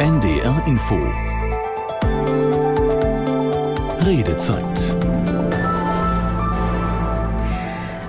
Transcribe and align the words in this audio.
NDR 0.00 0.62
Info. 0.66 0.96
Redezeit 3.98 4.96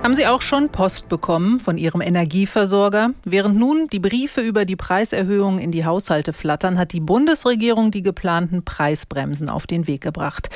Haben 0.02 0.14
Sie 0.14 0.26
auch 0.26 0.40
schon 0.40 0.70
Post 0.70 1.10
bekommen 1.10 1.60
von 1.60 1.76
Ihrem 1.76 2.00
Energieversorger? 2.00 3.10
Während 3.24 3.58
nun 3.58 3.86
die 3.88 3.98
Briefe 3.98 4.40
über 4.40 4.64
die 4.64 4.74
Preiserhöhung 4.74 5.58
in 5.58 5.72
die 5.72 5.84
Haushalte 5.84 6.32
flattern, 6.32 6.78
hat 6.78 6.94
die 6.94 7.00
Bundesregierung 7.00 7.90
die 7.90 8.00
geplanten 8.00 8.64
Preisbremsen 8.64 9.50
auf 9.50 9.66
den 9.66 9.86
Weg 9.86 10.00
gebracht. 10.00 10.48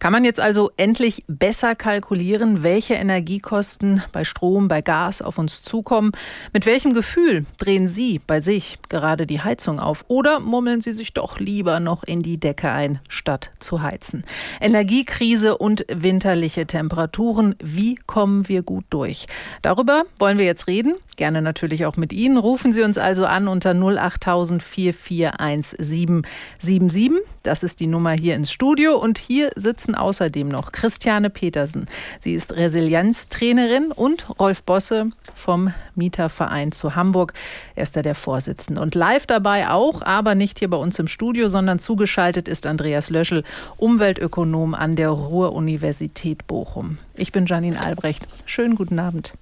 Kann 0.00 0.12
man 0.12 0.24
jetzt 0.24 0.40
also 0.40 0.72
endlich 0.76 1.22
besser 1.28 1.76
kalkulieren, 1.76 2.64
welche 2.64 2.94
Energiekosten 2.94 4.02
bei 4.10 4.24
Strom, 4.24 4.66
bei 4.66 4.82
Gas 4.82 5.22
auf 5.22 5.38
uns 5.38 5.62
zukommen? 5.62 6.10
Mit 6.52 6.66
welchem 6.66 6.92
Gefühl 6.92 7.46
drehen 7.56 7.86
Sie 7.86 8.20
bei 8.26 8.40
sich 8.40 8.80
gerade 8.88 9.28
die 9.28 9.40
Heizung 9.40 9.78
auf? 9.78 10.06
Oder 10.08 10.40
murmeln 10.40 10.80
Sie 10.80 10.92
sich 10.92 11.14
doch 11.14 11.38
lieber 11.38 11.78
noch 11.78 12.02
in 12.02 12.22
die 12.22 12.40
Decke 12.40 12.72
ein, 12.72 12.98
statt 13.08 13.52
zu 13.60 13.80
heizen? 13.80 14.24
Energiekrise 14.60 15.56
und 15.56 15.86
winterliche 15.88 16.66
Temperaturen. 16.66 17.54
Wie 17.62 17.94
kommen 17.94 18.48
wir 18.48 18.64
gut 18.64 18.87
durch. 18.90 19.26
Darüber 19.62 20.04
wollen 20.18 20.38
wir 20.38 20.44
jetzt 20.44 20.66
reden. 20.66 20.94
Gerne 21.18 21.42
natürlich 21.42 21.84
auch 21.84 21.96
mit 21.96 22.12
Ihnen. 22.12 22.36
Rufen 22.36 22.72
Sie 22.72 22.84
uns 22.84 22.96
also 22.96 23.26
an 23.26 23.48
unter 23.48 23.74
08000 23.74 24.62
441777. 24.62 27.10
Das 27.42 27.64
ist 27.64 27.80
die 27.80 27.88
Nummer 27.88 28.12
hier 28.12 28.36
ins 28.36 28.52
Studio. 28.52 28.96
Und 28.96 29.18
hier 29.18 29.50
sitzen 29.56 29.96
außerdem 29.96 30.48
noch 30.48 30.70
Christiane 30.70 31.28
Petersen. 31.28 31.88
Sie 32.20 32.34
ist 32.34 32.54
Resilienztrainerin 32.54 33.90
und 33.90 34.28
Rolf 34.38 34.62
Bosse 34.62 35.10
vom 35.34 35.74
Mieterverein 35.96 36.70
zu 36.70 36.94
Hamburg. 36.94 37.32
Er 37.74 37.82
ist 37.82 37.96
da 37.96 38.02
der 38.02 38.14
Vorsitzende. 38.14 38.80
Und 38.80 38.94
live 38.94 39.26
dabei 39.26 39.70
auch, 39.70 40.02
aber 40.02 40.36
nicht 40.36 40.60
hier 40.60 40.70
bei 40.70 40.76
uns 40.76 41.00
im 41.00 41.08
Studio, 41.08 41.48
sondern 41.48 41.80
zugeschaltet 41.80 42.46
ist 42.46 42.64
Andreas 42.64 43.10
Löschel, 43.10 43.42
Umweltökonom 43.76 44.72
an 44.72 44.94
der 44.94 45.10
Ruhr-Universität 45.10 46.46
Bochum. 46.46 46.98
Ich 47.16 47.32
bin 47.32 47.46
Janine 47.46 47.84
Albrecht. 47.84 48.28
Schönen 48.46 48.76
guten 48.76 49.00
Abend. 49.00 49.32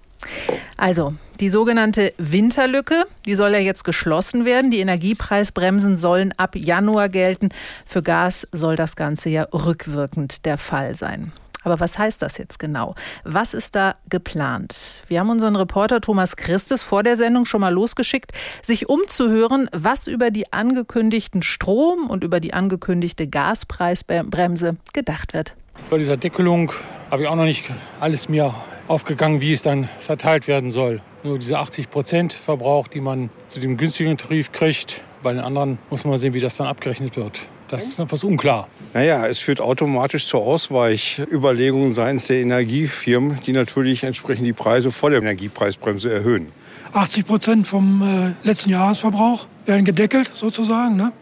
Also, 0.77 1.15
die 1.41 1.49
sogenannte 1.49 2.13
Winterlücke, 2.19 3.07
die 3.25 3.35
soll 3.35 3.53
ja 3.53 3.59
jetzt 3.59 3.85
geschlossen 3.85 4.45
werden. 4.45 4.71
Die 4.71 4.81
Energiepreisbremsen 4.81 5.97
sollen 5.97 6.33
ab 6.37 6.57
Januar 6.57 7.09
gelten. 7.09 7.51
Für 7.85 8.03
Gas 8.03 8.47
soll 8.53 8.77
das 8.77 8.97
Ganze 8.97 9.29
ja 9.29 9.43
rückwirkend 9.53 10.45
der 10.45 10.59
Fall 10.59 10.95
sein. 10.95 11.33
Aber 11.67 11.81
was 11.81 11.99
heißt 11.99 12.23
das 12.23 12.39
jetzt 12.39 12.61
genau? 12.61 12.95
Was 13.25 13.53
ist 13.53 13.75
da 13.75 13.97
geplant? 14.09 15.03
Wir 15.09 15.19
haben 15.19 15.31
unseren 15.31 15.57
Reporter 15.57 16.01
Thomas 16.01 16.37
Christes 16.37 16.85
vor 16.85 17.03
der 17.03 17.17
Sendung 17.17 17.45
schon 17.45 17.61
mal 17.61 17.75
losgeschickt, 17.75 18.31
sich 18.63 18.89
umzuhören, 18.89 19.69
was 19.73 20.07
über 20.07 20.31
die 20.31 20.53
angekündigten 20.53 21.43
Strom- 21.43 22.09
und 22.09 22.23
über 22.23 22.39
die 22.39 22.55
angekündigte 22.55 23.27
Gaspreisbremse 23.27 24.77
gedacht 24.93 25.35
wird. 25.35 25.55
Bei 25.91 25.99
dieser 25.99 26.17
Deckelung 26.17 26.71
habe 27.11 27.23
ich 27.23 27.29
auch 27.29 27.35
noch 27.35 27.45
nicht 27.45 27.65
alles 27.99 28.29
mir 28.29 28.55
aufgegangen, 28.89 29.41
wie 29.41 29.53
es 29.53 29.63
dann 29.63 29.89
verteilt 30.01 30.49
werden 30.49 30.71
soll. 30.71 31.01
Nur 31.23 31.39
diese 31.39 31.59
80 31.59 31.91
Prozent 31.91 32.33
Verbrauch, 32.33 32.89
die 32.89 33.01
man 33.01 33.31
zu 33.49 33.61
dem 33.61 33.77
günstigen 33.77 34.17
Tarif 34.17 34.53
kriegt. 34.53 35.03
Bei 35.23 35.33
den 35.33 35.41
anderen 35.43 35.79
muss 35.91 36.05
man 36.05 36.19
sehen, 36.19 36.35
wie 36.35 36.41
das 36.41 36.57
dann 36.57 36.67
abgerechnet 36.67 37.17
wird. 37.17 37.41
Das 37.69 37.87
ist 37.87 37.99
etwas 37.99 38.23
unklar. 38.23 38.69
Naja, 38.95 39.27
es 39.27 39.41
führt 39.41 39.61
automatisch 39.61 40.29
zu 40.29 40.39
Ausweichüberlegungen 40.39 41.93
seitens 41.93 42.29
der 42.29 42.39
Energiefirmen, 42.39 43.41
die 43.45 43.53
natürlich 43.53 44.05
entsprechend 44.05 44.47
die 44.47 44.53
Preise 44.53 44.93
vor 44.93 45.11
der 45.11 45.19
Energiepreisbremse 45.19 46.13
erhöhen. 46.13 46.53
80 46.93 47.27
Prozent 47.27 47.67
vom 47.67 48.03
äh, 48.03 48.47
letzten 48.47 48.71
Jahresverbrauch 48.71 49.49
werden 49.67 49.85
gedeckelt 49.85 50.31
sozusagen 50.33 50.97
ne? 50.97 51.13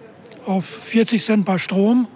auf 0.45 0.67
40 0.67 1.25
Cent 1.25 1.45
bei 1.47 1.57
Strom. 1.57 2.09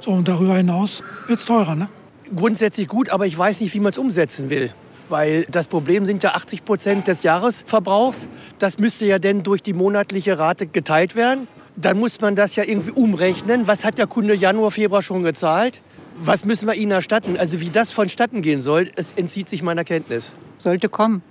So, 0.00 0.12
und 0.12 0.26
darüber 0.26 0.56
hinaus 0.56 1.02
wird 1.26 1.38
es 1.38 1.44
teurer. 1.44 1.74
Ne? 1.74 1.88
Grundsätzlich 2.34 2.88
gut, 2.88 3.10
aber 3.10 3.26
ich 3.26 3.36
weiß 3.36 3.60
nicht, 3.60 3.74
wie 3.74 3.80
man 3.80 3.90
es 3.90 3.98
umsetzen 3.98 4.50
will. 4.50 4.72
Weil 5.08 5.44
das 5.50 5.66
Problem 5.66 6.04
sind 6.06 6.22
ja 6.22 6.30
80 6.30 6.64
Prozent 6.64 7.08
des 7.08 7.22
Jahresverbrauchs. 7.22 8.28
Das 8.58 8.78
müsste 8.78 9.06
ja 9.06 9.18
dann 9.18 9.42
durch 9.42 9.62
die 9.62 9.72
monatliche 9.72 10.38
Rate 10.38 10.66
geteilt 10.66 11.16
werden. 11.16 11.48
Dann 11.76 11.98
muss 11.98 12.20
man 12.20 12.36
das 12.36 12.56
ja 12.56 12.64
irgendwie 12.64 12.92
umrechnen. 12.92 13.66
Was 13.66 13.84
hat 13.84 13.98
der 13.98 14.06
Kunde 14.06 14.34
Januar, 14.34 14.70
Februar 14.70 15.02
schon 15.02 15.22
gezahlt? 15.22 15.82
Was 16.16 16.44
müssen 16.44 16.66
wir 16.66 16.74
ihnen 16.74 16.92
erstatten? 16.92 17.36
Also 17.38 17.60
wie 17.60 17.70
das 17.70 17.92
vonstatten 17.92 18.42
gehen 18.42 18.60
soll, 18.60 18.90
es 18.96 19.12
entzieht 19.12 19.48
sich 19.48 19.62
meiner 19.62 19.84
Kenntnis. 19.84 20.32
Sollte 20.58 20.88
kommen. 20.88 21.22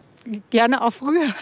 Gerne 0.50 0.81
auch 0.81 0.91
früher. 0.91 1.34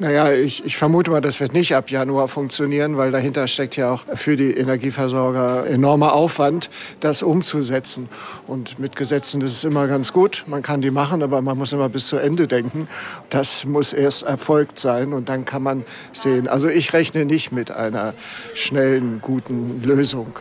Naja, 0.00 0.32
ich, 0.32 0.64
ich 0.64 0.76
vermute 0.76 1.12
mal, 1.12 1.20
das 1.20 1.38
wird 1.38 1.52
nicht 1.52 1.76
ab 1.76 1.88
Januar 1.88 2.26
funktionieren, 2.26 2.96
weil 2.96 3.12
dahinter 3.12 3.46
steckt 3.46 3.76
ja 3.76 3.92
auch 3.92 4.04
für 4.14 4.34
die 4.34 4.50
Energieversorger 4.50 5.68
enormer 5.68 6.14
Aufwand, 6.14 6.68
das 6.98 7.22
umzusetzen. 7.22 8.08
Und 8.48 8.80
mit 8.80 8.96
Gesetzen 8.96 9.40
ist 9.40 9.64
immer 9.64 9.86
ganz 9.86 10.12
gut. 10.12 10.44
Man 10.48 10.62
kann 10.62 10.80
die 10.80 10.90
machen, 10.90 11.22
aber 11.22 11.42
man 11.42 11.56
muss 11.56 11.72
immer 11.72 11.88
bis 11.88 12.08
zu 12.08 12.16
Ende 12.16 12.48
denken. 12.48 12.88
Das 13.30 13.66
muss 13.66 13.92
erst 13.92 14.24
erfolgt 14.24 14.80
sein 14.80 15.12
und 15.12 15.28
dann 15.28 15.44
kann 15.44 15.62
man 15.62 15.84
sehen. 16.12 16.48
Also 16.48 16.68
ich 16.68 16.92
rechne 16.92 17.24
nicht 17.24 17.52
mit 17.52 17.70
einer 17.70 18.14
schnellen, 18.54 19.20
guten 19.20 19.80
Lösung. 19.84 20.40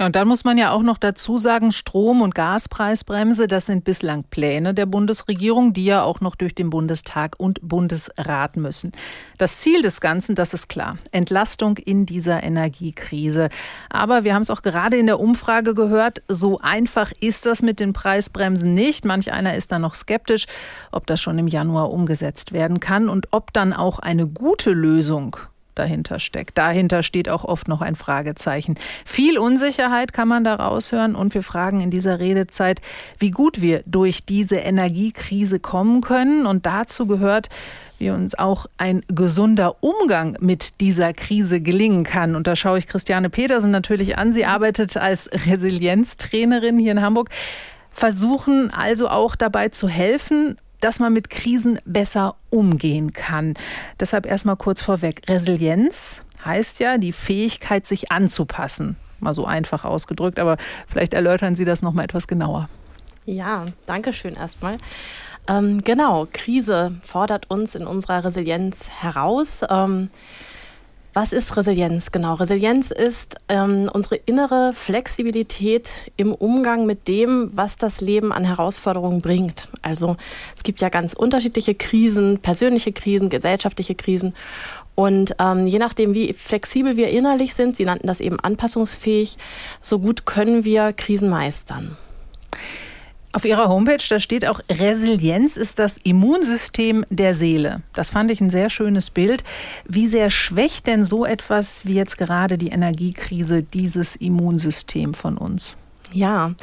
Ja, 0.00 0.06
und 0.06 0.16
dann 0.16 0.28
muss 0.28 0.44
man 0.44 0.56
ja 0.56 0.70
auch 0.70 0.80
noch 0.80 0.96
dazu 0.96 1.36
sagen, 1.36 1.72
Strom- 1.72 2.22
und 2.22 2.34
Gaspreisbremse, 2.34 3.48
das 3.48 3.66
sind 3.66 3.84
bislang 3.84 4.24
Pläne 4.24 4.72
der 4.72 4.86
Bundesregierung, 4.86 5.74
die 5.74 5.84
ja 5.84 6.02
auch 6.04 6.22
noch 6.22 6.36
durch 6.36 6.54
den 6.54 6.70
Bundestag 6.70 7.34
und 7.36 7.58
Bundesrat 7.60 8.56
müssen. 8.56 8.92
Das 9.36 9.58
Ziel 9.58 9.82
des 9.82 10.00
Ganzen, 10.00 10.34
das 10.34 10.54
ist 10.54 10.70
klar, 10.70 10.96
Entlastung 11.12 11.76
in 11.76 12.06
dieser 12.06 12.42
Energiekrise. 12.42 13.50
Aber 13.90 14.24
wir 14.24 14.32
haben 14.32 14.40
es 14.40 14.48
auch 14.48 14.62
gerade 14.62 14.96
in 14.96 15.04
der 15.04 15.20
Umfrage 15.20 15.74
gehört, 15.74 16.22
so 16.28 16.58
einfach 16.60 17.12
ist 17.20 17.44
das 17.44 17.60
mit 17.60 17.78
den 17.78 17.92
Preisbremsen 17.92 18.72
nicht. 18.72 19.04
Manch 19.04 19.30
einer 19.34 19.54
ist 19.54 19.70
da 19.70 19.78
noch 19.78 19.94
skeptisch, 19.94 20.46
ob 20.92 21.06
das 21.06 21.20
schon 21.20 21.38
im 21.38 21.46
Januar 21.46 21.90
umgesetzt 21.90 22.54
werden 22.54 22.80
kann 22.80 23.10
und 23.10 23.28
ob 23.32 23.52
dann 23.52 23.74
auch 23.74 23.98
eine 23.98 24.26
gute 24.26 24.70
Lösung 24.70 25.36
dahinter 25.74 26.18
steckt. 26.18 26.58
Dahinter 26.58 27.02
steht 27.02 27.28
auch 27.28 27.44
oft 27.44 27.68
noch 27.68 27.80
ein 27.80 27.96
Fragezeichen. 27.96 28.76
Viel 29.04 29.38
Unsicherheit 29.38 30.12
kann 30.12 30.28
man 30.28 30.44
da 30.44 30.54
raushören 30.54 31.14
und 31.14 31.34
wir 31.34 31.42
fragen 31.42 31.80
in 31.80 31.90
dieser 31.90 32.18
Redezeit, 32.18 32.80
wie 33.18 33.30
gut 33.30 33.60
wir 33.60 33.82
durch 33.86 34.24
diese 34.24 34.56
Energiekrise 34.56 35.60
kommen 35.60 36.00
können. 36.00 36.46
Und 36.46 36.66
dazu 36.66 37.06
gehört, 37.06 37.48
wie 38.00 38.10
uns 38.10 38.36
auch 38.36 38.66
ein 38.78 39.02
gesunder 39.08 39.76
Umgang 39.80 40.36
mit 40.40 40.80
dieser 40.80 41.12
Krise 41.12 41.60
gelingen 41.60 42.02
kann. 42.02 42.34
Und 42.34 42.46
da 42.46 42.56
schaue 42.56 42.78
ich 42.78 42.86
Christiane 42.86 43.30
Petersen 43.30 43.70
natürlich 43.70 44.16
an. 44.16 44.32
Sie 44.32 44.46
arbeitet 44.46 44.96
als 44.96 45.30
Resilienztrainerin 45.46 46.78
hier 46.78 46.92
in 46.92 47.02
Hamburg. 47.02 47.28
Versuchen 47.90 48.72
also 48.72 49.08
auch 49.08 49.36
dabei 49.36 49.68
zu 49.68 49.86
helfen, 49.86 50.56
dass 50.80 50.98
man 50.98 51.12
mit 51.12 51.30
Krisen 51.30 51.78
besser 51.84 52.36
umgehen 52.50 53.12
kann. 53.12 53.54
Deshalb 53.98 54.26
erstmal 54.26 54.56
kurz 54.56 54.82
vorweg. 54.82 55.22
Resilienz 55.28 56.22
heißt 56.44 56.80
ja 56.80 56.98
die 56.98 57.12
Fähigkeit, 57.12 57.86
sich 57.86 58.10
anzupassen. 58.10 58.96
Mal 59.20 59.34
so 59.34 59.44
einfach 59.44 59.84
ausgedrückt, 59.84 60.38
aber 60.38 60.56
vielleicht 60.88 61.12
erläutern 61.14 61.54
Sie 61.54 61.64
das 61.64 61.82
noch 61.82 61.92
mal 61.92 62.04
etwas 62.04 62.26
genauer. 62.26 62.68
Ja, 63.26 63.66
danke 63.86 64.12
schön 64.12 64.34
erstmal. 64.34 64.78
Ähm, 65.46 65.82
genau, 65.84 66.26
Krise 66.32 66.92
fordert 67.02 67.50
uns 67.50 67.74
in 67.74 67.86
unserer 67.86 68.24
Resilienz 68.24 68.88
heraus. 69.02 69.60
Ähm, 69.68 70.10
was 71.12 71.32
ist 71.32 71.56
Resilienz? 71.56 72.12
Genau, 72.12 72.34
Resilienz 72.34 72.90
ist 72.90 73.36
ähm, 73.48 73.90
unsere 73.92 74.16
innere 74.16 74.72
Flexibilität 74.74 76.12
im 76.16 76.32
Umgang 76.32 76.86
mit 76.86 77.08
dem, 77.08 77.50
was 77.52 77.76
das 77.76 78.00
Leben 78.00 78.32
an 78.32 78.44
Herausforderungen 78.44 79.20
bringt. 79.20 79.68
Also 79.82 80.16
es 80.56 80.62
gibt 80.62 80.80
ja 80.80 80.88
ganz 80.88 81.14
unterschiedliche 81.14 81.74
Krisen, 81.74 82.38
persönliche 82.38 82.92
Krisen, 82.92 83.28
gesellschaftliche 83.28 83.94
Krisen. 83.94 84.34
Und 84.94 85.34
ähm, 85.38 85.66
je 85.66 85.78
nachdem, 85.78 86.14
wie 86.14 86.32
flexibel 86.32 86.96
wir 86.96 87.08
innerlich 87.08 87.54
sind, 87.54 87.76
Sie 87.76 87.84
nannten 87.84 88.06
das 88.06 88.20
eben 88.20 88.38
anpassungsfähig, 88.38 89.36
so 89.80 89.98
gut 89.98 90.26
können 90.26 90.64
wir 90.64 90.92
Krisen 90.92 91.28
meistern. 91.28 91.96
Auf 93.32 93.44
Ihrer 93.44 93.68
Homepage, 93.68 94.02
da 94.08 94.18
steht 94.18 94.44
auch, 94.44 94.58
Resilienz 94.68 95.56
ist 95.56 95.78
das 95.78 95.98
Immunsystem 95.98 97.04
der 97.10 97.32
Seele. 97.32 97.82
Das 97.92 98.10
fand 98.10 98.30
ich 98.32 98.40
ein 98.40 98.50
sehr 98.50 98.70
schönes 98.70 99.10
Bild. 99.10 99.44
Wie 99.84 100.08
sehr 100.08 100.30
schwächt 100.30 100.88
denn 100.88 101.04
so 101.04 101.24
etwas 101.24 101.86
wie 101.86 101.94
jetzt 101.94 102.18
gerade 102.18 102.58
die 102.58 102.70
Energiekrise 102.70 103.62
dieses 103.62 104.16
Immunsystem 104.16 105.14
von 105.14 105.38
uns? 105.38 105.76
Ja, 106.12 106.54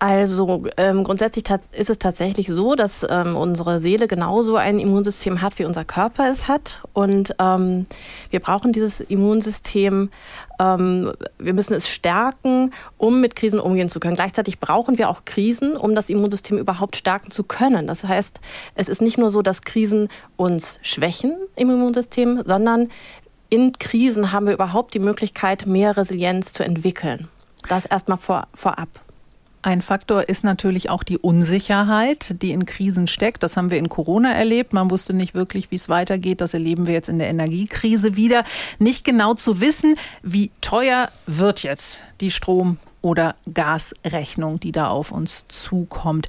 also 0.00 0.64
ähm, 0.76 1.04
grundsätzlich 1.04 1.44
ist 1.72 1.88
es 1.88 1.98
tatsächlich 1.98 2.48
so, 2.48 2.74
dass 2.74 3.06
ähm, 3.08 3.36
unsere 3.36 3.80
Seele 3.80 4.08
genauso 4.08 4.56
ein 4.56 4.78
Immunsystem 4.78 5.40
hat, 5.40 5.58
wie 5.58 5.64
unser 5.64 5.84
Körper 5.84 6.30
es 6.30 6.48
hat. 6.48 6.82
Und 6.92 7.34
ähm, 7.38 7.86
wir 8.30 8.40
brauchen 8.40 8.72
dieses 8.72 9.00
Immunsystem, 9.00 10.10
ähm, 10.58 11.12
wir 11.38 11.54
müssen 11.54 11.74
es 11.74 11.88
stärken, 11.88 12.72
um 12.96 13.20
mit 13.20 13.36
Krisen 13.36 13.60
umgehen 13.60 13.88
zu 13.88 14.00
können. 14.00 14.16
Gleichzeitig 14.16 14.60
brauchen 14.60 14.98
wir 14.98 15.08
auch 15.08 15.24
Krisen, 15.24 15.76
um 15.76 15.94
das 15.94 16.10
Immunsystem 16.10 16.58
überhaupt 16.58 16.96
stärken 16.96 17.30
zu 17.30 17.44
können. 17.44 17.86
Das 17.86 18.04
heißt, 18.04 18.40
es 18.74 18.88
ist 18.88 19.02
nicht 19.02 19.18
nur 19.18 19.30
so, 19.30 19.42
dass 19.42 19.62
Krisen 19.62 20.08
uns 20.36 20.78
schwächen 20.82 21.36
im 21.56 21.70
Immunsystem, 21.70 22.42
sondern 22.44 22.90
in 23.50 23.72
Krisen 23.72 24.32
haben 24.32 24.46
wir 24.46 24.54
überhaupt 24.54 24.94
die 24.94 24.98
Möglichkeit, 24.98 25.66
mehr 25.66 25.96
Resilienz 25.96 26.52
zu 26.52 26.64
entwickeln. 26.64 27.28
Das 27.68 27.86
erstmal 27.86 28.18
vor, 28.18 28.48
vorab. 28.54 28.88
Ein 29.64 29.80
Faktor 29.80 30.28
ist 30.28 30.44
natürlich 30.44 30.90
auch 30.90 31.02
die 31.02 31.16
Unsicherheit, 31.16 32.42
die 32.42 32.50
in 32.50 32.66
Krisen 32.66 33.06
steckt. 33.06 33.42
Das 33.42 33.56
haben 33.56 33.70
wir 33.70 33.78
in 33.78 33.88
Corona 33.88 34.30
erlebt. 34.30 34.74
Man 34.74 34.90
wusste 34.90 35.14
nicht 35.14 35.32
wirklich, 35.32 35.70
wie 35.70 35.76
es 35.76 35.88
weitergeht. 35.88 36.42
Das 36.42 36.52
erleben 36.52 36.86
wir 36.86 36.92
jetzt 36.92 37.08
in 37.08 37.18
der 37.18 37.28
Energiekrise 37.28 38.14
wieder. 38.14 38.44
Nicht 38.78 39.06
genau 39.06 39.32
zu 39.32 39.62
wissen, 39.62 39.96
wie 40.22 40.50
teuer 40.60 41.08
wird 41.26 41.62
jetzt 41.62 42.00
die 42.20 42.30
Strom- 42.30 42.76
oder 43.00 43.36
Gasrechnung, 43.54 44.60
die 44.60 44.70
da 44.70 44.88
auf 44.88 45.10
uns 45.12 45.46
zukommt. 45.48 46.28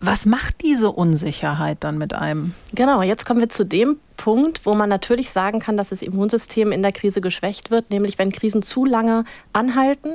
Was 0.00 0.26
macht 0.26 0.62
diese 0.62 0.92
Unsicherheit 0.92 1.78
dann 1.80 1.98
mit 1.98 2.14
einem? 2.14 2.54
Genau, 2.72 3.02
jetzt 3.02 3.26
kommen 3.26 3.40
wir 3.40 3.48
zu 3.48 3.64
dem 3.64 3.98
Punkt, 4.16 4.64
wo 4.64 4.74
man 4.74 4.88
natürlich 4.88 5.30
sagen 5.30 5.58
kann, 5.58 5.76
dass 5.76 5.88
das 5.88 6.02
Immunsystem 6.02 6.70
in 6.70 6.82
der 6.82 6.92
Krise 6.92 7.20
geschwächt 7.20 7.72
wird, 7.72 7.90
nämlich 7.90 8.16
wenn 8.18 8.30
Krisen 8.30 8.62
zu 8.62 8.84
lange 8.84 9.24
anhalten, 9.52 10.14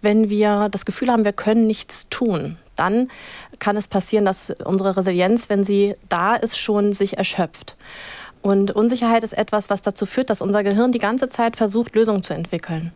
wenn 0.00 0.30
wir 0.30 0.68
das 0.70 0.86
Gefühl 0.86 1.10
haben, 1.10 1.24
wir 1.24 1.34
können 1.34 1.66
nichts 1.66 2.06
tun, 2.08 2.56
dann 2.76 3.08
kann 3.58 3.76
es 3.76 3.88
passieren, 3.88 4.24
dass 4.24 4.50
unsere 4.64 4.96
Resilienz, 4.96 5.50
wenn 5.50 5.64
sie 5.64 5.94
da 6.08 6.34
ist, 6.34 6.58
schon 6.58 6.94
sich 6.94 7.18
erschöpft. 7.18 7.76
Und 8.40 8.70
Unsicherheit 8.70 9.24
ist 9.24 9.36
etwas, 9.36 9.68
was 9.68 9.82
dazu 9.82 10.06
führt, 10.06 10.30
dass 10.30 10.40
unser 10.40 10.62
Gehirn 10.62 10.92
die 10.92 11.00
ganze 11.00 11.28
Zeit 11.28 11.56
versucht, 11.56 11.96
Lösungen 11.96 12.22
zu 12.22 12.34
entwickeln. 12.34 12.92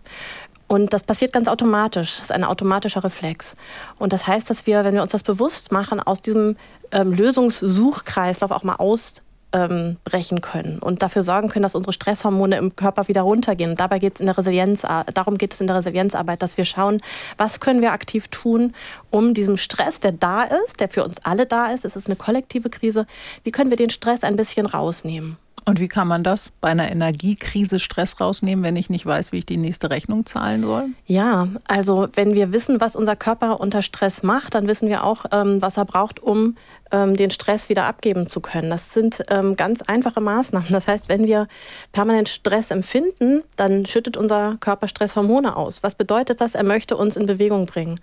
Und 0.73 0.95
das 0.95 1.03
passiert 1.03 1.35
ganz 1.35 1.49
automatisch. 1.49 2.17
Das 2.17 2.25
ist 2.25 2.33
ein 2.33 2.45
automatischer 2.45 3.05
Reflex. 3.05 3.57
Und 3.99 4.15
das 4.15 4.27
heißt, 4.27 4.49
dass 4.49 4.67
wir, 4.67 4.85
wenn 4.85 4.95
wir 4.95 5.03
uns 5.03 5.13
das 5.13 5.23
bewusst 5.23 5.71
machen, 5.71 6.01
aus 6.01 6.23
diesem 6.23 6.57
ähm, 6.93 7.13
Lösungssuchkreislauf 7.13 8.51
auch 8.51 8.63
mal 8.63 8.77
ausbrechen 8.77 10.41
können 10.41 10.79
und 10.79 11.03
dafür 11.03 11.25
sorgen 11.25 11.51
können, 11.51 11.65
dass 11.65 11.75
unsere 11.75 11.93
Stresshormone 11.93 12.57
im 12.57 12.75
Körper 12.75 13.07
wieder 13.07 13.21
runtergehen. 13.21 13.73
Und 13.73 13.81
dabei 13.81 13.99
geht 13.99 14.15
es 14.15 14.21
in 14.21 14.27
der 14.27 14.39
Resilienz, 14.39 14.81
darum 15.13 15.37
geht 15.37 15.53
es 15.53 15.61
in 15.61 15.67
der 15.67 15.77
Resilienzarbeit, 15.77 16.41
dass 16.41 16.57
wir 16.57 16.65
schauen, 16.65 17.03
was 17.37 17.61
können 17.61 17.83
wir 17.83 17.93
aktiv 17.93 18.29
tun, 18.29 18.73
um 19.11 19.35
diesem 19.35 19.59
Stress, 19.59 20.01
der 20.01 20.13
da 20.13 20.45
ist, 20.45 20.81
der 20.81 20.89
für 20.89 21.05
uns 21.05 21.19
alle 21.23 21.45
da 21.45 21.67
ist, 21.67 21.85
es 21.85 21.97
ist 21.97 22.07
eine 22.07 22.17
kollektive 22.17 22.71
Krise, 22.71 23.07
wie 23.45 23.51
können 23.51 23.69
wir 23.69 23.77
den 23.77 23.91
Stress 23.91 24.25
ein 24.25 24.37
bisschen 24.37 24.65
rausnehmen? 24.65 25.37
Und 25.65 25.79
wie 25.79 25.89
kann 25.89 26.09
man 26.09 26.25
das 26.25 26.51
bei 26.61 26.69
einer 26.69 26.91
Energiekrise 26.91 27.79
Stress 27.79 28.21
rausnehmen, 28.21 28.65
wenn 28.65 28.75
ich 28.75 28.91
nicht 28.91 29.07
weiß, 29.07 29.31
wie 29.31 29.39
ich 29.39 29.47
die 29.47 29.57
nächste 29.57 29.91
Rechnung 29.91 30.27
zahlen 30.27 30.63
soll? 30.65 30.87
Ja, 31.07 31.49
also 31.69 32.09
wenn 32.15 32.35
wir 32.35 32.53
wissen, 32.53 32.81
was 32.81 32.97
unser 32.97 33.15
Körper 33.15 33.61
unter 33.61 33.81
Stress 33.81 34.25
macht, 34.25 34.55
dann 34.55 34.67
wissen 34.67 34.89
wir 34.89 35.05
auch, 35.05 35.25
ähm, 35.31 35.63
was 35.63 35.77
er 35.77 35.85
braucht, 35.85 36.21
um 36.21 36.57
ähm, 36.91 37.17
den 37.17 37.31
Stress 37.31 37.69
wieder 37.69 37.85
abgeben 37.85 38.27
zu 38.27 38.41
können. 38.41 38.71
Das 38.71 38.93
sind 38.93 39.23
ähm, 39.29 39.55
ganz 39.55 39.83
einfache 39.83 40.21
Maßnahmen. 40.21 40.71
Das 40.71 40.89
heißt, 40.89 41.09
wenn 41.09 41.27
wir 41.27 41.47
permanent 41.93 42.29
Stress 42.29 42.73
empfinden, 42.73 43.43
dann 43.57 43.87
schüttet 43.87 44.17
unser 44.17 44.57
Körper 44.59 44.89
Stresshormone 44.89 45.57
aus. 45.57 45.83
Was 45.85 45.95
bedeutet 45.95 46.41
das? 46.41 46.57
Er 46.57 46.65
möchte 46.65 46.97
uns 46.97 47.17
in 47.17 47.27
Bewegung 47.27 47.67
bringen. 47.67 48.01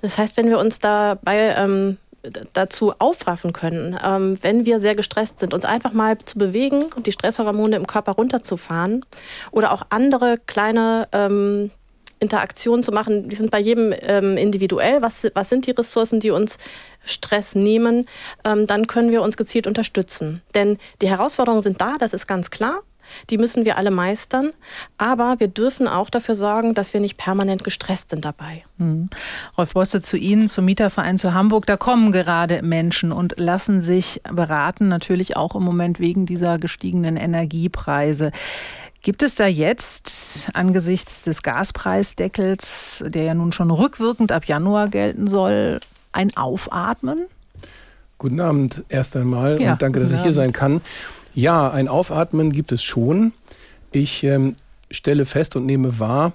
Das 0.00 0.18
heißt, 0.18 0.36
wenn 0.36 0.48
wir 0.48 0.58
uns 0.58 0.80
dabei 0.80 1.54
ähm, 1.56 1.96
dazu 2.52 2.92
aufraffen 2.98 3.52
können, 3.52 3.98
ähm, 4.02 4.38
wenn 4.42 4.64
wir 4.64 4.80
sehr 4.80 4.94
gestresst 4.94 5.40
sind, 5.40 5.54
uns 5.54 5.64
einfach 5.64 5.92
mal 5.92 6.18
zu 6.18 6.38
bewegen 6.38 6.84
und 6.94 7.06
die 7.06 7.12
Stresshormone 7.12 7.76
im 7.76 7.86
Körper 7.86 8.12
runterzufahren 8.12 9.04
oder 9.50 9.72
auch 9.72 9.82
andere 9.90 10.38
kleine 10.46 11.08
ähm, 11.12 11.70
Interaktionen 12.20 12.82
zu 12.82 12.92
machen. 12.92 13.28
Die 13.28 13.36
sind 13.36 13.50
bei 13.50 13.60
jedem 13.60 13.94
ähm, 14.00 14.36
individuell. 14.36 15.02
Was, 15.02 15.26
was 15.34 15.48
sind 15.48 15.66
die 15.66 15.72
Ressourcen, 15.72 16.20
die 16.20 16.30
uns 16.30 16.56
Stress 17.04 17.54
nehmen? 17.54 18.06
Ähm, 18.44 18.66
dann 18.66 18.86
können 18.86 19.10
wir 19.10 19.22
uns 19.22 19.36
gezielt 19.36 19.66
unterstützen. 19.66 20.42
Denn 20.54 20.78
die 21.02 21.08
Herausforderungen 21.08 21.62
sind 21.62 21.80
da, 21.80 21.96
das 21.98 22.14
ist 22.14 22.26
ganz 22.26 22.50
klar. 22.50 22.82
Die 23.30 23.38
müssen 23.38 23.64
wir 23.64 23.78
alle 23.78 23.90
meistern. 23.90 24.52
Aber 24.98 25.36
wir 25.38 25.48
dürfen 25.48 25.88
auch 25.88 26.10
dafür 26.10 26.34
sorgen, 26.34 26.74
dass 26.74 26.92
wir 26.92 27.00
nicht 27.00 27.16
permanent 27.16 27.64
gestresst 27.64 28.10
sind 28.10 28.24
dabei. 28.24 28.64
Hm. 28.78 29.08
Rolf 29.56 29.74
Bosse, 29.74 30.02
zu 30.02 30.16
Ihnen, 30.16 30.48
zum 30.48 30.64
Mieterverein 30.64 31.18
zu 31.18 31.34
Hamburg. 31.34 31.66
Da 31.66 31.76
kommen 31.76 32.12
gerade 32.12 32.62
Menschen 32.62 33.12
und 33.12 33.38
lassen 33.38 33.80
sich 33.82 34.20
beraten, 34.30 34.88
natürlich 34.88 35.36
auch 35.36 35.54
im 35.54 35.62
Moment 35.62 36.00
wegen 36.00 36.26
dieser 36.26 36.58
gestiegenen 36.58 37.16
Energiepreise. 37.16 38.32
Gibt 39.04 39.22
es 39.22 39.34
da 39.34 39.46
jetzt 39.46 40.48
angesichts 40.54 41.22
des 41.22 41.42
Gaspreisdeckels, 41.42 43.04
der 43.06 43.24
ja 43.24 43.34
nun 43.34 43.52
schon 43.52 43.70
rückwirkend 43.70 44.32
ab 44.32 44.46
Januar 44.46 44.88
gelten 44.88 45.26
soll, 45.26 45.80
ein 46.12 46.34
Aufatmen? 46.38 47.26
Guten 48.16 48.40
Abend 48.40 48.82
erst 48.88 49.14
einmal 49.16 49.60
ja, 49.60 49.72
und 49.72 49.82
danke, 49.82 50.00
dass 50.00 50.12
ich 50.12 50.22
hier 50.22 50.32
sein 50.32 50.54
kann. 50.54 50.80
Ja, 51.34 51.70
ein 51.70 51.88
Aufatmen 51.88 52.52
gibt 52.52 52.70
es 52.72 52.82
schon. 52.82 53.32
Ich 53.90 54.22
ähm, 54.22 54.54
stelle 54.90 55.26
fest 55.26 55.56
und 55.56 55.66
nehme 55.66 55.98
wahr, 55.98 56.32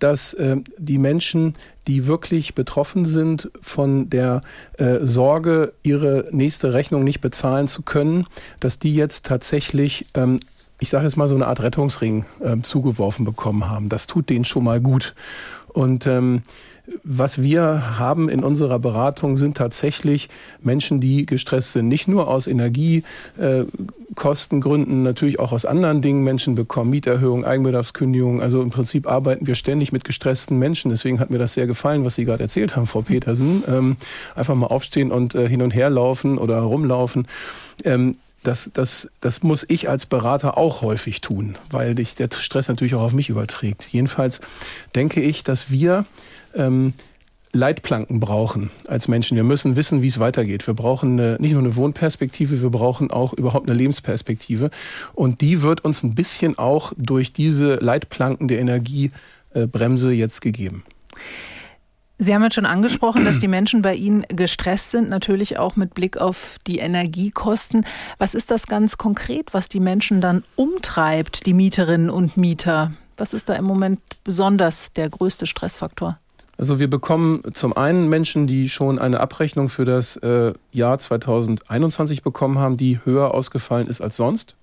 dass 0.00 0.34
äh, 0.34 0.56
die 0.76 0.98
Menschen, 0.98 1.54
die 1.86 2.06
wirklich 2.06 2.54
betroffen 2.54 3.04
sind 3.04 3.50
von 3.60 4.10
der 4.10 4.42
äh, 4.78 4.98
Sorge, 5.02 5.72
ihre 5.82 6.26
nächste 6.32 6.72
Rechnung 6.72 7.04
nicht 7.04 7.20
bezahlen 7.20 7.68
zu 7.68 7.82
können, 7.82 8.26
dass 8.58 8.78
die 8.78 8.94
jetzt 8.94 9.26
tatsächlich 9.26 10.06
ähm, 10.14 10.40
ich 10.80 10.88
sage 10.88 11.04
jetzt 11.04 11.16
mal, 11.16 11.28
so 11.28 11.34
eine 11.34 11.46
Art 11.46 11.60
Rettungsring 11.60 12.24
äh, 12.40 12.56
zugeworfen 12.62 13.24
bekommen 13.26 13.68
haben. 13.68 13.90
Das 13.90 14.06
tut 14.06 14.30
denen 14.30 14.46
schon 14.46 14.64
mal 14.64 14.80
gut. 14.80 15.14
Und 15.68 16.06
ähm, 16.06 16.42
was 17.02 17.42
wir 17.42 17.98
haben 17.98 18.28
in 18.28 18.44
unserer 18.44 18.78
Beratung 18.78 19.36
sind 19.36 19.56
tatsächlich 19.56 20.28
Menschen, 20.62 21.00
die 21.00 21.26
gestresst 21.26 21.72
sind. 21.72 21.88
Nicht 21.88 22.06
nur 22.08 22.28
aus 22.28 22.46
Energiekostengründen, 22.46 25.02
natürlich 25.02 25.40
auch 25.40 25.52
aus 25.52 25.64
anderen 25.64 26.02
Dingen. 26.02 26.22
Menschen 26.24 26.54
bekommen 26.54 26.90
Mieterhöhung, 26.90 27.42
Eigenbedarfskündigung. 27.44 28.42
Also 28.42 28.60
im 28.62 28.70
Prinzip 28.70 29.06
arbeiten 29.06 29.46
wir 29.46 29.54
ständig 29.54 29.92
mit 29.92 30.04
gestressten 30.04 30.58
Menschen. 30.58 30.90
Deswegen 30.90 31.20
hat 31.20 31.30
mir 31.30 31.38
das 31.38 31.54
sehr 31.54 31.66
gefallen, 31.66 32.04
was 32.04 32.16
Sie 32.16 32.24
gerade 32.24 32.42
erzählt 32.42 32.76
haben, 32.76 32.86
Frau 32.86 33.00
Petersen. 33.02 33.62
Ähm, 33.68 33.96
einfach 34.34 34.54
mal 34.54 34.66
aufstehen 34.66 35.12
und 35.12 35.34
äh, 35.34 35.48
hin 35.48 35.62
und 35.62 35.70
her 35.72 35.88
laufen 35.90 36.38
oder 36.38 36.60
rumlaufen. 36.60 37.26
Ähm, 37.84 38.16
das, 38.42 38.70
das, 38.72 39.10
das 39.20 39.42
muss 39.42 39.66
ich 39.68 39.90
als 39.90 40.06
Berater 40.06 40.56
auch 40.56 40.80
häufig 40.80 41.20
tun, 41.20 41.58
weil 41.68 41.94
dich 41.94 42.14
der 42.14 42.30
Stress 42.32 42.68
natürlich 42.68 42.94
auch 42.94 43.02
auf 43.02 43.12
mich 43.12 43.28
überträgt. 43.28 43.86
Jedenfalls 43.90 44.40
denke 44.94 45.20
ich, 45.20 45.42
dass 45.42 45.70
wir 45.70 46.06
ähm, 46.54 46.94
Leitplanken 47.52 48.20
brauchen 48.20 48.70
als 48.86 49.08
Menschen. 49.08 49.36
Wir 49.36 49.42
müssen 49.44 49.74
wissen, 49.74 50.02
wie 50.02 50.06
es 50.06 50.20
weitergeht. 50.20 50.66
Wir 50.66 50.74
brauchen 50.74 51.18
eine, 51.18 51.36
nicht 51.40 51.52
nur 51.52 51.62
eine 51.62 51.74
Wohnperspektive, 51.74 52.62
wir 52.62 52.70
brauchen 52.70 53.10
auch 53.10 53.32
überhaupt 53.32 53.68
eine 53.68 53.76
Lebensperspektive. 53.76 54.70
Und 55.14 55.40
die 55.40 55.62
wird 55.62 55.84
uns 55.84 56.02
ein 56.02 56.14
bisschen 56.14 56.58
auch 56.58 56.92
durch 56.96 57.32
diese 57.32 57.74
Leitplanken 57.74 58.46
der 58.46 58.60
Energiebremse 58.60 60.12
jetzt 60.12 60.40
gegeben. 60.42 60.84
Sie 62.22 62.34
haben 62.34 62.42
jetzt 62.42 62.54
schon 62.54 62.66
angesprochen, 62.66 63.24
dass 63.24 63.38
die 63.38 63.48
Menschen 63.48 63.80
bei 63.80 63.94
Ihnen 63.94 64.26
gestresst 64.28 64.90
sind, 64.90 65.08
natürlich 65.08 65.58
auch 65.58 65.74
mit 65.76 65.94
Blick 65.94 66.18
auf 66.18 66.58
die 66.66 66.78
Energiekosten. 66.78 67.86
Was 68.18 68.34
ist 68.34 68.50
das 68.50 68.66
ganz 68.66 68.98
konkret, 68.98 69.54
was 69.54 69.70
die 69.70 69.80
Menschen 69.80 70.20
dann 70.20 70.44
umtreibt, 70.54 71.46
die 71.46 71.54
Mieterinnen 71.54 72.10
und 72.10 72.36
Mieter? 72.36 72.92
Was 73.16 73.32
ist 73.32 73.48
da 73.48 73.54
im 73.54 73.64
Moment 73.64 74.00
besonders 74.22 74.92
der 74.92 75.08
größte 75.08 75.46
Stressfaktor? 75.46 76.18
Also 76.60 76.78
wir 76.78 76.90
bekommen 76.90 77.40
zum 77.54 77.74
einen 77.74 78.10
Menschen, 78.10 78.46
die 78.46 78.68
schon 78.68 78.98
eine 78.98 79.18
Abrechnung 79.18 79.70
für 79.70 79.86
das 79.86 80.16
äh, 80.16 80.52
Jahr 80.72 80.98
2021 80.98 82.22
bekommen 82.22 82.58
haben, 82.58 82.76
die 82.76 83.00
höher 83.02 83.32
ausgefallen 83.32 83.86
ist 83.86 84.02
als 84.02 84.18
sonst. 84.18 84.56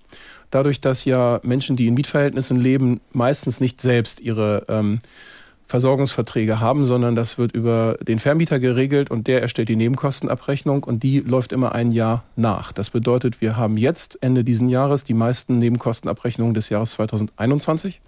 Dadurch, 0.52 0.80
dass 0.80 1.04
ja 1.04 1.40
Menschen, 1.42 1.74
die 1.74 1.88
in 1.88 1.94
Mietverhältnissen 1.94 2.56
leben, 2.56 3.00
meistens 3.12 3.58
nicht 3.58 3.80
selbst 3.80 4.20
ihre 4.20 4.64
ähm, 4.68 5.00
Versorgungsverträge 5.66 6.60
haben, 6.60 6.86
sondern 6.86 7.16
das 7.16 7.36
wird 7.36 7.50
über 7.50 7.98
den 8.00 8.20
Vermieter 8.20 8.60
geregelt 8.60 9.10
und 9.10 9.26
der 9.26 9.42
erstellt 9.42 9.68
die 9.68 9.74
Nebenkostenabrechnung 9.74 10.84
und 10.84 11.02
die 11.02 11.18
läuft 11.18 11.50
immer 11.50 11.72
ein 11.72 11.90
Jahr 11.90 12.22
nach. 12.36 12.70
Das 12.70 12.90
bedeutet, 12.90 13.40
wir 13.40 13.56
haben 13.56 13.76
jetzt 13.76 14.22
Ende 14.22 14.44
diesen 14.44 14.68
Jahres 14.68 15.02
die 15.02 15.14
meisten 15.14 15.58
Nebenkostenabrechnungen 15.58 16.54
des 16.54 16.68
Jahres 16.68 16.92
2021 16.92 18.00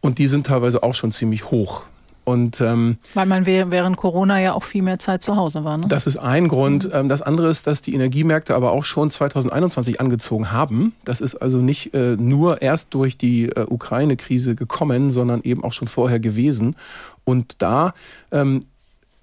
und 0.00 0.18
die 0.18 0.28
sind 0.28 0.46
teilweise 0.46 0.84
auch 0.84 0.94
schon 0.94 1.10
ziemlich 1.10 1.50
hoch. 1.50 1.82
Und, 2.24 2.60
ähm, 2.60 2.98
Weil 3.14 3.26
man 3.26 3.46
während 3.46 3.96
Corona 3.96 4.40
ja 4.40 4.52
auch 4.52 4.62
viel 4.62 4.82
mehr 4.82 4.98
Zeit 4.98 5.22
zu 5.22 5.36
Hause 5.36 5.64
war. 5.64 5.78
Ne? 5.78 5.86
Das 5.88 6.06
ist 6.06 6.18
ein 6.18 6.48
Grund. 6.48 6.92
Mhm. 6.92 7.08
Das 7.08 7.22
andere 7.22 7.48
ist, 7.48 7.66
dass 7.66 7.80
die 7.80 7.94
Energiemärkte 7.94 8.54
aber 8.54 8.72
auch 8.72 8.84
schon 8.84 9.10
2021 9.10 10.00
angezogen 10.00 10.52
haben. 10.52 10.94
Das 11.04 11.20
ist 11.20 11.36
also 11.36 11.58
nicht 11.58 11.94
äh, 11.94 12.16
nur 12.16 12.62
erst 12.62 12.94
durch 12.94 13.16
die 13.16 13.46
äh, 13.46 13.66
Ukraine-Krise 13.68 14.54
gekommen, 14.54 15.10
sondern 15.10 15.42
eben 15.42 15.64
auch 15.64 15.72
schon 15.72 15.88
vorher 15.88 16.20
gewesen. 16.20 16.76
Und 17.24 17.62
da 17.62 17.94
ähm, 18.32 18.60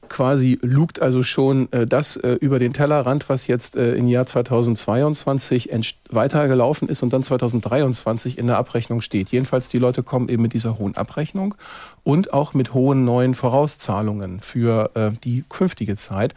quasi 0.07 0.59
lugt 0.61 1.01
also 1.01 1.23
schon 1.23 1.71
äh, 1.71 1.85
das 1.85 2.17
äh, 2.17 2.33
über 2.33 2.59
den 2.59 2.73
Tellerrand, 2.73 3.29
was 3.29 3.47
jetzt 3.47 3.75
äh, 3.75 3.93
im 3.95 4.07
Jahr 4.07 4.25
2022 4.25 5.69
weitergelaufen 6.09 6.89
ist 6.89 7.03
und 7.03 7.13
dann 7.13 7.23
2023 7.23 8.37
in 8.37 8.47
der 8.47 8.57
Abrechnung 8.57 9.01
steht. 9.01 9.29
Jedenfalls 9.29 9.69
die 9.69 9.79
Leute 9.79 10.03
kommen 10.03 10.29
eben 10.29 10.41
mit 10.41 10.53
dieser 10.53 10.77
hohen 10.77 10.95
Abrechnung 10.97 11.55
und 12.03 12.33
auch 12.33 12.53
mit 12.53 12.73
hohen 12.73 13.05
neuen 13.05 13.33
Vorauszahlungen 13.33 14.39
für 14.39 14.91
äh, 14.95 15.11
die 15.23 15.43
künftige 15.49 15.95
Zeit. 15.95 16.33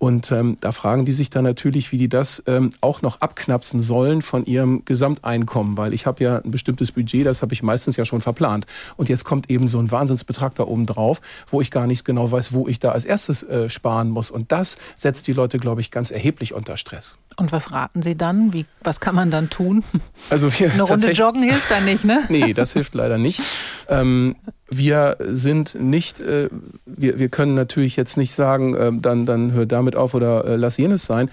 Und 0.00 0.32
ähm, 0.32 0.56
da 0.62 0.72
fragen 0.72 1.04
die 1.04 1.12
sich 1.12 1.28
dann 1.28 1.44
natürlich, 1.44 1.92
wie 1.92 1.98
die 1.98 2.08
das 2.08 2.42
ähm, 2.46 2.70
auch 2.80 3.02
noch 3.02 3.20
abknapsen 3.20 3.80
sollen 3.80 4.22
von 4.22 4.46
ihrem 4.46 4.82
Gesamteinkommen, 4.86 5.76
weil 5.76 5.92
ich 5.92 6.06
habe 6.06 6.24
ja 6.24 6.38
ein 6.38 6.50
bestimmtes 6.50 6.90
Budget, 6.90 7.26
das 7.26 7.42
habe 7.42 7.52
ich 7.52 7.62
meistens 7.62 7.98
ja 7.98 8.06
schon 8.06 8.22
verplant. 8.22 8.64
Und 8.96 9.10
jetzt 9.10 9.24
kommt 9.24 9.50
eben 9.50 9.68
so 9.68 9.78
ein 9.78 9.90
Wahnsinnsbetrag 9.90 10.54
da 10.54 10.62
oben 10.64 10.86
drauf, 10.86 11.20
wo 11.48 11.60
ich 11.60 11.70
gar 11.70 11.86
nicht 11.86 12.06
genau 12.06 12.32
weiß, 12.32 12.54
wo 12.54 12.66
ich 12.66 12.78
da 12.78 12.92
als 12.92 13.04
erstes 13.04 13.42
äh, 13.42 13.68
sparen 13.68 14.08
muss. 14.08 14.30
Und 14.30 14.52
das 14.52 14.78
setzt 14.96 15.26
die 15.28 15.34
Leute, 15.34 15.58
glaube 15.58 15.82
ich, 15.82 15.90
ganz 15.90 16.10
erheblich 16.10 16.54
unter 16.54 16.78
Stress. 16.78 17.16
Und 17.36 17.52
was 17.52 17.70
raten 17.70 18.00
Sie 18.02 18.16
dann? 18.16 18.54
Wie, 18.54 18.64
was 18.82 19.00
kann 19.00 19.14
man 19.14 19.30
dann 19.30 19.50
tun? 19.50 19.84
Also 20.30 20.50
wir 20.58 20.72
Eine 20.72 20.82
Runde 20.82 21.10
joggen 21.10 21.42
hilft 21.42 21.70
dann 21.70 21.84
nicht, 21.84 22.04
ne? 22.04 22.22
nee, 22.28 22.54
das 22.54 22.72
hilft 22.72 22.94
leider 22.94 23.18
nicht. 23.18 23.42
Ähm, 23.88 24.36
wir 24.70 25.16
sind 25.20 25.74
nicht, 25.74 26.20
äh, 26.20 26.48
wir, 26.86 27.18
wir 27.18 27.28
können 27.28 27.54
natürlich 27.54 27.96
jetzt 27.96 28.16
nicht 28.16 28.34
sagen, 28.34 28.74
äh, 28.74 28.92
dann, 28.94 29.26
dann 29.26 29.52
hör 29.52 29.66
damit 29.66 29.96
auf 29.96 30.14
oder 30.14 30.44
äh, 30.44 30.56
lass 30.56 30.76
jenes 30.76 31.04
sein. 31.04 31.30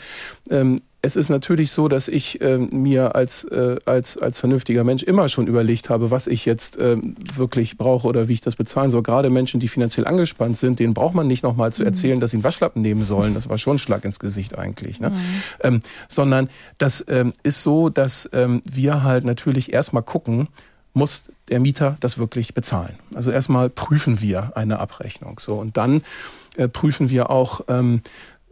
Ähm, 0.50 0.82
es 1.04 1.16
ist 1.16 1.30
natürlich 1.30 1.72
so, 1.72 1.88
dass 1.88 2.08
ich 2.08 2.42
äh, 2.42 2.58
mir 2.58 3.16
als, 3.16 3.44
äh, 3.46 3.78
als, 3.86 4.18
als 4.18 4.40
vernünftiger 4.40 4.84
Mensch 4.84 5.04
immer 5.04 5.30
schon 5.30 5.46
überlegt 5.46 5.90
habe, 5.90 6.10
was 6.10 6.26
ich 6.26 6.46
jetzt 6.46 6.78
äh, 6.80 6.98
wirklich 7.36 7.78
brauche 7.78 8.08
oder 8.08 8.28
wie 8.28 8.34
ich 8.34 8.42
das 8.42 8.56
bezahlen 8.56 8.90
soll. 8.90 9.04
Gerade 9.04 9.30
Menschen, 9.30 9.60
die 9.60 9.68
finanziell 9.68 10.08
angespannt 10.08 10.58
sind, 10.58 10.80
denen 10.80 10.96
braucht 10.96 11.14
man 11.14 11.28
nicht 11.28 11.44
nochmal 11.44 11.72
zu 11.72 11.84
mhm. 11.84 11.88
erzählen, 11.88 12.20
dass 12.20 12.32
sie 12.32 12.38
einen 12.38 12.44
Waschlappen 12.44 12.82
nehmen 12.82 13.04
sollen. 13.04 13.36
Das 13.36 13.48
war 13.48 13.60
schon 13.60 13.76
ein 13.76 13.80
Schlag 13.80 14.06
ins 14.06 14.20
Gesicht 14.20 14.58
eigentlich. 14.58 15.00
Ne? 15.00 15.12
Mhm. 15.12 15.16
Ähm, 15.62 15.80
sondern 16.08 16.50
das 16.80 17.06
ähm, 17.08 17.32
ist 17.44 17.62
so, 17.62 17.90
dass 17.90 18.28
ähm, 18.34 18.62
wir 18.66 19.04
halt 19.04 19.24
natürlich 19.24 19.72
erstmal 19.72 20.04
gucken, 20.04 20.48
muss 20.98 21.26
der 21.50 21.60
Mieter 21.60 21.98
das 22.00 22.18
wirklich 22.18 22.54
bezahlen. 22.54 22.98
Also 23.16 23.32
erstmal 23.32 23.70
prüfen 23.70 24.22
wir 24.22 24.56
eine 24.56 24.80
Abrechnung. 24.80 25.40
So 25.40 25.56
und 25.56 25.78
dann 25.78 26.02
äh, 26.58 26.68
prüfen 26.68 27.10
wir 27.10 27.30
auch, 27.30 27.62
ähm, 27.70 28.02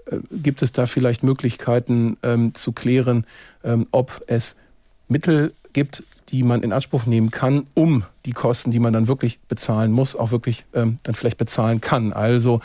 äh, 0.05 0.17
gibt 0.31 0.61
es 0.61 0.71
da 0.71 0.85
vielleicht 0.85 1.23
Möglichkeiten 1.23 2.17
ähm, 2.23 2.53
zu 2.53 2.71
klären, 2.71 3.25
ähm, 3.63 3.87
ob 3.91 4.21
es 4.27 4.55
Mittel 5.07 5.53
gibt, 5.73 6.03
die 6.29 6.43
man 6.43 6.63
in 6.63 6.73
Anspruch 6.73 7.05
nehmen 7.05 7.31
kann, 7.31 7.67
um 7.73 8.03
die 8.25 8.31
Kosten, 8.31 8.71
die 8.71 8.79
man 8.79 8.93
dann 8.93 9.07
wirklich 9.07 9.39
bezahlen 9.47 9.91
muss, 9.91 10.15
auch 10.15 10.31
wirklich 10.31 10.65
ähm, 10.73 10.97
dann 11.03 11.15
vielleicht 11.15 11.37
bezahlen 11.37 11.81
kann. 11.81 12.13
Also 12.13 12.61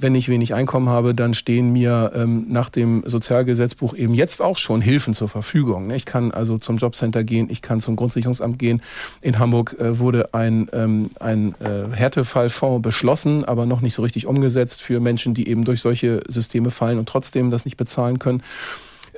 wenn 0.00 0.14
ich 0.14 0.28
wenig 0.28 0.54
Einkommen 0.54 0.88
habe, 0.88 1.14
dann 1.14 1.34
stehen 1.34 1.72
mir 1.72 2.12
ähm, 2.14 2.46
nach 2.48 2.70
dem 2.70 3.02
Sozialgesetzbuch 3.04 3.94
eben 3.94 4.14
jetzt 4.14 4.40
auch 4.40 4.56
schon 4.56 4.80
Hilfen 4.80 5.12
zur 5.12 5.28
Verfügung. 5.28 5.88
Ne? 5.88 5.96
Ich 5.96 6.06
kann 6.06 6.30
also 6.30 6.56
zum 6.58 6.78
Jobcenter 6.78 7.22
gehen, 7.22 7.48
ich 7.50 7.60
kann 7.60 7.80
zum 7.80 7.96
Grundsicherungsamt 7.96 8.58
gehen. 8.58 8.82
In 9.20 9.38
Hamburg 9.38 9.76
äh, 9.78 9.98
wurde 9.98 10.32
ein, 10.32 10.68
ähm, 10.72 11.10
ein 11.20 11.54
äh, 11.60 11.94
Härtefallfonds 11.94 12.82
beschlossen, 12.82 13.44
aber 13.44 13.66
noch 13.66 13.82
nicht 13.82 13.94
so 13.94 14.02
richtig 14.02 14.26
umgesetzt 14.26 14.80
für 14.80 15.00
Menschen, 15.00 15.34
die 15.34 15.48
eben 15.48 15.64
durch 15.64 15.82
solche 15.82 16.22
Systeme 16.28 16.70
fallen 16.70 16.98
und 16.98 17.08
trotzdem 17.08 17.50
das 17.50 17.64
nicht 17.64 17.76
bezahlen 17.76 18.18
können. 18.18 18.42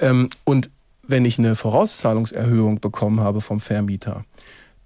Ähm, 0.01 0.31
und 0.45 0.71
wenn 1.07 1.25
ich 1.25 1.39
eine 1.39 1.55
Vorauszahlungserhöhung 1.55 2.81
bekommen 2.81 3.21
habe 3.21 3.41
vom 3.41 3.61
Vermieter, 3.61 4.25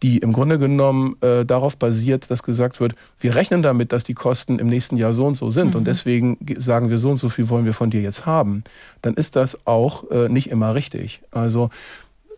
die 0.03 0.19
im 0.19 0.33
Grunde 0.33 0.59
genommen 0.59 1.17
äh, 1.23 1.45
darauf 1.45 1.77
basiert, 1.77 2.31
dass 2.31 2.43
gesagt 2.43 2.81
wird, 2.81 2.95
wir 3.19 3.35
rechnen 3.35 3.63
damit, 3.63 3.93
dass 3.93 4.05
die 4.05 4.15
Kosten 4.15 4.59
im 4.59 4.67
nächsten 4.67 4.97
Jahr 4.97 5.13
so 5.13 5.27
und 5.27 5.37
so 5.37 5.51
sind 5.51 5.71
mhm. 5.71 5.77
und 5.77 5.87
deswegen 5.87 6.39
sagen 6.57 6.91
wir 6.91 6.99
so 6.99 7.11
und 7.11 7.17
so 7.17 7.29
viel 7.29 7.49
wollen 7.49 7.65
wir 7.65 7.73
von 7.73 7.91
dir 7.91 8.03
jetzt 8.03 8.27
haben, 8.27 8.63
dann 9.03 9.15
ist 9.15 9.37
das 9.37 9.67
auch 9.67 10.11
äh, 10.11 10.29
nicht 10.29 10.51
immer 10.51 10.75
richtig. 10.75 11.23
Also 11.31 11.71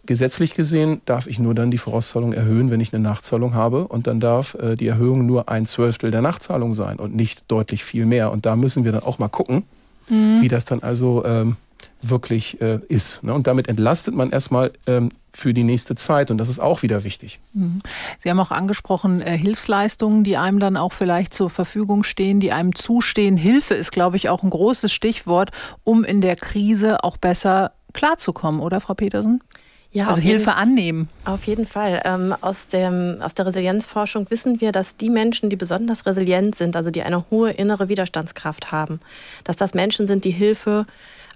gesetzlich 0.07 0.55
gesehen 0.55 1.03
darf 1.05 1.27
ich 1.27 1.38
nur 1.38 1.55
dann 1.55 1.71
die 1.71 1.79
Vorauszahlung 1.79 2.33
erhöhen, 2.33 2.71
wenn 2.71 2.81
ich 2.81 2.95
eine 2.95 3.03
Nachzahlung 3.03 3.55
habe 3.55 3.87
und 3.87 4.07
dann 4.07 4.21
darf 4.21 4.55
äh, 4.55 4.75
die 4.75 4.87
Erhöhung 4.87 5.27
nur 5.27 5.49
ein 5.49 5.67
Zwölftel 5.67 6.11
der 6.11 6.23
Nachzahlung 6.23 6.75
sein 6.75 6.99
und 6.99 7.15
nicht 7.15 7.45
deutlich 7.49 7.85
viel 7.85 8.07
mehr. 8.07 8.33
Und 8.33 8.47
da 8.47 8.57
müssen 8.57 8.85
wir 8.85 8.93
dann 8.93 9.03
auch 9.03 9.19
mal 9.19 9.29
gucken, 9.29 9.65
mhm. 10.09 10.41
wie 10.41 10.49
das 10.49 10.65
dann 10.65 10.83
also 10.83 11.25
ähm, 11.27 11.57
wirklich 12.00 12.61
äh, 12.61 12.81
ist. 12.88 13.23
Ne? 13.23 13.35
Und 13.35 13.47
damit 13.47 13.69
entlastet 13.69 14.14
man 14.14 14.31
erstmal 14.31 14.73
ähm, 14.87 15.11
für 15.33 15.52
die 15.52 15.64
nächste 15.64 15.95
Zeit 15.95 16.31
und 16.31 16.38
das 16.38 16.49
ist 16.49 16.59
auch 16.59 16.83
wieder 16.83 17.05
wichtig. 17.05 17.40
Mhm. 17.52 17.81
Sie 18.19 18.31
haben 18.31 18.40
auch 18.40 18.50
angesprochen 18.50 19.21
äh, 19.21 19.37
Hilfsleistungen, 19.37 20.25
die 20.25 20.37
einem 20.37 20.59
dann 20.59 20.76
auch 20.76 20.93
vielleicht 20.93 21.35
zur 21.35 21.50
Verfügung 21.50 22.05
stehen, 22.05 22.40
die 22.40 22.52
einem 22.52 22.75
zustehen. 22.75 23.37
Hilfe 23.37 23.75
ist, 23.75 23.93
glaube 23.93 24.17
ich, 24.17 24.28
auch 24.28 24.43
ein 24.43 24.50
großes 24.50 24.93
Stichwort, 24.93 25.50
um 25.85 26.05
in 26.05 26.21
der 26.21 26.37
Krise 26.37 27.05
auch 27.05 27.17
besser 27.17 27.73
klarzukommen, 27.93 28.61
oder 28.61 28.81
Frau 28.81 28.95
Petersen? 28.95 29.43
Ja, 29.90 30.09
also 30.09 30.21
Hilfe 30.21 30.50
jeden, 30.50 30.59
annehmen. 30.59 31.09
Auf 31.25 31.45
jeden 31.45 31.67
Fall. 31.67 32.02
Ähm, 32.05 32.35
aus, 32.43 32.67
dem, 32.67 33.19
aus 33.21 33.33
der 33.35 33.47
Resilienzforschung 33.47 34.31
wissen 34.31 34.61
wir, 34.61 34.71
dass 34.71 34.97
die 34.97 35.09
Menschen, 35.09 35.49
die 35.49 35.57
besonders 35.57 36.05
resilient 36.05 36.55
sind, 36.55 36.76
also 36.76 36.90
die 36.90 37.02
eine 37.02 37.25
hohe 37.31 37.52
innere 37.52 37.88
Widerstandskraft 37.88 38.71
haben, 38.71 39.00
dass 39.45 39.57
das 39.57 39.73
Menschen 39.73 40.07
sind, 40.07 40.25
die 40.25 40.31
Hilfe 40.31 40.85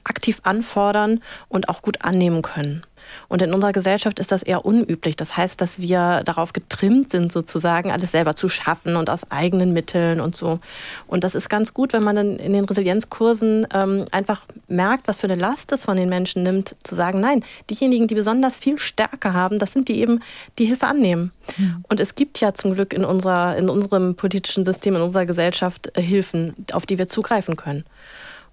aktiv 0.04 0.40
anfordern 0.44 1.20
und 1.48 1.68
auch 1.68 1.82
gut 1.82 2.04
annehmen 2.04 2.42
können. 2.42 2.84
Und 3.28 3.42
in 3.42 3.52
unserer 3.52 3.72
Gesellschaft 3.72 4.18
ist 4.18 4.32
das 4.32 4.42
eher 4.42 4.64
unüblich. 4.64 5.16
Das 5.16 5.36
heißt, 5.36 5.60
dass 5.60 5.80
wir 5.80 6.22
darauf 6.24 6.52
getrimmt 6.52 7.10
sind, 7.10 7.32
sozusagen 7.32 7.90
alles 7.90 8.12
selber 8.12 8.36
zu 8.36 8.48
schaffen 8.48 8.96
und 8.96 9.10
aus 9.10 9.30
eigenen 9.30 9.72
Mitteln 9.72 10.20
und 10.20 10.36
so. 10.36 10.60
Und 11.06 11.24
das 11.24 11.34
ist 11.34 11.48
ganz 11.48 11.74
gut, 11.74 11.92
wenn 11.92 12.02
man 12.02 12.16
dann 12.16 12.36
in 12.38 12.52
den 12.52 12.64
Resilienzkursen 12.64 13.66
ähm, 13.72 14.04
einfach 14.12 14.42
merkt, 14.68 15.08
was 15.08 15.18
für 15.18 15.26
eine 15.26 15.40
Last 15.40 15.72
es 15.72 15.84
von 15.84 15.96
den 15.96 16.08
Menschen 16.08 16.42
nimmt, 16.42 16.76
zu 16.82 16.94
sagen, 16.94 17.20
nein, 17.20 17.44
diejenigen, 17.70 18.06
die 18.06 18.14
besonders 18.14 18.56
viel 18.56 18.78
Stärke 18.78 19.32
haben, 19.32 19.58
das 19.58 19.72
sind 19.72 19.88
die 19.88 19.98
eben, 20.00 20.20
die 20.58 20.66
Hilfe 20.66 20.86
annehmen. 20.86 21.32
Mhm. 21.58 21.84
Und 21.88 22.00
es 22.00 22.14
gibt 22.14 22.40
ja 22.40 22.54
zum 22.54 22.74
Glück 22.74 22.92
in, 22.92 23.04
unserer, 23.04 23.56
in 23.56 23.68
unserem 23.68 24.14
politischen 24.14 24.64
System, 24.64 24.96
in 24.96 25.02
unserer 25.02 25.26
Gesellschaft 25.26 25.90
äh, 25.96 26.02
Hilfen, 26.02 26.54
auf 26.72 26.86
die 26.86 26.98
wir 26.98 27.08
zugreifen 27.08 27.56
können. 27.56 27.84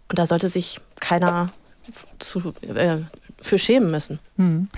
Und 0.09 0.17
da 0.17 0.25
sollte 0.25 0.49
sich 0.49 0.81
keiner 0.99 1.49
zu, 2.19 2.53
äh, 2.61 2.97
für 3.41 3.57
schämen 3.57 3.91
müssen. 3.91 4.19
Hm. 4.37 4.69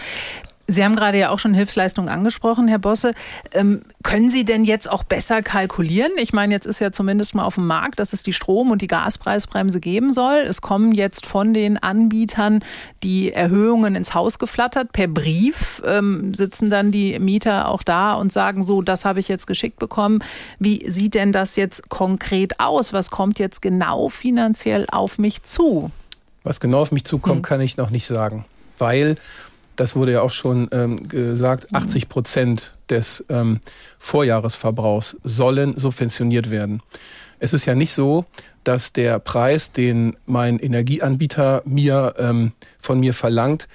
Sie 0.72 0.86
haben 0.86 0.96
gerade 0.96 1.18
ja 1.18 1.32
auch 1.32 1.40
schon 1.40 1.54
Hilfsleistungen 1.54 2.10
angesprochen, 2.10 2.70
Herr 2.70 2.80
Bosse. 2.80 3.14
Ähm, 3.52 3.82
können 4.04 4.30
Sie 4.30 4.46
denn 4.46 4.64
jetzt 4.64 4.90
auch 4.90 5.04
besser 5.04 5.42
kalkulieren? 5.42 6.14
Ich 6.16 6.32
meine, 6.32 6.54
jetzt 6.54 6.66
ist 6.66 6.80
ja 6.80 6.94
zumindest 6.94 7.36
mal 7.36 7.44
auf 7.44 7.56
dem 7.56 7.68
Markt, 7.68 8.00
dass 8.00 8.14
es 8.14 8.24
die 8.24 8.32
Strom- 8.32 8.72
und 8.72 8.82
die 8.82 8.88
Gaspreisbremse 8.88 9.82
geben 9.82 10.14
soll. 10.14 10.38
Es 10.38 10.62
kommen 10.62 10.94
jetzt 10.94 11.26
von 11.26 11.54
den 11.54 11.78
Anbietern 11.78 12.64
die 13.04 13.34
Erhöhungen 13.34 13.96
ins 13.96 14.14
Haus 14.14 14.40
geflattert. 14.40 14.94
Per 14.94 15.10
Brief 15.10 15.82
ähm, 15.86 16.34
sitzen 16.34 16.70
dann 16.70 16.92
die 16.92 17.20
Mieter 17.20 17.68
auch 17.68 17.84
da 17.84 18.14
und 18.14 18.32
sagen 18.32 18.64
so, 18.64 18.82
das 18.82 19.04
habe 19.04 19.20
ich 19.20 19.28
jetzt 19.28 19.48
geschickt 19.48 19.78
bekommen. 19.78 20.24
Wie 20.58 20.90
sieht 20.90 21.16
denn 21.16 21.34
das 21.34 21.58
jetzt 21.58 21.90
konkret 21.90 22.62
aus? 22.62 22.94
Was 22.94 23.10
kommt 23.10 23.40
jetzt 23.40 23.62
genau 23.62 24.08
finanziell 24.08 24.86
auf 24.90 25.18
mich 25.18 25.44
zu? 25.44 25.92
Was 26.44 26.60
genau 26.60 26.82
auf 26.82 26.92
mich 26.92 27.04
zukommt, 27.04 27.38
hm. 27.38 27.44
kann 27.44 27.62
ich 27.62 27.78
noch 27.78 27.90
nicht 27.90 28.08
sagen, 28.08 28.46
weil 28.78 29.16
das 29.76 29.96
wurde 29.96 30.12
ja 30.12 30.22
auch 30.22 30.32
schon 30.32 30.70
ähm, 30.72 31.08
gesagt, 31.08 31.74
80 31.74 32.10
Prozent 32.10 32.76
des 32.90 33.26
ähm, 33.30 33.62
Vorjahresverbrauchs 34.00 35.18
sollen 35.24 35.78
subventioniert 35.78 36.50
werden. 36.52 36.84
Es 37.40 37.54
ist 37.54 37.66
ja 37.66 37.74
nicht 37.74 37.94
so, 37.94 38.26
dass 38.64 38.94
der 38.94 39.18
Preis, 39.20 39.72
den 39.72 40.16
mein 40.28 40.60
Energieanbieter 40.60 41.64
mir 41.66 42.14
ähm, 42.18 42.52
von 42.78 43.00
mir 43.00 43.14
verlangt, 43.14 43.68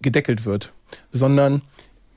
gedeckelt 0.00 0.46
wird, 0.46 0.72
sondern 1.10 1.62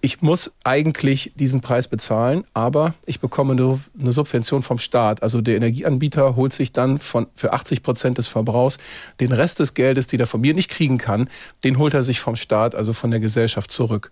ich 0.01 0.21
muss 0.21 0.53
eigentlich 0.63 1.31
diesen 1.35 1.61
Preis 1.61 1.87
bezahlen, 1.87 2.43
aber 2.53 2.93
ich 3.05 3.19
bekomme 3.19 3.53
eine, 3.53 3.79
eine 3.99 4.11
Subvention 4.11 4.61
vom 4.61 4.77
Staat. 4.77 5.23
Also 5.23 5.41
der 5.41 5.55
Energieanbieter 5.57 6.35
holt 6.35 6.53
sich 6.53 6.71
dann 6.71 6.99
von, 6.99 7.27
für 7.33 7.53
80 7.53 7.81
Prozent 7.81 8.17
des 8.17 8.27
Verbrauchs 8.27 8.77
den 9.19 9.31
Rest 9.31 9.59
des 9.59 9.73
Geldes, 9.73 10.07
den 10.07 10.19
er 10.19 10.27
von 10.27 10.41
mir 10.41 10.53
nicht 10.53 10.69
kriegen 10.69 10.97
kann, 10.97 11.29
den 11.63 11.77
holt 11.77 11.93
er 11.93 12.03
sich 12.03 12.19
vom 12.19 12.35
Staat, 12.35 12.75
also 12.75 12.93
von 12.93 13.09
der 13.11 13.19
Gesellschaft 13.19 13.71
zurück. 13.71 14.11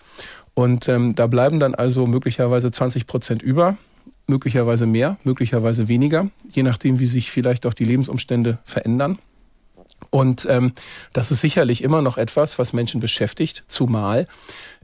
Und 0.55 0.87
ähm, 0.87 1.13
da 1.13 1.27
bleiben 1.27 1.59
dann 1.59 1.75
also 1.75 2.07
möglicherweise 2.07 2.71
20 2.71 3.05
Prozent 3.05 3.43
über, 3.43 3.77
möglicherweise 4.27 4.87
mehr, 4.87 5.17
möglicherweise 5.23 5.87
weniger, 5.87 6.29
je 6.51 6.63
nachdem, 6.63 6.99
wie 6.99 7.07
sich 7.07 7.29
vielleicht 7.29 7.65
auch 7.65 7.73
die 7.73 7.85
Lebensumstände 7.85 8.57
verändern. 8.63 9.19
Und 10.09 10.47
ähm, 10.49 10.73
das 11.13 11.31
ist 11.31 11.41
sicherlich 11.41 11.83
immer 11.83 12.01
noch 12.01 12.17
etwas, 12.17 12.57
was 12.57 12.73
Menschen 12.73 13.01
beschäftigt, 13.01 13.63
zumal 13.67 14.27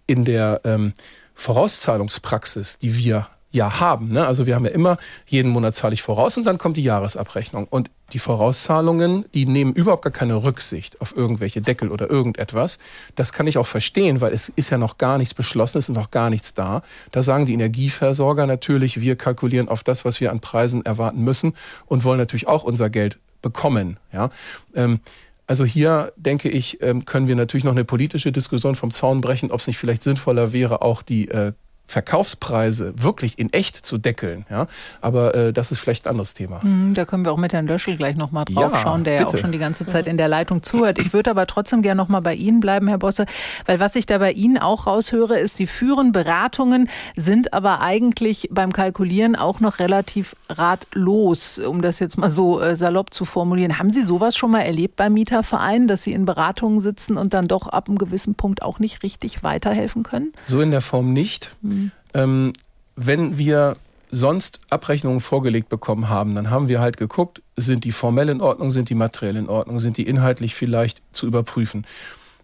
in 0.07 0.25
der 0.25 0.61
ähm, 0.63 0.93
Vorauszahlungspraxis, 1.33 2.77
die 2.77 2.97
wir 2.97 3.27
ja 3.51 3.79
haben. 3.79 4.09
Ne? 4.09 4.25
Also 4.25 4.45
wir 4.45 4.55
haben 4.55 4.65
ja 4.65 4.71
immer, 4.71 4.97
jeden 5.27 5.51
Monat 5.51 5.75
zahle 5.75 5.93
ich 5.93 6.01
voraus 6.01 6.37
und 6.37 6.45
dann 6.45 6.57
kommt 6.57 6.77
die 6.77 6.83
Jahresabrechnung. 6.83 7.67
Und 7.69 7.91
die 8.13 8.19
Vorauszahlungen, 8.19 9.25
die 9.33 9.45
nehmen 9.45 9.73
überhaupt 9.73 10.03
gar 10.03 10.11
keine 10.11 10.43
Rücksicht 10.43 10.99
auf 11.01 11.15
irgendwelche 11.15 11.61
Deckel 11.61 11.89
oder 11.89 12.09
irgendetwas. 12.09 12.79
Das 13.15 13.33
kann 13.33 13.47
ich 13.47 13.57
auch 13.57 13.67
verstehen, 13.67 14.21
weil 14.21 14.33
es 14.33 14.49
ist 14.49 14.69
ja 14.69 14.77
noch 14.77 14.97
gar 14.97 15.17
nichts 15.17 15.33
beschlossen, 15.33 15.77
es 15.77 15.89
ist 15.89 15.95
noch 15.95 16.11
gar 16.11 16.29
nichts 16.29 16.53
da. 16.53 16.81
Da 17.11 17.21
sagen 17.21 17.45
die 17.45 17.53
Energieversorger 17.53 18.47
natürlich, 18.47 19.01
wir 19.01 19.15
kalkulieren 19.15 19.69
auf 19.69 19.83
das, 19.83 20.05
was 20.05 20.19
wir 20.21 20.31
an 20.31 20.39
Preisen 20.39 20.85
erwarten 20.85 21.23
müssen 21.23 21.53
und 21.85 22.03
wollen 22.03 22.19
natürlich 22.19 22.47
auch 22.47 22.63
unser 22.63 22.89
Geld 22.89 23.17
bekommen. 23.41 23.97
Ja. 24.13 24.29
Ähm, 24.75 24.99
also 25.51 25.65
hier, 25.65 26.13
denke 26.15 26.47
ich, 26.47 26.81
ähm, 26.81 27.03
können 27.03 27.27
wir 27.27 27.35
natürlich 27.35 27.65
noch 27.65 27.73
eine 27.73 27.83
politische 27.83 28.31
Diskussion 28.31 28.73
vom 28.73 28.89
Zaun 28.89 29.19
brechen, 29.19 29.51
ob 29.51 29.59
es 29.59 29.67
nicht 29.67 29.77
vielleicht 29.77 30.01
sinnvoller 30.01 30.53
wäre, 30.53 30.81
auch 30.81 31.01
die 31.01 31.27
äh, 31.27 31.51
Verkaufspreise 31.91 32.93
wirklich 32.95 33.37
in 33.37 33.51
echt 33.51 33.85
zu 33.85 33.97
deckeln. 33.97 34.45
Ja? 34.49 34.67
Aber 35.01 35.35
äh, 35.35 35.53
das 35.53 35.71
ist 35.71 35.79
vielleicht 35.79 36.05
ein 36.05 36.11
anderes 36.11 36.33
Thema. 36.33 36.63
Hm, 36.63 36.93
da 36.93 37.05
können 37.05 37.25
wir 37.25 37.33
auch 37.33 37.37
mit 37.37 37.51
Herrn 37.51 37.67
Löschel 37.67 37.97
gleich 37.97 38.15
nochmal 38.15 38.45
drauf 38.45 38.71
ja, 38.73 38.79
schauen, 38.81 39.03
der 39.03 39.17
bitte. 39.19 39.31
ja 39.31 39.37
auch 39.37 39.41
schon 39.41 39.51
die 39.51 39.57
ganze 39.57 39.85
Zeit 39.85 40.07
in 40.07 40.15
der 40.15 40.29
Leitung 40.29 40.63
zuhört. 40.63 40.99
Ich 40.99 41.11
würde 41.13 41.29
aber 41.29 41.47
trotzdem 41.47 41.81
gerne 41.81 41.97
nochmal 41.97 42.21
bei 42.21 42.33
Ihnen 42.33 42.61
bleiben, 42.61 42.87
Herr 42.87 42.97
Bosse, 42.97 43.25
weil 43.65 43.79
was 43.79 43.95
ich 43.95 44.05
da 44.05 44.19
bei 44.19 44.31
Ihnen 44.31 44.57
auch 44.57 44.87
raushöre, 44.87 45.37
ist, 45.37 45.57
Sie 45.57 45.67
führen 45.67 46.13
Beratungen, 46.13 46.89
sind 47.15 47.53
aber 47.53 47.81
eigentlich 47.81 48.47
beim 48.51 48.71
Kalkulieren 48.71 49.35
auch 49.35 49.59
noch 49.59 49.79
relativ 49.79 50.35
ratlos, 50.49 51.59
um 51.59 51.81
das 51.81 51.99
jetzt 51.99 52.17
mal 52.17 52.29
so 52.29 52.61
äh, 52.61 52.75
salopp 52.75 53.13
zu 53.13 53.25
formulieren. 53.25 53.79
Haben 53.79 53.89
Sie 53.89 54.03
sowas 54.03 54.37
schon 54.37 54.51
mal 54.51 54.61
erlebt 54.61 54.95
beim 54.95 55.13
Mieterverein, 55.13 55.87
dass 55.87 56.03
Sie 56.03 56.13
in 56.13 56.25
Beratungen 56.25 56.79
sitzen 56.79 57.17
und 57.17 57.33
dann 57.33 57.49
doch 57.49 57.67
ab 57.67 57.89
einem 57.89 57.97
gewissen 57.97 58.35
Punkt 58.35 58.61
auch 58.61 58.79
nicht 58.79 59.03
richtig 59.03 59.43
weiterhelfen 59.43 60.03
können? 60.03 60.31
So 60.45 60.61
in 60.61 60.71
der 60.71 60.81
Form 60.81 61.11
nicht. 61.11 61.55
Hm. 61.63 61.80
Ähm, 62.13 62.53
wenn 62.95 63.37
wir 63.37 63.77
sonst 64.11 64.59
Abrechnungen 64.69 65.21
vorgelegt 65.21 65.69
bekommen 65.69 66.09
haben, 66.09 66.35
dann 66.35 66.49
haben 66.49 66.67
wir 66.67 66.81
halt 66.81 66.97
geguckt, 66.97 67.41
sind 67.55 67.85
die 67.85 67.91
formell 67.91 68.29
in 68.29 68.41
Ordnung, 68.41 68.69
sind 68.69 68.89
die 68.89 68.95
materiell 68.95 69.37
in 69.37 69.47
Ordnung, 69.47 69.79
sind 69.79 69.97
die 69.97 70.07
inhaltlich 70.07 70.53
vielleicht 70.53 71.01
zu 71.13 71.25
überprüfen. 71.25 71.85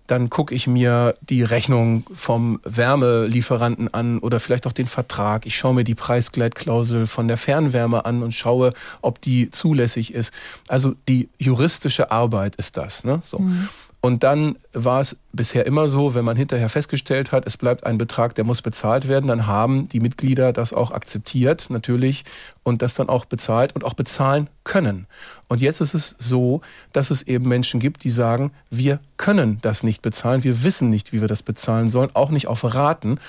Dann 0.07 0.29
gucke 0.29 0.55
ich 0.55 0.67
mir 0.67 1.15
die 1.21 1.43
Rechnung 1.43 2.05
vom 2.13 2.61
Wärmelieferanten 2.63 3.93
an 3.93 4.19
oder 4.19 4.39
vielleicht 4.39 4.65
auch 4.65 4.71
den 4.71 4.87
Vertrag. 4.87 5.45
Ich 5.45 5.57
schaue 5.57 5.73
mir 5.73 5.83
die 5.83 5.95
Preisgleitklausel 5.95 7.07
von 7.07 7.27
der 7.27 7.35
Fernwärme 7.35 8.05
an 8.05 8.23
und 8.23 8.33
schaue, 8.33 8.71
ob 9.01 9.19
die 9.19 9.51
zulässig 9.51 10.13
ist. 10.13 10.33
Also 10.69 10.95
die 11.09 11.27
juristische 11.37 12.09
Arbeit 12.09 12.55
ist 12.55 12.77
das. 12.77 13.03
Ne? 13.03 13.19
So. 13.21 13.39
Mhm. 13.39 13.67
Und 13.99 14.23
dann 14.23 14.57
war 14.73 15.01
es 15.01 15.17
bisher 15.33 15.65
immer 15.65 15.89
so, 15.89 16.13
wenn 16.13 16.23
man 16.23 16.37
hinterher 16.37 16.69
festgestellt 16.69 17.31
hat, 17.31 17.47
es 17.47 17.57
bleibt 17.57 17.83
ein 17.85 17.97
Betrag, 17.97 18.35
der 18.35 18.45
muss 18.45 18.61
bezahlt 18.61 19.07
werden, 19.07 19.27
dann 19.27 19.47
haben 19.47 19.89
die 19.89 19.99
Mitglieder 19.99 20.53
das 20.53 20.71
auch 20.71 20.91
akzeptiert, 20.91 21.69
natürlich, 21.69 22.23
und 22.63 22.81
das 22.83 22.93
dann 22.93 23.09
auch 23.09 23.25
bezahlt 23.25 23.73
und 23.75 23.83
auch 23.83 23.95
bezahlen 23.95 24.49
können. 24.63 25.07
Und 25.47 25.61
jetzt 25.61 25.81
ist 25.81 25.95
es 25.95 26.15
so, 26.19 26.61
dass 26.93 27.09
es 27.09 27.23
eben 27.23 27.47
Menschen 27.47 27.79
gibt, 27.79 28.03
die 28.03 28.11
sagen, 28.11 28.51
wir 28.69 28.99
können 29.17 29.57
das 29.61 29.81
nicht 29.81 30.03
bezahlen, 30.03 30.43
wir 30.43 30.63
wissen 30.63 30.89
nicht, 30.89 31.11
wie 31.11 31.21
wir 31.21 31.27
das 31.27 31.41
bezahlen 31.41 31.89
sollen, 31.89 32.11
auch 32.13 32.29
nicht 32.29 32.47
auf 32.47 32.63
Raten. 32.63 33.19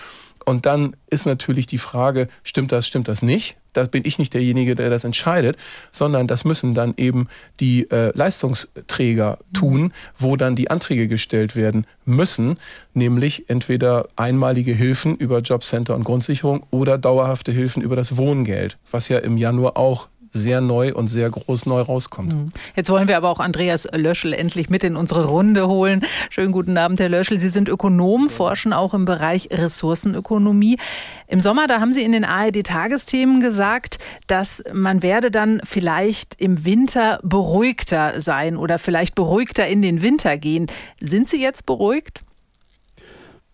Und 0.49 0.65
dann 0.65 0.97
ist 1.11 1.27
natürlich 1.27 1.67
die 1.67 1.77
Frage, 1.77 2.27
stimmt 2.43 2.73
das, 2.73 2.87
stimmt 2.87 3.07
das 3.07 3.21
nicht? 3.21 3.59
Da 3.75 3.85
bin 3.85 4.05
ich 4.07 4.19
nicht 4.19 4.33
derjenige, 4.33 4.75
der 4.75 4.89
das 4.89 5.05
entscheidet, 5.05 5.59
sondern 5.93 6.27
das 6.27 6.47
müssen 6.47 6.73
dann 6.73 6.95
eben 6.97 7.29
die 7.61 7.83
äh, 7.91 8.17
Leistungsträger 8.17 9.37
tun, 9.53 9.93
wo 10.17 10.37
dann 10.37 10.57
die 10.57 10.71
Anträge 10.71 11.07
gestellt 11.07 11.55
werden 11.55 11.87
müssen, 12.07 12.59
nämlich 12.95 13.51
entweder 13.51 14.09
einmalige 14.17 14.73
Hilfen 14.73 15.17
über 15.17 15.41
Jobcenter 15.41 15.95
und 15.95 16.05
Grundsicherung 16.05 16.65
oder 16.71 16.97
dauerhafte 16.97 17.53
Hilfen 17.53 17.83
über 17.83 17.95
das 17.95 18.17
Wohngeld, 18.17 18.79
was 18.91 19.11
ja 19.11 19.19
im 19.19 19.37
Januar 19.37 19.77
auch 19.77 20.09
sehr 20.31 20.61
neu 20.61 20.95
und 20.95 21.09
sehr 21.09 21.31
groß 21.31 21.67
neu 21.67 21.81
rauskommt. 21.81 22.33
Mhm. 22.33 22.53
Jetzt 22.77 22.91
wollen 22.91 23.09
wir 23.09 23.17
aber 23.17 23.29
auch 23.29 23.41
Andreas 23.41 23.89
Löschel 23.93 24.33
endlich 24.33 24.71
mit 24.71 24.85
in 24.85 24.97
unsere 24.97 25.27
Runde 25.27 25.69
holen. 25.69 26.05
Schönen 26.31 26.53
guten 26.53 26.77
Abend, 26.77 27.01
Herr 27.01 27.09
Löschel. 27.09 27.41
Sie 27.41 27.49
sind 27.49 27.69
Ökonom, 27.69 28.29
forschen 28.29 28.73
auch 28.73 28.95
im 28.95 29.05
Bereich 29.05 29.49
Ressourcenökonomie. 29.51 30.79
Im 31.27 31.41
Sommer, 31.41 31.67
da 31.67 31.81
haben 31.81 31.93
Sie 31.93 32.03
in 32.03 32.13
den 32.13 32.25
ARD-Tagesthemen 32.25 33.41
gesagt, 33.41 33.99
dass 34.27 34.63
man 34.73 35.03
werde 35.03 35.31
dann 35.31 35.61
vielleicht 35.65 36.41
im 36.41 36.65
Winter 36.65 37.21
beruhigter 37.23 38.21
sein 38.21 38.57
oder 38.57 38.79
vielleicht 38.79 39.15
beruhigter 39.15 39.67
in 39.67 39.83
den 39.83 40.03
Winter 40.03 40.39
gehen. 40.39 40.67
Sind 41.01 41.29
Sie 41.29 41.41
jetzt 41.41 41.67
beruhigt? 41.67 42.23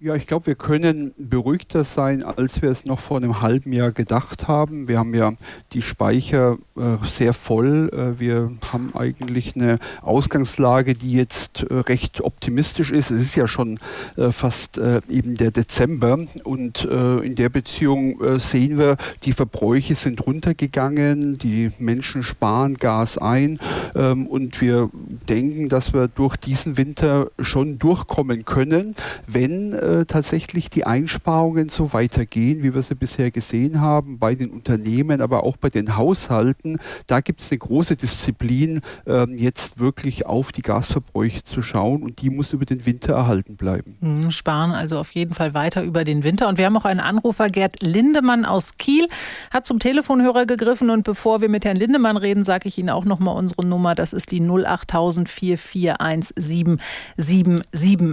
Ja, 0.05 0.15
ich 0.15 0.27
glaube, 0.27 0.49
wir 0.49 0.55
können 0.55 1.15
beruhigter 1.17 1.83
sein, 1.83 2.23
als 2.23 2.61
wir 2.61 2.69
es 2.69 2.85
noch 2.85 3.01
vor 3.01 3.17
einem 3.17 3.41
halben 3.41 3.73
Jahr 3.73 3.91
gedacht 3.91 4.49
haben. 4.49 4.87
Wir 4.87 4.99
haben 4.99 5.15
ja 5.15 5.33
die 5.73 5.81
Speicher 5.81 6.59
äh, 6.77 6.97
sehr 7.09 7.33
voll. 7.33 7.89
Äh, 7.91 8.21
wir 8.21 8.53
haben 8.71 8.93
eigentlich 8.95 9.57
eine 9.57 9.79
Ausgangslage, 10.03 10.93
die 10.93 11.15
jetzt 11.15 11.63
äh, 11.63 11.75
recht 11.77 12.21
optimistisch 12.21 12.91
ist. 12.91 13.13
Es 13.13 13.23
ist 13.23 13.35
ja 13.35 13.49
schon 13.49 13.81
äh, 14.19 14.31
fast 14.31 14.77
äh, 14.77 15.01
eben 15.09 15.37
der 15.37 15.53
Dezember 15.53 16.19
und 16.43 16.85
äh, 16.85 17.21
in 17.21 17.35
der 17.35 17.49
Beziehung 17.49 18.21
sehen 18.39 18.77
wir, 18.77 18.99
die 19.23 19.33
Verbräuche 19.33 19.95
sind 19.95 20.27
runtergegangen, 20.27 21.39
die 21.39 21.71
Menschen 21.79 22.23
sparen 22.23 22.75
Gas 22.75 23.17
ein 23.17 23.59
ähm, 23.95 24.27
und 24.27 24.61
wir 24.61 24.91
denken, 25.31 25.71
dass 25.71 25.95
wir 25.95 26.09
durch 26.09 26.37
diesen 26.37 26.77
Winter 26.77 27.31
schon 27.39 27.79
durchkommen 27.79 28.45
können, 28.45 28.95
wenn 29.27 29.73
äh, 29.95 30.05
tatsächlich 30.07 30.71
die 30.71 30.85
Einsparungen 30.85 31.69
so 31.69 31.93
weitergehen, 31.93 32.63
wie 32.63 32.75
wir 32.75 32.83
sie 32.83 32.95
bisher 32.95 33.31
gesehen 33.31 33.81
haben, 33.81 34.19
bei 34.19 34.35
den 34.35 34.51
Unternehmen, 34.51 35.21
aber 35.21 35.45
auch 35.45 35.57
bei 35.57 35.71
den 35.71 35.97
Haushalten. 35.97 36.79
Da 37.07 37.21
gibt 37.21 37.41
es 37.41 37.51
eine 37.51 37.59
große 37.59 37.95
Disziplin, 37.97 38.81
äh, 39.07 39.31
jetzt 39.31 39.79
wirklich 39.79 40.27
auf 40.27 40.51
die 40.53 40.63
Gasverbräuche 40.63 41.45
zu 41.45 41.63
schauen 41.63 42.03
und 42.03 42.23
die 42.23 42.31
muss 42.31 42.53
über 42.53 42.65
den 42.65 42.87
Winter 42.87 43.15
erhalten 43.15 43.57
bleiben. 43.57 43.97
Mhm, 44.01 44.31
sparen 44.31 44.73
also 44.73 44.99
auf 44.99 45.13
jeden 45.13 45.35
Fall 45.35 45.55
weiter 45.55 45.83
über 45.83 46.05
den 46.05 46.25
Winter. 46.25 46.49
Und 46.49 46.59
wir 46.59 46.67
haben 46.67 46.77
auch 46.77 46.85
einen 46.85 47.01
Anrufer, 47.01 47.49
Gerd 47.51 47.81
Lindemann 47.81 48.45
aus 48.45 48.77
Kiel, 48.79 49.07
hat 49.51 49.67
zum 49.67 49.79
Telefonhörer 49.79 50.47
gegriffen. 50.47 50.91
Und 50.91 51.05
bevor 51.05 51.41
wir 51.41 51.49
mit 51.49 51.65
Herrn 51.65 51.77
Lindemann 51.77 52.17
reden, 52.17 52.43
sage 52.43 52.69
ich 52.69 52.79
Ihnen 52.79 52.91
auch 52.91 53.05
nochmal 53.05 53.37
unsere 53.37 53.65
Nummer. 53.65 53.95
Das 53.95 54.13
ist 54.13 54.33
die 54.33 54.41
08000 54.41 55.29
441 55.29 56.79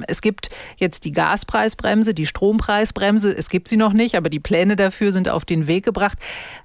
Es 0.08 0.22
gibt 0.22 0.50
jetzt 0.78 1.06
die 1.06 1.12
Gaspreise. 1.12 1.61
Gaspreisbremse, 1.62 2.13
die 2.13 2.26
Strompreisbremse. 2.26 3.36
Es 3.38 3.50
gibt 3.50 3.67
sie 3.67 3.78
noch 3.78 3.93
nicht, 3.93 4.15
aber 4.15 4.30
die 4.30 4.39
Pläne 4.39 4.76
dafür 4.76 5.12
sind 5.12 5.30
auf 5.30 5.45
den 5.45 5.67
Weg 5.67 5.86
gebracht. 5.86 6.17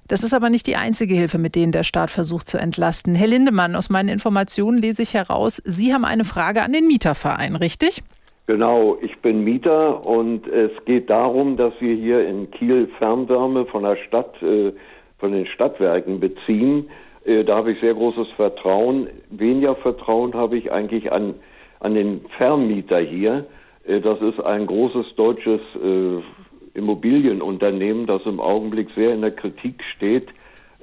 Das 0.07 0.23
ist 0.23 0.33
aber 0.33 0.49
nicht 0.49 0.65
die 0.65 0.75
einzige 0.75 1.13
Hilfe, 1.13 1.37
mit 1.37 1.55
denen 1.55 1.71
der 1.71 1.83
Staat 1.83 2.09
versucht 2.09 2.49
zu 2.49 2.57
entlasten. 2.57 3.13
Herr 3.13 3.27
Lindemann, 3.27 3.75
aus 3.75 3.89
meinen 3.89 4.09
Informationen 4.09 4.79
lese 4.79 5.03
ich 5.03 5.13
heraus, 5.13 5.61
Sie 5.65 5.93
haben 5.93 6.05
eine 6.05 6.23
Frage 6.23 6.63
an 6.63 6.73
den 6.73 6.87
Mieterverein, 6.87 7.55
richtig? 7.55 8.01
Genau, 8.47 8.97
ich 9.01 9.15
bin 9.19 9.43
Mieter 9.43 10.05
und 10.05 10.47
es 10.47 10.71
geht 10.85 11.09
darum, 11.09 11.57
dass 11.57 11.73
wir 11.79 11.95
hier 11.95 12.27
in 12.27 12.49
Kiel 12.49 12.89
Fernwärme 12.97 13.65
von 13.65 13.83
der 13.83 13.97
Stadt, 13.97 14.41
äh, 14.41 14.71
von 15.19 15.31
den 15.31 15.45
Stadtwerken 15.45 16.19
beziehen. 16.19 16.89
Äh, 17.25 17.43
da 17.43 17.57
habe 17.57 17.73
ich 17.73 17.79
sehr 17.81 17.93
großes 17.93 18.29
Vertrauen. 18.35 19.09
Weniger 19.29 19.75
Vertrauen 19.75 20.33
habe 20.33 20.57
ich 20.57 20.71
eigentlich 20.71 21.11
an, 21.11 21.35
an 21.81 21.93
den 21.93 22.21
Vermieter 22.37 22.99
hier. 22.99 23.45
Äh, 23.87 24.01
das 24.01 24.21
ist 24.21 24.39
ein 24.39 24.67
großes 24.67 25.15
deutsches 25.15 25.61
äh, 25.75 26.77
Immobilienunternehmen, 26.77 28.05
das 28.05 28.21
im 28.25 28.39
Augenblick 28.39 28.89
sehr 28.95 29.13
in 29.13 29.21
der 29.21 29.31
Kritik 29.31 29.83
steht, 29.95 30.29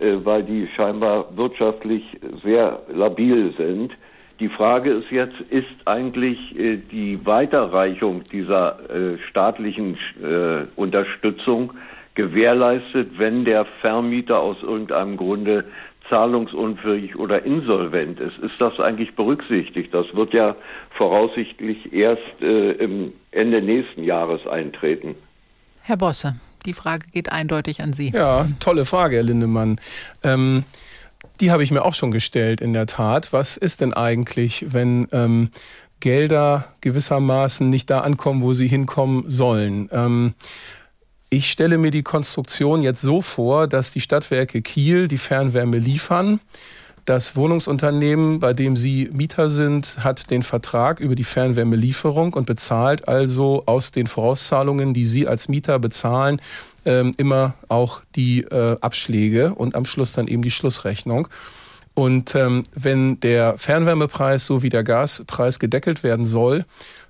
äh, 0.01 0.17
weil 0.25 0.43
die 0.43 0.67
scheinbar 0.75 1.37
wirtschaftlich 1.37 2.03
sehr 2.43 2.83
labil 2.93 3.55
sind. 3.57 3.93
Die 4.41 4.49
Frage 4.49 4.91
ist 4.91 5.11
jetzt, 5.13 5.41
ist 5.51 5.69
eigentlich 5.85 6.57
die 6.91 7.25
Weiterreichung 7.25 8.25
dieser 8.25 8.81
staatlichen 9.29 9.97
Unterstützung 10.75 11.73
gewährleistet, 12.17 13.17
wenn 13.17 13.45
der 13.45 13.65
Vermieter 13.65 14.41
aus 14.41 14.57
irgendeinem 14.61 15.17
Grunde 15.17 15.65
zahlungsunfähig 16.11 17.17
oder 17.17 17.45
insolvent 17.45 18.21
ist. 18.21 18.39
Ist 18.39 18.61
das 18.61 18.79
eigentlich 18.79 19.15
berücksichtigt? 19.15 19.93
Das 19.93 20.07
wird 20.15 20.35
ja 20.35 20.57
voraussichtlich 20.97 21.93
erst 21.93 22.41
äh, 22.41 22.73
im 22.73 23.13
Ende 23.31 23.63
nächsten 23.63 24.05
Jahres 24.05 24.47
eintreten. 24.47 25.15
Herr 25.83 25.97
Bosse, 25.97 26.37
die 26.67 26.73
Frage 26.73 27.07
geht 27.11 27.31
eindeutig 27.31 27.83
an 27.83 27.93
Sie. 27.93 28.11
Ja, 28.11 28.47
tolle 28.61 28.85
Frage, 28.85 29.17
Herr 29.17 29.23
Lindemann. 29.23 29.79
Ähm, 30.23 30.65
die 31.41 31.51
habe 31.51 31.63
ich 31.63 31.71
mir 31.71 31.85
auch 31.85 31.95
schon 31.95 32.11
gestellt, 32.11 32.61
in 32.61 32.73
der 32.73 32.87
Tat. 32.87 33.33
Was 33.33 33.57
ist 33.57 33.81
denn 33.81 33.93
eigentlich, 33.93 34.73
wenn 34.73 35.09
ähm, 35.13 35.51
Gelder 36.01 36.75
gewissermaßen 36.81 37.69
nicht 37.69 37.91
da 37.91 38.01
ankommen, 38.01 38.43
wo 38.43 38.53
sie 38.53 38.69
hinkommen 38.69 39.25
sollen? 39.29 39.89
Ähm, 39.93 40.35
ich 41.35 41.51
stelle 41.51 41.79
mir 41.79 41.91
die 41.91 42.05
Konstruktion 42.05 42.81
jetzt 42.81 43.01
so 43.01 43.21
vor, 43.21 43.67
dass 43.67 43.91
die 43.91 44.01
Stadtwerke 44.01 44.63
Kiel 44.63 45.09
die 45.09 45.19
Fernwärme 45.19 45.79
liefern. 45.79 46.39
Das 47.07 47.35
Wohnungsunternehmen, 47.35 48.39
bei 48.39 48.53
dem 48.53 48.77
Sie 48.77 49.11
Mieter 49.13 49.51
sind, 49.51 49.99
hat 49.99 50.31
den 50.31 50.43
Vertrag 50.43 51.01
über 51.01 51.17
die 51.17 51.25
Fernwärmelieferung 51.25 52.35
und 52.35 52.47
bezahlt 52.47 53.09
also 53.09 53.65
aus 53.67 53.91
den 53.91 54.07
Vorauszahlungen, 54.07 54.95
die 54.95 55.05
Sie 55.05 55.27
als 55.27 55.49
Mieter 55.49 55.79
bezahlen, 55.81 56.41
ähm, 56.87 57.13
immer 57.17 57.55
auch 57.69 58.01
die 58.15 58.43
äh, 58.45 58.77
Abschläge 58.81 59.55
und 59.55 59.75
am 59.75 59.87
Schluss 59.87 60.13
dann 60.13 60.29
eben 60.29 60.43
die 60.43 60.53
Schlussrechnung. 60.53 61.29
Und 61.95 62.35
ähm, 62.35 62.65
wenn 62.75 63.21
der 63.21 63.57
Fernwärmepreis 63.57 64.47
so 64.47 64.63
wie 64.63 64.69
der 64.69 64.83
Gaspreis 64.83 65.59
gedeckelt 65.61 66.03
werden 66.03 66.27
soll, 66.27 66.65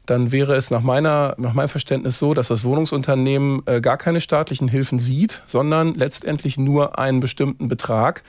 dann 0.06 0.32
wäre 0.32 0.54
es 0.54 0.70
nach, 0.70 0.82
meiner, 0.82 1.34
nach 1.38 1.54
meinem 1.54 1.70
Verständnis 1.70 2.18
so, 2.18 2.34
dass 2.34 2.48
das 2.48 2.64
Wohnungsunternehmen 2.64 3.62
äh, 3.64 3.80
gar 3.80 3.96
keine 3.96 4.20
staatlichen 4.20 4.68
Hilfen 4.68 4.98
sieht, 4.98 5.42
sondern 5.46 5.94
letztendlich 5.94 6.58
nur 6.58 6.98
einen 6.98 7.20
bestimmten 7.20 7.68
Betrag. 7.68 8.22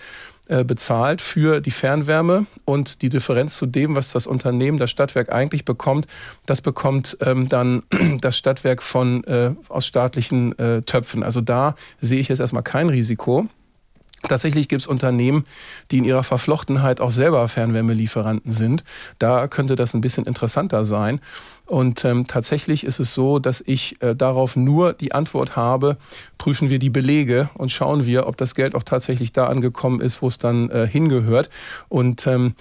äh, 0.47 0.63
bezahlt 0.63 1.21
für 1.21 1.59
die 1.59 1.71
Fernwärme 1.71 2.45
und 2.65 3.01
die 3.01 3.09
Differenz 3.09 3.57
zu 3.57 3.65
dem, 3.65 3.95
was 3.95 4.11
das 4.11 4.27
Unternehmen, 4.27 4.77
das 4.77 4.91
Stadtwerk 4.91 5.31
eigentlich 5.31 5.65
bekommt, 5.65 6.05
das 6.45 6.61
bekommt 6.61 7.17
ähm, 7.21 7.49
dann 7.49 7.81
das 8.21 8.37
Stadtwerk 8.37 8.83
von 8.83 9.23
äh, 9.23 9.55
aus 9.69 9.87
staatlichen 9.87 10.57
äh, 10.59 10.83
Töpfen. 10.83 11.23
Also 11.23 11.41
da 11.41 11.75
sehe 11.99 12.19
ich 12.19 12.27
jetzt 12.27 12.41
erstmal 12.41 12.61
kein 12.61 12.89
Risiko. 12.89 13.47
Tatsächlich 14.27 14.67
gibt 14.67 14.81
es 14.81 14.87
Unternehmen, 14.87 15.45
die 15.91 15.99
in 15.99 16.05
ihrer 16.05 16.23
Verflochtenheit 16.23 16.99
auch 16.99 17.11
selber 17.11 17.47
Fernwärmelieferanten 17.47 18.51
sind. 18.51 18.83
Da 19.19 19.47
könnte 19.47 19.75
das 19.75 19.93
ein 19.93 20.01
bisschen 20.01 20.25
interessanter 20.25 20.83
sein. 20.83 21.21
Und 21.65 22.05
ähm, 22.05 22.27
tatsächlich 22.27 22.83
ist 22.83 22.99
es 22.99 23.13
so, 23.13 23.39
dass 23.39 23.63
ich 23.65 24.01
äh, 24.01 24.15
darauf 24.15 24.55
nur 24.55 24.93
die 24.93 25.13
Antwort 25.13 25.55
habe, 25.55 25.97
prüfen 26.37 26.69
wir 26.69 26.79
die 26.79 26.89
Belege 26.89 27.49
und 27.55 27.71
schauen 27.71 28.05
wir, 28.05 28.27
ob 28.27 28.37
das 28.37 28.55
Geld 28.55 28.75
auch 28.75 28.83
tatsächlich 28.83 29.31
da 29.31 29.47
angekommen 29.47 30.01
ist, 30.01 30.21
wo 30.21 30.27
es 30.27 30.37
dann 30.37 30.69
äh, 30.69 30.87
hingehört. 30.87 31.49
Und 31.89 32.27
ähm, 32.27 32.55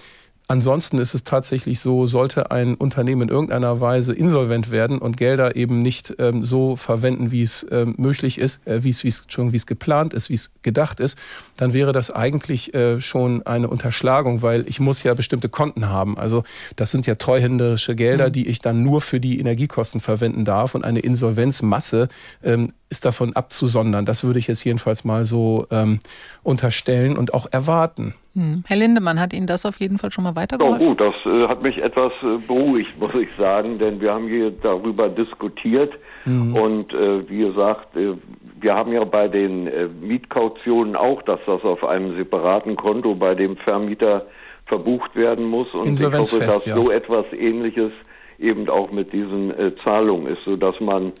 Ansonsten 0.47 0.99
ist 0.99 1.15
es 1.15 1.23
tatsächlich 1.23 1.79
so, 1.79 2.05
sollte 2.05 2.51
ein 2.51 2.75
Unternehmen 2.75 3.23
in 3.23 3.29
irgendeiner 3.29 3.81
Weise 3.81 4.13
insolvent 4.13 4.69
werden 4.69 4.99
und 4.99 5.17
Gelder 5.17 5.55
eben 5.55 5.79
nicht 5.79 6.15
ähm, 6.19 6.43
so 6.43 6.75
verwenden, 6.75 7.31
wie 7.31 7.41
es 7.41 7.65
ähm, 7.71 7.95
möglich 7.97 8.37
ist, 8.37 8.65
äh, 8.67 8.83
wie 8.83 8.91
es, 8.91 9.03
wie 9.03 9.07
es 9.07 9.23
schon 9.27 9.53
wie 9.53 9.57
es 9.57 9.65
geplant 9.65 10.13
ist, 10.13 10.29
wie 10.29 10.35
es 10.35 10.51
gedacht 10.61 10.99
ist, 10.99 11.17
dann 11.57 11.73
wäre 11.73 11.93
das 11.93 12.11
eigentlich 12.11 12.75
äh, 12.75 13.01
schon 13.01 13.41
eine 13.47 13.67
Unterschlagung, 13.67 14.43
weil 14.43 14.65
ich 14.67 14.79
muss 14.79 15.01
ja 15.01 15.15
bestimmte 15.15 15.49
Konten 15.49 15.89
haben. 15.89 16.15
Also 16.15 16.43
das 16.75 16.91
sind 16.91 17.07
ja 17.07 17.15
treuhänderische 17.15 17.95
Gelder, 17.95 18.27
mhm. 18.27 18.33
die 18.33 18.47
ich 18.47 18.59
dann 18.59 18.83
nur 18.83 19.01
für 19.01 19.19
die 19.19 19.39
Energiekosten 19.39 19.99
verwenden 19.99 20.45
darf 20.45 20.75
und 20.75 20.85
eine 20.85 20.99
Insolvenzmasse 20.99 22.07
ähm, 22.43 22.71
ist 22.89 23.05
davon 23.05 23.35
abzusondern. 23.35 24.05
Das 24.05 24.23
würde 24.23 24.39
ich 24.39 24.47
jetzt 24.47 24.63
jedenfalls 24.63 25.03
mal 25.03 25.25
so 25.25 25.65
ähm, 25.71 25.99
unterstellen 26.43 27.17
und 27.17 27.33
auch 27.33 27.47
erwarten. 27.51 28.13
Hm. 28.35 28.63
Herr 28.67 28.77
Lindemann, 28.77 29.19
hat 29.19 29.33
Ihnen 29.33 29.47
das 29.47 29.65
auf 29.65 29.79
jeden 29.79 29.97
Fall 29.97 30.11
schon 30.11 30.23
mal 30.23 30.35
weitergeholfen? 30.35 30.81
Ja, 30.81 30.87
gut, 30.89 31.01
das 31.01 31.15
äh, 31.25 31.47
hat 31.47 31.63
mich 31.63 31.77
etwas 31.77 32.11
äh, 32.21 32.37
beruhigt, 32.45 32.99
muss 32.99 33.15
ich 33.15 33.29
sagen, 33.37 33.79
denn 33.79 34.01
wir 34.01 34.13
haben 34.13 34.27
hier 34.27 34.51
darüber 34.51 35.09
diskutiert 35.09 35.93
mhm. 36.25 36.55
und 36.55 36.93
äh, 36.93 37.27
wie 37.29 37.39
gesagt, 37.39 37.95
äh, 37.95 38.13
wir 38.59 38.75
haben 38.75 38.91
ja 38.91 39.03
bei 39.03 39.27
den 39.29 39.67
äh, 39.67 39.87
Mietkautionen 39.87 40.95
auch, 40.95 41.21
dass 41.23 41.39
das 41.45 41.63
auf 41.63 41.83
einem 41.83 42.15
separaten 42.17 42.75
Konto 42.75 43.15
bei 43.15 43.35
dem 43.35 43.55
Vermieter 43.57 44.25
verbucht 44.65 45.15
werden 45.15 45.45
muss 45.45 45.73
und 45.73 45.97
ich 45.97 46.03
hoffe, 46.03 46.39
dass 46.39 46.65
ja. 46.65 46.75
so 46.75 46.91
etwas 46.91 47.25
Ähnliches 47.31 47.91
eben 48.37 48.67
auch 48.69 48.91
mit 48.91 49.13
diesen 49.13 49.51
äh, 49.57 49.71
Zahlungen 49.83 50.27
ist, 50.27 50.43
sodass 50.43 50.79
man 50.79 51.13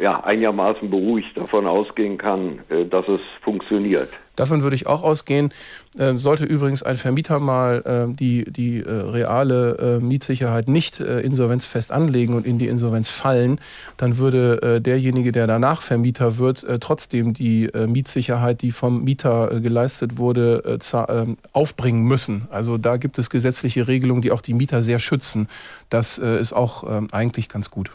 ja, 0.00 0.18
einigermaßen 0.24 0.88
beruhigt 0.88 1.36
davon 1.36 1.66
ausgehen 1.66 2.16
kann, 2.16 2.60
äh, 2.70 2.86
dass 2.86 3.06
es 3.06 3.20
funktioniert. 3.42 4.08
Davon 4.34 4.62
würde 4.62 4.74
ich 4.74 4.86
auch 4.86 5.02
ausgehen. 5.02 5.52
Ähm, 5.98 6.16
sollte 6.16 6.46
übrigens 6.46 6.82
ein 6.82 6.96
Vermieter 6.96 7.38
mal 7.38 7.82
ähm, 7.84 8.16
die, 8.16 8.44
die 8.50 8.78
äh, 8.78 8.90
reale 8.90 9.98
äh, 10.00 10.02
Mietsicherheit 10.02 10.68
nicht 10.68 11.00
insolvenzfest 11.00 11.92
anlegen 11.92 12.34
und 12.34 12.46
in 12.46 12.58
die 12.58 12.68
Insolvenz 12.68 13.10
fallen, 13.10 13.60
dann 13.96 14.16
würde 14.16 14.80
derjenige, 14.80 15.32
der 15.32 15.46
danach 15.46 15.82
Vermieter 15.82 16.38
wird, 16.38 16.64
trotzdem 16.80 17.34
die 17.34 17.68
Mietsicherheit, 17.86 18.62
die 18.62 18.70
vom 18.70 19.04
Mieter 19.04 19.60
geleistet 19.60 20.18
wurde, 20.18 20.78
ähm, 21.08 21.36
aufbringen 21.52 22.04
müssen. 22.04 22.48
Also 22.50 22.78
da 22.78 22.96
gibt 22.96 23.18
es 23.18 23.30
gesetzliche 23.30 23.88
Regelungen, 23.88 24.22
die 24.22 24.30
auch 24.30 24.42
die 24.42 24.54
Mieter 24.54 24.82
sehr 24.82 24.98
schützen. 24.98 25.48
Das 25.88 26.18
ist 26.18 26.52
auch 26.52 26.84
eigentlich 27.12 27.48
ganz 27.48 27.70
gut. 27.70 27.90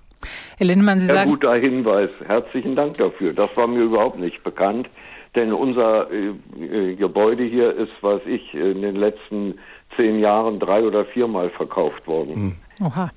Herr 0.57 0.67
Lindemann, 0.67 0.99
Sie 0.99 1.07
Sehr 1.07 1.15
sagen... 1.15 1.31
guter 1.31 1.55
Hinweis. 1.55 2.09
Herzlichen 2.25 2.75
Dank 2.75 2.97
dafür. 2.97 3.33
Das 3.33 3.55
war 3.57 3.67
mir 3.67 3.81
überhaupt 3.83 4.19
nicht 4.19 4.43
bekannt. 4.43 4.89
Denn 5.35 5.51
unser 5.51 6.09
äh, 6.11 6.31
äh 6.61 6.95
Gebäude 6.95 7.43
hier 7.43 7.75
ist, 7.75 7.91
weiß 8.01 8.21
ich, 8.25 8.53
in 8.53 8.81
den 8.81 8.95
letzten 8.95 9.59
zehn 9.95 10.19
Jahren 10.19 10.59
drei 10.59 10.83
oder 10.83 11.05
viermal 11.05 11.49
verkauft 11.49 12.07
worden. 12.07 12.57
Oha. 12.81 13.11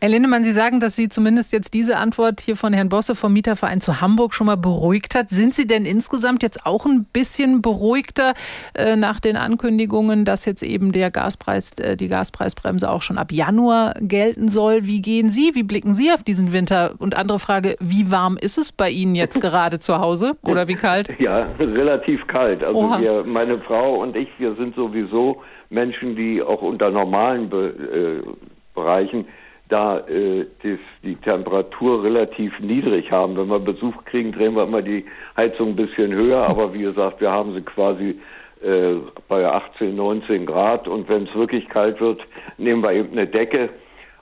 Herr 0.00 0.08
Lindemann, 0.08 0.44
Sie 0.44 0.52
sagen, 0.52 0.80
dass 0.80 0.96
Sie 0.96 1.08
zumindest 1.08 1.52
jetzt 1.52 1.74
diese 1.74 1.96
Antwort 1.96 2.40
hier 2.40 2.56
von 2.56 2.72
Herrn 2.72 2.88
Bosse 2.88 3.14
vom 3.14 3.32
Mieterverein 3.32 3.80
zu 3.80 4.00
Hamburg 4.00 4.34
schon 4.34 4.46
mal 4.46 4.56
beruhigt 4.56 5.14
hat. 5.14 5.30
Sind 5.30 5.54
Sie 5.54 5.66
denn 5.66 5.84
insgesamt 5.84 6.42
jetzt 6.42 6.66
auch 6.66 6.84
ein 6.84 7.04
bisschen 7.04 7.62
beruhigter 7.62 8.34
äh, 8.74 8.96
nach 8.96 9.20
den 9.20 9.36
Ankündigungen, 9.36 10.24
dass 10.24 10.44
jetzt 10.44 10.62
eben 10.62 10.92
der 10.92 11.10
Gaspreis, 11.10 11.72
äh, 11.78 11.96
die 11.96 12.08
Gaspreisbremse 12.08 12.90
auch 12.90 13.02
schon 13.02 13.18
ab 13.18 13.30
Januar 13.30 13.94
gelten 14.00 14.48
soll? 14.48 14.84
Wie 14.84 15.00
gehen 15.00 15.28
Sie? 15.28 15.54
Wie 15.54 15.62
blicken 15.62 15.94
Sie 15.94 16.10
auf 16.12 16.24
diesen 16.24 16.52
Winter? 16.52 16.94
Und 16.98 17.16
andere 17.16 17.38
Frage, 17.38 17.76
wie 17.80 18.10
warm 18.10 18.36
ist 18.36 18.58
es 18.58 18.72
bei 18.72 18.90
Ihnen 18.90 19.14
jetzt 19.14 19.40
gerade 19.40 19.78
zu 19.78 19.98
Hause 19.98 20.32
oder 20.42 20.66
wie 20.66 20.74
kalt? 20.74 21.08
Ja, 21.20 21.46
relativ 21.58 22.26
kalt. 22.26 22.64
Also 22.64 22.98
wir, 22.98 23.24
meine 23.26 23.58
Frau 23.58 24.02
und 24.02 24.16
ich, 24.16 24.28
wir 24.38 24.54
sind 24.56 24.74
sowieso 24.74 25.42
Menschen, 25.70 26.16
die 26.16 26.42
auch 26.42 26.62
unter 26.62 26.90
normalen 26.90 27.48
Be 27.48 28.22
äh, 28.24 28.51
Bereichen 28.74 29.26
da 29.72 29.98
äh, 30.00 30.46
das, 30.62 30.78
die 31.02 31.16
Temperatur 31.16 32.04
relativ 32.04 32.58
niedrig 32.60 33.10
haben. 33.10 33.36
Wenn 33.36 33.48
wir 33.48 33.58
Besuch 33.58 34.04
kriegen, 34.04 34.32
drehen 34.32 34.54
wir 34.54 34.64
immer 34.64 34.82
die 34.82 35.06
Heizung 35.36 35.70
ein 35.70 35.76
bisschen 35.76 36.12
höher, 36.12 36.46
aber 36.48 36.74
wie 36.74 36.82
gesagt, 36.82 37.20
wir 37.20 37.30
haben 37.30 37.54
sie 37.54 37.62
quasi 37.62 38.20
äh, 38.62 38.96
bei 39.28 39.46
18, 39.46 39.96
19 39.96 40.46
Grad. 40.46 40.86
Und 40.86 41.08
wenn 41.08 41.24
es 41.24 41.34
wirklich 41.34 41.68
kalt 41.68 42.00
wird, 42.00 42.20
nehmen 42.58 42.82
wir 42.82 42.92
eben 42.92 43.12
eine 43.12 43.26
Decke. 43.26 43.70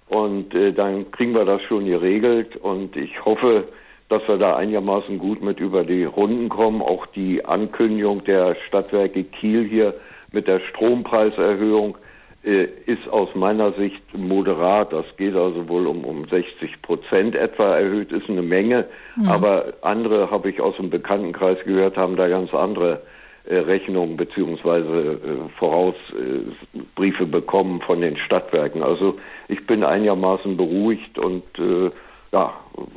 Und 0.08 0.54
äh, 0.54 0.72
dann 0.72 1.10
kriegen 1.10 1.34
wir 1.34 1.44
das 1.44 1.62
schon 1.62 1.84
geregelt. 1.84 2.56
Und 2.56 2.96
ich 2.96 3.24
hoffe, 3.24 3.68
dass 4.08 4.26
wir 4.28 4.38
da 4.38 4.56
einigermaßen 4.56 5.18
gut 5.18 5.42
mit 5.42 5.60
über 5.60 5.84
die 5.84 6.04
Runden 6.04 6.48
kommen. 6.48 6.80
Auch 6.80 7.06
die 7.06 7.44
Ankündigung 7.44 8.22
der 8.24 8.56
Stadtwerke 8.66 9.24
Kiel 9.24 9.68
hier 9.68 9.94
mit 10.32 10.46
der 10.46 10.60
Strompreiserhöhung 10.60 11.96
ist 12.42 13.06
aus 13.10 13.28
meiner 13.34 13.72
Sicht 13.72 14.02
moderat. 14.16 14.92
Das 14.92 15.04
geht 15.18 15.36
also 15.36 15.68
wohl 15.68 15.86
um, 15.86 16.04
um 16.04 16.26
60 16.26 16.80
Prozent 16.80 17.34
etwa 17.34 17.76
erhöht, 17.76 18.12
ist 18.12 18.30
eine 18.30 18.42
Menge. 18.42 18.86
Mhm. 19.16 19.28
Aber 19.28 19.74
andere 19.82 20.30
habe 20.30 20.48
ich 20.48 20.60
aus 20.60 20.76
dem 20.76 20.88
Bekanntenkreis 20.88 21.58
gehört, 21.64 21.98
haben 21.98 22.16
da 22.16 22.28
ganz 22.28 22.54
andere 22.54 23.02
äh, 23.44 23.56
Rechnungen 23.56 24.16
beziehungsweise 24.16 24.88
äh, 24.88 25.58
Vorausbriefe 25.58 27.26
bekommen 27.26 27.80
von 27.82 28.00
den 28.00 28.16
Stadtwerken. 28.16 28.82
Also 28.82 29.18
ich 29.48 29.66
bin 29.66 29.84
einigermaßen 29.84 30.56
beruhigt 30.56 31.18
und 31.18 31.42
äh, 31.58 31.90
ja, 32.32 32.54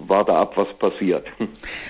warte 0.08 0.32
ab, 0.32 0.56
was 0.56 0.67
passiert. 0.78 1.26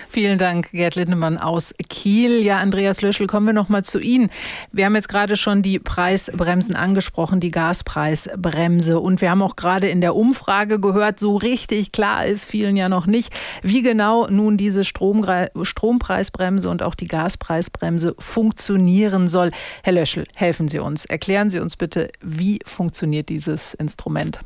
Vielen 0.08 0.38
Dank, 0.38 0.71
Gerd 0.71 0.95
Lindemann 0.95 1.38
aus 1.38 1.75
Kiel. 1.89 2.41
Ja, 2.41 2.60
Andreas 2.60 3.01
Löschel, 3.01 3.27
kommen 3.27 3.45
wir 3.45 3.53
noch 3.53 3.67
mal 3.67 3.84
zu 3.84 3.99
Ihnen. 3.99 4.29
Wir 4.71 4.86
haben 4.86 4.95
jetzt 4.95 5.10
gerade 5.10 5.36
schon 5.36 5.62
die 5.62 5.77
Preisbremsen 5.77 6.73
angesprochen, 6.73 7.41
die 7.41 7.51
Gaspreisbremse. 7.51 8.97
Und 8.97 9.19
wir 9.19 9.29
haben 9.29 9.41
auch 9.41 9.58
gerade 9.58 9.89
in 9.89 9.99
der 9.99 10.15
Umfrage 10.15 10.79
gehört, 10.79 11.19
so 11.19 11.36
richtig 11.36 11.91
klar 11.91 12.25
ist 12.25 12.45
vielen 12.45 12.77
ja 12.77 12.88
noch 12.88 13.08
nicht, 13.08 13.34
wie 13.62 13.82
genau 13.82 14.27
nun 14.27 14.56
diese 14.56 14.86
Strom, 14.86 15.25
Strompreisbremse 15.62 16.69
und 16.69 16.82
auch 16.82 16.95
die 16.95 17.08
Gaspreisbremse 17.08 18.15
funktionieren 18.19 19.27
soll. 19.27 19.51
Herr 19.84 19.93
Löschel, 19.93 20.27
helfen 20.34 20.69
Sie 20.69 20.79
uns. 20.79 21.03
Erklären 21.03 21.49
Sie 21.49 21.60
uns 21.60 21.75
bitte, 21.75 22.10
wie 22.21 22.60
funktioniert 22.65 23.27
dieses 23.27 23.73
Instrument? 23.73 24.39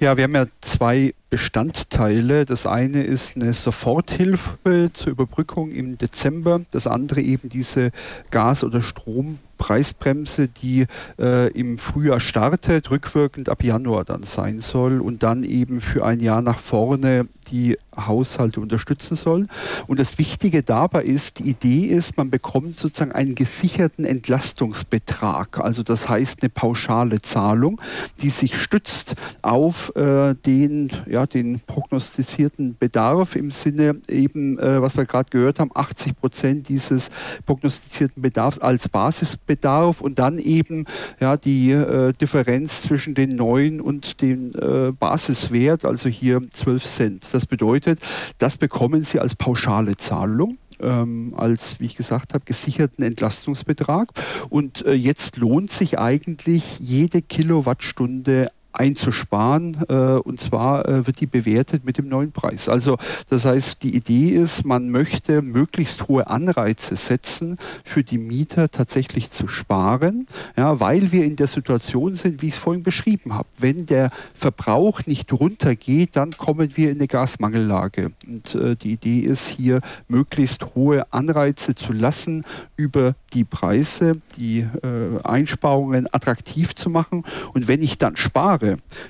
Ja, 0.00 0.16
wir 0.16 0.24
haben 0.24 0.34
ja 0.34 0.46
zwei 0.60 1.14
Bestandteile. 1.34 2.44
Das 2.44 2.64
eine 2.64 3.02
ist 3.02 3.34
eine 3.34 3.54
Soforthilfe 3.54 4.90
zur 4.92 5.10
Überbrückung 5.10 5.72
im 5.72 5.98
Dezember, 5.98 6.60
das 6.70 6.86
andere 6.86 7.22
eben 7.22 7.48
diese 7.48 7.90
Gas- 8.30 8.62
oder 8.62 8.82
Strom. 8.82 9.40
Preisbremse, 9.58 10.48
die 10.48 10.86
äh, 11.18 11.50
im 11.52 11.78
Frühjahr 11.78 12.20
startet, 12.20 12.90
rückwirkend 12.90 13.48
ab 13.48 13.62
Januar 13.62 14.04
dann 14.04 14.22
sein 14.22 14.60
soll 14.60 15.00
und 15.00 15.22
dann 15.22 15.42
eben 15.42 15.80
für 15.80 16.04
ein 16.04 16.20
Jahr 16.20 16.42
nach 16.42 16.58
vorne 16.58 17.26
die 17.50 17.78
Haushalte 17.96 18.60
unterstützen 18.60 19.14
soll. 19.14 19.46
Und 19.86 20.00
das 20.00 20.18
Wichtige 20.18 20.62
dabei 20.62 21.04
ist, 21.04 21.38
die 21.38 21.44
Idee 21.44 21.86
ist, 21.86 22.16
man 22.16 22.30
bekommt 22.30 22.78
sozusagen 22.78 23.12
einen 23.12 23.34
gesicherten 23.34 24.04
Entlastungsbetrag. 24.04 25.60
Also 25.60 25.82
das 25.82 26.08
heißt 26.08 26.42
eine 26.42 26.50
pauschale 26.50 27.22
Zahlung, 27.22 27.80
die 28.20 28.30
sich 28.30 28.60
stützt 28.60 29.14
auf 29.42 29.94
äh, 29.96 30.34
den, 30.34 30.90
ja, 31.06 31.23
den 31.26 31.60
prognostizierten 31.60 32.76
Bedarf 32.78 33.36
im 33.36 33.50
Sinne 33.50 34.00
eben, 34.08 34.58
äh, 34.58 34.80
was 34.80 34.96
wir 34.96 35.04
gerade 35.04 35.30
gehört 35.30 35.60
haben, 35.60 35.70
80 35.74 36.16
Prozent 36.16 36.68
dieses 36.68 37.10
prognostizierten 37.46 38.22
Bedarfs 38.22 38.58
als 38.58 38.88
Basisbedarf 38.88 40.00
und 40.00 40.18
dann 40.18 40.38
eben 40.38 40.84
ja, 41.20 41.36
die 41.36 41.70
äh, 41.70 42.12
Differenz 42.12 42.82
zwischen 42.82 43.14
den 43.14 43.36
neuen 43.36 43.80
und 43.80 44.20
dem 44.20 44.52
äh, 44.54 44.92
Basiswert, 44.92 45.84
also 45.84 46.08
hier 46.08 46.42
12 46.50 46.84
Cent. 46.84 47.24
Das 47.32 47.46
bedeutet, 47.46 48.00
das 48.38 48.58
bekommen 48.58 49.02
Sie 49.02 49.20
als 49.20 49.34
pauschale 49.34 49.96
Zahlung 49.96 50.58
ähm, 50.80 51.34
als, 51.36 51.80
wie 51.80 51.86
ich 51.86 51.96
gesagt 51.96 52.34
habe, 52.34 52.44
gesicherten 52.44 53.04
Entlastungsbetrag. 53.04 54.08
Und 54.50 54.84
äh, 54.86 54.92
jetzt 54.92 55.36
lohnt 55.36 55.70
sich 55.70 55.98
eigentlich 55.98 56.78
jede 56.78 57.22
Kilowattstunde 57.22 58.50
einzusparen. 58.74 59.78
Äh, 59.88 59.94
und 60.18 60.40
zwar 60.40 60.88
äh, 60.88 61.06
wird 61.06 61.20
die 61.20 61.26
bewertet 61.26 61.84
mit 61.84 61.98
dem 61.98 62.08
neuen 62.08 62.32
Preis. 62.32 62.68
Also 62.68 62.98
das 63.28 63.44
heißt, 63.44 63.82
die 63.82 63.94
Idee 63.94 64.30
ist, 64.30 64.64
man 64.64 64.90
möchte 64.90 65.42
möglichst 65.42 66.08
hohe 66.08 66.26
Anreize 66.26 66.96
setzen, 66.96 67.58
für 67.84 68.02
die 68.02 68.18
Mieter 68.18 68.70
tatsächlich 68.70 69.30
zu 69.30 69.48
sparen, 69.48 70.26
ja, 70.56 70.80
weil 70.80 71.12
wir 71.12 71.24
in 71.24 71.36
der 71.36 71.46
Situation 71.46 72.14
sind, 72.14 72.42
wie 72.42 72.48
ich 72.48 72.54
es 72.54 72.58
vorhin 72.58 72.82
beschrieben 72.82 73.34
habe. 73.34 73.48
Wenn 73.58 73.86
der 73.86 74.10
Verbrauch 74.34 75.00
nicht 75.06 75.32
runtergeht, 75.32 76.10
dann 76.14 76.32
kommen 76.32 76.76
wir 76.76 76.90
in 76.90 76.98
eine 76.98 77.08
Gasmangellage. 77.08 78.12
Und 78.26 78.54
äh, 78.54 78.76
die 78.76 78.92
Idee 78.92 79.20
ist 79.20 79.48
hier, 79.48 79.80
möglichst 80.08 80.74
hohe 80.74 81.12
Anreize 81.12 81.74
zu 81.74 81.92
lassen, 81.92 82.44
über 82.76 83.14
die 83.32 83.44
Preise, 83.44 84.20
die 84.36 84.60
äh, 84.60 85.22
Einsparungen 85.24 86.06
attraktiv 86.12 86.74
zu 86.74 86.90
machen. 86.90 87.24
Und 87.52 87.68
wenn 87.68 87.82
ich 87.82 87.98
dann 87.98 88.16
spare, 88.16 88.63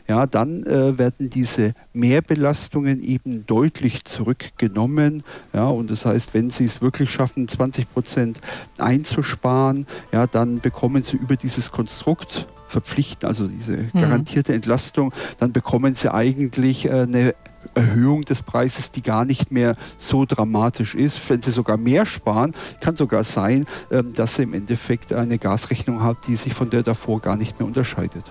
ja, 0.08 0.26
dann 0.26 0.64
äh, 0.64 0.98
werden 0.98 1.30
diese 1.30 1.74
Mehrbelastungen 1.92 3.02
eben 3.02 3.46
deutlich 3.46 4.04
zurückgenommen. 4.04 5.22
Ja, 5.52 5.66
und 5.66 5.90
das 5.90 6.04
heißt, 6.04 6.34
wenn 6.34 6.50
Sie 6.50 6.64
es 6.64 6.80
wirklich 6.82 7.10
schaffen, 7.10 7.48
20 7.48 7.92
Prozent 7.92 8.40
einzusparen, 8.78 9.86
ja, 10.12 10.26
dann 10.26 10.60
bekommen 10.60 11.02
Sie 11.04 11.16
über 11.16 11.36
dieses 11.36 11.72
Konstrukt 11.72 12.46
verpflichten, 12.74 13.28
also 13.28 13.46
diese 13.46 13.76
mhm. 13.76 13.90
garantierte 13.92 14.52
Entlastung, 14.52 15.12
dann 15.38 15.52
bekommen 15.52 15.94
sie 15.94 16.12
eigentlich 16.12 16.86
äh, 16.86 17.02
eine 17.02 17.34
Erhöhung 17.74 18.24
des 18.24 18.42
Preises, 18.42 18.90
die 18.90 19.02
gar 19.02 19.24
nicht 19.24 19.52
mehr 19.52 19.76
so 19.98 20.24
dramatisch 20.24 20.94
ist. 20.94 21.20
Wenn 21.28 21.42
Sie 21.42 21.50
sogar 21.50 21.76
mehr 21.76 22.06
sparen, 22.06 22.52
kann 22.80 22.96
sogar 22.96 23.24
sein, 23.24 23.66
ähm, 23.90 24.12
dass 24.12 24.36
Sie 24.36 24.42
im 24.42 24.54
Endeffekt 24.54 25.12
eine 25.12 25.38
Gasrechnung 25.38 26.02
haben, 26.02 26.18
die 26.26 26.36
sich 26.36 26.54
von 26.54 26.70
der 26.70 26.82
davor 26.82 27.20
gar 27.20 27.36
nicht 27.36 27.58
mehr 27.58 27.66
unterscheidet. 27.66 28.24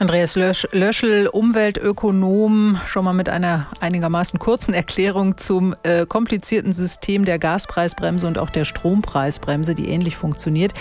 Andreas 0.00 0.34
Lösch, 0.34 0.66
Löschel, 0.72 1.26
Umweltökonom, 1.26 2.80
schon 2.86 3.04
mal 3.04 3.12
mit 3.12 3.28
einer 3.28 3.66
einigermaßen 3.80 4.38
kurzen 4.38 4.72
Erklärung 4.72 5.36
zum 5.36 5.74
äh, 5.82 6.06
komplizierten 6.06 6.72
System 6.72 7.26
der 7.26 7.38
Gaspreisbremse 7.38 8.26
und 8.26 8.38
auch 8.38 8.48
der 8.48 8.64
Strompreisbremse, 8.64 9.74
die 9.74 9.90
ähnlich 9.90 10.16
funktioniert. 10.16 10.72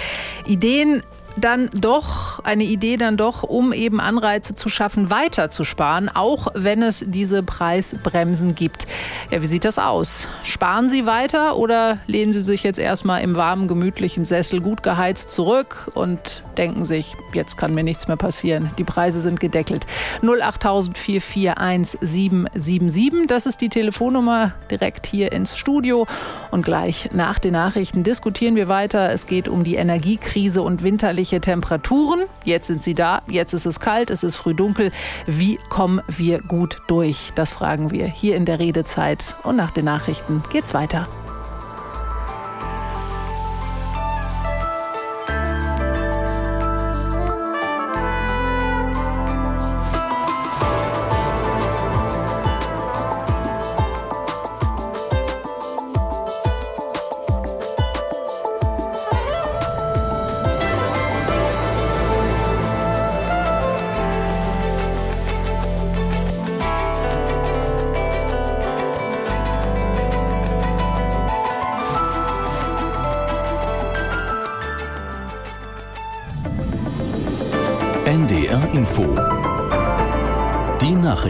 Ideen 0.45 1.03
dann 1.37 1.69
doch, 1.73 2.43
eine 2.43 2.63
Idee 2.63 2.97
dann 2.97 3.17
doch, 3.17 3.43
um 3.43 3.73
eben 3.73 3.99
Anreize 3.99 4.55
zu 4.55 4.69
schaffen, 4.69 5.09
weiter 5.09 5.49
zu 5.49 5.63
sparen, 5.63 6.09
auch 6.09 6.47
wenn 6.53 6.81
es 6.81 7.03
diese 7.07 7.43
Preisbremsen 7.43 8.55
gibt. 8.55 8.87
Ja, 9.31 9.41
wie 9.41 9.45
sieht 9.45 9.65
das 9.65 9.79
aus? 9.79 10.27
Sparen 10.43 10.89
Sie 10.89 11.05
weiter 11.05 11.57
oder 11.57 11.99
lehnen 12.07 12.33
Sie 12.33 12.41
sich 12.41 12.63
jetzt 12.63 12.79
erstmal 12.79 13.21
im 13.21 13.35
warmen, 13.35 13.67
gemütlichen 13.67 14.25
Sessel 14.25 14.61
gut 14.61 14.83
geheizt 14.83 15.31
zurück 15.31 15.91
und 15.93 16.43
denken 16.57 16.83
sich, 16.83 17.15
jetzt 17.33 17.57
kann 17.57 17.73
mir 17.73 17.83
nichts 17.83 18.07
mehr 18.07 18.17
passieren. 18.17 18.71
Die 18.77 18.83
Preise 18.83 19.21
sind 19.21 19.39
gedeckelt. 19.39 19.85
08000 20.21 20.97
441 20.97 21.99
777, 22.01 23.27
das 23.27 23.45
ist 23.45 23.61
die 23.61 23.69
Telefonnummer 23.69 24.53
direkt 24.69 25.05
hier 25.05 25.31
ins 25.31 25.57
Studio. 25.57 26.07
Und 26.51 26.65
gleich 26.65 27.09
nach 27.13 27.39
den 27.39 27.53
Nachrichten 27.53 28.03
diskutieren 28.03 28.55
wir 28.55 28.67
weiter. 28.67 29.11
Es 29.11 29.27
geht 29.27 29.47
um 29.47 29.63
die 29.63 29.75
Energiekrise 29.75 30.61
und 30.61 30.83
winterliche 30.83 31.18
winterliche 31.19 31.41
Temperaturen. 31.41 32.25
Jetzt 32.45 32.67
sind 32.67 32.82
sie 32.82 32.93
da, 32.93 33.21
jetzt 33.29 33.53
ist 33.53 33.65
es 33.65 33.79
kalt, 33.79 34.10
es 34.10 34.23
ist 34.23 34.38
früh 34.38 34.53
dunkel. 34.53 34.91
Wie 35.27 35.60
kommen 35.69 36.01
wir 36.08 36.41
gut 36.41 36.77
durch? 36.88 37.32
Das 37.36 37.51
fragen 37.51 37.91
wir 37.91 38.08
hier 38.08 38.36
in 38.36 38.45
der 38.45 38.60
Redezeit. 38.60 39.36
Und 39.43 39.58
nach 39.58 39.71
den 39.71 39.86
Nachrichten 39.86 40.41
geht's 40.51 40.73
weiter. 40.73 41.08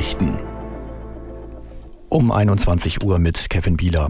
Nachrichten. 0.09 0.39
Um 2.09 2.31
21 2.31 3.03
Uhr 3.03 3.19
mit 3.19 3.49
Kevin 3.51 3.77
Bieler. 3.77 4.09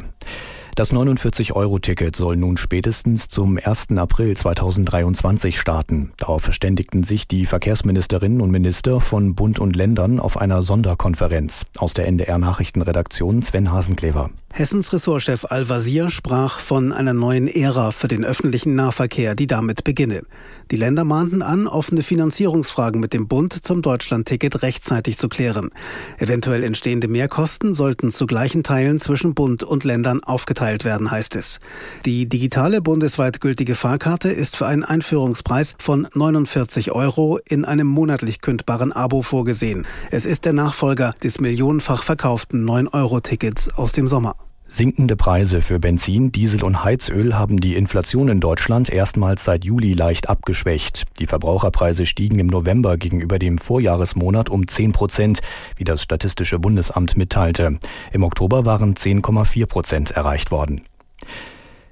Das 0.76 0.94
49-Euro-Ticket 0.94 2.16
soll 2.16 2.38
nun 2.38 2.56
spätestens 2.56 3.28
zum 3.28 3.60
1. 3.62 3.98
April 3.98 4.38
2023 4.38 5.60
starten. 5.60 6.14
Darauf 6.16 6.44
verständigten 6.44 7.04
sich 7.04 7.28
die 7.28 7.46
Verkehrsministerinnen 7.46 8.40
und 8.40 8.50
Minister 8.50 9.02
von 9.02 9.36
Bund 9.36 9.60
und 9.60 9.76
Ländern 9.76 10.22
auf 10.22 10.38
einer 10.38 10.62
Sonderkonferenz. 10.62 11.66
Aus 11.78 11.94
der 11.94 12.08
NDR-Nachrichtenredaktion 12.08 13.42
Sven 13.42 13.70
Hasenklever. 13.70 14.30
Hessens 14.52 14.92
Ressortchef 14.92 15.46
Al-Wazir 15.46 16.10
sprach 16.10 16.60
von 16.60 16.92
einer 16.92 17.14
neuen 17.14 17.48
Ära 17.48 17.92
für 17.92 18.10
den 18.10 18.26
öffentlichen 18.26 18.76
Nahverkehr, 18.76 19.34
die 19.34 19.48
damit 19.48 19.86
beginne. 19.86 20.24
Die 20.72 20.76
Länder 20.76 21.06
mahnten 21.06 21.42
an, 21.42 21.66
offene 21.66 22.04
Finanzierungsfragen 22.04 23.00
mit 23.00 23.14
dem 23.14 23.28
Bund 23.28 23.66
zum 23.66 23.82
Deutschlandticket 23.82 24.62
rechtzeitig 24.62 25.18
zu 25.18 25.30
klären. 25.30 25.70
Eventuell 26.18 26.64
entstehende 26.64 27.08
Mehrkosten 27.08 27.74
sollten 27.74 28.12
zu 28.12 28.28
gleichen 28.28 28.64
Teilen 28.64 29.00
zwischen 29.00 29.34
Bund 29.34 29.64
und 29.64 29.86
Ländern 29.86 30.24
aufgeteilt 30.24 30.84
werden, 30.84 31.10
heißt 31.10 31.38
es. 31.38 31.60
Die 32.06 32.28
digitale 32.28 32.82
bundesweit 32.82 33.40
gültige 33.40 33.76
Fahrkarte 33.76 34.30
ist 34.30 34.58
für 34.58 34.68
einen 34.68 34.84
Einführungspreis 34.84 35.76
von 35.80 36.06
49 36.14 36.92
Euro 36.92 37.40
in 37.48 37.64
einem 37.64 37.88
monatlich 37.88 38.42
kündbaren 38.42 38.92
Abo 38.92 39.22
vorgesehen. 39.22 39.86
Es 40.12 40.26
ist 40.26 40.44
der 40.44 40.54
Nachfolger 40.54 41.16
des 41.24 41.40
millionenfach 41.40 42.04
verkauften 42.04 42.68
9-Euro-Tickets 42.68 43.70
aus 43.76 43.94
dem 43.94 44.10
Sommer. 44.10 44.36
Sinkende 44.72 45.16
Preise 45.16 45.64
für 45.64 45.80
Benzin, 45.80 46.32
Diesel 46.32 46.64
und 46.64 46.84
Heizöl 46.84 47.36
haben 47.36 47.60
die 47.60 47.76
Inflation 47.76 48.30
in 48.30 48.40
Deutschland 48.40 48.92
erstmals 48.92 49.44
seit 49.44 49.66
Juli 49.66 49.94
leicht 49.94 50.30
abgeschwächt. 50.30 51.06
Die 51.18 51.26
Verbraucherpreise 51.26 52.06
stiegen 52.06 52.38
im 52.38 52.46
November 52.46 52.96
gegenüber 52.96 53.40
dem 53.40 53.58
Vorjahresmonat 53.58 54.48
um 54.48 54.68
10 54.68 54.92
Prozent, 54.92 55.40
wie 55.76 55.86
das 55.86 56.04
Statistische 56.04 56.60
Bundesamt 56.60 57.18
mitteilte. 57.18 57.80
Im 58.12 58.24
Oktober 58.24 58.64
waren 58.64 58.94
10,4 58.94 59.66
Prozent 59.66 60.12
erreicht 60.12 60.52
worden. 60.52 60.84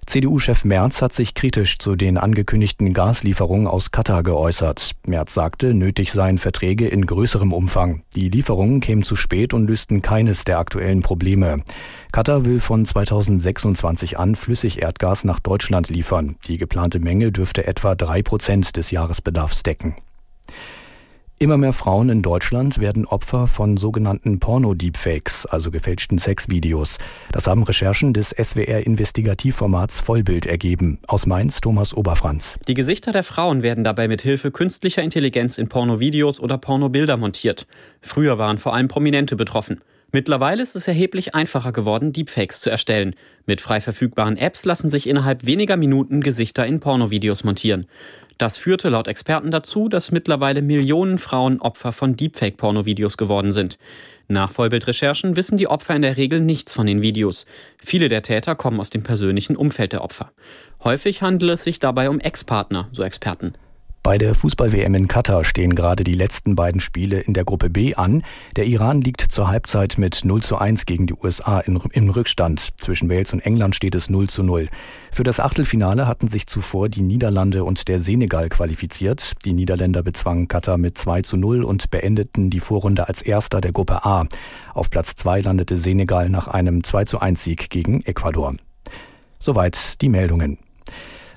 CDU-Chef 0.08 0.64
Merz 0.64 1.02
hat 1.02 1.12
sich 1.12 1.34
kritisch 1.34 1.80
zu 1.80 1.98
den 1.98 2.18
angekündigten 2.18 2.94
Gaslieferungen 2.94 3.68
aus 3.68 3.92
Katar 3.92 4.24
geäußert. 4.24 4.92
Merz 5.06 5.34
sagte, 5.34 5.74
nötig 5.74 6.14
seien 6.14 6.38
Verträge 6.38 6.88
in 6.88 7.06
größerem 7.06 7.52
Umfang. 7.52 8.04
Die 8.16 8.30
Lieferungen 8.30 8.80
kämen 8.80 9.04
zu 9.04 9.18
spät 9.18 9.54
und 9.54 9.68
lösten 9.68 10.02
keines 10.02 10.46
der 10.46 10.60
aktuellen 10.60 11.02
Probleme. 11.02 11.62
Katar 12.14 12.46
will 12.46 12.62
von 12.62 12.86
2026 12.86 14.18
an 14.18 14.36
Flüssigerdgas 14.36 15.26
nach 15.26 15.42
Deutschland 15.42 15.90
liefern. 15.90 16.38
Die 16.48 16.58
geplante 16.58 17.00
Menge 17.00 17.34
dürfte 17.34 17.68
etwa 17.68 17.94
drei 17.94 18.24
Prozent 18.24 18.78
des 18.78 18.92
Jahresbedarfs 18.92 19.64
decken. 19.64 19.98
Immer 21.40 21.58
mehr 21.58 21.74
Frauen 21.74 22.10
in 22.10 22.24
Deutschland 22.24 22.80
werden 22.80 23.06
Opfer 23.06 23.46
von 23.46 23.78
sogenannten 23.78 24.40
Porno-Deepfakes, 24.40 25.46
also 25.46 25.70
gefälschten 25.70 26.18
Sexvideos. 26.18 26.98
Das 27.32 27.46
haben 27.46 27.62
Recherchen 27.62 28.12
des 28.12 28.32
SWR-Investigativformats 28.32 30.00
Vollbild 30.00 30.48
ergeben. 30.48 30.98
Aus 31.06 31.28
Mainz 31.28 31.62
Thomas 31.62 31.94
Oberfranz. 31.94 32.58
Die 32.68 32.74
Gesichter 32.74 33.12
der 33.12 33.22
Frauen 33.22 33.62
werden 33.62 33.84
dabei 33.84 34.08
mit 34.08 34.24
Hilfe 34.24 34.50
künstlicher 34.50 35.04
Intelligenz 35.04 35.60
in 35.60 35.70
Pornovideos 35.70 36.40
oder 36.40 36.58
Pornobilder 36.58 37.18
montiert. 37.18 37.68
Früher 38.02 38.40
waren 38.40 38.58
vor 38.58 38.74
allem 38.74 38.88
Prominente 38.88 39.36
betroffen. 39.36 39.82
Mittlerweile 40.12 40.64
ist 40.64 40.76
es 40.76 40.88
erheblich 40.88 41.36
einfacher 41.36 41.74
geworden, 41.74 42.14
Deepfakes 42.14 42.62
zu 42.62 42.70
erstellen. 42.72 43.14
Mit 43.46 43.62
frei 43.62 43.82
verfügbaren 43.82 44.38
Apps 44.38 44.66
lassen 44.66 44.90
sich 44.90 45.08
innerhalb 45.08 45.46
weniger 45.46 45.76
Minuten 45.76 46.22
Gesichter 46.22 46.66
in 46.66 46.80
Pornovideos 46.80 47.44
montieren. 47.44 47.86
Das 48.38 48.58
führte 48.58 48.90
laut 48.90 49.08
Experten 49.08 49.50
dazu, 49.50 49.90
dass 49.90 50.12
mittlerweile 50.12 50.62
Millionen 50.62 51.18
Frauen 51.18 51.60
Opfer 51.60 51.92
von 51.92 52.16
Deepfake-Pornovideos 52.16 53.18
geworden 53.18 53.52
sind. 53.52 53.80
Nach 54.28 54.52
Vollbildrecherchen 54.52 55.36
wissen 55.36 55.58
die 55.58 55.68
Opfer 55.68 55.96
in 55.96 56.04
der 56.04 56.18
Regel 56.18 56.42
nichts 56.42 56.74
von 56.74 56.86
den 56.86 57.02
Videos. 57.02 57.46
Viele 57.84 58.10
der 58.10 58.22
Täter 58.22 58.56
kommen 58.56 58.80
aus 58.80 58.90
dem 58.92 59.02
persönlichen 59.02 59.56
Umfeld 59.56 59.94
der 59.94 60.04
Opfer. 60.04 60.32
Häufig 60.84 61.22
handelt 61.22 61.54
es 61.54 61.64
sich 61.64 61.80
dabei 61.80 62.10
um 62.10 62.20
Ex-Partner, 62.20 62.90
so 62.92 63.04
Experten. 63.04 63.54
Bei 64.08 64.18
der 64.18 64.36
Fußball-WM 64.36 64.96
in 64.96 65.10
Katar 65.10 65.44
stehen 65.44 65.76
gerade 65.76 66.06
die 66.06 66.14
letzten 66.14 66.56
beiden 66.56 66.80
Spiele 66.80 67.20
in 67.20 67.34
der 67.34 67.44
Gruppe 67.44 67.70
B 67.70 67.94
an. 67.94 68.24
Der 68.56 68.66
Iran 68.66 69.02
liegt 69.02 69.20
zur 69.20 69.50
Halbzeit 69.50 69.98
mit 69.98 70.24
0 70.24 70.42
zu 70.42 70.58
1 70.58 70.86
gegen 70.86 71.08
die 71.08 71.14
USA 71.14 71.60
im 71.60 72.10
Rückstand. 72.10 72.70
Zwischen 72.78 73.10
Wales 73.10 73.34
und 73.34 73.42
England 73.42 73.76
steht 73.76 73.96
es 73.96 74.10
0 74.10 74.30
zu 74.30 74.44
0. 74.44 74.70
Für 75.12 75.24
das 75.24 75.42
Achtelfinale 75.42 76.08
hatten 76.08 76.30
sich 76.30 76.48
zuvor 76.48 76.88
die 76.88 77.02
Niederlande 77.02 77.66
und 77.66 77.90
der 77.90 78.00
Senegal 78.00 78.48
qualifiziert. 78.48 79.44
Die 79.44 79.52
Niederländer 79.52 80.04
bezwangen 80.04 80.48
Katar 80.48 80.78
mit 80.78 80.98
2 80.98 81.24
zu 81.24 81.36
0 81.36 81.66
und 81.66 81.92
beendeten 81.92 82.50
die 82.50 82.62
Vorrunde 82.62 83.10
als 83.10 83.22
erster 83.22 83.60
der 83.60 83.74
Gruppe 83.74 84.06
A. 84.06 84.26
Auf 84.74 84.90
Platz 84.90 85.16
2 85.18 85.42
landete 85.42 85.78
Senegal 85.78 86.30
nach 86.30 86.48
einem 86.48 86.86
2 86.86 87.04
zu 87.04 87.20
1 87.20 87.44
Sieg 87.44 87.70
gegen 87.70 88.04
Ecuador. 88.04 88.56
Soweit 89.38 90.02
die 90.02 90.08
Meldungen. 90.08 90.60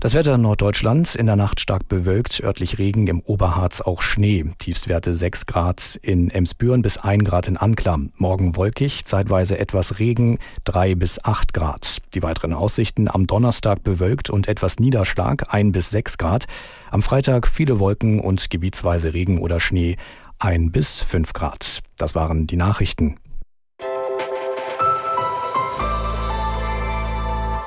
Das 0.01 0.15
Wetter 0.15 0.37
in 0.37 0.41
Norddeutschland 0.41 1.15
in 1.15 1.27
der 1.27 1.37
Nacht 1.37 1.61
stark 1.61 1.87
bewölkt, 1.87 2.43
örtlich 2.43 2.79
Regen, 2.79 3.07
im 3.07 3.21
Oberharz 3.21 3.83
auch 3.83 4.01
Schnee. 4.01 4.47
Tiefstwerte 4.57 5.15
6 5.15 5.45
Grad 5.45 5.99
in 6.01 6.31
Emsbüren 6.31 6.81
bis 6.81 6.97
1 6.97 7.23
Grad 7.25 7.49
in 7.49 7.59
Anklam. 7.59 8.11
Morgen 8.17 8.57
wolkig, 8.57 9.05
zeitweise 9.05 9.59
etwas 9.59 9.99
Regen, 9.99 10.39
3 10.65 10.95
bis 10.95 11.23
8 11.23 11.53
Grad. 11.53 11.99
Die 12.15 12.23
weiteren 12.23 12.55
Aussichten 12.55 13.09
am 13.09 13.27
Donnerstag 13.27 13.85
bewölkt 13.85 14.31
und 14.31 14.49
etwas 14.49 14.79
Niederschlag, 14.79 15.53
1 15.53 15.73
bis 15.73 15.91
6 15.91 16.17
Grad. 16.17 16.47
Am 16.91 17.03
Freitag 17.03 17.47
viele 17.47 17.79
Wolken 17.79 18.21
und 18.21 18.49
gebietsweise 18.49 19.13
Regen 19.13 19.39
oder 19.39 19.61
Schnee, 19.61 19.99
1 20.39 20.73
bis 20.73 21.03
5 21.03 21.35
Grad. 21.35 21.81
Das 21.99 22.15
waren 22.15 22.47
die 22.47 22.57
Nachrichten. 22.57 23.17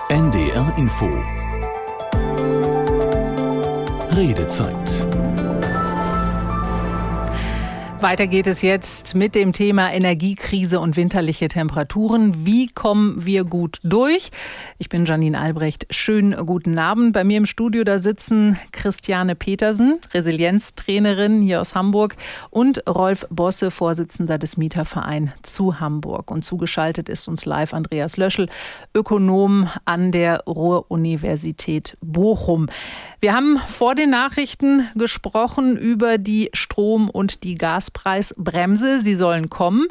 NDR 0.10 0.74
Info 0.78 1.08
Redezeit. 4.16 5.08
Weiter 8.04 8.28
geht 8.28 8.48
es 8.48 8.62
jetzt 8.62 9.16
mit 9.16 9.34
dem 9.34 9.54
Thema 9.54 9.90
Energiekrise 9.94 10.82
und 10.82 10.98
winterliche 10.98 11.48
Temperaturen. 11.48 12.46
Wie 12.46 12.68
kommen 12.68 13.26
wir 13.26 13.46
gut 13.46 13.80
durch? 13.82 14.30
Ich 14.78 14.90
bin 14.90 15.06
Janine 15.06 15.40
Albrecht. 15.40 15.88
Schönen 15.90 16.46
guten 16.46 16.78
Abend. 16.78 17.14
Bei 17.14 17.24
mir 17.24 17.38
im 17.38 17.46
Studio 17.46 17.86
da 17.86 18.00
sitzen 18.00 18.60
Christiane 18.74 19.36
Petersen, 19.36 20.00
Resilienztrainerin 20.14 21.42
hier 21.42 21.62
aus 21.62 21.76
Hamburg 21.76 22.18
und 22.50 22.84
Rolf 22.90 23.26
Bosse, 23.30 23.72
Vorsitzender 23.72 24.38
des 24.38 24.58
Mieterverein 24.58 25.32
zu 25.42 25.80
Hamburg. 25.80 26.30
Und 26.30 26.44
zugeschaltet 26.44 27.08
ist 27.08 27.30
uns 27.30 27.46
live 27.46 27.74
Andreas 27.74 28.18
Löschel, 28.18 28.50
Ökonom 28.94 29.70
an 29.86 30.12
der 30.12 30.44
Ruhr-Universität 30.46 31.96
Bochum. 32.02 32.68
Wir 33.24 33.34
haben 33.34 33.58
vor 33.58 33.96
den 33.96 34.10
Nachrichten 34.10 34.86
gesprochen 34.96 35.78
über 35.78 36.18
die 36.18 36.50
Strom- 36.52 37.10
und 37.10 37.46
die 37.46 37.56
Gaspreisbremse. 37.56 39.00
Sie 39.00 39.16
sollen 39.16 39.50
kommen 39.50 39.88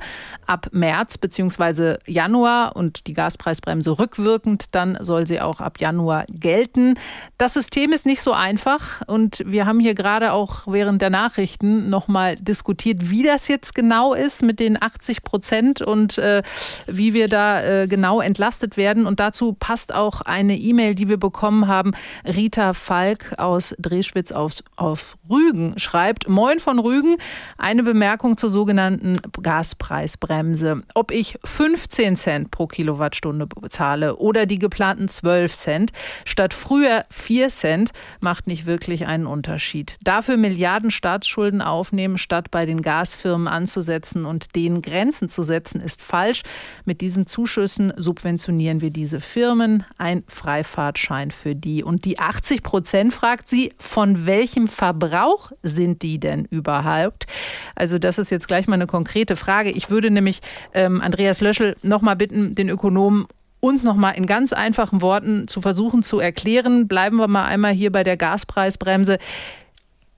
ab 0.46 0.68
März 0.72 1.16
bzw. 1.16 1.96
Januar 2.06 2.76
und 2.76 3.06
die 3.06 3.14
Gaspreisbremse 3.14 3.98
rückwirkend. 3.98 4.66
Dann 4.72 4.98
soll 5.00 5.26
sie 5.26 5.40
auch 5.40 5.62
ab 5.62 5.80
Januar 5.80 6.26
gelten. 6.28 6.98
Das 7.38 7.54
System 7.54 7.94
ist 7.94 8.04
nicht 8.04 8.20
so 8.20 8.34
einfach 8.34 9.00
und 9.06 9.42
wir 9.46 9.64
haben 9.64 9.80
hier 9.80 9.94
gerade 9.94 10.34
auch 10.34 10.66
während 10.66 11.00
der 11.00 11.08
Nachrichten 11.08 11.88
nochmal 11.88 12.36
diskutiert, 12.36 13.08
wie 13.08 13.22
das 13.22 13.48
jetzt 13.48 13.74
genau 13.74 14.12
ist 14.12 14.42
mit 14.42 14.60
den 14.60 14.76
80 14.82 15.22
Prozent 15.22 15.80
und 15.80 16.18
äh, 16.18 16.42
wie 16.86 17.14
wir 17.14 17.28
da 17.28 17.62
äh, 17.62 17.88
genau 17.88 18.20
entlastet 18.20 18.76
werden. 18.76 19.06
Und 19.06 19.20
dazu 19.20 19.54
passt 19.54 19.94
auch 19.94 20.20
eine 20.20 20.58
E-Mail, 20.58 20.94
die 20.94 21.08
wir 21.08 21.16
bekommen 21.16 21.66
haben. 21.66 21.92
Rita 22.26 22.74
Falk 22.74 23.21
aus 23.38 23.74
Dreschwitz 23.78 24.32
auf, 24.32 24.54
auf 24.76 25.16
Rügen 25.28 25.78
schreibt, 25.78 26.28
Moin 26.28 26.60
von 26.60 26.78
Rügen, 26.78 27.16
eine 27.58 27.82
Bemerkung 27.82 28.36
zur 28.36 28.50
sogenannten 28.50 29.18
Gaspreisbremse. 29.42 30.82
Ob 30.94 31.10
ich 31.10 31.38
15 31.44 32.16
Cent 32.16 32.50
pro 32.50 32.66
Kilowattstunde 32.66 33.46
bezahle 33.46 34.16
oder 34.16 34.46
die 34.46 34.58
geplanten 34.58 35.08
12 35.08 35.54
Cent 35.54 35.92
statt 36.24 36.54
früher 36.54 37.04
4 37.10 37.48
Cent, 37.48 37.90
macht 38.20 38.46
nicht 38.46 38.66
wirklich 38.66 39.06
einen 39.06 39.26
Unterschied. 39.26 39.96
Dafür 40.02 40.36
Milliarden 40.36 40.90
Staatsschulden 40.90 41.62
aufnehmen, 41.62 42.18
statt 42.18 42.50
bei 42.50 42.66
den 42.66 42.82
Gasfirmen 42.82 43.48
anzusetzen 43.48 44.24
und 44.24 44.54
denen 44.56 44.82
Grenzen 44.82 45.28
zu 45.28 45.42
setzen, 45.42 45.80
ist 45.80 46.02
falsch. 46.02 46.42
Mit 46.84 47.00
diesen 47.00 47.26
Zuschüssen 47.26 47.92
subventionieren 47.96 48.80
wir 48.80 48.90
diese 48.90 49.20
Firmen. 49.20 49.84
Ein 49.98 50.24
Freifahrtschein 50.28 51.30
für 51.30 51.54
die. 51.54 51.82
Und 51.82 52.04
die 52.04 52.18
80 52.18 52.62
Prozent 52.62 53.11
fragt 53.12 53.48
sie, 53.48 53.72
von 53.78 54.26
welchem 54.26 54.68
Verbrauch 54.68 55.52
sind 55.62 56.02
die 56.02 56.18
denn 56.18 56.46
überhaupt? 56.46 57.26
Also 57.74 57.98
das 57.98 58.18
ist 58.18 58.30
jetzt 58.30 58.48
gleich 58.48 58.66
mal 58.66 58.74
eine 58.74 58.86
konkrete 58.86 59.36
Frage. 59.36 59.70
Ich 59.70 59.90
würde 59.90 60.10
nämlich 60.10 60.40
ähm, 60.74 61.00
Andreas 61.00 61.40
Löschel 61.40 61.76
noch 61.82 62.02
mal 62.02 62.16
bitten, 62.16 62.54
den 62.54 62.68
Ökonomen 62.68 63.26
uns 63.60 63.84
noch 63.84 63.94
mal 63.94 64.10
in 64.10 64.26
ganz 64.26 64.52
einfachen 64.52 65.02
Worten 65.02 65.46
zu 65.46 65.60
versuchen 65.60 66.02
zu 66.02 66.18
erklären. 66.18 66.88
Bleiben 66.88 67.16
wir 67.18 67.28
mal 67.28 67.44
einmal 67.44 67.72
hier 67.72 67.92
bei 67.92 68.02
der 68.02 68.16
Gaspreisbremse. 68.16 69.18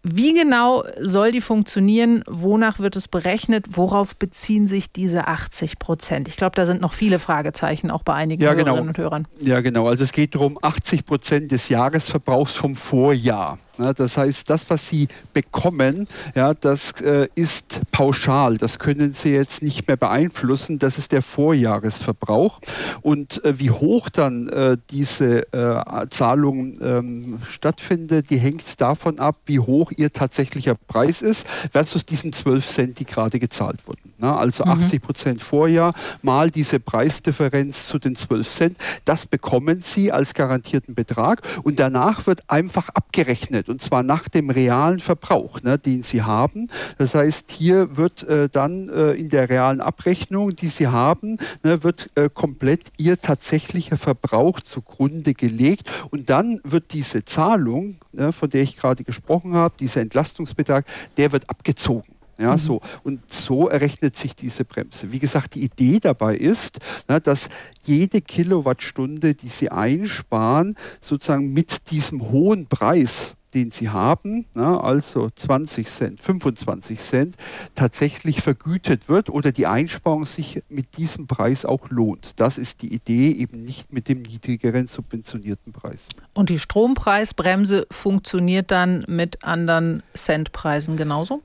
Wie 0.07 0.35
genau 0.35 0.85
soll 1.01 1.33
die 1.33 1.41
funktionieren? 1.41 2.23
Wonach 2.29 2.79
wird 2.79 2.95
es 2.95 3.09
berechnet? 3.09 3.65
Worauf 3.71 4.15
beziehen 4.17 4.69
sich 4.69 4.93
diese 4.93 5.27
80 5.29 5.79
Prozent? 5.79 6.29
Ich 6.29 6.37
glaube, 6.37 6.55
da 6.57 6.67
sind 6.67 6.83
noch 6.83 6.93
viele 6.93 7.19
Fragezeichen, 7.19 7.91
auch 7.91 8.03
bei 8.03 8.13
einigen 8.13 8.43
ja, 8.43 8.51
Hörerinnen 8.51 8.75
genau. 8.75 8.87
und 8.89 8.99
Hörern. 8.99 9.29
Ja, 9.41 9.63
genau. 9.63 9.89
Also 9.89 10.05
es 10.05 10.13
geht 10.13 10.35
darum, 10.35 10.59
80 10.61 11.07
Prozent 11.07 11.53
des 11.53 11.71
Jahresverbrauchs 11.71 12.55
vom 12.55 12.77
Vorjahr. 12.77 13.59
Das 13.77 14.17
heißt, 14.17 14.49
das, 14.49 14.71
was 14.71 14.89
Sie 14.89 15.09
bekommen, 15.33 16.07
ja, 16.35 16.55
das 16.55 16.93
äh, 17.01 17.29
ist 17.35 17.81
pauschal. 17.91 18.57
Das 18.57 18.79
können 18.79 19.13
Sie 19.13 19.31
jetzt 19.31 19.63
nicht 19.63 19.89
mehr 19.89 19.97
beeinflussen. 19.97 20.79
Das 20.79 20.99
ist 20.99 21.13
der 21.13 21.23
Vorjahresverbrauch. 21.23 22.61
Und 23.03 23.45
äh, 23.45 23.59
wie 23.59 23.71
hoch 23.71 24.09
dann 24.11 24.49
äh, 24.49 24.77
diese 24.91 25.53
äh, 25.53 26.09
Zahlung 26.11 26.79
ähm, 26.81 27.39
stattfindet, 27.49 28.31
die 28.31 28.39
hängt 28.39 28.81
davon 28.81 29.19
ab, 29.19 29.37
wie 29.47 29.59
hoch 29.59 29.91
Ihr 29.97 30.13
tatsächlicher 30.13 30.75
Preis 30.75 31.21
ist 31.21 31.47
versus 31.73 32.07
diesen 32.07 32.33
12 32.33 32.67
Cent, 32.67 32.99
die 33.01 33.05
gerade 33.05 33.41
gezahlt 33.41 33.87
wurden. 33.87 34.13
Ja, 34.21 34.37
also 34.37 34.65
mhm. 34.65 34.85
80 34.85 35.03
Prozent 35.03 35.43
Vorjahr 35.43 35.95
mal 36.23 36.51
diese 36.51 36.79
Preisdifferenz 36.79 37.89
zu 37.89 37.99
den 37.99 38.15
12 38.15 38.49
Cent. 38.49 38.77
Das 39.05 39.27
bekommen 39.27 39.81
Sie 39.81 40.13
als 40.13 40.35
garantierten 40.35 40.95
Betrag. 40.95 41.43
Und 41.65 41.81
danach 41.81 42.27
wird 42.27 42.43
einfach 42.49 42.89
abgerechnet 42.91 43.64
berechnet 43.65 43.69
und 43.69 43.83
zwar 43.83 44.03
nach 44.03 44.29
dem 44.29 44.51
realen 44.51 45.01
Verbrauch, 45.01 45.63
ne, 45.63 45.79
den 45.79 46.03
Sie 46.03 46.23
haben. 46.23 46.69
Das 46.99 47.15
heißt, 47.15 47.51
hier 47.51 47.97
wird 47.97 48.23
äh, 48.25 48.49
dann 48.49 48.89
äh, 48.89 49.13
in 49.13 49.29
der 49.29 49.49
realen 49.49 49.81
Abrechnung, 49.81 50.55
die 50.55 50.69
Sie 50.69 50.89
haben, 50.89 51.39
ne, 51.63 51.83
wird 51.83 52.11
äh, 52.15 52.29
komplett 52.33 52.93
Ihr 52.97 53.19
tatsächlicher 53.21 53.97
Verbrauch 53.97 54.61
zugrunde 54.61 55.35
gelegt 55.35 55.91
und 56.11 56.31
dann 56.31 56.61
wird 56.65 56.93
diese 56.93 57.25
Zahlung, 57.25 57.97
ne, 58.13 58.33
von 58.33 58.51
der 58.51 58.63
ich 58.63 58.77
gerade 58.77 59.05
gesprochen 59.05 59.55
habe, 59.55 59.75
dieser 59.79 60.01
Entlastungsbetrag, 60.01 60.87
der 61.17 61.33
wird 61.33 61.49
abgezogen. 61.51 62.15
Ja, 62.39 62.53
mhm. 62.53 62.59
so. 62.59 62.81
Und 63.05 63.31
so 63.31 63.69
errechnet 63.69 64.17
sich 64.17 64.35
diese 64.35 64.65
Bremse. 64.65 65.13
Wie 65.13 65.19
gesagt, 65.19 65.55
die 65.55 65.63
Idee 65.63 66.01
dabei 66.01 66.37
ist, 66.37 66.79
na, 67.07 67.21
dass 67.21 67.49
jede 67.85 68.21
Kilowattstunde, 68.21 69.35
die 69.35 69.49
Sie 69.49 69.71
einsparen, 69.71 70.77
sozusagen 71.01 71.53
mit 71.53 71.91
diesem 71.91 72.33
hohen 72.33 72.67
Preis, 72.67 73.35
den 73.55 73.71
sie 73.71 73.89
haben, 73.89 74.47
na, 74.55 74.81
also 74.81 75.31
20 75.35 75.87
Cent, 75.87 76.21
25 76.21 76.99
Cent, 76.99 77.37
tatsächlich 77.75 78.43
vergütet 78.43 79.09
wird 79.09 79.31
oder 79.31 79.53
die 79.53 79.67
Einsparung 79.67 80.27
sich 80.27 80.63
mit 80.69 80.97
diesem 80.97 81.27
Preis 81.27 81.65
auch 81.65 81.89
lohnt. 81.91 82.41
Das 82.41 82.59
ist 82.59 82.83
die 82.83 82.93
Idee, 82.93 83.31
eben 83.31 83.65
nicht 83.65 83.93
mit 83.93 84.09
dem 84.09 84.23
niedrigeren 84.23 84.87
subventionierten 84.87 85.73
Preis. 85.73 86.09
Und 86.35 86.51
die 86.51 86.59
Strompreisbremse 86.59 87.87
funktioniert 87.91 88.71
dann 88.71 89.05
mit 89.09 89.45
anderen 89.45 90.03
Centpreisen 90.15 90.97
genauso? 90.97 91.43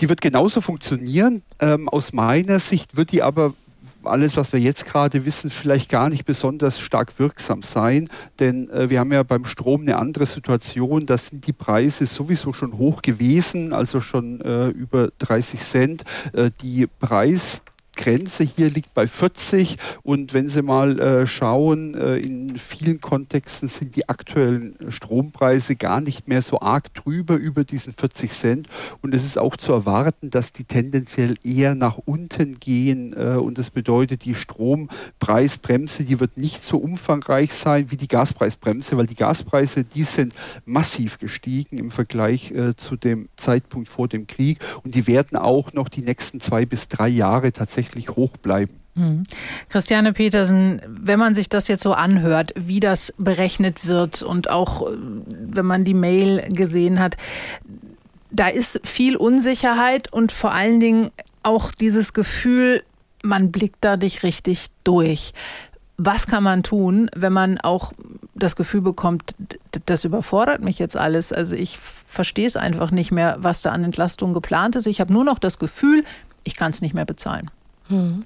Die 0.00 0.08
wird 0.08 0.20
genauso 0.20 0.60
funktionieren. 0.60 1.42
Ähm, 1.60 1.88
aus 1.88 2.12
meiner 2.12 2.58
Sicht 2.58 2.96
wird 2.96 3.12
die 3.12 3.22
aber 3.22 3.54
alles, 4.04 4.36
was 4.36 4.52
wir 4.52 4.60
jetzt 4.60 4.86
gerade 4.86 5.24
wissen, 5.24 5.50
vielleicht 5.50 5.88
gar 5.88 6.08
nicht 6.08 6.24
besonders 6.24 6.80
stark 6.80 7.18
wirksam 7.18 7.62
sein. 7.62 8.08
Denn 8.40 8.70
äh, 8.70 8.90
wir 8.90 9.00
haben 9.00 9.12
ja 9.12 9.22
beim 9.22 9.44
Strom 9.44 9.82
eine 9.82 9.96
andere 9.96 10.26
Situation. 10.26 11.06
Da 11.06 11.18
sind 11.18 11.46
die 11.46 11.52
Preise 11.52 12.06
sowieso 12.06 12.52
schon 12.52 12.78
hoch 12.78 13.02
gewesen, 13.02 13.72
also 13.72 14.00
schon 14.00 14.40
äh, 14.40 14.68
über 14.68 15.08
30 15.18 15.60
Cent. 15.60 16.02
Äh, 16.32 16.50
die 16.62 16.86
Preis 16.86 17.62
Grenze 17.94 18.44
hier 18.44 18.70
liegt 18.70 18.94
bei 18.94 19.06
40 19.06 19.76
und 20.02 20.32
wenn 20.34 20.48
Sie 20.48 20.62
mal 20.62 20.98
äh, 20.98 21.26
schauen, 21.26 21.94
äh, 21.94 22.16
in 22.16 22.56
vielen 22.56 23.00
Kontexten 23.00 23.68
sind 23.68 23.96
die 23.96 24.08
aktuellen 24.08 24.76
Strompreise 24.88 25.76
gar 25.76 26.00
nicht 26.00 26.28
mehr 26.28 26.42
so 26.42 26.60
arg 26.60 26.92
drüber 26.94 27.36
über 27.36 27.64
diesen 27.64 27.92
40 27.92 28.30
Cent. 28.30 28.68
Und 29.02 29.14
es 29.14 29.24
ist 29.24 29.38
auch 29.38 29.56
zu 29.56 29.72
erwarten, 29.72 30.30
dass 30.30 30.52
die 30.52 30.64
tendenziell 30.64 31.36
eher 31.44 31.74
nach 31.74 31.98
unten 31.98 32.58
gehen 32.58 33.14
äh, 33.16 33.36
und 33.36 33.58
das 33.58 33.70
bedeutet, 33.70 34.24
die 34.24 34.34
Strompreisbremse, 34.34 36.04
die 36.04 36.18
wird 36.18 36.36
nicht 36.36 36.64
so 36.64 36.78
umfangreich 36.78 37.52
sein 37.52 37.90
wie 37.90 37.96
die 37.96 38.08
Gaspreisbremse, 38.08 38.96
weil 38.96 39.06
die 39.06 39.14
Gaspreise, 39.14 39.84
die 39.84 40.04
sind 40.04 40.34
massiv 40.64 41.18
gestiegen 41.18 41.78
im 41.78 41.90
Vergleich 41.90 42.50
äh, 42.52 42.74
zu 42.74 42.96
dem 42.96 43.28
Zeitpunkt 43.36 43.88
vor 43.88 44.08
dem 44.08 44.26
Krieg. 44.26 44.58
Und 44.82 44.94
die 44.94 45.06
werden 45.06 45.36
auch 45.36 45.72
noch 45.72 45.88
die 45.88 46.02
nächsten 46.02 46.40
zwei 46.40 46.64
bis 46.64 46.88
drei 46.88 47.08
Jahre 47.08 47.52
tatsächlich 47.52 47.81
hoch 48.16 48.36
bleiben. 48.38 48.72
Hm. 48.94 49.24
Christiane 49.70 50.12
Petersen, 50.12 50.82
wenn 50.86 51.18
man 51.18 51.34
sich 51.34 51.48
das 51.48 51.66
jetzt 51.66 51.82
so 51.82 51.94
anhört, 51.94 52.52
wie 52.56 52.78
das 52.78 53.14
berechnet 53.16 53.86
wird 53.86 54.22
und 54.22 54.50
auch 54.50 54.86
äh, 54.86 54.94
wenn 54.94 55.64
man 55.64 55.84
die 55.84 55.94
Mail 55.94 56.52
gesehen 56.52 57.00
hat, 57.00 57.16
da 58.30 58.48
ist 58.48 58.80
viel 58.84 59.16
Unsicherheit 59.16 60.12
und 60.12 60.30
vor 60.30 60.52
allen 60.52 60.80
Dingen 60.80 61.10
auch 61.42 61.72
dieses 61.72 62.12
Gefühl, 62.12 62.82
man 63.22 63.50
blickt 63.50 63.78
da 63.80 63.96
nicht 63.96 64.22
richtig 64.22 64.68
durch. 64.84 65.32
Was 65.96 66.26
kann 66.26 66.42
man 66.42 66.62
tun, 66.62 67.10
wenn 67.14 67.32
man 67.32 67.58
auch 67.58 67.92
das 68.34 68.56
Gefühl 68.56 68.80
bekommt, 68.80 69.34
das 69.86 70.04
überfordert 70.04 70.62
mich 70.62 70.78
jetzt 70.78 70.96
alles? 70.96 71.32
Also 71.32 71.54
ich 71.54 71.78
verstehe 71.78 72.46
es 72.46 72.56
einfach 72.56 72.90
nicht 72.90 73.12
mehr, 73.12 73.36
was 73.38 73.62
da 73.62 73.70
an 73.70 73.84
Entlastung 73.84 74.32
geplant 74.32 74.76
ist. 74.76 74.86
Ich 74.86 75.00
habe 75.00 75.12
nur 75.12 75.24
noch 75.24 75.38
das 75.38 75.58
Gefühl, 75.58 76.04
ich 76.44 76.56
kann 76.56 76.72
es 76.72 76.80
nicht 76.80 76.94
mehr 76.94 77.04
bezahlen. 77.04 77.50
Hm. 77.92 78.24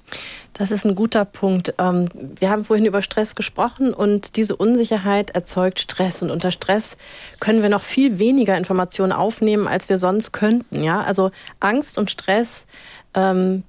Das 0.53 0.71
ist 0.71 0.85
ein 0.85 0.95
guter 0.95 1.25
Punkt. 1.25 1.73
Ähm, 1.77 2.07
wir 2.39 2.49
haben 2.49 2.63
vorhin 2.63 2.85
über 2.85 3.01
Stress 3.01 3.35
gesprochen 3.35 3.93
und 3.93 4.37
diese 4.37 4.55
Unsicherheit 4.55 5.31
erzeugt 5.31 5.81
Stress. 5.81 6.21
Und 6.21 6.31
unter 6.31 6.51
Stress 6.51 6.95
können 7.41 7.61
wir 7.61 7.69
noch 7.69 7.83
viel 7.83 8.17
weniger 8.17 8.57
Informationen 8.57 9.11
aufnehmen, 9.11 9.67
als 9.67 9.89
wir 9.89 9.97
sonst 9.97 10.31
könnten. 10.31 10.83
Ja? 10.83 11.01
Also 11.01 11.31
Angst 11.59 11.97
und 11.97 12.09
Stress 12.09 12.65
ähm, 13.13 13.63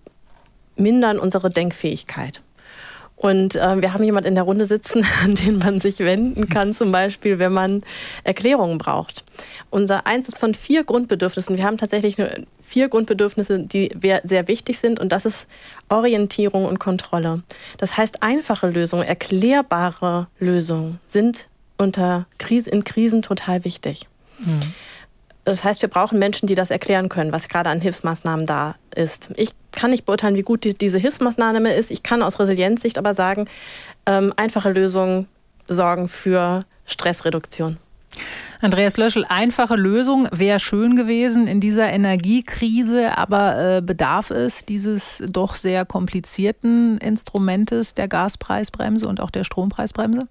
mindern 0.77 1.19
unsere 1.19 1.51
Denkfähigkeit. 1.51 2.43
Und 3.19 3.57
äh, 3.57 3.83
wir 3.83 3.93
haben 3.93 4.05
jemanden 4.05 4.29
in 4.29 4.35
der 4.37 4.45
Runde 4.45 4.67
sitzen, 4.67 5.05
an 5.25 5.35
den 5.35 5.59
man 5.59 5.81
sich 5.81 5.99
wenden 5.99 6.49
kann, 6.49 6.73
zum 6.73 6.93
Beispiel, 6.93 7.39
wenn 7.39 7.53
man 7.53 7.83
Erklärungen 8.25 8.79
braucht. 8.79 9.25
Unser 9.71 10.07
eins 10.07 10.29
ist 10.29 10.39
von 10.39 10.55
vier 10.55 10.85
Grundbedürfnissen. 10.85 11.57
Wir 11.57 11.65
haben 11.65 11.79
tatsächlich 11.79 12.17
nur 12.17 12.31
vier 12.63 12.89
Grundbedürfnisse, 12.89 13.59
die 13.61 13.91
sehr 14.25 14.47
wichtig 14.47 14.79
sind, 14.79 15.01
und 15.01 15.11
das 15.11 15.25
ist 15.25 15.49
Orientierung 15.89 16.67
und 16.67 16.79
Kontrolle. 16.79 17.43
Das 17.79 17.97
heißt, 17.97 18.23
einfache 18.23 18.69
Lösungen, 18.69 19.05
erklärbare 19.07 20.29
Lösungen 20.39 21.01
sind 21.07 21.49
unter 21.77 22.27
Krise, 22.39 22.71
in 22.71 22.85
Krisen 22.85 23.23
total 23.23 23.65
wichtig. 23.65 24.07
Mhm. 24.39 24.61
Das 25.49 25.65
heißt, 25.65 25.81
wir 25.81 25.89
brauchen 25.89 26.19
Menschen, 26.19 26.47
die 26.47 26.55
das 26.55 26.71
erklären 26.71 27.09
können, 27.09 27.33
was 27.33 27.49
gerade 27.49 27.71
an 27.71 27.81
Hilfsmaßnahmen 27.81 28.45
da 28.45 28.75
ist. 28.95 29.31
Ich 29.37 29.51
kann 29.73 29.91
nicht 29.91 30.05
beurteilen, 30.05 30.35
wie 30.35 30.43
gut 30.43 30.63
die, 30.63 30.77
diese 30.77 30.99
Hilfsmaßnahme 30.99 31.73
ist. 31.73 31.91
Ich 31.91 32.03
kann 32.03 32.23
aus 32.23 32.39
Resilienzsicht 32.39 32.99
aber 32.99 33.15
sagen, 33.15 33.47
ähm, 34.05 34.35
einfache 34.37 34.71
Lösungen 34.71 35.27
sorgen 35.67 36.09
für 36.09 36.67
Stressreduktion. 36.85 37.79
Andreas 38.61 38.99
Löschel, 38.99 39.25
einfache 39.27 39.77
Lösung 39.77 40.29
wäre 40.33 40.61
schön 40.61 40.97
gewesen 40.97 41.47
in 41.47 41.61
dieser 41.61 41.91
Energiekrise, 41.91 43.17
aber 43.17 43.77
äh, 43.77 43.81
bedarf 43.81 44.31
es 44.31 44.67
dieses 44.67 45.23
doch 45.31 45.55
sehr 45.55 45.87
komplizierten 45.87 46.99
Instrumentes 46.99 47.95
der 47.95 48.09
Gaspreisbremse 48.09 49.09
und 49.09 49.23
auch 49.23 49.31
der 49.31 49.45
Strompreisbremse? 49.45 50.29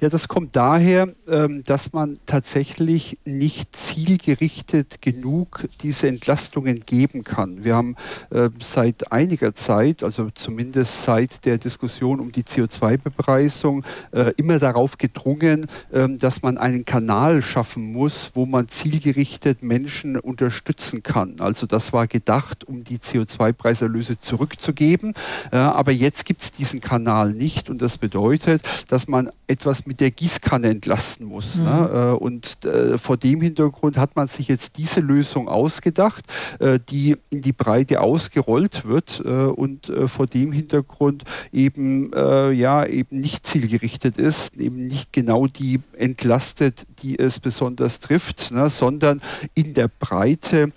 Ja, 0.00 0.08
das 0.08 0.28
kommt 0.28 0.54
daher, 0.54 1.08
ähm, 1.26 1.64
dass 1.64 1.92
man 1.92 2.20
tatsächlich 2.24 3.18
nicht 3.24 3.74
zielgerichtet 3.74 5.02
genug 5.02 5.64
diese 5.82 6.06
Entlastungen 6.06 6.84
geben 6.86 7.24
kann. 7.24 7.64
Wir 7.64 7.74
haben 7.74 7.96
ähm, 8.30 8.52
seit 8.62 9.10
einiger 9.10 9.56
Zeit, 9.56 10.04
also 10.04 10.30
zumindest 10.32 11.02
seit 11.02 11.44
der 11.44 11.58
Diskussion 11.58 12.20
um 12.20 12.30
die 12.30 12.44
CO2-Bepreisung, 12.44 13.84
äh, 14.12 14.32
immer 14.36 14.60
darauf 14.60 14.98
gedrungen, 14.98 15.66
ähm, 15.92 16.18
dass 16.20 16.42
man 16.42 16.58
einen 16.58 16.84
Kanal 16.84 17.42
schaffen 17.42 17.92
muss, 17.92 18.30
wo 18.34 18.46
man 18.46 18.68
zielgerichtet 18.68 19.64
Menschen 19.64 20.16
unterstützen 20.16 21.02
kann. 21.02 21.40
Also 21.40 21.66
das 21.66 21.92
war 21.92 22.06
gedacht, 22.06 22.62
um 22.62 22.84
die 22.84 22.98
CO2-Preiserlöse 22.98 24.20
zurückzugeben. 24.20 25.14
Äh, 25.50 25.56
aber 25.56 25.90
jetzt 25.90 26.24
gibt 26.24 26.42
es 26.42 26.52
diesen 26.52 26.80
Kanal 26.80 27.32
nicht 27.32 27.68
und 27.68 27.82
das 27.82 27.98
bedeutet, 27.98 28.62
dass 28.86 29.08
man 29.08 29.32
etwas 29.48 29.87
mit 29.88 30.00
der 30.00 30.10
Gießkanne 30.10 30.68
entlasten 30.68 31.26
muss. 31.26 31.56
Mhm. 31.56 31.64
Ne? 31.64 31.90
Äh, 31.92 32.22
und 32.22 32.64
äh, 32.64 32.98
vor 32.98 33.16
dem 33.16 33.40
Hintergrund 33.40 33.96
hat 33.96 34.14
man 34.14 34.28
sich 34.28 34.46
jetzt 34.46 34.76
diese 34.76 35.00
Lösung 35.00 35.48
ausgedacht, 35.48 36.24
äh, 36.60 36.78
die 36.88 37.16
in 37.30 37.40
die 37.40 37.52
Breite 37.52 38.02
ausgerollt 38.02 38.84
wird 38.84 39.20
und 39.20 39.90
vor 40.06 40.26
dem 40.26 40.52
Hintergrund 40.52 41.24
eben 41.52 42.10
ja 42.12 42.84
eben 42.84 43.20
nicht 43.20 43.46
zielgerichtet 43.46 44.18
ist, 44.18 44.56
eben 44.58 44.86
nicht 44.86 45.12
genau 45.12 45.46
die 45.46 45.80
entlastet, 45.96 46.84
die 47.02 47.18
es 47.18 47.38
besonders 47.38 48.00
trifft, 48.00 48.50
ne? 48.50 48.68
sondern 48.68 49.22
in 49.54 49.72
der 49.72 49.88
Breite 49.88 50.72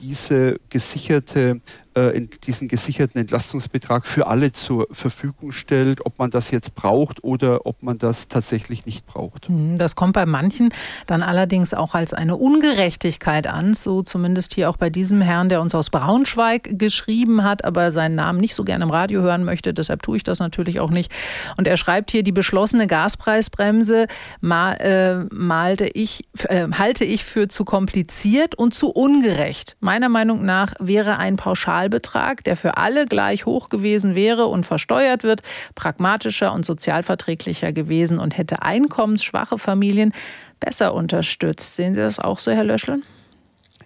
diese 0.00 0.58
gesicherte 0.70 1.60
äh, 1.96 2.26
diesen 2.46 2.68
gesicherten 2.68 3.18
Entlastungsbetrag 3.18 4.06
für 4.06 4.26
alle 4.26 4.52
zur 4.52 4.86
Verfügung 4.92 5.50
stellt, 5.50 6.04
ob 6.04 6.18
man 6.18 6.30
das 6.30 6.50
jetzt 6.50 6.74
braucht 6.74 7.24
oder 7.24 7.64
ob 7.64 7.82
man 7.82 7.96
das 7.96 8.28
tatsächlich 8.28 8.84
nicht 8.84 9.06
braucht. 9.06 9.48
Hm, 9.48 9.78
das 9.78 9.96
kommt 9.96 10.12
bei 10.12 10.26
manchen 10.26 10.68
dann 11.06 11.22
allerdings 11.22 11.72
auch 11.72 11.94
als 11.94 12.12
eine 12.12 12.36
Ungerechtigkeit 12.36 13.46
an, 13.46 13.72
so 13.72 14.02
zumindest 14.02 14.52
hier 14.52 14.68
auch 14.68 14.76
bei 14.76 14.90
diesem 14.90 15.22
Herrn, 15.22 15.48
der 15.48 15.62
uns 15.62 15.74
aus 15.74 15.88
Braunschweig 15.88 16.78
geschrieben 16.78 17.42
hat, 17.42 17.64
aber 17.64 17.90
seinen 17.90 18.16
Namen 18.16 18.40
nicht 18.40 18.54
so 18.54 18.64
gerne 18.64 18.84
im 18.84 18.90
Radio 18.90 19.22
hören 19.22 19.44
möchte, 19.44 19.72
deshalb 19.72 20.02
tue 20.02 20.18
ich 20.18 20.24
das 20.24 20.38
natürlich 20.38 20.80
auch 20.80 20.90
nicht. 20.90 21.10
Und 21.56 21.66
er 21.66 21.78
schreibt 21.78 22.10
hier, 22.10 22.22
die 22.22 22.32
beschlossene 22.32 22.86
Gaspreisbremse 22.86 24.06
mal, 24.42 24.74
äh, 24.74 25.34
malte 25.34 25.86
ich, 25.86 26.24
äh, 26.48 26.68
halte 26.72 27.06
ich 27.06 27.24
für 27.24 27.48
zu 27.48 27.64
kompliziert 27.64 28.54
und 28.54 28.74
zu 28.74 28.90
ungerecht. 28.90 29.76
Meiner 29.80 30.10
Meinung 30.10 30.44
nach 30.44 30.74
wäre 30.78 31.16
ein 31.18 31.36
Pauschal 31.36 31.85
Pauschalbetrag, 31.86 32.44
der 32.44 32.56
für 32.56 32.76
alle 32.76 33.06
gleich 33.06 33.46
hoch 33.46 33.68
gewesen 33.68 34.14
wäre 34.14 34.46
und 34.46 34.64
versteuert 34.64 35.22
wird, 35.22 35.42
pragmatischer 35.74 36.52
und 36.52 36.66
sozialverträglicher 36.66 37.72
gewesen 37.72 38.18
und 38.18 38.36
hätte 38.36 38.62
einkommensschwache 38.62 39.58
Familien 39.58 40.12
besser 40.60 40.94
unterstützt. 40.94 41.76
Sehen 41.76 41.94
Sie 41.94 42.00
das 42.00 42.18
auch 42.18 42.38
so, 42.38 42.50
Herr 42.50 42.64
Löschel? 42.64 43.02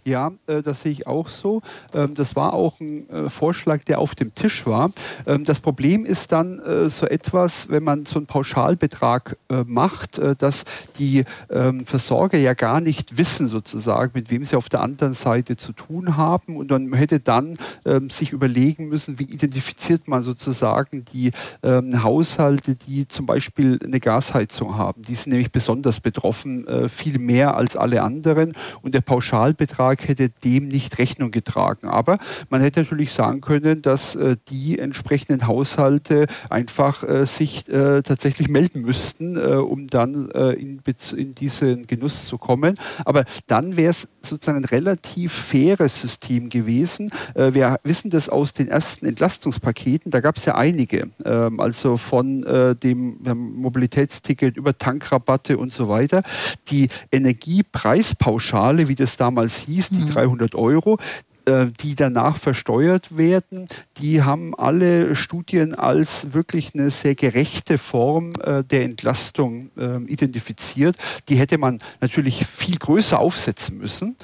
Ja, 0.05 0.32
äh, 0.46 0.62
das 0.62 0.82
sehe 0.82 0.92
ich 0.92 1.07
auch 1.07 1.28
so. 1.28 1.61
Ähm, 1.94 2.14
das 2.14 2.34
war 2.36 2.55
auch 2.55 2.80
ein 2.80 3.09
äh, 3.11 3.28
Vorschlag, 3.28 3.84
der 3.84 3.98
auf 3.98 4.14
dem 4.14 4.34
Tisch 4.34 4.66
war. 4.66 4.92
Ähm, 5.26 5.44
das 5.44 5.61
Problem 5.61 6.07
ist 6.07 6.32
dann 6.32 6.59
äh, 6.61 6.88
so 6.88 7.07
etwas, 7.07 7.68
wenn 7.68 7.82
man 7.82 8.07
so 8.07 8.18
einen 8.18 8.26
Pauschalbetrag 8.26 9.36
macht, 9.66 10.20
dass 10.38 10.64
die 10.98 11.24
ähm, 11.51 11.84
Versorger 11.84 12.38
ja 12.38 12.55
gar 12.55 12.80
nicht 12.80 13.16
wissen 13.16 13.48
sozusagen, 13.48 14.12
mit 14.14 14.30
wem 14.30 14.44
sie 14.44 14.57
auf 14.57 14.68
der 14.68 14.80
anderen 14.80 15.14
Seite 15.14 15.57
zu 15.57 15.72
tun 15.72 16.16
haben. 16.16 16.57
Und 16.57 16.70
man 16.70 16.94
hätte 16.94 17.20
dann 17.20 17.59
sich 18.11 18.32
überlegen 18.32 18.88
müssen, 18.88 19.18
wie 19.18 19.24
identifiziert 19.24 20.09
man 20.09 20.22
sozusagen 20.22 21.05
die 21.12 21.32
Haushalte, 21.64 22.76
die 22.76 23.09
zum 23.09 23.26
Beispiel 23.26 23.78
eine 23.84 24.01
Gasheizung 24.01 24.76
haben. 24.76 25.03
Die 25.03 25.14
sind 25.14 25.30
nämlich 25.30 25.53
besonders 25.53 26.01
betroffen, 26.01 26.66
viel 26.88 27.18
mehr 27.18 27.57
als 27.57 27.76
alle 27.76 28.03
anderen. 28.03 28.55
Und 28.82 28.94
der 28.94 29.03
Pauschalbetrag 29.03 29.99
Bundestag 30.01 30.09
hätte 30.09 30.28
dem 30.28 30.68
nicht 30.68 30.98
Rechnung 30.98 31.30
getragen. 31.30 31.88
Aber 31.88 32.18
man 32.48 32.61
hätte 32.61 32.80
natürlich 32.80 33.12
sagen 33.12 33.40
können, 33.40 33.82
dass 33.82 34.16
äh, 34.16 34.36
die 34.48 34.78
entsprechenden 34.78 35.46
Haushalte 35.46 36.26
einfach 36.48 37.03
äh, 37.03 37.26
sich 37.26 37.68
äh, 37.68 38.03
tatsächlich 38.03 38.48
melden 38.48 38.82
müssten, 38.82 39.36
äh, 39.36 39.55
um 39.57 39.86
dann 39.86 40.30
äh, 40.30 40.53
in, 40.53 40.80
in, 41.16 41.34
diesen 41.34 41.86
Genuss 41.86 42.26
zu 42.26 42.38
kommen. 42.38 42.74
Aber 43.05 43.24
dann 43.46 43.76
wäre 43.76 43.90
es 43.90 44.09
sozusagen 44.20 44.59
ein 44.59 44.64
relativ 44.64 45.32
faires 45.32 46.01
System 46.01 46.48
gewesen. 46.48 47.11
Äh, 47.34 47.55
wir 47.55 47.78
wissen 47.84 48.11
das 48.11 48.28
aus 48.28 48.53
den 48.53 48.68
ersten 48.68 49.07
Entlastungspaketen, 49.07 50.11
da 50.11 50.20
gab 50.20 50.36
es 50.36 50.44
ja 50.44 50.55
einige, 50.55 51.11
ähm, 51.24 51.61
also 51.61 51.96
von 51.96 52.40
dem 52.40 53.18
Mobilitätsticket 53.22 54.57
über 54.57 54.76
Tankrabatte 54.76 55.59
und 55.59 55.72
so 55.72 55.88
weiter. 55.88 56.22
Die 56.68 56.88
Energiepreispauschale, 57.12 58.88
wie 58.88 58.94
das 58.94 59.16
damals 59.16 59.57
hieß, 59.57 59.80
die 59.89 60.05
300 60.05 60.53
mhm. 60.53 60.61
Euro, 60.61 60.99
die 61.80 61.94
danach 61.94 62.36
versteuert 62.36 63.16
werden, 63.16 63.68
die 63.98 64.22
haben 64.22 64.55
alle 64.55 65.14
Studien 65.14 65.74
als 65.74 66.32
wirklich 66.32 66.74
eine 66.74 66.90
sehr 66.90 67.14
gerechte 67.14 67.78
Form 67.78 68.32
äh, 68.42 68.64
der 68.64 68.84
Entlastung 68.84 69.70
äh, 69.76 70.03
identifiziert. 70.05 70.96
Die 71.28 71.36
hätte 71.36 71.59
man 71.59 71.78
natürlich 72.01 72.46
viel 72.46 72.76
größer 72.76 73.18
aufsetzen 73.18 73.78
müssen 73.78 74.16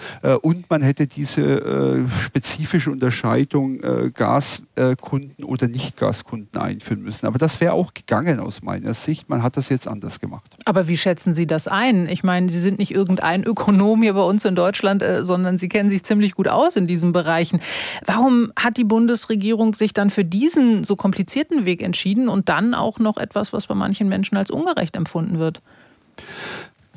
und 0.43 0.69
man 0.71 0.83
hätte 0.83 1.07
diese 1.07 2.07
spezifische 2.25 2.91
Unterscheidung 2.91 3.81
Gaskunden 4.13 5.45
oder 5.45 5.69
Nicht-Gaskunden 5.69 6.61
einführen 6.61 7.03
müssen. 7.03 7.27
Aber 7.27 7.39
das 7.39 7.61
wäre 7.61 7.73
auch 7.73 7.95
gegangen 7.95 8.41
aus 8.41 8.63
meiner 8.63 8.95
Sicht. 8.95 9.29
Man 9.29 9.43
hat 9.43 9.57
das 9.57 9.69
jetzt 9.69 9.89
anders 9.89 10.21
gemacht. 10.21 10.57
Aber 10.65 10.89
wie 10.89 10.97
schätzen 10.97 11.35
Sie 11.35 11.47
das 11.47 11.69
ein? 11.69 12.09
Ich 12.09 12.25
meine, 12.25 12.49
Sie 12.49 12.59
sind 12.59 12.79
nicht 12.79 12.93
irgendein 12.93 13.45
Ökonom 13.45 14.03
hier 14.03 14.15
bei 14.15 14.23
uns 14.23 14.45
in 14.45 14.55
Deutschland, 14.55 15.05
sondern 15.21 15.59
Sie 15.59 15.69
kennen 15.69 15.89
sich 15.89 16.03
ziemlich 16.05 16.35
gut 16.35 16.49
aus 16.49 16.77
in 16.77 16.87
diesen 16.87 17.13
Bereichen. 17.17 17.63
Warum 18.05 18.53
hat 18.59 18.77
die 18.77 18.85
Bundesregierung 18.85 19.75
sich 19.75 19.95
dann 19.95 20.11
für 20.11 20.25
diesen 20.25 20.85
so 20.85 20.97
komplizierten 20.97 21.65
Weg 21.65 21.83
entschieden 21.83 22.29
und 22.29 22.51
dann 22.51 22.75
auch 22.75 22.99
noch 22.99 23.17
etwas, 23.17 23.55
was 23.55 23.69
bei 23.69 23.75
manchen 23.75 24.11
Menschen 24.11 24.37
als 24.37 24.51
ungerecht 24.51 24.97
empfunden 24.97 25.39
wird? 25.39 25.63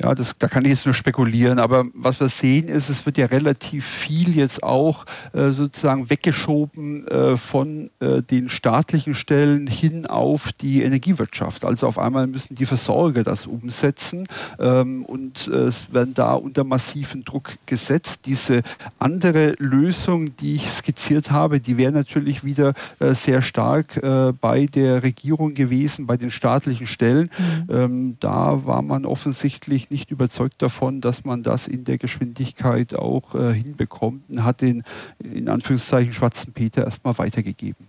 Ja, 0.02 0.16
das, 0.16 0.38
da 0.38 0.47
kann 0.47 0.64
ich 0.64 0.72
jetzt 0.72 0.86
nur 0.86 0.95
spekulieren, 0.95 1.60
aber 1.60 1.86
was 1.93 2.22
wir 2.22 2.30
sehen 2.30 2.70
ist, 2.70 2.88
es 2.89 3.06
wird 3.06 3.18
ja 3.18 3.26
relativ 3.26 3.86
viel 3.86 4.34
jetzt 4.34 4.64
auch 4.64 5.06
äh, 5.34 5.52
sozusagen 5.52 6.10
weggeschoben 6.10 7.06
äh, 7.08 7.36
von 7.36 7.89
äh, 8.00 8.22
den 8.22 8.47
staatlichen 8.47 9.14
Stellen 9.14 9.68
hin 9.68 10.06
auf 10.06 10.54
die 10.54 10.84
Energiewirtschaft. 10.84 11.66
Also 11.66 11.86
auf 11.86 12.00
einmal 12.00 12.28
müssen 12.28 12.56
die 12.56 12.66
Versorger 12.66 13.24
das 13.24 13.45
umsetzen 13.45 14.26
ähm, 14.58 15.04
und 15.04 15.50
äh, 15.50 15.64
es 15.64 15.91
werden 15.91 16.14
da 16.14 16.34
unter 16.34 16.64
massiven 16.64 17.26
Druck 17.26 17.58
gesetzt. 17.66 18.22
Diese 18.26 18.62
andere 19.00 19.56
Lösung, 19.58 20.34
die 20.38 20.56
ich 20.56 20.70
skizziert 20.70 21.30
habe, 21.30 21.60
die 21.60 21.78
wäre 21.78 21.91
natürlich 21.91 22.45
wieder 22.45 22.74
äh, 23.00 23.14
sehr 23.16 23.41
stark 23.41 23.97
äh, 23.97 24.32
bei 24.39 24.66
der 24.66 25.04
Regierung 25.04 25.56
gewesen, 25.56 26.08
bei 26.08 26.16
den 26.16 26.32
staatlichen 26.32 26.88
Stellen. 26.88 27.30
Mhm. 27.38 27.76
Ähm, 27.76 28.18
da 28.22 28.66
war 28.66 28.82
man 28.82 29.06
offensichtlich 29.06 29.89
nicht 29.92 30.12
überzeugt 30.12 30.62
davon, 30.62 31.02
dass 31.02 31.26
man 31.26 31.44
das 31.44 31.68
in 31.68 31.84
der 31.84 31.98
Geschwindigkeit 31.98 32.94
auch 32.96 33.36
äh, 33.36 33.54
hinbekommt 33.54 34.30
und 34.30 34.44
hat 34.44 34.62
den 34.62 34.84
in 35.24 35.50
Anführungszeichen 35.50 36.14
schwarzen 36.14 36.54
Peter 36.54 36.86
erstmal 36.86 37.18
weitergegeben. 37.18 37.88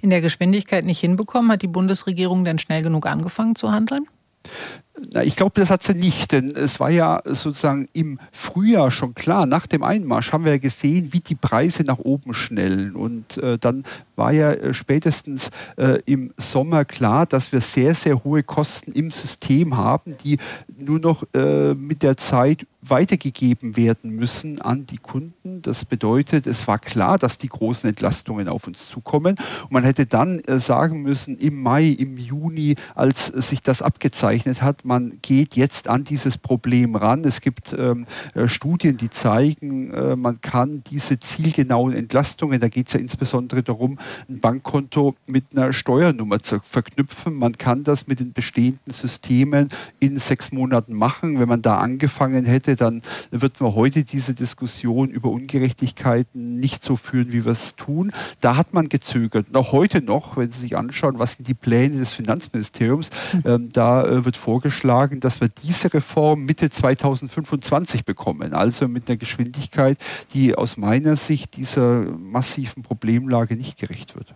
In 0.00 0.10
der 0.10 0.20
Geschwindigkeit 0.20 0.84
nicht 0.84 1.00
hinbekommen, 1.00 1.50
hat 1.50 1.62
die 1.62 1.68
Bundesregierung 1.68 2.44
denn 2.44 2.58
schnell 2.58 2.82
genug 2.82 3.06
angefangen 3.06 3.54
zu 3.54 3.72
handeln? 3.72 4.06
Ich 5.22 5.36
glaube, 5.36 5.58
das 5.58 5.70
hat 5.70 5.82
sie 5.82 5.94
nicht, 5.94 6.32
denn 6.32 6.50
es 6.50 6.78
war 6.78 6.90
ja 6.90 7.22
sozusagen 7.24 7.88
im 7.94 8.18
Frühjahr 8.30 8.90
schon 8.90 9.14
klar. 9.14 9.46
Nach 9.46 9.66
dem 9.66 9.82
Einmarsch 9.82 10.32
haben 10.32 10.44
wir 10.44 10.52
ja 10.52 10.58
gesehen, 10.58 11.12
wie 11.12 11.20
die 11.20 11.34
Preise 11.34 11.82
nach 11.82 11.98
oben 11.98 12.34
schnellen. 12.34 12.94
Und 12.94 13.38
äh, 13.38 13.58
dann 13.58 13.84
war 14.16 14.32
ja 14.32 14.52
äh, 14.52 14.74
spätestens 14.74 15.50
äh, 15.76 16.00
im 16.04 16.32
Sommer 16.36 16.84
klar, 16.84 17.26
dass 17.26 17.52
wir 17.52 17.60
sehr, 17.60 17.94
sehr 17.94 18.22
hohe 18.22 18.42
Kosten 18.42 18.92
im 18.92 19.10
System 19.10 19.76
haben, 19.76 20.16
die 20.24 20.38
nur 20.78 20.98
noch 20.98 21.24
äh, 21.34 21.74
mit 21.74 22.02
der 22.02 22.16
Zeit 22.16 22.66
weitergegeben 22.82 23.76
werden 23.76 24.10
müssen 24.10 24.60
an 24.60 24.86
die 24.86 24.98
Kunden. 24.98 25.62
Das 25.62 25.84
bedeutet, 25.84 26.46
es 26.46 26.66
war 26.66 26.78
klar, 26.78 27.16
dass 27.16 27.38
die 27.38 27.48
großen 27.48 27.88
Entlastungen 27.88 28.48
auf 28.48 28.66
uns 28.66 28.88
zukommen. 28.88 29.36
Und 29.62 29.70
man 29.70 29.84
hätte 29.84 30.04
dann 30.04 30.40
äh, 30.40 30.58
sagen 30.58 31.02
müssen, 31.02 31.38
im 31.38 31.62
Mai, 31.62 31.86
im 31.86 32.18
Juni, 32.18 32.74
als 32.94 33.26
sich 33.26 33.62
das 33.62 33.82
abgezeichnet 33.82 34.62
hat, 34.62 34.81
man 34.84 35.18
geht 35.22 35.54
jetzt 35.56 35.88
an 35.88 36.04
dieses 36.04 36.38
Problem 36.38 36.96
ran. 36.96 37.24
Es 37.24 37.40
gibt 37.40 37.74
ähm, 37.78 38.06
äh, 38.34 38.48
Studien, 38.48 38.96
die 38.96 39.10
zeigen, 39.10 39.92
äh, 39.92 40.16
man 40.16 40.40
kann 40.40 40.82
diese 40.90 41.18
zielgenauen 41.18 41.94
Entlastungen, 41.94 42.60
da 42.60 42.68
geht 42.68 42.88
es 42.88 42.94
ja 42.94 43.00
insbesondere 43.00 43.62
darum, 43.62 43.98
ein 44.28 44.40
Bankkonto 44.40 45.14
mit 45.26 45.44
einer 45.52 45.72
Steuernummer 45.72 46.40
zu 46.40 46.60
verknüpfen. 46.62 47.34
Man 47.34 47.58
kann 47.58 47.84
das 47.84 48.06
mit 48.06 48.20
den 48.20 48.32
bestehenden 48.32 48.92
Systemen 48.92 49.68
in 50.00 50.18
sechs 50.18 50.52
Monaten 50.52 50.94
machen. 50.94 51.38
Wenn 51.38 51.48
man 51.48 51.62
da 51.62 51.78
angefangen 51.78 52.44
hätte, 52.44 52.76
dann 52.76 53.02
wird 53.30 53.60
man 53.60 53.74
heute 53.74 54.04
diese 54.04 54.34
Diskussion 54.34 55.10
über 55.10 55.30
Ungerechtigkeiten 55.30 56.58
nicht 56.58 56.82
so 56.82 56.96
führen, 56.96 57.32
wie 57.32 57.44
wir 57.44 57.52
es 57.52 57.76
tun. 57.76 58.12
Da 58.40 58.56
hat 58.56 58.74
man 58.74 58.88
gezögert. 58.88 59.46
Auch 59.54 59.72
heute 59.72 60.02
noch, 60.02 60.36
wenn 60.36 60.50
Sie 60.50 60.60
sich 60.60 60.76
anschauen, 60.76 61.18
was 61.18 61.34
sind 61.34 61.46
die 61.48 61.54
Pläne 61.54 61.98
des 61.98 62.12
Finanzministeriums, 62.12 63.10
ähm, 63.44 63.70
da 63.72 64.04
äh, 64.04 64.24
wird 64.24 64.36
vorgeschlagen, 64.36 64.71
dass 65.20 65.40
wir 65.40 65.48
diese 65.48 65.92
Reform 65.92 66.44
Mitte 66.44 66.70
2025 66.70 68.04
bekommen. 68.04 68.52
Also 68.52 68.88
mit 68.88 69.08
einer 69.08 69.16
Geschwindigkeit, 69.16 69.98
die 70.34 70.54
aus 70.54 70.76
meiner 70.76 71.16
Sicht 71.16 71.56
dieser 71.56 72.02
massiven 72.18 72.82
Problemlage 72.82 73.56
nicht 73.56 73.78
gerecht 73.78 74.16
wird. 74.16 74.34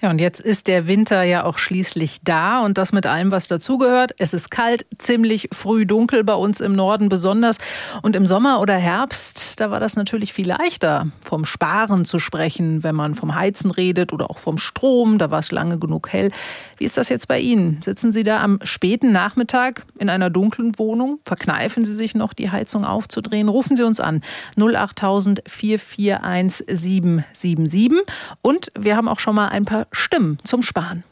Ja, 0.00 0.10
und 0.10 0.20
jetzt 0.20 0.40
ist 0.40 0.68
der 0.68 0.86
Winter 0.86 1.24
ja 1.24 1.44
auch 1.44 1.58
schließlich 1.58 2.18
da 2.22 2.60
und 2.60 2.78
das 2.78 2.92
mit 2.92 3.06
allem, 3.06 3.32
was 3.32 3.48
dazugehört. 3.48 4.12
Es 4.18 4.32
ist 4.32 4.50
kalt, 4.50 4.86
ziemlich 4.98 5.48
früh 5.52 5.86
dunkel 5.86 6.22
bei 6.22 6.34
uns 6.34 6.60
im 6.60 6.72
Norden 6.72 7.08
besonders. 7.08 7.58
Und 8.02 8.14
im 8.14 8.24
Sommer 8.24 8.60
oder 8.60 8.74
Herbst, 8.74 9.58
da 9.58 9.72
war 9.72 9.80
das 9.80 9.96
natürlich 9.96 10.32
viel 10.32 10.46
leichter, 10.46 11.08
vom 11.20 11.44
Sparen 11.44 12.04
zu 12.04 12.20
sprechen, 12.20 12.84
wenn 12.84 12.94
man 12.94 13.16
vom 13.16 13.34
Heizen 13.34 13.72
redet 13.72 14.12
oder 14.12 14.30
auch 14.30 14.38
vom 14.38 14.58
Strom. 14.58 15.18
Da 15.18 15.32
war 15.32 15.40
es 15.40 15.50
lange 15.50 15.78
genug 15.78 16.12
hell. 16.12 16.30
Wie 16.76 16.84
ist 16.84 16.96
das 16.96 17.08
jetzt 17.08 17.26
bei 17.26 17.40
Ihnen? 17.40 17.82
Sitzen 17.82 18.12
Sie 18.12 18.22
da 18.22 18.40
am 18.40 18.60
späten 18.62 19.10
Nachmittag 19.10 19.84
in 19.98 20.10
einer 20.10 20.30
dunklen 20.30 20.78
Wohnung? 20.78 21.18
Verkneifen 21.24 21.84
Sie 21.84 21.94
sich 21.94 22.14
noch, 22.14 22.34
die 22.34 22.52
Heizung 22.52 22.84
aufzudrehen? 22.84 23.48
Rufen 23.48 23.76
Sie 23.76 23.82
uns 23.82 23.98
an 23.98 24.22
08000 24.56 25.42
441 25.44 26.66
777. 26.68 28.06
Und 28.42 28.70
wir 28.78 28.96
haben 28.96 29.08
auch 29.08 29.18
schon 29.18 29.34
mal 29.34 29.47
ein 29.48 29.64
paar 29.64 29.86
Stimmen 29.92 30.38
zum 30.44 30.62
Sparen. 30.62 31.04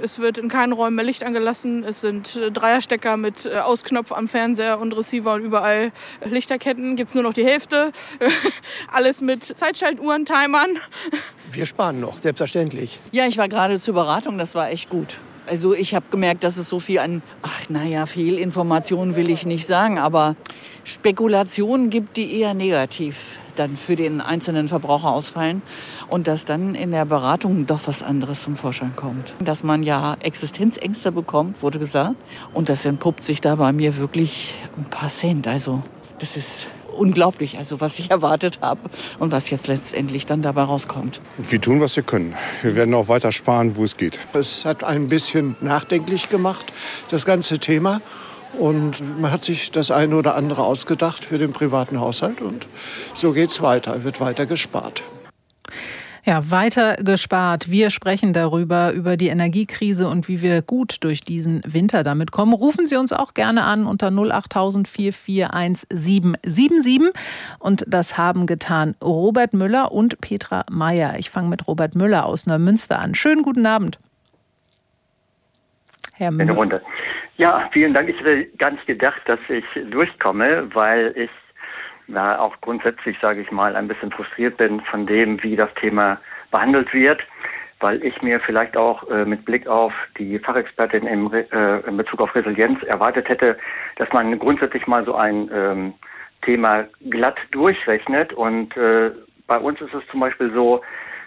Es 0.00 0.20
wird 0.20 0.38
in 0.38 0.48
keinen 0.48 0.72
Räumen 0.72 0.94
mehr 0.94 1.04
Licht 1.04 1.24
angelassen. 1.24 1.82
Es 1.82 2.00
sind 2.00 2.36
äh, 2.36 2.52
Dreierstecker 2.52 3.16
mit 3.16 3.46
äh, 3.46 3.58
Ausknopf 3.58 4.12
am 4.12 4.28
Fernseher 4.28 4.78
und 4.78 4.96
Receiver 4.96 5.34
und 5.34 5.42
überall 5.42 5.90
Lichterketten. 6.24 6.94
Gibt 6.94 7.08
es 7.08 7.14
nur 7.14 7.24
noch 7.24 7.34
die 7.34 7.44
Hälfte. 7.44 7.90
Alles 8.92 9.20
mit 9.20 9.42
Zeitschaltuhren, 9.42 10.24
Timern. 10.24 10.70
Wir 11.50 11.66
sparen 11.66 11.98
noch, 11.98 12.18
selbstverständlich. 12.18 13.00
Ja, 13.10 13.26
ich 13.26 13.36
war 13.36 13.48
gerade 13.48 13.80
zur 13.80 13.94
Beratung. 13.94 14.38
Das 14.38 14.54
war 14.54 14.70
echt 14.70 14.88
gut. 14.88 15.18
Also 15.48 15.74
ich 15.74 15.96
habe 15.96 16.06
gemerkt, 16.10 16.44
dass 16.44 16.56
es 16.56 16.68
so 16.68 16.78
viel 16.78 17.00
an, 17.00 17.22
ach 17.42 17.68
naja, 17.68 18.06
Fehlinformationen 18.06 19.16
will 19.16 19.28
ich 19.28 19.46
nicht 19.46 19.66
sagen, 19.66 19.98
aber 19.98 20.36
Spekulationen 20.84 21.90
gibt, 21.90 22.16
die 22.16 22.40
eher 22.40 22.54
negativ 22.54 23.38
dann 23.56 23.76
für 23.76 23.96
den 23.96 24.20
einzelnen 24.20 24.68
Verbraucher 24.68 25.10
ausfallen 25.10 25.62
und 26.08 26.26
dass 26.26 26.44
dann 26.44 26.74
in 26.74 26.90
der 26.92 27.04
Beratung 27.04 27.66
doch 27.66 27.80
was 27.86 28.02
anderes 28.02 28.42
zum 28.42 28.56
Vorschein 28.56 28.94
kommt. 28.96 29.34
Dass 29.44 29.62
man 29.62 29.82
ja 29.82 30.16
Existenzängste 30.22 31.12
bekommt, 31.12 31.62
wurde 31.62 31.78
gesagt. 31.78 32.16
Und 32.54 32.68
das 32.68 32.84
entpuppt 32.84 33.24
sich 33.24 33.40
da 33.40 33.56
bei 33.56 33.72
mir 33.72 33.98
wirklich 33.98 34.54
ein 34.76 34.84
paar 34.84 35.10
Cent. 35.10 35.46
Also 35.46 35.82
das 36.18 36.36
ist 36.36 36.68
unglaublich, 36.96 37.58
also 37.58 37.80
was 37.80 37.98
ich 37.98 38.10
erwartet 38.10 38.58
habe 38.60 38.80
und 39.18 39.32
was 39.32 39.50
jetzt 39.50 39.66
letztendlich 39.66 40.26
dann 40.26 40.42
dabei 40.42 40.62
rauskommt. 40.62 41.20
Wir 41.38 41.60
tun, 41.60 41.80
was 41.80 41.96
wir 41.96 42.02
können. 42.02 42.34
Wir 42.62 42.74
werden 42.76 42.94
auch 42.94 43.08
weiter 43.08 43.32
sparen, 43.32 43.76
wo 43.76 43.84
es 43.84 43.96
geht. 43.96 44.18
Es 44.32 44.64
hat 44.64 44.84
ein 44.84 45.08
bisschen 45.08 45.56
nachdenklich 45.60 46.28
gemacht, 46.28 46.66
das 47.10 47.24
ganze 47.24 47.58
Thema. 47.58 48.00
Und 48.58 49.20
man 49.20 49.30
hat 49.30 49.44
sich 49.44 49.70
das 49.70 49.90
eine 49.90 50.16
oder 50.16 50.34
andere 50.34 50.64
ausgedacht 50.64 51.24
für 51.24 51.38
den 51.38 51.52
privaten 51.52 52.00
Haushalt. 52.00 52.40
Und 52.40 52.66
so 53.14 53.32
geht 53.32 53.50
es 53.50 53.62
weiter, 53.62 54.04
wird 54.04 54.20
weiter 54.20 54.46
gespart. 54.46 55.02
Ja, 56.24 56.50
weiter 56.50 56.96
gespart. 56.96 57.70
Wir 57.70 57.88
sprechen 57.88 58.34
darüber, 58.34 58.92
über 58.92 59.16
die 59.16 59.28
Energiekrise 59.28 60.06
und 60.06 60.28
wie 60.28 60.42
wir 60.42 60.60
gut 60.60 60.96
durch 61.00 61.22
diesen 61.22 61.62
Winter 61.66 62.02
damit 62.02 62.30
kommen. 62.30 62.52
Rufen 62.52 62.86
Sie 62.86 62.96
uns 62.96 63.12
auch 63.12 63.32
gerne 63.32 63.64
an 63.64 63.86
unter 63.86 64.12
08000 64.12 64.86
441 64.86 67.12
Und 67.58 67.84
das 67.88 68.18
haben 68.18 68.46
getan 68.46 68.96
Robert 69.02 69.54
Müller 69.54 69.92
und 69.92 70.20
Petra 70.20 70.66
Meyer. 70.70 71.18
Ich 71.18 71.30
fange 71.30 71.48
mit 71.48 71.66
Robert 71.66 71.94
Müller 71.94 72.26
aus 72.26 72.46
Neumünster 72.46 72.98
an. 72.98 73.14
Schönen 73.14 73.42
guten 73.42 73.64
Abend. 73.64 73.98
Herr 76.12 76.32
Müller. 76.32 76.82
Ja, 77.40 77.70
vielen 77.72 77.94
Dank. 77.94 78.06
Ich 78.10 78.20
hätte 78.20 78.44
gar 78.58 78.70
nicht 78.70 78.86
gedacht, 78.86 79.22
dass 79.24 79.38
ich 79.48 79.64
durchkomme, 79.90 80.68
weil 80.74 81.14
ich 81.16 81.30
na, 82.06 82.38
auch 82.38 82.54
grundsätzlich, 82.60 83.16
sage 83.18 83.40
ich 83.40 83.50
mal, 83.50 83.76
ein 83.76 83.88
bisschen 83.88 84.12
frustriert 84.12 84.58
bin 84.58 84.82
von 84.82 85.06
dem, 85.06 85.42
wie 85.42 85.56
das 85.56 85.72
Thema 85.80 86.20
behandelt 86.50 86.92
wird, 86.92 87.22
weil 87.78 88.04
ich 88.04 88.14
mir 88.20 88.40
vielleicht 88.40 88.76
auch 88.76 89.08
äh, 89.08 89.24
mit 89.24 89.46
Blick 89.46 89.66
auf 89.66 89.94
die 90.18 90.38
Fachexpertin 90.38 91.06
im, 91.06 91.32
äh, 91.32 91.78
in 91.88 91.96
Bezug 91.96 92.20
auf 92.20 92.34
Resilienz 92.34 92.82
erwartet 92.82 93.26
hätte, 93.30 93.56
dass 93.96 94.12
man 94.12 94.38
grundsätzlich 94.38 94.86
mal 94.86 95.06
so 95.06 95.14
ein 95.14 95.50
ähm, 95.50 95.94
Thema 96.42 96.84
glatt 97.08 97.38
durchrechnet. 97.52 98.34
Und 98.34 98.76
äh, 98.76 99.12
bei 99.46 99.56
uns 99.56 99.80
ist 99.80 99.94
es 99.94 100.06
zum 100.10 100.20
Beispiel 100.20 100.52
so, 100.52 100.82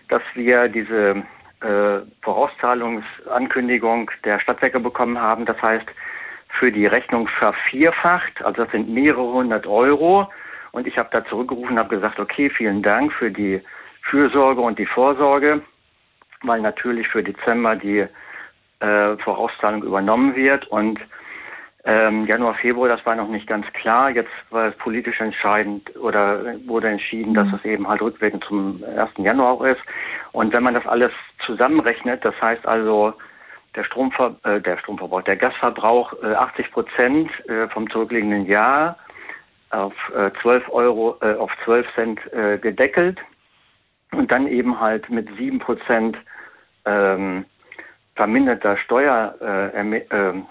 dass 0.09 0.21
wir 0.35 0.67
diese 0.67 1.23
äh, 1.63 2.01
Vorauszahlungsankündigung 2.21 4.11
der 4.23 4.39
Stadtwerke 4.39 4.79
bekommen 4.79 5.19
haben. 5.19 5.45
Das 5.45 5.61
heißt, 5.61 5.87
für 6.59 6.71
die 6.71 6.85
Rechnung 6.85 7.27
vervierfacht, 7.39 8.43
also 8.43 8.63
das 8.63 8.71
sind 8.71 8.89
mehrere 8.89 9.33
hundert 9.33 9.65
Euro. 9.65 10.29
Und 10.71 10.87
ich 10.87 10.97
habe 10.97 11.09
da 11.11 11.25
zurückgerufen 11.25 11.73
und 11.73 11.79
habe 11.79 11.95
gesagt, 11.95 12.19
okay, 12.19 12.49
vielen 12.49 12.81
Dank 12.81 13.13
für 13.13 13.31
die 13.31 13.61
Fürsorge 14.01 14.61
und 14.61 14.77
die 14.79 14.85
Vorsorge, 14.85 15.61
weil 16.41 16.61
natürlich 16.61 17.07
für 17.07 17.23
Dezember 17.23 17.75
die 17.75 18.05
äh, 18.79 19.17
Vorauszahlung 19.17 19.83
übernommen 19.83 20.35
wird 20.35 20.67
und 20.67 20.99
ähm, 21.85 22.25
Januar, 22.27 22.53
Februar, 22.55 22.87
das 22.87 23.05
war 23.05 23.15
noch 23.15 23.27
nicht 23.27 23.45
ganz 23.45 23.65
klar. 23.73 24.09
Jetzt 24.09 24.31
war 24.51 24.67
es 24.67 24.77
politisch 24.77 25.19
entscheidend 25.19 25.93
oder 25.97 26.55
wurde 26.65 26.87
entschieden, 26.87 27.33
dass 27.33 27.47
es 27.53 27.65
eben 27.65 27.87
halt 27.87 28.01
rückwirkend 28.01 28.43
zum 28.45 28.81
1. 28.97 29.11
Januar 29.17 29.65
ist. 29.67 29.81
Und 30.31 30.53
wenn 30.53 30.63
man 30.63 30.75
das 30.75 30.87
alles 30.87 31.11
zusammenrechnet, 31.45 32.23
das 32.23 32.35
heißt 32.41 32.65
also 32.65 33.13
der, 33.75 33.83
Stromver 33.83 34.35
äh, 34.43 34.61
der 34.61 34.77
Stromverbrauch, 34.77 35.23
der 35.23 35.35
Gasverbrauch 35.35 36.13
äh, 36.23 36.33
80 36.33 36.71
Prozent 36.71 37.49
äh, 37.49 37.67
vom 37.67 37.89
zurückliegenden 37.89 38.45
Jahr 38.45 38.97
auf 39.71 39.93
äh, 40.15 40.31
12 40.41 40.69
Euro, 40.69 41.17
äh, 41.21 41.33
auf 41.33 41.51
12 41.65 41.85
Cent 41.95 42.33
äh, 42.33 42.59
gedeckelt 42.59 43.19
und 44.11 44.31
dann 44.31 44.47
eben 44.47 44.79
halt 44.79 45.09
mit 45.09 45.27
7 45.37 45.59
Prozent 45.59 46.17
ähm, 46.85 47.45
verminderter 48.15 48.77
Steuerleistung 48.77 49.93
äh, 50.11 50.43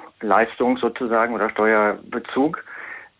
sozusagen 0.78 1.34
oder 1.34 1.50
Steuerbezug 1.50 2.64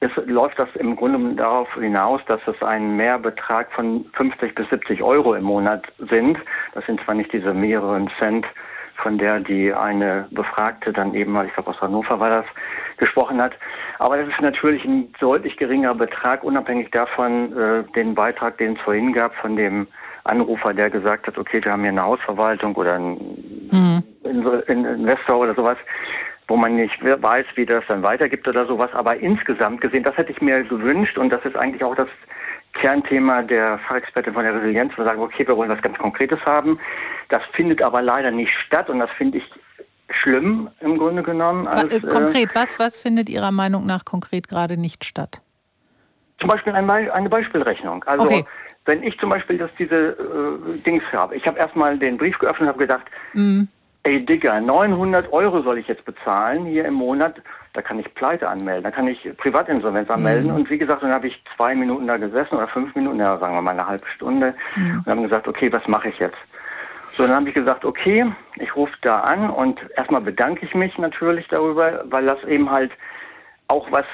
es 0.03 0.11
läuft 0.26 0.59
das 0.59 0.68
im 0.74 0.96
Grunde 0.96 1.36
darauf 1.36 1.72
hinaus, 1.74 2.20
dass 2.26 2.40
es 2.46 2.61
ein 2.61 2.96
Mehrbetrag 2.96 3.70
von 3.72 4.05
50 4.14 4.53
bis 4.53 4.68
70 4.68 5.00
Euro 5.00 5.34
im 5.34 5.44
Monat 5.44 5.84
sind. 6.11 6.38
Das 6.74 6.84
sind 6.86 7.00
zwar 7.05 7.14
nicht 7.14 7.32
diese 7.32 7.55
mehreren 7.55 8.11
Cent, 8.18 8.44
von 8.96 9.16
der 9.16 9.38
die 9.38 9.72
eine 9.72 10.26
Befragte 10.32 10.92
dann 10.92 11.14
eben 11.14 11.40
ich 11.46 11.55
glaube 11.55 11.70
aus 11.70 11.80
Hannover 11.80 12.18
war 12.18 12.30
das, 12.30 12.46
gesprochen 12.96 13.40
hat. 13.40 13.53
Aber 14.00 14.16
das 14.16 14.28
ist 14.28 14.40
natürlich 14.40 14.84
ein 14.84 15.12
deutlich 15.20 15.57
geringer 15.57 15.94
Betrag, 15.94 16.42
unabhängig 16.42 16.90
davon, 16.90 17.57
äh, 17.57 17.84
den 17.94 18.16
Beitrag, 18.16 18.59
den 18.59 18.74
es 18.74 18.80
vorhin 18.80 19.12
gab, 19.12 19.32
von 19.36 19.55
dem 19.55 19.86
Anrufer, 20.24 20.74
der 20.74 20.90
gesagt 20.90 21.28
hat, 21.28 21.38
okay, 21.38 21.64
wir 21.64 21.72
haben 21.72 21.82
hier 21.82 21.90
eine 21.90 22.03
Hausverwaltung 22.03 22.74
oder 22.74 22.94
einen, 22.94 23.68
mhm. 23.70 24.03
Investor 24.66 25.38
oder 25.38 25.55
sowas, 25.55 25.78
wo 26.53 26.57
man 26.59 26.76
nicht 26.76 27.03
weiß, 27.03 27.46
wie 27.55 27.64
das 27.64 27.82
dann 27.88 28.03
weitergibt 28.03 28.46
oder 28.46 28.66
sowas. 28.66 28.90
Aber 28.92 29.16
insgesamt 29.16 29.80
gesehen, 29.80 30.03
das 30.03 30.14
hätte 30.18 30.32
ich 30.32 30.42
mir 30.42 30.62
gewünscht 30.64 31.16
und 31.16 31.32
das 31.32 31.42
ist 31.46 31.57
eigentlich 31.57 31.82
auch 31.82 31.94
das 31.94 32.09
Kernthema 32.74 33.40
der 33.40 33.78
Fachexpertin 33.78 34.34
von 34.34 34.44
der 34.44 34.57
Resilienz, 34.57 34.92
wir 34.98 35.07
sagen, 35.07 35.22
okay, 35.22 35.48
wir 35.48 35.57
wollen 35.57 35.70
was 35.70 35.80
ganz 35.80 35.96
Konkretes 35.96 36.38
haben. 36.44 36.78
Das 37.30 37.42
findet 37.55 37.80
aber 37.80 38.03
leider 38.03 38.30
nicht 38.30 38.53
statt 38.66 38.90
und 38.90 38.98
das 38.98 39.09
finde 39.12 39.38
ich 39.38 39.44
schlimm 40.11 40.68
im 40.80 40.98
Grunde 40.98 41.22
genommen. 41.22 41.66
Als, 41.66 41.90
äh, 41.90 42.00
konkret, 42.00 42.50
äh, 42.50 42.55
was, 42.55 42.78
was 42.78 42.98
findet 42.98 43.30
Ihrer 43.30 43.50
Meinung 43.50 43.86
nach 43.86 44.05
konkret 44.05 44.46
gerade 44.46 44.76
nicht 44.76 45.07
statt? 45.07 45.40
Zum 46.38 46.50
Beispiel 46.50 46.74
ein, 46.74 46.90
eine 46.90 47.30
Beispielrechnung. 47.30 48.05
Also 48.05 48.26
okay. 48.26 48.44
wenn 48.84 49.03
ich 49.03 49.18
zum 49.18 49.30
Beispiel 49.30 49.57
das, 49.57 49.70
diese 49.78 49.94
äh, 49.94 50.78
Dings 50.84 51.05
habe, 51.14 51.34
ich 51.34 51.46
habe 51.46 51.59
erstmal 51.59 51.96
den 51.96 52.18
Brief 52.18 52.38
geöffnet 52.38 52.61
und 52.61 52.68
habe 52.68 52.78
gedacht, 52.78 53.07
mhm. 53.32 53.68
Ey 54.05 54.24
Digga, 54.24 54.61
900 54.61 55.32
Euro 55.32 55.62
soll 55.62 55.78
ich 55.78 55.88
jetzt 55.88 56.05
bezahlen 56.05 56.64
hier 56.66 56.84
im 56.84 56.94
Monat 56.94 57.40
da 57.74 57.80
kann 57.80 57.98
ich 57.98 58.14
Pleite 58.14 58.48
anmelden, 58.48 58.84
da 58.84 58.90
kann 58.90 59.09
ich 59.09 59.18
Privatinsolvenz 59.38 60.11
anmelden. 60.11 60.50
Mhm. 60.50 60.57
Und 60.57 60.70
wie 60.70 60.78
gesagt, 60.78 61.03
dann 61.03 61.12
habe 61.12 61.28
ich 61.28 61.42
zwei 61.57 61.74
Minuten 61.74 62.07
da 62.07 62.18
gesessen 62.18 62.57
oder 62.57 62.68
fünf 62.68 62.94
Minuten, 62.94 63.18
ja, 63.18 63.38
sagen 63.38 63.55
wir 63.55 63.62
mal 63.62 63.72
eine 63.72 63.86
halbe 63.86 64.07
Stunde, 64.14 64.55
mhm. 64.76 65.03
und 65.05 65.07
haben 65.07 65.22
gesagt, 65.22 65.48
okay, 65.48 65.72
was 65.72 65.86
mache 65.88 66.09
ich 66.09 66.18
jetzt? 66.18 66.36
So, 67.14 67.26
dann 67.26 67.36
habe 67.36 67.48
ich 67.48 67.55
gesagt, 67.55 67.84
okay, 67.84 68.26
ich 68.57 68.74
rufe 68.76 68.92
da 69.03 69.20
an 69.20 69.50
und 69.50 69.80
erstmal 69.96 70.20
bedanke 70.20 70.64
ich 70.64 70.74
mich 70.74 70.96
natürlich 70.98 71.46
darüber, 71.48 72.05
weil 72.07 72.26
das 72.26 72.42
eben 72.44 72.70
halt 72.70 72.90
auch 73.68 73.90
was 73.90 74.05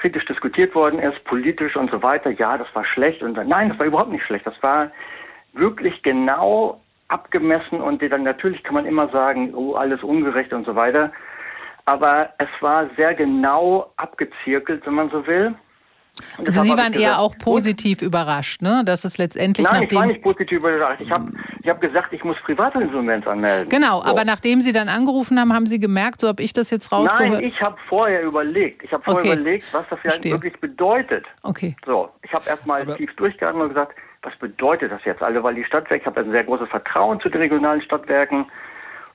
kritisch 0.00 0.24
diskutiert 0.26 0.74
worden 0.74 0.98
ist, 0.98 1.22
politisch 1.24 1.76
und 1.76 1.90
so 1.90 2.02
weiter. 2.02 2.30
Ja, 2.30 2.58
das 2.58 2.68
war 2.74 2.84
schlecht 2.84 3.22
und 3.22 3.34
nein, 3.46 3.70
das 3.70 3.78
war 3.78 3.86
überhaupt 3.86 4.10
nicht 4.10 4.24
schlecht. 4.24 4.46
Das 4.46 4.62
war 4.62 4.90
wirklich 5.52 6.02
genau 6.02 6.80
abgemessen 7.08 7.80
und 7.80 8.02
dann 8.02 8.22
natürlich 8.22 8.62
kann 8.62 8.74
man 8.74 8.86
immer 8.86 9.08
sagen, 9.08 9.54
oh, 9.54 9.74
alles 9.74 10.02
ungerecht 10.02 10.52
und 10.52 10.66
so 10.66 10.74
weiter 10.74 11.12
aber 11.86 12.30
es 12.38 12.48
war 12.60 12.88
sehr 12.96 13.14
genau 13.14 13.92
abgezirkelt, 13.96 14.86
wenn 14.86 14.94
man 14.94 15.10
so 15.10 15.26
will. 15.26 15.54
Also 16.38 16.62
Sie 16.62 16.76
waren 16.76 16.92
eher 16.92 17.18
auch 17.18 17.36
positiv 17.36 17.98
gut. 17.98 18.06
überrascht, 18.06 18.62
ne? 18.62 18.82
dass 18.84 19.04
es 19.04 19.18
letztendlich 19.18 19.66
Nein, 19.66 19.80
nachdem... 19.82 19.96
ich 19.96 20.00
war 20.00 20.06
nicht 20.06 20.22
positiv 20.22 20.58
überrascht. 20.58 21.00
Ich 21.00 21.10
habe 21.10 21.32
ich 21.62 21.68
hab 21.68 21.80
gesagt, 21.80 22.12
ich 22.12 22.22
muss 22.22 22.36
Privatinsolvenz 22.44 23.26
anmelden. 23.26 23.68
Genau, 23.68 24.00
so. 24.00 24.06
aber 24.06 24.24
nachdem 24.24 24.60
Sie 24.60 24.72
dann 24.72 24.88
angerufen 24.88 25.38
haben, 25.40 25.52
haben 25.52 25.66
Sie 25.66 25.80
gemerkt, 25.80 26.20
so 26.20 26.28
habe 26.28 26.42
ich 26.42 26.52
das 26.52 26.70
jetzt 26.70 26.92
rausgehört? 26.92 27.40
Nein, 27.40 27.44
ich 27.44 27.60
habe 27.60 27.76
vorher 27.88 28.22
überlegt. 28.22 28.84
Ich 28.84 28.92
habe 28.92 29.02
vorher 29.02 29.20
okay. 29.20 29.40
überlegt, 29.40 29.74
was 29.74 29.84
das 29.90 29.98
ja 30.04 30.24
wirklich 30.24 30.58
bedeutet. 30.60 31.24
Okay. 31.42 31.76
So, 31.84 32.10
ich 32.22 32.32
habe 32.32 32.48
erstmal 32.48 32.86
tief 32.96 33.14
durchgehalten 33.16 33.60
und 33.60 33.68
gesagt, 33.68 33.96
was 34.22 34.36
bedeutet 34.36 34.92
das 34.92 35.04
jetzt 35.04 35.22
alle? 35.22 35.42
Weil 35.42 35.54
die 35.54 35.64
Stadtwerke, 35.64 36.02
ich 36.02 36.06
habe 36.06 36.20
ein 36.20 36.30
sehr 36.30 36.44
großes 36.44 36.68
Vertrauen 36.68 37.20
zu 37.20 37.28
den 37.28 37.40
regionalen 37.40 37.82
Stadtwerken 37.82 38.46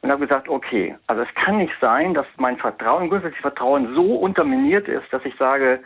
und 0.02 0.12
habe 0.12 0.28
gesagt, 0.28 0.48
okay, 0.48 0.96
also 1.08 1.24
es 1.24 1.34
kann 1.36 1.58
nicht 1.58 1.74
sein, 1.82 2.14
dass 2.14 2.26
mein 2.38 2.58
Vertrauen, 2.58 3.10
grundsätzlich 3.10 3.42
Vertrauen 3.42 3.94
so 3.96 4.16
unterminiert 4.16 4.88
ist, 4.88 5.06
dass 5.12 5.24
ich 5.26 5.36
sage, 5.38 5.80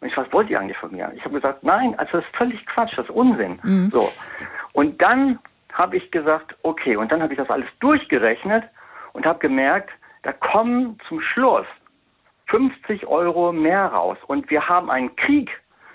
Mensch, 0.00 0.16
was 0.16 0.32
wollt 0.32 0.48
ihr 0.48 0.58
eigentlich 0.58 0.78
von 0.78 0.92
mir? 0.92 1.12
Ich 1.14 1.24
habe 1.24 1.34
gesagt, 1.34 1.62
nein, 1.62 1.94
also 1.98 2.18
das 2.18 2.24
ist 2.24 2.36
völlig 2.36 2.64
Quatsch, 2.66 2.96
das 2.96 3.06
ist 3.06 3.14
Unsinn. 3.14 3.58
Mhm. 3.62 3.90
So. 3.92 4.10
Und 4.72 5.00
dann 5.02 5.38
habe 5.72 5.96
ich 5.96 6.10
gesagt, 6.10 6.56
okay, 6.62 6.96
und 6.96 7.12
dann 7.12 7.22
habe 7.22 7.32
ich 7.32 7.38
das 7.38 7.50
alles 7.50 7.68
durchgerechnet 7.80 8.64
und 9.12 9.26
habe 9.26 9.38
gemerkt, 9.38 9.90
da 10.22 10.32
kommen 10.32 10.98
zum 11.08 11.20
Schluss 11.20 11.66
50 12.46 13.06
Euro 13.06 13.52
mehr 13.52 13.86
raus. 13.86 14.18
Und 14.26 14.50
wir 14.50 14.68
haben 14.68 14.90
einen 14.90 15.14
Krieg 15.16 15.50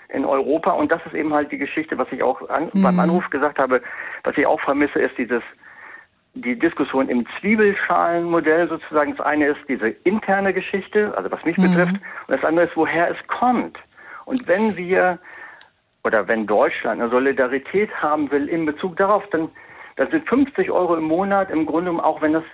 in 0.08 0.24
Europa 0.24 0.72
und 0.72 0.92
das 0.92 1.04
ist 1.06 1.14
eben 1.14 1.34
halt 1.34 1.50
die 1.52 1.58
Geschichte, 1.58 1.98
was 1.98 2.10
ich 2.12 2.22
auch 2.22 2.48
an, 2.48 2.70
mhm. 2.72 2.82
beim 2.82 3.00
Anruf 3.00 3.28
gesagt 3.30 3.60
habe, 3.60 3.82
was 4.24 4.36
ich 4.36 4.46
auch 4.46 4.60
vermisse, 4.60 5.00
ist 5.00 5.18
dieses 5.18 5.42
die 6.34 6.58
Diskussion 6.58 7.08
im 7.08 7.26
Zwiebelschalenmodell 7.40 8.68
sozusagen. 8.68 9.16
Das 9.16 9.26
eine 9.26 9.48
ist 9.48 9.60
diese 9.68 9.88
interne 10.04 10.52
Geschichte, 10.52 11.16
also 11.16 11.30
was 11.30 11.42
mich 11.44 11.56
mhm. 11.56 11.70
betrifft, 11.70 11.94
und 11.94 12.36
das 12.36 12.44
andere 12.44 12.66
ist, 12.66 12.76
woher 12.76 13.10
es 13.10 13.26
kommt. 13.26 13.78
Und 14.26 14.46
wenn 14.46 14.76
wir 14.76 15.18
oder 16.04 16.28
wenn 16.28 16.46
Deutschland 16.46 17.00
eine 17.00 17.10
Solidarität 17.10 17.90
haben 18.00 18.30
will 18.30 18.48
in 18.48 18.66
Bezug 18.66 18.96
darauf, 18.96 19.24
dann, 19.30 19.48
dann 19.96 20.10
sind 20.10 20.28
50 20.28 20.70
Euro 20.70 20.96
im 20.96 21.04
Monat 21.04 21.50
im 21.50 21.66
Grunde, 21.66 21.90
auch 22.04 22.20
wenn 22.20 22.34
das 22.34 22.44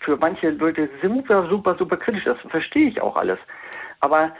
für 0.00 0.16
manche 0.16 0.50
Leute 0.50 0.88
super, 1.02 1.48
super, 1.48 1.74
super 1.76 1.96
kritisch 1.96 2.26
ist, 2.26 2.40
verstehe 2.50 2.88
ich 2.88 3.00
auch 3.00 3.16
alles. 3.16 3.38
Aber 4.00 4.32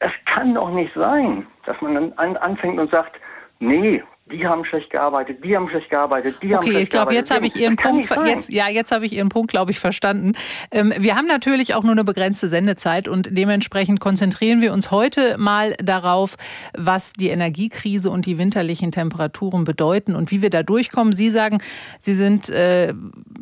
es 0.00 0.10
kann 0.26 0.54
doch 0.54 0.70
nicht 0.70 0.92
sein, 0.94 1.46
dass 1.66 1.80
man 1.80 1.94
dann 1.94 2.12
an, 2.14 2.36
anfängt 2.38 2.78
und 2.78 2.90
sagt, 2.90 3.16
nee, 3.60 4.02
die 4.32 4.46
haben 4.46 4.64
schlecht 4.64 4.88
gearbeitet, 4.90 5.44
die 5.44 5.54
haben 5.54 5.68
schlecht 5.68 5.90
gearbeitet, 5.90 6.36
die 6.42 6.46
okay, 6.46 6.54
haben 6.54 6.62
schlecht 6.62 6.82
ich 6.82 6.90
glaub, 6.90 7.08
gearbeitet. 7.08 7.10
Okay, 7.10 7.18
jetzt 7.18 7.30
habe 7.30 7.46
ich 7.46 7.56
Ihren 7.56 7.76
Punkt, 7.76 8.26
jetzt, 8.26 8.50
ja, 8.50 8.68
jetzt 8.68 8.90
habe 8.90 9.04
ich 9.04 9.12
Ihren 9.12 9.28
Punkt, 9.28 9.50
glaube 9.50 9.70
ich, 9.70 9.78
verstanden. 9.78 10.32
Ähm, 10.70 10.94
wir 10.96 11.14
haben 11.14 11.26
natürlich 11.26 11.74
auch 11.74 11.82
nur 11.82 11.92
eine 11.92 12.04
begrenzte 12.04 12.48
Sendezeit 12.48 13.06
und 13.06 13.28
dementsprechend 13.36 14.00
konzentrieren 14.00 14.62
wir 14.62 14.72
uns 14.72 14.90
heute 14.90 15.36
mal 15.36 15.74
darauf, 15.74 16.36
was 16.76 17.12
die 17.12 17.28
Energiekrise 17.28 18.08
und 18.08 18.24
die 18.24 18.38
winterlichen 18.38 18.92
Temperaturen 18.92 19.64
bedeuten 19.64 20.16
und 20.16 20.30
wie 20.30 20.40
wir 20.40 20.50
da 20.50 20.62
durchkommen. 20.62 21.12
Sie 21.12 21.28
sagen, 21.28 21.58
Sie 22.00 22.14
sind, 22.14 22.48
äh, 22.48 22.94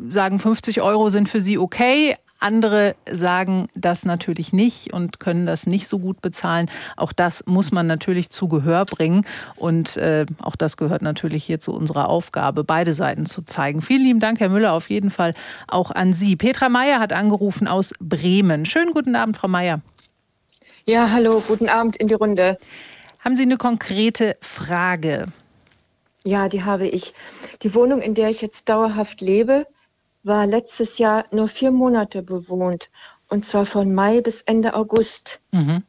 sagen 0.09 0.37
50 0.37 0.81
Euro 0.81 1.07
sind 1.07 1.29
für 1.29 1.39
Sie 1.39 1.57
okay, 1.57 2.15
andere 2.43 2.95
sagen 3.11 3.67
das 3.73 4.05
natürlich 4.05 4.53
nicht 4.53 4.93
und 4.93 5.19
können 5.19 5.45
das 5.45 5.65
nicht 5.65 5.87
so 5.87 5.99
gut 5.99 6.21
bezahlen. 6.21 6.69
Auch 6.97 7.13
das 7.13 7.45
muss 7.45 7.71
man 7.71 7.87
natürlich 7.87 8.29
zu 8.29 8.47
Gehör 8.47 8.85
bringen. 8.85 9.25
Und 9.55 9.97
äh, 9.97 10.25
auch 10.41 10.55
das 10.55 10.77
gehört 10.77 11.01
natürlich 11.01 11.43
hier 11.43 11.59
zu 11.59 11.73
unserer 11.73 12.09
Aufgabe, 12.09 12.63
beide 12.63 12.93
Seiten 12.93 13.25
zu 13.25 13.41
zeigen. 13.41 13.81
Vielen 13.81 14.03
lieben 14.03 14.19
Dank, 14.19 14.39
Herr 14.39 14.49
Müller, 14.49 14.73
auf 14.73 14.89
jeden 14.89 15.09
Fall 15.09 15.33
auch 15.67 15.91
an 15.91 16.13
Sie. 16.13 16.35
Petra 16.35 16.69
Meyer 16.69 16.99
hat 16.99 17.13
angerufen 17.13 17.67
aus 17.67 17.93
Bremen. 17.99 18.65
Schönen 18.65 18.93
guten 18.93 19.15
Abend, 19.15 19.37
Frau 19.37 19.47
Meyer. 19.47 19.81
Ja, 20.85 21.11
hallo, 21.11 21.41
guten 21.47 21.69
Abend 21.69 21.95
in 21.95 22.07
die 22.07 22.13
Runde. 22.13 22.57
Haben 23.19 23.37
Sie 23.37 23.43
eine 23.43 23.57
konkrete 23.57 24.35
Frage? 24.41 25.27
Ja, 26.25 26.49
die 26.49 26.63
habe 26.63 26.87
ich. 26.87 27.13
Die 27.61 27.73
Wohnung, 27.73 28.01
in 28.01 28.15
der 28.15 28.29
ich 28.29 28.41
jetzt 28.41 28.69
dauerhaft 28.69 29.21
lebe, 29.21 29.65
war 30.23 30.47
letztes 30.47 30.97
Jahr 30.97 31.25
nur 31.31 31.47
vier 31.47 31.71
Monate 31.71 32.23
bewohnt. 32.23 32.89
Und 33.29 33.45
zwar 33.45 33.65
von 33.65 33.93
Mai 33.93 34.21
bis 34.21 34.41
Ende 34.41 34.73
August. 34.73 35.41
Mhm. 35.51 35.83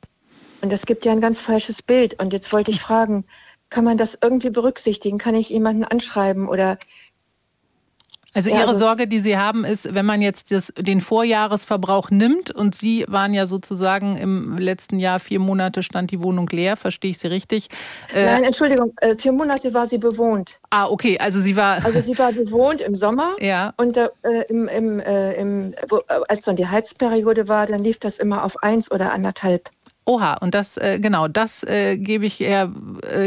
Und 0.61 0.73
das 0.73 0.87
gibt 0.87 1.05
ja 1.05 1.13
ein 1.13 1.21
ganz 1.21 1.41
falsches 1.41 1.83
Bild. 1.83 2.21
Und 2.23 2.33
jetzt 2.33 2.53
wollte 2.53 2.71
ich 2.71 2.81
fragen, 2.81 3.25
kann 3.71 3.85
man 3.85 3.97
das 3.97 4.19
irgendwie 4.21 4.51
berücksichtigen? 4.51 5.19
Kann 5.19 5.35
ich 5.35 5.51
jemanden 5.51 5.85
anschreiben 5.85 6.49
oder 6.49 6.79
also 8.35 8.51
Ihre 8.51 8.69
also, 8.69 8.79
Sorge, 8.79 9.07
die 9.07 9.21
Sie 9.21 9.39
haben, 9.39 9.65
ist, 9.65 9.95
wenn 9.95 10.05
man 10.05 10.21
jetzt 10.21 10.51
das, 10.51 10.73
den 10.77 11.01
Vorjahresverbrauch 11.01 12.11
nimmt 12.11 12.51
und 12.51 12.75
Sie 12.75 13.05
waren 13.09 13.33
ja 13.33 13.47
sozusagen 13.47 14.17
im 14.17 14.59
letzten 14.59 14.99
Jahr 14.99 15.21
vier 15.21 15.39
Monate 15.39 15.83
stand 15.83 16.11
die 16.11 16.23
Wohnung 16.23 16.49
leer, 16.49 16.77
verstehe 16.77 17.13
ich 17.13 17.19
Sie 17.19 17.29
richtig? 17.29 17.69
Äh, 18.13 18.27
Nein, 18.27 18.45
Entschuldigung, 18.45 18.93
äh, 19.01 19.15
vier 19.17 19.33
Monate 19.33 19.73
war 19.73 19.87
sie 19.87 19.99
bewohnt. 19.99 20.59
Ah, 20.71 20.89
okay, 20.89 21.19
also 21.19 21.41
sie 21.41 21.57
war. 21.57 21.85
Also 21.85 22.01
sie 22.01 22.19
war 22.19 22.33
bewohnt 22.45 22.81
im 22.81 22.95
Sommer. 22.95 23.37
Ja. 23.41 23.73
Und 23.77 23.97
äh, 23.97 24.09
im, 24.49 24.69
im, 24.69 25.01
äh, 25.01 25.33
im, 25.35 25.75
wo, 25.89 26.01
als 26.29 26.45
dann 26.45 26.57
die 26.57 26.67
Heizperiode 26.67 27.49
war, 27.49 27.67
dann 27.67 27.83
lief 27.83 27.99
das 28.01 28.19
immer 28.19 28.45
auf 28.45 28.63
eins 28.63 28.91
oder 28.91 29.13
anderthalb. 29.13 29.71
Oha, 30.07 30.35
und 30.35 30.55
das, 30.55 30.77
äh, 30.77 30.99
genau, 31.01 31.29
das 31.29 31.65
äh, 31.65 31.97
gebe 31.97 32.27
ich 32.27 32.43
äh, 32.43 32.69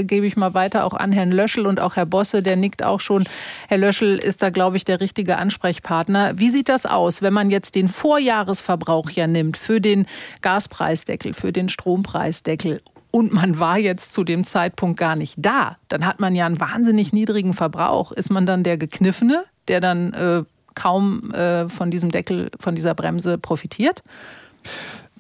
gebe 0.04 0.28
ich 0.28 0.38
mal 0.38 0.54
weiter 0.54 0.86
auch 0.86 0.94
an 0.94 1.12
Herrn 1.12 1.32
Löschel 1.32 1.66
und 1.66 1.80
auch 1.80 1.96
Herr 1.96 2.06
Bosse, 2.06 2.44
der 2.44 2.56
nickt 2.56 2.84
auch 2.84 3.00
schon. 3.00 3.24
Herr 3.68 3.80
Löschel 3.80 4.18
ist 4.20 4.44
da, 4.44 4.52
glaube 4.52 4.78
ich, 4.78 4.86
der 4.86 5.02
richtige 5.02 5.38
Ansprechpartner. 5.38 6.38
Wie 6.38 6.52
sieht 6.52 6.70
das 6.70 6.86
aus, 6.86 7.24
wenn 7.24 7.34
man 7.34 7.50
jetzt 7.50 7.74
den 7.74 7.88
Vorjahresverbrauch 7.88 9.10
ja 9.10 9.26
nimmt 9.26 9.58
für 9.58 9.82
den 9.82 10.06
Gaspreisdeckel, 10.42 11.34
für 11.34 11.52
den 11.52 11.68
Strompreisdeckel 11.68 12.82
und 13.12 13.34
man 13.34 13.58
war 13.58 13.80
jetzt 13.80 14.14
zu 14.14 14.24
dem 14.24 14.44
Zeitpunkt 14.44 15.00
gar 15.00 15.16
nicht 15.16 15.34
da, 15.38 15.78
dann 15.88 16.06
hat 16.06 16.20
man 16.20 16.36
ja 16.36 16.46
einen 16.46 16.60
wahnsinnig 16.60 17.14
niedrigen 17.14 17.54
Verbrauch. 17.54 18.12
Ist 18.12 18.30
man 18.30 18.46
dann 18.46 18.64
der 18.64 18.78
Gekniffene, 18.78 19.46
der 19.68 19.82
dann 19.82 20.14
äh, 20.14 20.44
kaum 20.76 21.32
äh, 21.32 21.68
von 21.70 21.90
diesem 21.90 22.12
Deckel, 22.12 22.52
von 22.60 22.76
dieser 22.76 22.94
Bremse 22.94 23.40
profitiert? 23.40 24.04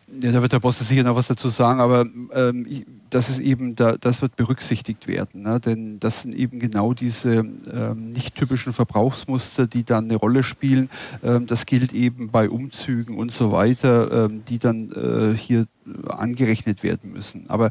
Ja, 0.09 0.31
da 0.31 0.41
wird 0.41 0.53
der 0.53 0.59
Boss 0.59 0.79
sicher 0.79 1.03
noch 1.03 1.15
was 1.15 1.27
dazu 1.27 1.49
sagen, 1.49 1.81
aber 1.81 2.05
ähm, 2.33 2.65
das 3.09 3.29
ist 3.29 3.39
eben, 3.39 3.75
da, 3.75 3.95
das 3.97 4.21
wird 4.21 4.35
berücksichtigt 4.35 5.07
werden, 5.07 5.43
ne? 5.43 5.59
denn 5.59 5.99
das 5.99 6.21
sind 6.21 6.35
eben 6.35 6.59
genau 6.59 6.93
diese 6.93 7.35
ähm, 7.35 8.11
nicht 8.13 8.35
typischen 8.35 8.73
Verbrauchsmuster, 8.73 9.67
die 9.67 9.83
dann 9.83 10.05
eine 10.05 10.15
Rolle 10.15 10.43
spielen. 10.43 10.89
Ähm, 11.23 11.47
das 11.47 11.65
gilt 11.65 11.93
eben 11.93 12.29
bei 12.29 12.49
Umzügen 12.49 13.17
und 13.17 13.31
so 13.31 13.51
weiter, 13.51 14.25
ähm, 14.25 14.43
die 14.47 14.59
dann 14.59 14.91
äh, 14.91 15.37
hier 15.37 15.67
angerechnet 16.07 16.83
werden 16.83 17.13
müssen. 17.13 17.45
Aber 17.49 17.69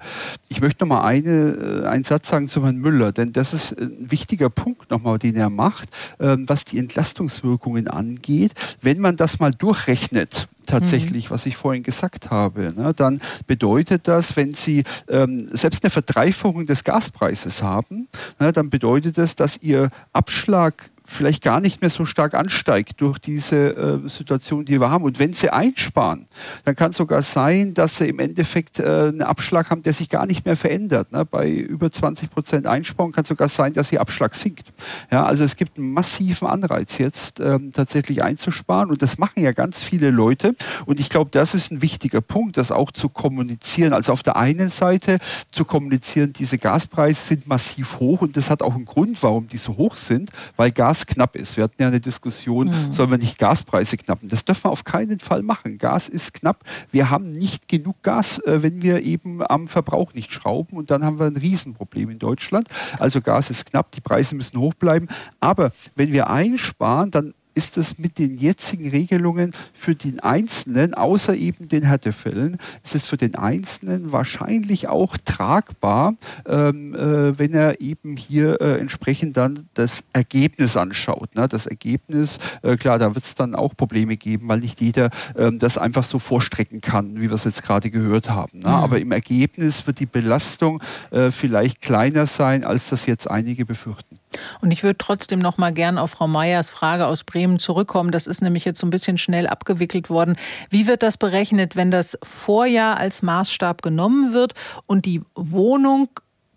ich 0.49 0.61
möchte 0.61 0.85
noch 0.85 0.97
mal 0.97 1.05
eine, 1.05 1.83
äh, 1.85 1.87
einen 1.87 2.05
Satz 2.05 2.29
sagen 2.29 2.49
zu 2.49 2.63
Herrn 2.65 2.77
Müller, 2.77 3.13
denn 3.13 3.33
das 3.33 3.53
ist 3.53 3.73
ein 3.79 4.11
wichtiger 4.11 4.51
Punkt 4.51 4.91
nochmal, 4.91 5.19
den 5.19 5.37
er 5.37 5.51
macht, 5.51 5.89
ähm, 6.21 6.49
was 6.49 6.65
die 6.65 6.79
Entlastungswirkungen 6.79 7.89
angeht. 7.89 8.53
Wenn 8.81 9.01
man 9.01 9.17
das 9.17 9.39
mal 9.39 9.53
durchrechnet, 9.53 10.49
tatsächlich, 10.67 11.31
mhm. 11.31 11.35
was 11.35 11.47
ich 11.47 11.57
vorhin 11.57 11.83
gesagt 11.83 12.31
habe, 12.31 12.73
ne, 12.77 12.93
dann 12.95 13.21
bedeutet 13.47 14.09
das, 14.09 14.37
wenn 14.37 14.55
Sie 14.55 14.85
ähm, 15.27 15.49
selbst 15.49 15.85
eine 15.85 15.91
Verdreifachung 15.91 16.67
des 16.67 16.85
Gaspreises 16.85 17.63
haben, 17.63 18.09
ne, 18.39 18.53
dann 18.53 18.71
bedeutet 18.71 19.19
das, 19.19 19.37
dass 19.37 19.59
Ihr 19.59 19.91
Abschlag 20.13 20.91
vielleicht 21.07 21.43
gar 21.43 21.61
nicht 21.61 21.81
mehr 21.81 21.91
so 21.91 22.05
stark 22.05 22.35
ansteigt 22.35 23.01
durch 23.01 23.19
diese 23.19 24.03
äh, 24.05 24.09
Situation, 24.09 24.65
die 24.65 24.81
wir 24.81 24.91
haben. 24.91 25.05
Und 25.05 25.19
wenn 25.19 25.33
sie 25.33 25.51
einsparen, 25.51 26.27
dann 26.65 26.75
kann 26.75 26.91
es 26.91 26.97
sogar 26.97 27.23
sein, 27.23 27.75
dass 27.75 27.99
sie 27.99 28.09
im 28.09 28.19
Endeffekt 28.19 28.81
äh, 28.81 28.83
einen 29.09 29.23
Abschlag 29.23 29.71
haben, 29.71 29.83
der 29.83 29.93
sich 29.93 30.09
gar 30.09 30.27
nicht 30.27 30.45
mehr 30.45 30.57
verändert. 30.57 31.13
Ne? 31.13 31.25
Bei 31.25 31.49
über 31.49 31.91
20 31.91 32.31
Prozent 32.31 32.67
Einsparen 32.67 33.13
kann 33.13 33.23
es 33.23 33.29
sogar 33.29 33.49
sein, 33.49 33.73
dass 33.73 33.93
ihr 33.93 34.01
Abschlag 34.01 34.35
sinkt. 34.35 34.73
Ja, 35.11 35.25
also 35.25 35.45
es 35.45 35.57
gibt 35.57 35.79
einen 35.79 35.93
massiven 35.93 36.49
Anreiz 36.49 36.99
jetzt 36.99 37.41
ähm, 37.41 37.73
tatsächlich 37.73 38.23
einzusparen 38.23 38.91
und 38.91 39.03
das 39.03 39.19
machen 39.19 39.43
ja 39.43 39.53
ganz 39.53 39.83
viele 39.83 40.11
Leute. 40.11 40.55
Und 40.87 41.01
ich 41.01 41.09
glaube, 41.09 41.31
das 41.31 41.55
ist 41.55 41.71
ein 41.71 41.83
wichtiger 41.83 42.21
Punkt, 42.21 42.57
das 42.57 42.73
auch 42.73 42.91
zu 42.91 43.09
kommunizieren. 43.09 43.93
Also 43.93 44.13
auf 44.13 44.23
der 44.23 44.37
einen 44.37 44.69
Seite 44.69 45.19
zu 45.53 45.65
kommunizieren, 45.65 46.33
diese 46.33 46.59
Gaspreise 46.59 47.23
sind 47.23 47.47
massiv 47.47 48.01
hoch 48.01 48.23
und 48.23 48.37
das 48.37 48.51
hat 48.51 48.63
auch 48.63 48.75
einen 48.75 48.85
Grund, 48.85 49.23
warum 49.23 49.49
die 49.49 49.59
so 49.59 49.77
hoch 49.77 49.97
sind, 49.97 50.31
weil 50.57 50.71
Gas 50.73 50.96
Gas 50.97 51.07
knapp 51.07 51.37
ist. 51.37 51.57
Wir 51.59 51.65
hatten 51.65 51.83
ja 51.83 51.89
eine 51.89 52.01
Diskussion, 52.01 52.69
mhm. 52.69 52.93
sollen 52.93 53.11
wir 53.11 53.19
nicht 53.19 53.39
Gaspreise 53.39 53.99
knappen? 53.99 54.31
Das 54.31 54.47
dürfen 54.47 54.65
wir 54.65 54.71
auf 54.71 54.85
keinen 54.85 55.21
Fall 55.21 55.43
machen. 55.43 55.77
Gas 55.77 56.09
ist 56.09 56.33
knapp. 56.33 56.65
Wir 56.91 57.11
haben 57.11 57.33
nicht 57.33 57.69
genug 57.69 58.03
Gas, 58.03 58.39
äh, 58.39 58.63
wenn 58.63 58.81
wir 58.81 59.03
eben 59.03 59.43
am 59.47 59.69
Verbrauch 59.69 60.15
nicht 60.15 60.33
schrauben 60.33 60.79
und 60.79 60.91
dann 60.91 61.05
haben 61.05 61.19
wir 61.19 61.27
ein 61.27 61.37
Riesenproblem 61.37 62.11
in 62.11 62.19
Deutschland. 62.19 62.69
Also 62.99 63.21
Gas 63.21 63.51
ist 63.51 63.67
knapp, 63.71 63.93
die 63.93 64.01
Preise 64.01 64.37
müssen 64.37 64.59
hoch 64.59 64.73
bleiben. 64.73 65.09
Aber 65.39 65.71
wenn 65.97 66.13
wir 66.13 66.31
einsparen, 66.31 67.11
dann 67.11 67.35
ist 67.57 67.79
es 67.79 67.99
mit 67.99 68.19
den 68.19 68.35
jetzigen 68.35 68.91
Regelungen 68.91 69.53
für 69.73 69.95
den 69.95 70.21
Einzelnen, 70.21 70.93
außer 70.93 71.35
eben 71.35 71.69
den 71.69 71.85
Härtefällen, 71.85 72.59
ist 72.85 72.95
es 72.95 73.07
für 73.07 73.17
den 73.17 73.35
Einzelnen 73.35 74.13
wahrscheinlich 74.13 74.89
auch 74.89 75.17
tragbar, 75.17 76.15
ähm, 76.47 76.95
äh, 76.95 77.39
wenn 77.39 77.55
er 77.55 77.81
eben 77.81 78.17
hier 78.17 78.61
äh, 78.61 78.79
entsprechend 78.79 79.39
dann 79.39 79.67
das 79.73 80.05
Ergebnis 80.13 80.77
anschaut. 80.77 81.35
Ne? 81.35 81.49
Das 81.49 81.67
Ergebnis, 81.67 82.39
äh, 82.63 82.77
klar, 82.77 82.99
da 82.99 83.15
wird 83.15 83.25
es 83.25 83.35
dann 83.35 83.55
auch 83.55 83.75
Probleme 83.75 84.19
geben, 84.19 84.49
weil 84.49 84.61
nicht 84.61 84.83
jeder 84.83 85.09
ähm, 85.35 85.59
das 85.59 85.79
einfach 85.79 86.05
so 86.05 86.19
vorstrecken 86.19 86.83
kann, 86.83 87.17
wie 87.17 87.31
wir 87.31 87.33
es 87.33 87.45
jetzt 87.45 87.63
gerade 87.63 87.91
gehört 87.91 88.29
haben. 88.29 88.59
Ne? 88.59 88.69
Mhm. 88.69 88.75
Aber 88.75 89.01
im 89.01 89.13
Ergebnis 89.13 89.87
wird 89.87 89.99
die 90.01 90.07
Belastung 90.07 90.83
äh, 91.11 91.31
vielleicht 91.31 91.81
kleiner 91.81 92.27
sein, 92.27 92.65
als 92.65 92.91
das 92.91 93.07
jetzt 93.07 93.31
einige 93.31 93.65
befürchten. 93.65 94.19
Und 94.61 94.71
ich 94.71 94.83
würde 94.83 94.99
trotzdem 94.99 95.39
noch 95.39 95.59
mal 95.59 95.73
gern 95.73 95.99
auf 95.99 96.11
Frau 96.11 96.27
Meyers 96.27 96.71
Frage 96.71 97.07
aus 97.07 97.25
Bremen 97.25 97.59
zurückkommen. 97.59 98.11
Das 98.11 98.27
ist 98.27 98.43
nämlich 98.43 98.65
jetzt 98.65 98.81
so 98.81 98.87
ein 98.87 98.91
bisschen 98.91 99.19
schnell 99.19 99.47
abgewickelt 99.47 100.11
worden. 100.11 100.37
Wie 100.71 100.87
wird 100.87 101.03
das 101.03 101.17
berechnet, 101.17 101.77
wenn 101.77 101.91
das 101.91 102.19
Vorjahr 102.23 102.97
als 102.97 103.23
Maßstab 103.23 103.83
genommen 103.83 104.33
wird 104.33 104.55
und 104.87 105.07
die 105.07 105.23
Wohnung 105.35 106.09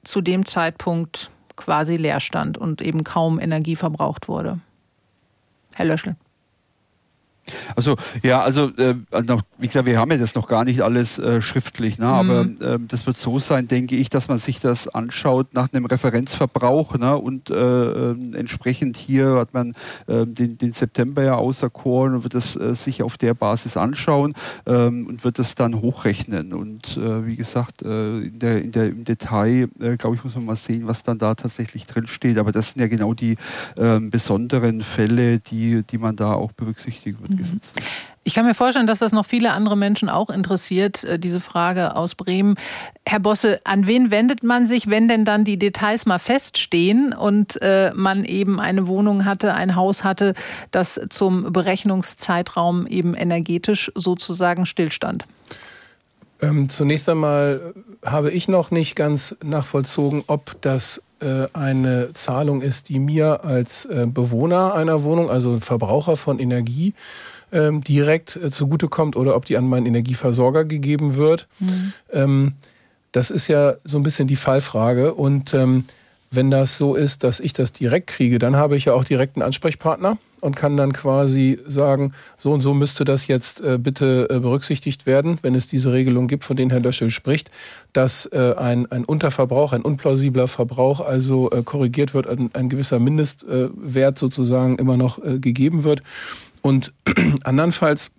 zu 0.03 0.21
dem 0.21 0.45
Zeitpunkt 0.45 1.29
quasi 1.55 1.95
leer 1.95 2.19
stand 2.19 2.57
und 2.57 2.81
eben 2.81 3.03
kaum 3.03 3.39
Energie 3.39 3.75
verbraucht 3.75 4.27
wurde? 4.27 4.59
Herr 5.75 5.85
Löschel. 5.85 6.15
Also 7.75 7.95
ja, 8.23 8.41
also 8.41 8.71
äh, 8.77 8.95
wie 9.57 9.67
gesagt, 9.67 9.85
wir 9.85 9.99
haben 9.99 10.11
ja 10.11 10.17
das 10.17 10.35
noch 10.35 10.47
gar 10.47 10.65
nicht 10.65 10.81
alles 10.81 11.19
äh, 11.19 11.41
schriftlich, 11.41 11.99
ne? 11.99 12.07
aber 12.07 12.43
mhm. 12.43 12.57
äh, 12.61 12.77
das 12.87 13.05
wird 13.05 13.17
so 13.17 13.39
sein, 13.39 13.67
denke 13.67 13.95
ich, 13.95 14.09
dass 14.09 14.27
man 14.27 14.39
sich 14.39 14.59
das 14.59 14.87
anschaut 14.87 15.53
nach 15.53 15.71
einem 15.71 15.85
Referenzverbrauch 15.85 16.97
ne? 16.97 17.17
und 17.17 17.49
äh, 17.49 17.55
ähm, 17.55 18.33
entsprechend 18.35 18.97
hier 18.97 19.35
hat 19.35 19.53
man 19.53 19.73
ähm, 20.07 20.35
den, 20.35 20.57
den 20.57 20.73
September 20.73 21.23
ja 21.23 21.35
auserkoren 21.35 22.15
und 22.15 22.23
wird 22.23 22.33
das 22.33 22.55
äh, 22.55 22.75
sich 22.75 23.03
auf 23.03 23.17
der 23.17 23.33
Basis 23.33 23.77
anschauen 23.77 24.33
ähm, 24.65 25.07
und 25.07 25.23
wird 25.23 25.39
das 25.39 25.55
dann 25.55 25.81
hochrechnen 25.81 26.53
und 26.53 26.97
äh, 26.97 27.25
wie 27.25 27.35
gesagt, 27.35 27.81
in 27.81 28.39
der, 28.39 28.61
in 28.61 28.71
der, 28.71 28.87
im 28.87 29.03
Detail, 29.03 29.67
glaube 29.97 30.15
ich, 30.15 30.23
muss 30.23 30.35
man 30.35 30.45
mal 30.45 30.55
sehen, 30.55 30.87
was 30.87 31.03
dann 31.03 31.17
da 31.17 31.35
tatsächlich 31.35 31.85
drin 31.85 32.07
steht, 32.07 32.37
aber 32.37 32.51
das 32.51 32.71
sind 32.71 32.81
ja 32.81 32.87
genau 32.87 33.13
die 33.13 33.35
besonderen 33.75 34.81
Fälle, 34.81 35.39
die, 35.39 35.83
die 35.83 35.97
man 35.97 36.15
da 36.15 36.33
auch 36.33 36.51
berücksichtigen 36.51 37.19
wird. 37.19 37.31
Mhm. 37.31 37.38
Ich 38.23 38.33
kann 38.33 38.45
mir 38.45 38.53
vorstellen, 38.53 38.85
dass 38.85 38.99
das 38.99 39.11
noch 39.11 39.25
viele 39.25 39.53
andere 39.53 39.75
Menschen 39.75 40.09
auch 40.09 40.29
interessiert, 40.29 41.03
äh, 41.03 41.17
diese 41.17 41.39
Frage 41.39 41.95
aus 41.95 42.15
Bremen. 42.15 42.55
Herr 43.05 43.19
Bosse, 43.19 43.59
an 43.63 43.87
wen 43.87 44.11
wendet 44.11 44.43
man 44.43 44.65
sich, 44.65 44.89
wenn 44.89 45.07
denn 45.07 45.25
dann 45.25 45.45
die 45.45 45.57
Details 45.57 46.05
mal 46.05 46.19
feststehen 46.19 47.13
und 47.13 47.59
äh, 47.61 47.91
man 47.95 48.25
eben 48.25 48.59
eine 48.59 48.87
Wohnung 48.87 49.25
hatte, 49.25 49.53
ein 49.53 49.75
Haus 49.75 50.03
hatte, 50.03 50.35
das 50.71 50.99
zum 51.09 51.51
Berechnungszeitraum 51.51 52.85
eben 52.87 53.15
energetisch 53.15 53.91
sozusagen 53.95 54.65
stillstand? 54.65 55.25
Ähm, 56.41 56.69
zunächst 56.69 57.09
einmal 57.09 57.73
habe 58.05 58.31
ich 58.31 58.47
noch 58.47 58.71
nicht 58.71 58.95
ganz 58.95 59.35
nachvollzogen, 59.43 60.23
ob 60.27 60.61
das 60.61 61.01
äh, 61.19 61.47
eine 61.53 62.13
Zahlung 62.13 62.61
ist, 62.61 62.89
die 62.89 62.99
mir 62.99 63.43
als 63.43 63.85
äh, 63.85 64.07
Bewohner 64.07 64.73
einer 64.73 65.03
Wohnung, 65.03 65.29
also 65.29 65.59
Verbraucher 65.59 66.15
von 66.15 66.39
Energie, 66.39 66.93
ähm, 67.51 67.81
direkt 67.81 68.35
äh, 68.35 68.51
zugutekommt 68.51 69.15
oder 69.15 69.35
ob 69.35 69.45
die 69.45 69.57
an 69.57 69.67
meinen 69.67 69.85
Energieversorger 69.85 70.65
gegeben 70.65 71.15
wird. 71.15 71.47
Mhm. 71.59 71.93
Ähm, 72.11 72.53
das 73.11 73.31
ist 73.31 73.47
ja 73.47 73.75
so 73.83 73.97
ein 73.97 74.03
bisschen 74.03 74.27
die 74.27 74.35
Fallfrage. 74.35 75.13
Und 75.13 75.53
ähm, 75.53 75.85
wenn 76.31 76.51
das 76.51 76.77
so 76.77 76.95
ist, 76.95 77.23
dass 77.23 77.39
ich 77.39 77.53
das 77.53 77.73
direkt 77.73 78.07
kriege, 78.07 78.37
dann 78.37 78.55
habe 78.55 78.77
ich 78.77 78.85
ja 78.85 78.93
auch 78.93 79.03
direkt 79.03 79.35
einen 79.35 79.43
Ansprechpartner 79.43 80.17
und 80.41 80.55
kann 80.55 80.77
dann 80.77 80.93
quasi 80.93 81.59
sagen, 81.65 82.13
so 82.37 82.51
und 82.51 82.61
so 82.61 82.73
müsste 82.73 83.03
das 83.03 83.27
jetzt 83.27 83.61
äh, 83.61 83.77
bitte 83.77 84.27
äh, 84.29 84.39
berücksichtigt 84.39 85.05
werden, 85.05 85.39
wenn 85.41 85.55
es 85.55 85.67
diese 85.67 85.91
Regelung 85.91 86.27
gibt, 86.27 86.43
von 86.43 86.55
denen 86.55 86.71
Herr 86.71 86.79
Löschel 86.79 87.09
spricht, 87.09 87.51
dass 87.93 88.25
äh, 88.27 88.53
ein, 88.57 88.89
ein 88.91 89.05
Unterverbrauch, 89.05 89.73
ein 89.73 89.81
unplausibler 89.81 90.47
Verbrauch 90.47 91.01
also 91.01 91.49
äh, 91.51 91.63
korrigiert 91.63 92.13
wird, 92.13 92.27
ein, 92.27 92.51
ein 92.53 92.69
gewisser 92.69 92.99
Mindestwert 92.99 94.17
sozusagen 94.17 94.77
immer 94.77 94.97
noch 94.97 95.23
äh, 95.23 95.39
gegeben 95.39 95.83
wird. 95.83 96.03
Und 96.61 96.93
andernfalls 97.43 98.11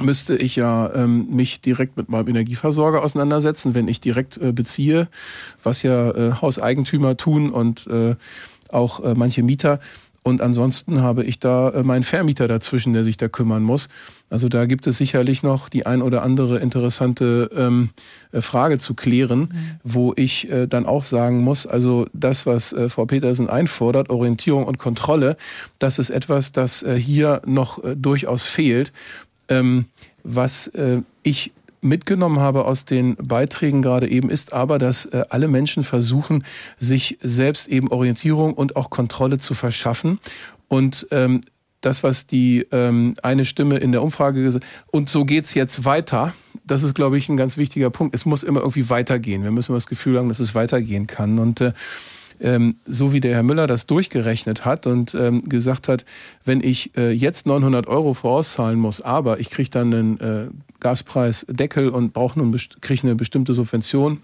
müsste 0.00 0.36
ich 0.36 0.56
ja 0.56 0.92
ähm, 0.94 1.28
mich 1.30 1.60
direkt 1.60 1.96
mit 1.96 2.08
meinem 2.08 2.28
Energieversorger 2.28 3.02
auseinandersetzen, 3.02 3.74
wenn 3.74 3.88
ich 3.88 4.00
direkt 4.00 4.38
äh, 4.38 4.52
beziehe, 4.52 5.08
was 5.62 5.82
ja 5.82 6.10
äh, 6.10 6.32
Hauseigentümer 6.40 7.16
tun 7.16 7.50
und 7.50 7.86
äh, 7.86 8.16
auch 8.70 9.00
äh, 9.00 9.14
manche 9.14 9.42
Mieter. 9.42 9.80
Und 10.24 10.40
ansonsten 10.40 11.00
habe 11.00 11.24
ich 11.24 11.40
da 11.40 11.70
äh, 11.70 11.82
meinen 11.82 12.04
Vermieter 12.04 12.46
dazwischen, 12.46 12.92
der 12.92 13.04
sich 13.04 13.16
da 13.16 13.28
kümmern 13.28 13.62
muss. 13.62 13.88
Also 14.32 14.48
da 14.48 14.64
gibt 14.64 14.86
es 14.86 14.96
sicherlich 14.96 15.42
noch 15.42 15.68
die 15.68 15.84
ein 15.84 16.00
oder 16.00 16.22
andere 16.22 16.58
interessante 16.58 17.50
ähm, 17.54 17.90
äh, 18.32 18.40
Frage 18.40 18.78
zu 18.78 18.94
klären, 18.94 19.40
mhm. 19.40 19.48
wo 19.84 20.14
ich 20.16 20.50
äh, 20.50 20.66
dann 20.66 20.86
auch 20.86 21.04
sagen 21.04 21.42
muss, 21.42 21.66
also 21.66 22.06
das, 22.14 22.46
was 22.46 22.72
äh, 22.72 22.88
Frau 22.88 23.04
Petersen 23.04 23.50
einfordert, 23.50 24.08
Orientierung 24.08 24.64
und 24.64 24.78
Kontrolle, 24.78 25.36
das 25.78 25.98
ist 25.98 26.08
etwas, 26.08 26.50
das 26.50 26.82
äh, 26.82 26.94
hier 26.94 27.42
noch 27.44 27.84
äh, 27.84 27.94
durchaus 27.94 28.46
fehlt. 28.46 28.90
Ähm, 29.50 29.84
was 30.24 30.68
äh, 30.68 31.02
ich 31.22 31.52
mitgenommen 31.82 32.38
habe 32.38 32.64
aus 32.64 32.86
den 32.86 33.16
Beiträgen 33.16 33.82
gerade 33.82 34.08
eben, 34.08 34.30
ist 34.30 34.54
aber, 34.54 34.78
dass 34.78 35.04
äh, 35.06 35.24
alle 35.28 35.48
Menschen 35.48 35.82
versuchen, 35.82 36.44
sich 36.78 37.18
selbst 37.20 37.68
eben 37.68 37.88
Orientierung 37.88 38.54
und 38.54 38.76
auch 38.76 38.88
Kontrolle 38.88 39.38
zu 39.38 39.52
verschaffen. 39.52 40.20
Und 40.68 41.06
ähm, 41.10 41.42
das, 41.82 42.02
was 42.02 42.26
die 42.26 42.66
ähm, 42.72 43.14
eine 43.22 43.44
Stimme 43.44 43.76
in 43.76 43.92
der 43.92 44.02
Umfrage 44.02 44.42
gesagt 44.42 44.64
und 44.90 45.10
so 45.10 45.24
geht's 45.24 45.54
jetzt 45.54 45.84
weiter, 45.84 46.32
das 46.66 46.82
ist, 46.82 46.94
glaube 46.94 47.18
ich, 47.18 47.28
ein 47.28 47.36
ganz 47.36 47.56
wichtiger 47.56 47.90
Punkt. 47.90 48.14
Es 48.14 48.24
muss 48.24 48.42
immer 48.42 48.60
irgendwie 48.60 48.88
weitergehen. 48.88 49.42
Wir 49.42 49.50
müssen 49.50 49.74
das 49.74 49.86
Gefühl 49.86 50.18
haben, 50.18 50.28
dass 50.28 50.40
es 50.40 50.54
weitergehen 50.54 51.06
kann. 51.06 51.38
Und 51.38 51.60
äh, 51.60 51.72
ähm, 52.40 52.76
so 52.84 53.12
wie 53.12 53.20
der 53.20 53.34
Herr 53.34 53.42
Müller 53.42 53.66
das 53.66 53.86
durchgerechnet 53.86 54.64
hat 54.64 54.86
und 54.86 55.14
ähm, 55.14 55.48
gesagt 55.48 55.88
hat, 55.88 56.04
wenn 56.44 56.62
ich 56.62 56.96
äh, 56.96 57.10
jetzt 57.10 57.46
900 57.46 57.86
Euro 57.86 58.14
vorauszahlen 58.14 58.78
muss, 58.78 59.00
aber 59.00 59.40
ich 59.40 59.50
kriege 59.50 59.70
dann 59.70 59.94
einen 59.94 60.20
äh, 60.20 60.46
Gaspreisdeckel 60.80 61.88
und 61.88 62.12
brauche 62.12 62.40
kriege 62.80 63.02
eine 63.04 63.14
bestimmte 63.14 63.54
Subvention, 63.54 64.18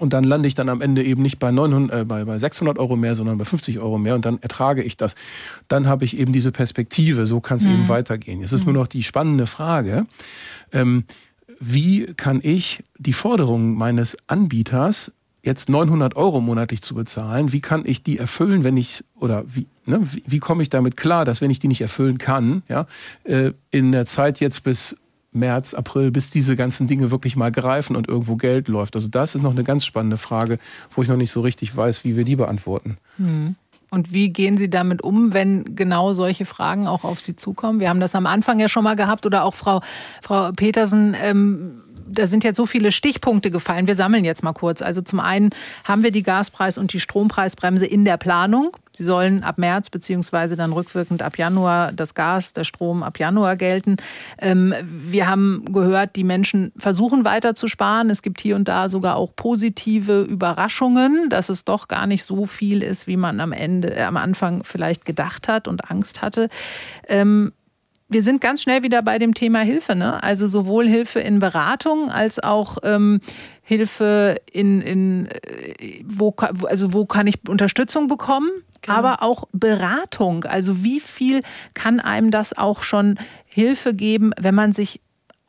und 0.00 0.12
dann 0.12 0.24
lande 0.24 0.48
ich 0.48 0.54
dann 0.54 0.68
am 0.68 0.80
Ende 0.80 1.04
eben 1.04 1.22
nicht 1.22 1.38
bei, 1.38 1.50
900, 1.50 2.00
äh, 2.00 2.04
bei, 2.04 2.24
bei 2.24 2.38
600 2.38 2.78
Euro 2.78 2.96
mehr, 2.96 3.14
sondern 3.14 3.38
bei 3.38 3.44
50 3.44 3.78
Euro 3.78 3.98
mehr 3.98 4.14
und 4.14 4.24
dann 4.24 4.38
ertrage 4.40 4.82
ich 4.82 4.96
das. 4.96 5.14
Dann 5.68 5.86
habe 5.86 6.04
ich 6.04 6.18
eben 6.18 6.32
diese 6.32 6.52
Perspektive, 6.52 7.26
so 7.26 7.40
kann 7.40 7.58
es 7.58 7.64
mhm. 7.64 7.72
eben 7.72 7.88
weitergehen. 7.88 8.42
Es 8.42 8.52
ist 8.52 8.66
mhm. 8.66 8.72
nur 8.72 8.82
noch 8.82 8.86
die 8.88 9.02
spannende 9.02 9.46
Frage, 9.46 10.06
ähm, 10.72 11.04
wie 11.60 12.06
kann 12.14 12.40
ich 12.42 12.82
die 12.98 13.12
Forderungen 13.12 13.74
meines 13.74 14.16
Anbieters 14.26 15.12
jetzt 15.42 15.68
900 15.68 16.16
Euro 16.16 16.40
monatlich 16.40 16.82
zu 16.82 16.94
bezahlen, 16.94 17.52
wie 17.52 17.60
kann 17.60 17.84
ich 17.86 18.02
die 18.02 18.18
erfüllen, 18.18 18.64
wenn 18.64 18.76
ich, 18.76 19.04
oder 19.18 19.44
wie, 19.46 19.66
ne, 19.86 20.00
wie, 20.02 20.22
wie 20.26 20.38
komme 20.38 20.62
ich 20.62 20.70
damit 20.70 20.96
klar, 20.96 21.24
dass 21.24 21.40
wenn 21.40 21.50
ich 21.50 21.58
die 21.58 21.68
nicht 21.68 21.80
erfüllen 21.80 22.18
kann, 22.18 22.62
ja, 22.68 22.86
äh, 23.24 23.52
in 23.70 23.92
der 23.92 24.06
Zeit 24.06 24.40
jetzt 24.40 24.64
bis 24.64 24.96
März, 25.32 25.74
April, 25.74 26.10
bis 26.10 26.30
diese 26.30 26.56
ganzen 26.56 26.86
Dinge 26.86 27.10
wirklich 27.10 27.36
mal 27.36 27.52
greifen 27.52 27.96
und 27.96 28.08
irgendwo 28.08 28.36
Geld 28.36 28.68
läuft. 28.68 28.96
Also 28.96 29.08
das 29.08 29.34
ist 29.34 29.42
noch 29.42 29.52
eine 29.52 29.64
ganz 29.64 29.84
spannende 29.84 30.16
Frage, 30.16 30.58
wo 30.94 31.02
ich 31.02 31.08
noch 31.08 31.16
nicht 31.16 31.30
so 31.30 31.40
richtig 31.40 31.76
weiß, 31.76 32.04
wie 32.04 32.16
wir 32.16 32.24
die 32.24 32.36
beantworten. 32.36 32.98
Hm. 33.16 33.54
Und 33.90 34.12
wie 34.12 34.28
gehen 34.28 34.56
Sie 34.56 34.70
damit 34.70 35.02
um, 35.02 35.32
wenn 35.32 35.74
genau 35.74 36.12
solche 36.12 36.44
Fragen 36.44 36.86
auch 36.86 37.02
auf 37.02 37.20
Sie 37.20 37.34
zukommen? 37.34 37.80
Wir 37.80 37.88
haben 37.88 37.98
das 37.98 38.14
am 38.14 38.26
Anfang 38.26 38.60
ja 38.60 38.68
schon 38.68 38.84
mal 38.84 38.94
gehabt 38.94 39.26
oder 39.26 39.44
auch 39.44 39.54
Frau, 39.54 39.80
Frau 40.22 40.52
Petersen. 40.52 41.16
Ähm, 41.20 41.82
da 42.10 42.26
sind 42.26 42.44
jetzt 42.44 42.56
so 42.56 42.66
viele 42.66 42.92
Stichpunkte 42.92 43.50
gefallen. 43.50 43.86
Wir 43.86 43.94
sammeln 43.94 44.24
jetzt 44.24 44.42
mal 44.42 44.52
kurz. 44.52 44.82
Also 44.82 45.00
zum 45.00 45.20
einen 45.20 45.50
haben 45.84 46.02
wir 46.02 46.10
die 46.10 46.22
Gaspreis- 46.22 46.78
und 46.78 46.92
die 46.92 47.00
Strompreisbremse 47.00 47.86
in 47.86 48.04
der 48.04 48.16
Planung. 48.16 48.76
Sie 48.92 49.04
sollen 49.04 49.44
ab 49.44 49.56
März 49.58 49.88
beziehungsweise 49.88 50.56
dann 50.56 50.72
rückwirkend 50.72 51.22
ab 51.22 51.38
Januar 51.38 51.92
das 51.92 52.14
Gas, 52.14 52.52
der 52.52 52.64
Strom 52.64 53.02
ab 53.02 53.18
Januar 53.18 53.56
gelten. 53.56 53.96
Ähm, 54.38 54.74
wir 54.84 55.28
haben 55.28 55.64
gehört, 55.70 56.16
die 56.16 56.24
Menschen 56.24 56.72
versuchen 56.76 57.24
weiter 57.24 57.54
zu 57.54 57.68
sparen. 57.68 58.10
Es 58.10 58.22
gibt 58.22 58.40
hier 58.40 58.56
und 58.56 58.66
da 58.66 58.88
sogar 58.88 59.16
auch 59.16 59.34
positive 59.34 60.22
Überraschungen, 60.22 61.30
dass 61.30 61.48
es 61.48 61.64
doch 61.64 61.86
gar 61.86 62.06
nicht 62.06 62.24
so 62.24 62.46
viel 62.46 62.82
ist, 62.82 63.06
wie 63.06 63.16
man 63.16 63.40
am 63.40 63.52
Ende, 63.52 63.96
äh, 63.96 64.02
am 64.02 64.16
Anfang 64.16 64.64
vielleicht 64.64 65.04
gedacht 65.04 65.46
hat 65.46 65.68
und 65.68 65.90
Angst 65.90 66.22
hatte. 66.22 66.48
Ähm, 67.08 67.52
wir 68.10 68.22
sind 68.22 68.40
ganz 68.40 68.62
schnell 68.62 68.82
wieder 68.82 69.02
bei 69.02 69.18
dem 69.18 69.34
Thema 69.34 69.60
Hilfe, 69.60 69.94
ne? 69.94 70.22
Also 70.22 70.46
sowohl 70.46 70.86
Hilfe 70.86 71.20
in 71.20 71.38
Beratung 71.38 72.10
als 72.10 72.38
auch 72.40 72.78
ähm, 72.82 73.20
Hilfe 73.62 74.40
in, 74.52 74.82
in 74.82 75.26
äh, 75.26 76.02
wo, 76.04 76.34
also 76.66 76.92
wo 76.92 77.06
kann 77.06 77.28
ich 77.28 77.36
Unterstützung 77.48 78.08
bekommen, 78.08 78.50
genau. 78.82 78.98
aber 78.98 79.22
auch 79.22 79.44
Beratung. 79.52 80.44
Also 80.44 80.82
wie 80.82 80.98
viel 80.98 81.42
kann 81.72 82.00
einem 82.00 82.32
das 82.32 82.56
auch 82.56 82.82
schon 82.82 83.18
Hilfe 83.46 83.94
geben, 83.94 84.32
wenn 84.38 84.56
man 84.56 84.72
sich 84.72 85.00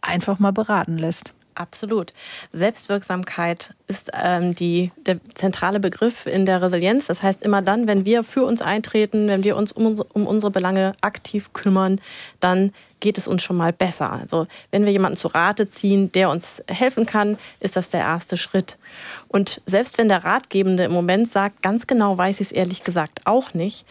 einfach 0.01 0.37
mal 0.37 0.51
beraten 0.53 0.99
lässt? 0.99 1.33
Absolut. 1.61 2.11
Selbstwirksamkeit 2.53 3.75
ist 3.85 4.09
ähm, 4.19 4.55
die, 4.55 4.91
der 5.05 5.19
zentrale 5.35 5.79
Begriff 5.79 6.25
in 6.25 6.47
der 6.47 6.59
Resilienz. 6.59 7.05
Das 7.05 7.21
heißt, 7.21 7.43
immer 7.43 7.61
dann, 7.61 7.85
wenn 7.85 8.03
wir 8.03 8.23
für 8.23 8.43
uns 8.43 8.63
eintreten, 8.63 9.27
wenn 9.27 9.43
wir 9.43 9.55
uns 9.55 9.71
um, 9.71 10.01
um 10.13 10.25
unsere 10.25 10.49
Belange 10.51 10.93
aktiv 11.01 11.53
kümmern, 11.53 12.01
dann 12.39 12.73
geht 12.99 13.19
es 13.19 13.27
uns 13.27 13.43
schon 13.43 13.57
mal 13.57 13.73
besser. 13.73 14.11
Also 14.11 14.47
wenn 14.71 14.85
wir 14.85 14.91
jemanden 14.91 15.17
zu 15.17 15.27
Rate 15.27 15.69
ziehen, 15.69 16.11
der 16.13 16.31
uns 16.31 16.63
helfen 16.67 17.05
kann, 17.05 17.37
ist 17.59 17.75
das 17.75 17.89
der 17.89 17.99
erste 17.99 18.37
Schritt. 18.37 18.77
Und 19.27 19.61
selbst 19.67 19.99
wenn 19.99 20.09
der 20.09 20.23
Ratgebende 20.23 20.85
im 20.85 20.91
Moment 20.91 21.29
sagt, 21.31 21.61
ganz 21.61 21.85
genau 21.85 22.17
weiß 22.17 22.39
ich 22.39 22.47
es 22.47 22.51
ehrlich 22.51 22.83
gesagt 22.83 23.21
auch 23.25 23.53
nicht, 23.53 23.85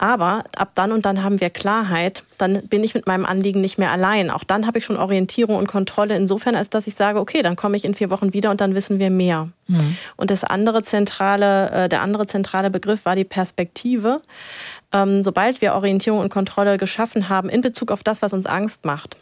aber 0.00 0.44
ab 0.56 0.70
dann 0.74 0.92
und 0.92 1.04
dann 1.04 1.22
haben 1.22 1.40
wir 1.40 1.50
Klarheit, 1.50 2.24
dann 2.38 2.66
bin 2.68 2.82
ich 2.82 2.94
mit 2.94 3.06
meinem 3.06 3.26
Anliegen 3.26 3.60
nicht 3.60 3.78
mehr 3.78 3.90
allein. 3.90 4.30
Auch 4.30 4.44
dann 4.44 4.66
habe 4.66 4.78
ich 4.78 4.84
schon 4.84 4.96
Orientierung 4.96 5.56
und 5.56 5.68
Kontrolle 5.68 6.16
insofern, 6.16 6.56
als 6.56 6.70
dass 6.70 6.86
ich 6.86 6.94
sage, 6.94 7.20
okay, 7.20 7.42
dann 7.42 7.54
komme 7.54 7.76
ich 7.76 7.84
in 7.84 7.94
vier 7.94 8.10
Wochen 8.10 8.32
wieder 8.32 8.50
und 8.50 8.60
dann 8.62 8.74
wissen 8.74 8.98
wir 8.98 9.10
mehr. 9.10 9.48
Mhm. 9.66 9.96
Und 10.16 10.30
das 10.30 10.42
andere 10.42 10.82
zentrale, 10.82 11.70
äh, 11.70 11.88
der 11.88 12.00
andere 12.00 12.26
zentrale 12.26 12.70
Begriff 12.70 13.04
war 13.04 13.14
die 13.14 13.24
Perspektive. 13.24 14.22
Ähm, 14.92 15.22
sobald 15.22 15.60
wir 15.60 15.74
Orientierung 15.74 16.20
und 16.20 16.30
Kontrolle 16.30 16.78
geschaffen 16.78 17.28
haben 17.28 17.50
in 17.50 17.60
Bezug 17.60 17.92
auf 17.92 18.02
das, 18.02 18.22
was 18.22 18.32
uns 18.32 18.46
Angst 18.46 18.86
macht, 18.86 19.18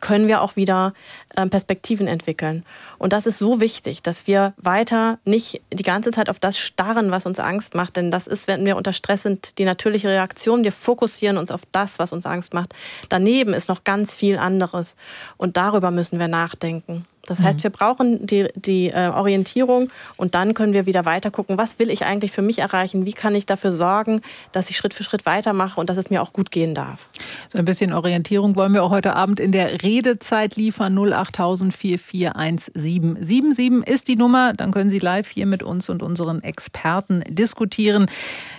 können 0.00 0.28
wir 0.28 0.42
auch 0.42 0.56
wieder 0.56 0.92
ähm, 1.36 1.50
Perspektiven 1.50 2.06
entwickeln. 2.06 2.64
Und 2.98 3.12
das 3.12 3.26
ist 3.26 3.38
so 3.38 3.60
wichtig, 3.60 4.02
dass 4.02 4.26
wir 4.26 4.52
weiter 4.56 5.18
nicht 5.24 5.60
die 5.72 5.82
ganze 5.82 6.10
Zeit 6.10 6.28
auf 6.28 6.38
das 6.38 6.58
starren, 6.58 7.10
was 7.10 7.26
uns 7.26 7.40
Angst 7.40 7.74
macht. 7.74 7.96
Denn 7.96 8.10
das 8.10 8.26
ist, 8.26 8.48
wenn 8.48 8.64
wir 8.64 8.76
unter 8.76 8.92
Stress 8.92 9.22
sind, 9.22 9.58
die 9.58 9.64
natürliche 9.64 10.08
Reaktion. 10.08 10.64
Wir 10.64 10.72
fokussieren 10.72 11.38
uns 11.38 11.50
auf 11.50 11.62
das, 11.72 11.98
was 11.98 12.12
uns 12.12 12.26
Angst 12.26 12.54
macht. 12.54 12.74
Daneben 13.08 13.54
ist 13.54 13.68
noch 13.68 13.84
ganz 13.84 14.14
viel 14.14 14.38
anderes. 14.38 14.96
Und 15.36 15.56
darüber 15.56 15.90
müssen 15.90 16.18
wir 16.18 16.28
nachdenken. 16.28 17.06
Das 17.28 17.40
heißt, 17.40 17.58
mhm. 17.58 17.62
wir 17.62 17.70
brauchen 17.70 18.26
die, 18.26 18.48
die 18.54 18.88
äh, 18.88 19.08
Orientierung 19.08 19.90
und 20.16 20.34
dann 20.34 20.54
können 20.54 20.72
wir 20.72 20.86
wieder 20.86 21.04
weiter 21.04 21.30
gucken, 21.30 21.58
was 21.58 21.78
will 21.78 21.90
ich 21.90 22.04
eigentlich 22.04 22.32
für 22.32 22.42
mich 22.42 22.58
erreichen? 22.58 23.06
Wie 23.06 23.12
kann 23.12 23.34
ich 23.34 23.46
dafür 23.46 23.72
sorgen, 23.72 24.22
dass 24.52 24.70
ich 24.70 24.76
Schritt 24.76 24.94
für 24.94 25.04
Schritt 25.04 25.26
weitermache 25.26 25.78
und 25.78 25.90
dass 25.90 25.96
es 25.96 26.10
mir 26.10 26.22
auch 26.22 26.32
gut 26.32 26.50
gehen 26.50 26.74
darf? 26.74 27.08
So 27.52 27.58
ein 27.58 27.64
bisschen 27.64 27.92
Orientierung 27.92 28.56
wollen 28.56 28.72
wir 28.72 28.82
auch 28.82 28.90
heute 28.90 29.14
Abend 29.14 29.40
in 29.40 29.52
der 29.52 29.82
Redezeit 29.82 30.56
liefern. 30.56 30.98
08000 30.98 31.74
441777 31.74 33.86
ist 33.86 34.08
die 34.08 34.16
Nummer. 34.16 34.54
Dann 34.54 34.72
können 34.72 34.90
Sie 34.90 34.98
live 34.98 35.28
hier 35.28 35.46
mit 35.46 35.62
uns 35.62 35.88
und 35.88 36.02
unseren 36.02 36.42
Experten 36.42 37.22
diskutieren. 37.28 38.06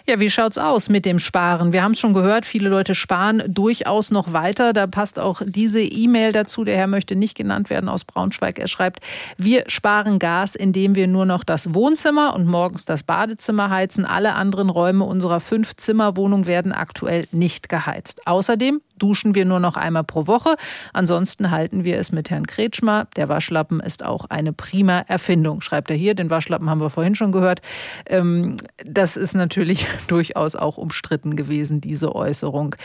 Ja, 0.05 0.19
wie 0.19 0.29
schaut's 0.29 0.57
aus 0.57 0.89
mit 0.89 1.05
dem 1.05 1.19
Sparen? 1.19 1.73
Wir 1.73 1.83
haben 1.83 1.93
es 1.93 1.99
schon 1.99 2.13
gehört, 2.13 2.45
viele 2.45 2.69
Leute 2.69 2.95
sparen 2.95 3.43
durchaus 3.47 4.11
noch 4.11 4.33
weiter. 4.33 4.73
Da 4.73 4.87
passt 4.87 5.19
auch 5.19 5.41
diese 5.45 5.81
E-Mail 5.81 6.31
dazu. 6.31 6.63
Der 6.63 6.77
Herr 6.77 6.87
möchte 6.87 7.15
nicht 7.15 7.35
genannt 7.35 7.69
werden 7.69 7.89
aus 7.89 8.05
Braunschweig. 8.05 8.58
Er 8.59 8.67
schreibt, 8.67 8.99
wir 9.37 9.63
sparen 9.67 10.19
Gas, 10.19 10.55
indem 10.55 10.95
wir 10.95 11.07
nur 11.07 11.25
noch 11.25 11.43
das 11.43 11.73
Wohnzimmer 11.73 12.35
und 12.35 12.45
morgens 12.45 12.85
das 12.85 13.03
Badezimmer 13.03 13.69
heizen. 13.69 14.05
Alle 14.05 14.35
anderen 14.35 14.69
Räume 14.69 15.05
unserer 15.05 15.39
Fünf-Zimmer-Wohnung 15.39 16.47
werden 16.47 16.71
aktuell 16.71 17.25
nicht 17.31 17.69
geheizt. 17.69 18.27
Außerdem 18.27 18.81
duschen 18.99 19.35
wir 19.35 19.45
nur 19.45 19.59
noch 19.59 19.77
einmal 19.77 20.03
pro 20.03 20.27
Woche. 20.27 20.55
Ansonsten 20.93 21.51
halten 21.51 21.83
wir 21.83 21.97
es 21.97 22.11
mit 22.11 22.29
Herrn 22.29 22.47
Kretschmer. 22.47 23.07
Der 23.15 23.29
Waschlappen 23.29 23.79
ist 23.79 24.05
auch 24.05 24.25
eine 24.25 24.53
prima 24.53 24.99
Erfindung, 25.07 25.61
schreibt 25.61 25.89
er 25.89 25.95
hier. 25.95 26.13
Den 26.13 26.29
Waschlappen 26.29 26.69
haben 26.69 26.81
wir 26.81 26.89
vorhin 26.89 27.15
schon 27.15 27.31
gehört. 27.31 27.61
Ähm, 28.05 28.57
das 28.85 29.17
ist 29.17 29.33
natürlich 29.33 29.87
durchaus 30.07 30.55
auch 30.55 30.77
umstritten 30.77 31.35
gewesen, 31.35 31.81
diese 31.81 32.15
Äußerung. 32.15 32.75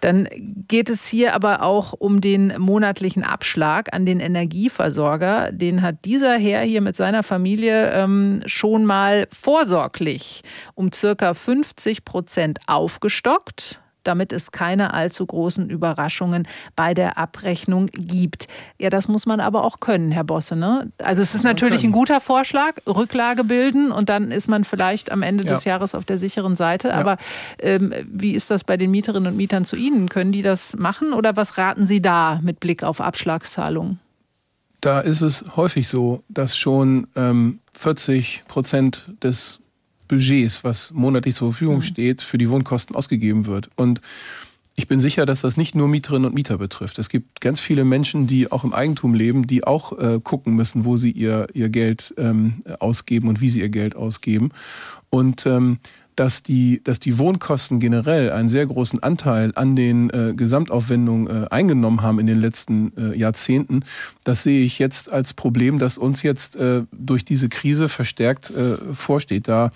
Dann 0.00 0.28
geht 0.68 0.90
es 0.90 1.06
hier 1.06 1.34
aber 1.34 1.62
auch 1.62 1.92
um 1.92 2.20
den 2.20 2.54
monatlichen 2.58 3.24
Abschlag 3.24 3.92
an 3.92 4.06
den 4.06 4.20
Energieversorger. 4.20 5.52
Den 5.52 5.82
hat 5.82 6.04
dieser 6.04 6.38
Herr 6.38 6.62
hier 6.62 6.80
mit 6.80 6.96
seiner 6.96 7.22
Familie 7.22 7.90
ähm, 7.92 8.42
schon 8.46 8.84
mal 8.84 9.26
vorsorglich 9.32 10.42
um 10.74 10.92
circa 10.92 11.34
50 11.34 12.04
Prozent 12.04 12.60
aufgestockt 12.66 13.80
damit 14.04 14.32
es 14.32 14.52
keine 14.52 14.94
allzu 14.94 15.26
großen 15.26 15.68
Überraschungen 15.70 16.46
bei 16.76 16.94
der 16.94 17.18
Abrechnung 17.18 17.86
gibt. 17.86 18.48
Ja, 18.78 18.90
das 18.90 19.08
muss 19.08 19.26
man 19.26 19.40
aber 19.40 19.64
auch 19.64 19.80
können, 19.80 20.10
Herr 20.10 20.24
Bosse. 20.24 20.56
Ne? 20.56 20.90
Also 20.98 21.22
es 21.22 21.34
ist 21.34 21.44
natürlich 21.44 21.84
ein 21.84 21.92
guter 21.92 22.20
Vorschlag, 22.20 22.76
Rücklage 22.86 23.44
bilden 23.44 23.90
und 23.92 24.08
dann 24.08 24.30
ist 24.30 24.48
man 24.48 24.64
vielleicht 24.64 25.12
am 25.12 25.22
Ende 25.22 25.44
ja. 25.44 25.54
des 25.54 25.64
Jahres 25.64 25.94
auf 25.94 26.04
der 26.04 26.18
sicheren 26.18 26.56
Seite. 26.56 26.88
Ja. 26.88 26.94
Aber 26.94 27.18
ähm, 27.58 27.92
wie 28.10 28.32
ist 28.32 28.50
das 28.50 28.64
bei 28.64 28.76
den 28.76 28.90
Mieterinnen 28.90 29.32
und 29.32 29.36
Mietern 29.36 29.64
zu 29.64 29.76
Ihnen? 29.76 30.08
Können 30.08 30.32
die 30.32 30.42
das 30.42 30.76
machen 30.76 31.12
oder 31.12 31.36
was 31.36 31.58
raten 31.58 31.86
Sie 31.86 32.00
da 32.00 32.40
mit 32.42 32.60
Blick 32.60 32.82
auf 32.82 33.00
Abschlagszahlungen? 33.00 34.00
Da 34.80 35.00
ist 35.00 35.22
es 35.22 35.44
häufig 35.56 35.88
so, 35.88 36.22
dass 36.28 36.56
schon 36.56 37.08
ähm, 37.16 37.58
40 37.74 38.44
Prozent 38.46 39.10
des 39.22 39.60
Budgets, 40.08 40.64
was 40.64 40.92
monatlich 40.92 41.34
zur 41.34 41.52
Verfügung 41.52 41.76
mhm. 41.76 41.82
steht, 41.82 42.22
für 42.22 42.38
die 42.38 42.50
Wohnkosten 42.50 42.96
ausgegeben 42.96 43.46
wird. 43.46 43.70
Und 43.76 44.00
ich 44.78 44.86
bin 44.86 45.00
sicher, 45.00 45.26
dass 45.26 45.40
das 45.40 45.56
nicht 45.56 45.74
nur 45.74 45.88
Mieterinnen 45.88 46.26
und 46.26 46.34
Mieter 46.36 46.56
betrifft. 46.56 47.00
Es 47.00 47.08
gibt 47.08 47.40
ganz 47.40 47.58
viele 47.58 47.84
Menschen, 47.84 48.28
die 48.28 48.52
auch 48.52 48.62
im 48.62 48.72
Eigentum 48.72 49.12
leben, 49.12 49.44
die 49.44 49.64
auch 49.64 49.98
äh, 49.98 50.20
gucken 50.22 50.54
müssen, 50.54 50.84
wo 50.84 50.96
sie 50.96 51.10
ihr, 51.10 51.48
ihr 51.52 51.68
Geld 51.68 52.14
ähm, 52.16 52.62
ausgeben 52.78 53.28
und 53.28 53.40
wie 53.40 53.48
sie 53.48 53.58
ihr 53.60 53.70
Geld 53.70 53.96
ausgeben. 53.96 54.52
Und 55.10 55.46
ähm, 55.46 55.78
dass 56.18 56.42
die, 56.42 56.82
dass 56.82 56.98
die 56.98 57.16
Wohnkosten 57.16 57.78
generell 57.78 58.32
einen 58.32 58.48
sehr 58.48 58.66
großen 58.66 59.00
Anteil 59.00 59.52
an 59.54 59.76
den 59.76 60.10
äh, 60.10 60.34
Gesamtaufwendungen 60.34 61.44
äh, 61.44 61.46
eingenommen 61.48 62.02
haben 62.02 62.18
in 62.18 62.26
den 62.26 62.40
letzten 62.40 62.92
äh, 62.96 63.16
Jahrzehnten, 63.16 63.84
das 64.24 64.42
sehe 64.42 64.64
ich 64.64 64.80
jetzt 64.80 65.12
als 65.12 65.32
Problem, 65.32 65.78
das 65.78 65.96
uns 65.96 66.24
jetzt 66.24 66.56
äh, 66.56 66.82
durch 66.90 67.24
diese 67.24 67.48
Krise 67.48 67.88
verstärkt 67.88 68.50
äh, 68.50 68.76
vorsteht. 68.92 69.46
Da 69.46 69.70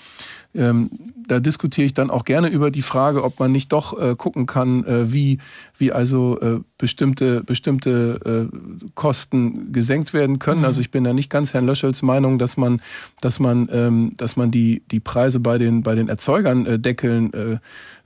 ähm, 0.54 0.90
da 1.26 1.40
diskutiere 1.40 1.86
ich 1.86 1.94
dann 1.94 2.10
auch 2.10 2.24
gerne 2.24 2.48
über 2.48 2.70
die 2.70 2.82
Frage, 2.82 3.24
ob 3.24 3.38
man 3.40 3.52
nicht 3.52 3.72
doch 3.72 3.98
äh, 3.98 4.14
gucken 4.16 4.46
kann, 4.46 4.84
äh, 4.84 5.12
wie, 5.12 5.38
wie 5.78 5.92
also 5.92 6.38
äh, 6.40 6.60
bestimmte, 6.78 7.42
bestimmte 7.42 8.50
äh, 8.52 8.88
Kosten 8.94 9.72
gesenkt 9.72 10.12
werden 10.12 10.38
können. 10.38 10.60
Mhm. 10.60 10.66
Also 10.66 10.80
ich 10.80 10.90
bin 10.90 11.04
da 11.04 11.12
nicht 11.12 11.30
ganz 11.30 11.54
Herrn 11.54 11.66
Löschels 11.66 12.02
Meinung, 12.02 12.38
dass 12.38 12.56
man, 12.56 12.80
dass 13.20 13.40
man, 13.40 13.68
ähm, 13.72 14.10
dass 14.16 14.36
man 14.36 14.50
die, 14.50 14.82
die 14.90 15.00
Preise 15.00 15.40
bei 15.40 15.58
den, 15.58 15.82
bei 15.82 15.94
den 15.94 16.08
Erzeugern 16.08 16.66
äh, 16.66 16.78
deckeln 16.78 17.32
äh, 17.32 17.58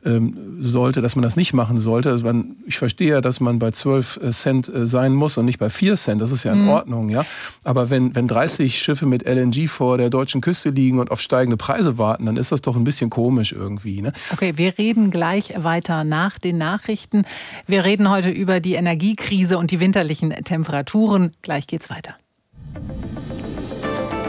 ähm, 0.06 0.56
sollte, 0.60 1.02
dass 1.02 1.16
man 1.16 1.22
das 1.22 1.36
nicht 1.36 1.52
machen 1.52 1.78
sollte. 1.78 2.10
Also 2.10 2.24
man, 2.24 2.56
ich 2.66 2.78
verstehe 2.78 3.10
ja, 3.10 3.20
dass 3.20 3.40
man 3.40 3.58
bei 3.58 3.70
12 3.70 4.20
äh, 4.22 4.30
Cent 4.30 4.68
äh, 4.68 4.86
sein 4.86 5.12
muss 5.12 5.36
und 5.36 5.44
nicht 5.44 5.58
bei 5.58 5.68
4 5.68 5.96
Cent. 5.96 6.20
Das 6.20 6.30
ist 6.30 6.44
ja 6.44 6.52
in 6.52 6.62
mhm. 6.62 6.68
Ordnung, 6.68 7.08
ja. 7.08 7.26
Aber 7.64 7.90
wenn, 7.90 8.14
wenn 8.14 8.28
30 8.28 8.80
Schiffe 8.80 9.06
mit 9.06 9.28
LNG 9.28 9.68
vor 9.68 9.98
der 9.98 10.08
deutschen 10.08 10.40
Küste 10.40 10.70
liegen 10.70 10.98
und 10.98 11.10
auf 11.10 11.20
steigende 11.20 11.56
Preise 11.56 11.98
warten, 11.98 12.26
dann 12.26 12.36
ist 12.36 12.52
das 12.52 12.62
doch 12.62 12.76
ein 12.76 12.84
bisschen 12.84 13.10
komisch 13.10 13.52
irgendwie. 13.52 14.00
Ne? 14.00 14.12
Okay, 14.32 14.54
wir 14.56 14.78
reden 14.78 15.10
gleich 15.10 15.52
weiter 15.56 16.04
nach 16.04 16.38
den 16.38 16.58
Nachrichten. 16.58 17.24
Wir 17.66 17.84
reden 17.84 18.08
heute 18.08 18.30
über 18.30 18.60
die 18.60 18.74
Energiekrise 18.74 19.58
und 19.58 19.70
die 19.70 19.80
winterlichen 19.80 20.30
Temperaturen. 20.30 21.32
Gleich 21.42 21.66
geht's 21.66 21.90
weiter. 21.90 22.14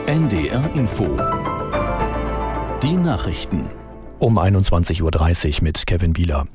NDR 0.08 0.72
Info. 0.76 1.18
Die 2.82 2.94
Nachrichten 2.94 3.66
um 4.20 4.40
21.30 4.40 5.02
Uhr 5.60 5.64
mit 5.64 5.88
Kevin 5.88 6.14
Bieler. 6.14 6.46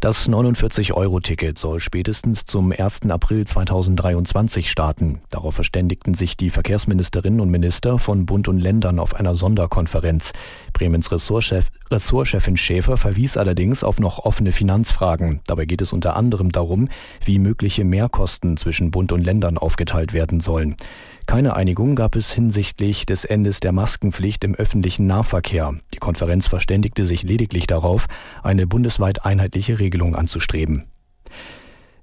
Das 0.00 0.28
49-Euro-Ticket 0.28 1.56
soll 1.56 1.80
spätestens 1.80 2.44
zum 2.44 2.70
1. 2.70 3.08
April 3.08 3.46
2023 3.46 4.70
starten. 4.70 5.22
Darauf 5.30 5.54
verständigten 5.54 6.12
sich 6.12 6.36
die 6.36 6.50
Verkehrsministerinnen 6.50 7.40
und 7.40 7.48
Minister 7.48 7.98
von 7.98 8.26
Bund 8.26 8.46
und 8.46 8.58
Ländern 8.58 8.98
auf 8.98 9.14
einer 9.14 9.34
Sonderkonferenz. 9.34 10.32
Bremens 10.74 11.10
Ressortchef, 11.10 11.70
Ressortchefin 11.90 12.58
Schäfer 12.58 12.98
verwies 12.98 13.38
allerdings 13.38 13.82
auf 13.82 13.98
noch 13.98 14.18
offene 14.18 14.52
Finanzfragen. 14.52 15.40
Dabei 15.46 15.64
geht 15.64 15.80
es 15.80 15.94
unter 15.94 16.14
anderem 16.14 16.52
darum, 16.52 16.88
wie 17.24 17.38
mögliche 17.38 17.84
Mehrkosten 17.84 18.58
zwischen 18.58 18.90
Bund 18.90 19.12
und 19.12 19.24
Ländern 19.24 19.56
aufgeteilt 19.56 20.12
werden 20.12 20.40
sollen. 20.40 20.76
Keine 21.26 21.56
Einigung 21.56 21.96
gab 21.96 22.14
es 22.14 22.32
hinsichtlich 22.32 23.04
des 23.04 23.24
Endes 23.24 23.58
der 23.58 23.72
Maskenpflicht 23.72 24.44
im 24.44 24.54
öffentlichen 24.54 25.08
Nahverkehr. 25.08 25.74
Die 25.92 25.98
Konferenz 25.98 26.46
verständigte 26.46 27.04
sich 27.04 27.24
lediglich 27.24 27.66
darauf, 27.66 28.06
eine 28.44 28.68
bundesweit 28.68 29.24
einheitliche 29.24 29.80
Regelung 29.80 30.14
anzustreben. 30.14 30.84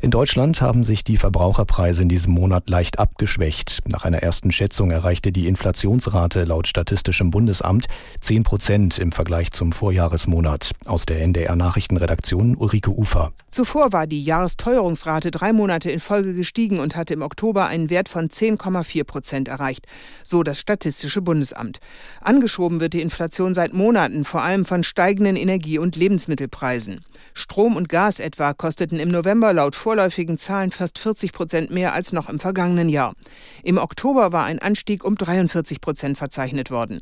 In 0.03 0.11
Deutschland 0.11 0.59
haben 0.59 0.83
sich 0.83 1.05
die 1.05 1.15
Verbraucherpreise 1.15 2.01
in 2.01 2.09
diesem 2.09 2.33
Monat 2.33 2.69
leicht 2.69 2.99
abgeschwächt. 2.99 3.79
Nach 3.87 4.03
einer 4.03 4.17
ersten 4.17 4.51
Schätzung 4.51 4.91
erreichte 4.91 5.31
die 5.31 5.47
Inflationsrate 5.47 6.43
laut 6.43 6.67
Statistischem 6.67 7.31
Bundesamt 7.31 7.85
10 8.19 8.43
Prozent 8.43 8.99
im 8.99 9.13
Vergleich 9.13 9.53
zum 9.53 9.71
Vorjahresmonat. 9.71 10.71
Aus 10.87 11.05
der 11.05 11.21
NDR 11.21 11.55
Nachrichtenredaktion 11.55 12.57
Ulrike 12.57 12.91
Ufer. 12.91 13.31
Zuvor 13.51 13.93
war 13.93 14.05
die 14.05 14.21
Jahresteuerungsrate 14.21 15.31
drei 15.31 15.53
Monate 15.53 15.89
in 15.89 16.01
Folge 16.01 16.33
gestiegen 16.33 16.79
und 16.79 16.97
hatte 16.97 17.13
im 17.13 17.21
Oktober 17.21 17.67
einen 17.67 17.89
Wert 17.89 18.09
von 18.09 18.27
10,4 18.27 19.05
Prozent 19.05 19.47
erreicht, 19.47 19.85
so 20.23 20.43
das 20.43 20.59
Statistische 20.59 21.21
Bundesamt. 21.21 21.79
Angeschoben 22.19 22.81
wird 22.81 22.91
die 22.91 23.01
Inflation 23.01 23.53
seit 23.53 23.71
Monaten, 23.71 24.25
vor 24.25 24.41
allem 24.41 24.65
von 24.65 24.83
steigenden 24.83 25.37
Energie- 25.37 25.77
und 25.77 25.95
Lebensmittelpreisen. 25.95 26.99
Strom 27.35 27.77
und 27.77 27.87
Gas 27.87 28.19
etwa 28.19 28.53
kosteten 28.53 28.99
im 28.99 29.09
November 29.09 29.53
laut 29.53 29.75
vorläufigen 29.93 30.39
Zahlen 30.39 30.71
fast 30.71 30.97
40 30.97 31.33
Prozent 31.33 31.69
mehr 31.69 31.93
als 31.93 32.13
noch 32.13 32.27
im 32.27 32.39
vergangenen 32.39 32.89
Jahr. 32.89 33.13
Im 33.61 33.77
Oktober 33.77 34.31
war 34.31 34.43
ein 34.45 34.57
Anstieg 34.57 35.03
um 35.03 35.15
43 35.15 35.81
Prozent 35.81 36.17
verzeichnet 36.17 36.71
worden. 36.71 36.99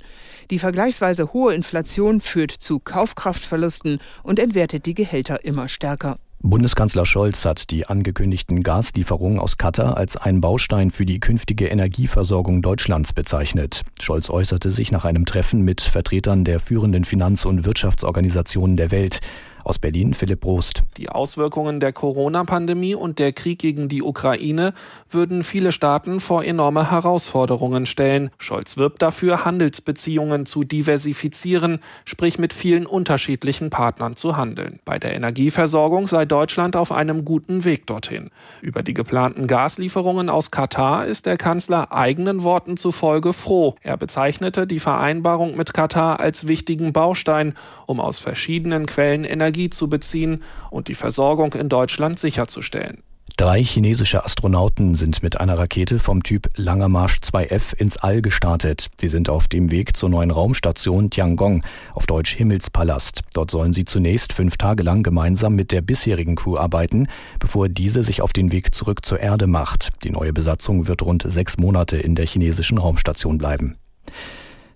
Die 0.50 0.60
vergleichsweise 0.60 1.32
hohe 1.32 1.54
Inflation 1.54 2.20
führt 2.20 2.52
zu 2.52 2.80
Kaufkraftverlusten 2.80 4.00
und 4.24 4.40
entwertet 4.40 4.86
die 4.86 4.94
Gehälter 4.94 5.46
immer 5.46 5.70
stärker. 5.70 6.18
Bundeskanzler 6.44 7.06
Scholz 7.06 7.46
hat 7.46 7.70
die 7.70 7.86
angekündigten 7.86 8.62
Gaslieferungen 8.62 9.40
aus 9.40 9.58
Katar 9.58 9.96
als 9.96 10.18
einen 10.18 10.42
Baustein 10.42 10.92
für 10.92 11.06
die 11.06 11.20
künftige 11.20 11.68
Energieversorgung 11.68 12.62
Deutschlands 12.62 13.14
bezeichnet. 13.14 13.84
Scholz 14.02 14.30
äußerte 14.30 14.72
sich 14.72 14.92
nach 14.92 15.06
einem 15.06 15.26
Treffen 15.26 15.62
mit 15.62 15.80
Vertretern 15.80 16.44
der 16.44 16.60
führenden 16.60 17.06
Finanz- 17.06 17.46
und 17.46 17.64
Wirtschaftsorganisationen 17.64 18.76
der 18.76 18.92
Welt. 18.92 19.22
Aus 19.64 19.78
Berlin 19.78 20.14
Philipp 20.14 20.42
Brost. 20.42 20.84
Die 20.98 21.10
Auswirkungen 21.10 21.80
der 21.80 21.94
Corona-Pandemie 21.94 22.96
und 22.96 23.20
der 23.20 23.32
Krieg 23.32 23.60
gegen 23.60 23.90
die 23.90 24.02
Ukraine 24.02 24.74
würden 25.10 25.44
viele 25.44 25.72
Staaten 25.72 26.20
vor 26.20 26.44
enorme 26.44 26.90
Herausforderungen 26.90 27.86
stellen. 27.86 28.32
Scholz 28.40 28.78
wirbt 28.78 29.02
dafür, 29.02 29.46
Handelsbeziehungen 29.46 30.46
zu 30.46 30.64
diversifizieren, 30.64 31.80
sprich 32.06 32.40
mit 32.40 32.54
vielen 32.54 32.86
unterschiedlichen 32.88 33.70
Partnern 33.70 34.16
zu 34.16 34.36
handeln. 34.36 34.80
Bei 34.84 34.98
der 34.98 35.14
Energieversorgung 35.14 36.08
sei 36.08 36.26
Deutschland 36.26 36.76
auf 36.76 36.92
einem 36.92 37.24
guten 37.24 37.64
Weg 37.64 37.86
dorthin. 37.86 38.32
Über 38.62 38.82
die 38.82 38.96
geplanten 38.96 39.46
Gaslieferungen 39.46 40.30
aus 40.30 40.50
Katar 40.50 41.06
ist 41.06 41.28
der 41.28 41.38
Kanzler 41.38 41.92
eigenen 41.92 42.44
Worten 42.44 42.78
zufolge 42.78 43.34
froh. 43.34 43.76
Er 43.82 43.98
bezeichnete 43.98 44.66
die 44.66 44.80
Vereinbarung 44.80 45.56
mit 45.56 45.74
Katar 45.74 46.20
als 46.20 46.48
wichtigen 46.48 46.94
Baustein, 46.94 47.54
um 47.86 48.00
aus 48.00 48.20
verschiedenen 48.20 48.88
Quellen 48.88 49.24
Energie 49.24 49.51
Energie 49.52 49.70
zu 49.70 49.90
beziehen 49.90 50.44
und 50.70 50.88
die 50.88 50.96
Versorgung 50.96 51.54
in 51.54 51.68
Deutschland 51.68 52.20
sicherzustellen. 52.20 53.04
Drei 53.38 53.64
chinesische 53.64 54.24
Astronauten 54.24 54.94
sind 54.96 55.24
mit 55.24 55.40
einer 55.40 55.58
Rakete 55.58 56.00
vom 56.00 56.22
Typ 56.22 56.50
Langer 56.56 56.90
Marsch 56.90 57.20
2F 57.24 57.76
ins 57.76 57.98
All 57.98 58.22
gestartet. 58.22 58.90
Sie 59.00 59.08
sind 59.08 59.30
auf 59.30 59.48
dem 59.48 59.72
Weg 59.72 59.98
zur 59.98 60.10
neuen 60.10 60.32
Raumstation 60.32 61.10
Tiangong, 61.10 61.64
auf 61.94 62.06
Deutsch 62.06 62.36
Himmelspalast. 62.36 63.22
Dort 63.34 63.52
sollen 63.52 63.74
sie 63.74 63.86
zunächst 63.86 64.32
fünf 64.34 64.58
Tage 64.58 64.84
lang 64.84 65.02
gemeinsam 65.02 65.56
mit 65.56 65.72
der 65.72 65.82
bisherigen 65.82 66.36
Crew 66.36 66.58
arbeiten, 66.58 67.08
bevor 67.40 67.68
diese 67.68 68.04
sich 68.04 68.22
auf 68.22 68.32
den 68.32 68.52
Weg 68.52 68.76
zurück 68.76 69.06
zur 69.06 69.20
Erde 69.20 69.48
macht. 69.48 69.90
Die 70.04 70.12
neue 70.12 70.34
Besatzung 70.34 70.88
wird 70.88 71.02
rund 71.02 71.24
sechs 71.28 71.58
Monate 71.58 71.98
in 71.98 72.16
der 72.16 72.26
chinesischen 72.28 72.78
Raumstation 72.78 73.38
bleiben. 73.38 73.78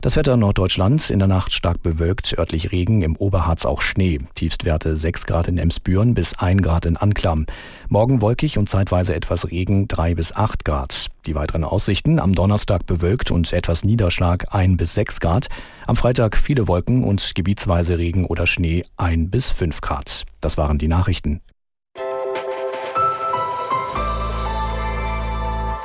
Das 0.02 0.16
Wetter 0.16 0.38
Norddeutschland 0.38 1.10
in 1.10 1.20
der 1.20 1.28
Nacht 1.28 1.52
stark 1.52 1.82
bewölkt, 1.82 2.38
örtlich 2.38 2.72
Regen, 2.72 3.02
im 3.02 3.16
Oberharz 3.16 3.66
auch 3.66 3.82
Schnee. 3.82 4.20
Tiefstwerte 4.36 4.96
6 4.96 5.26
Grad 5.26 5.48
in 5.48 5.58
Emsbüren 5.58 6.14
bis 6.14 6.36
1 6.36 6.62
Grad 6.62 6.86
in 6.86 6.96
Anklam. 6.96 7.46
Morgen 7.90 8.22
wolkig 8.22 8.58
und 8.58 8.70
zeitweise 8.70 9.16
etwas 9.16 9.50
Regen 9.50 9.88
3 9.88 10.14
bis 10.14 10.36
8 10.36 10.64
Grad. 10.64 11.08
Die 11.26 11.34
weiteren 11.34 11.64
Aussichten 11.64 12.20
am 12.20 12.34
Donnerstag 12.34 12.86
bewölkt 12.86 13.32
und 13.32 13.52
etwas 13.52 13.84
Niederschlag 13.84 14.54
1 14.54 14.78
bis 14.78 14.94
6 14.94 15.20
Grad. 15.20 15.48
Am 15.88 15.96
Freitag 15.96 16.38
viele 16.38 16.68
Wolken 16.68 17.04
und 17.04 17.34
gebietsweise 17.34 17.98
Regen 17.98 18.26
oder 18.26 18.46
Schnee 18.46 18.84
1 18.98 19.32
bis 19.32 19.52
5 19.52 19.82
Grad. 19.82 20.26
Das 20.40 20.58
waren 20.58 20.78
die 20.78 20.88
Nachrichten. 20.88 21.42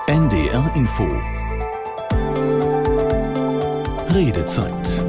NDR 0.06 0.72
Info 0.74 1.06
Redezeit. 4.12 5.04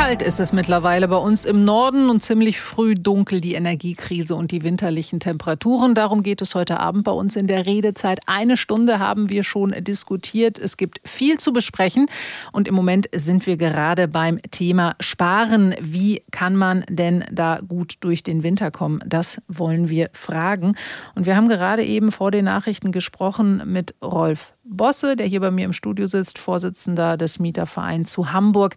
Kalt 0.00 0.22
ist 0.22 0.40
es 0.40 0.54
mittlerweile 0.54 1.08
bei 1.08 1.18
uns 1.18 1.44
im 1.44 1.66
Norden 1.66 2.08
und 2.08 2.22
ziemlich 2.22 2.58
früh 2.58 2.94
dunkel 2.94 3.42
die 3.42 3.52
Energiekrise 3.52 4.34
und 4.34 4.50
die 4.50 4.62
winterlichen 4.62 5.20
Temperaturen. 5.20 5.94
Darum 5.94 6.22
geht 6.22 6.40
es 6.40 6.54
heute 6.54 6.80
Abend 6.80 7.04
bei 7.04 7.12
uns 7.12 7.36
in 7.36 7.46
der 7.46 7.66
Redezeit. 7.66 8.20
Eine 8.24 8.56
Stunde 8.56 8.98
haben 8.98 9.28
wir 9.28 9.44
schon 9.44 9.72
diskutiert. 9.84 10.58
Es 10.58 10.78
gibt 10.78 11.02
viel 11.04 11.38
zu 11.38 11.52
besprechen 11.52 12.06
und 12.50 12.66
im 12.66 12.74
Moment 12.74 13.10
sind 13.14 13.46
wir 13.46 13.58
gerade 13.58 14.08
beim 14.08 14.40
Thema 14.50 14.96
Sparen. 15.00 15.74
Wie 15.82 16.22
kann 16.30 16.56
man 16.56 16.82
denn 16.88 17.22
da 17.30 17.58
gut 17.60 17.96
durch 18.00 18.22
den 18.22 18.42
Winter 18.42 18.70
kommen? 18.70 19.00
Das 19.04 19.42
wollen 19.48 19.90
wir 19.90 20.08
fragen. 20.14 20.76
Und 21.14 21.26
wir 21.26 21.36
haben 21.36 21.48
gerade 21.48 21.84
eben 21.84 22.10
vor 22.10 22.30
den 22.30 22.46
Nachrichten 22.46 22.90
gesprochen 22.90 23.62
mit 23.66 23.94
Rolf 24.02 24.54
Bosse, 24.64 25.16
der 25.16 25.26
hier 25.26 25.40
bei 25.40 25.50
mir 25.50 25.66
im 25.66 25.72
Studio 25.74 26.06
sitzt, 26.06 26.38
Vorsitzender 26.38 27.18
des 27.18 27.38
Mietervereins 27.38 28.10
zu 28.12 28.32
Hamburg. 28.32 28.76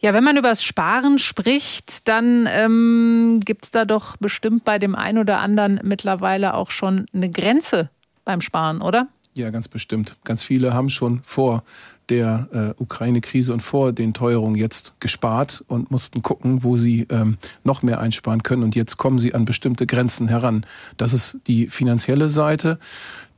Ja, 0.00 0.12
wenn 0.12 0.24
man 0.24 0.36
über 0.36 0.50
das 0.50 0.62
Sparen 0.62 1.18
spricht, 1.18 2.06
dann 2.06 2.46
ähm, 2.50 3.40
gibt 3.44 3.64
es 3.64 3.70
da 3.70 3.84
doch 3.84 4.16
bestimmt 4.18 4.64
bei 4.64 4.78
dem 4.78 4.94
einen 4.94 5.18
oder 5.18 5.38
anderen 5.38 5.80
mittlerweile 5.82 6.54
auch 6.54 6.70
schon 6.70 7.06
eine 7.14 7.30
Grenze 7.30 7.90
beim 8.24 8.40
Sparen, 8.42 8.82
oder? 8.82 9.08
Ja, 9.34 9.50
ganz 9.50 9.68
bestimmt. 9.68 10.16
Ganz 10.24 10.42
viele 10.42 10.74
haben 10.74 10.88
schon 10.90 11.20
vor 11.22 11.62
der 12.08 12.48
äh, 12.78 12.82
Ukraine-Krise 12.82 13.52
und 13.52 13.60
vor 13.60 13.92
den 13.92 14.14
Teuerungen 14.14 14.56
jetzt 14.56 14.94
gespart 15.00 15.64
und 15.66 15.90
mussten 15.90 16.22
gucken, 16.22 16.62
wo 16.62 16.76
sie 16.76 17.06
ähm, 17.10 17.36
noch 17.64 17.82
mehr 17.82 18.00
einsparen 18.00 18.42
können. 18.42 18.62
Und 18.62 18.76
jetzt 18.76 18.96
kommen 18.96 19.18
sie 19.18 19.34
an 19.34 19.44
bestimmte 19.44 19.86
Grenzen 19.86 20.28
heran. 20.28 20.64
Das 20.96 21.12
ist 21.12 21.38
die 21.46 21.66
finanzielle 21.68 22.28
Seite, 22.28 22.78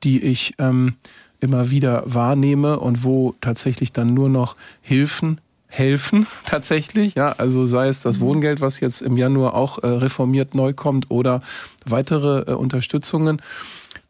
die 0.05 0.23
ich 0.23 0.55
ähm, 0.59 0.95
immer 1.41 1.71
wieder 1.71 2.03
wahrnehme 2.07 2.79
und 2.79 3.05
wo 3.05 3.35
tatsächlich 3.41 3.93
dann 3.93 4.09
nur 4.09 4.29
noch 4.29 4.55
Hilfen 4.81 5.41
helfen 5.69 6.27
tatsächlich. 6.45 7.15
Ja, 7.15 7.33
also 7.39 7.67
sei 7.67 7.89
es 7.89 8.01
das 8.01 8.19
mhm. 8.19 8.25
Wohngeld, 8.25 8.61
was 8.61 8.81
jetzt 8.81 9.03
im 9.03 9.17
Januar 9.17 9.55
auch 9.55 9.83
äh, 9.83 9.87
reformiert 9.87 10.55
neu 10.55 10.73
kommt 10.73 11.11
oder 11.11 11.43
weitere 11.87 12.51
äh, 12.51 12.55
Unterstützungen. 12.55 13.41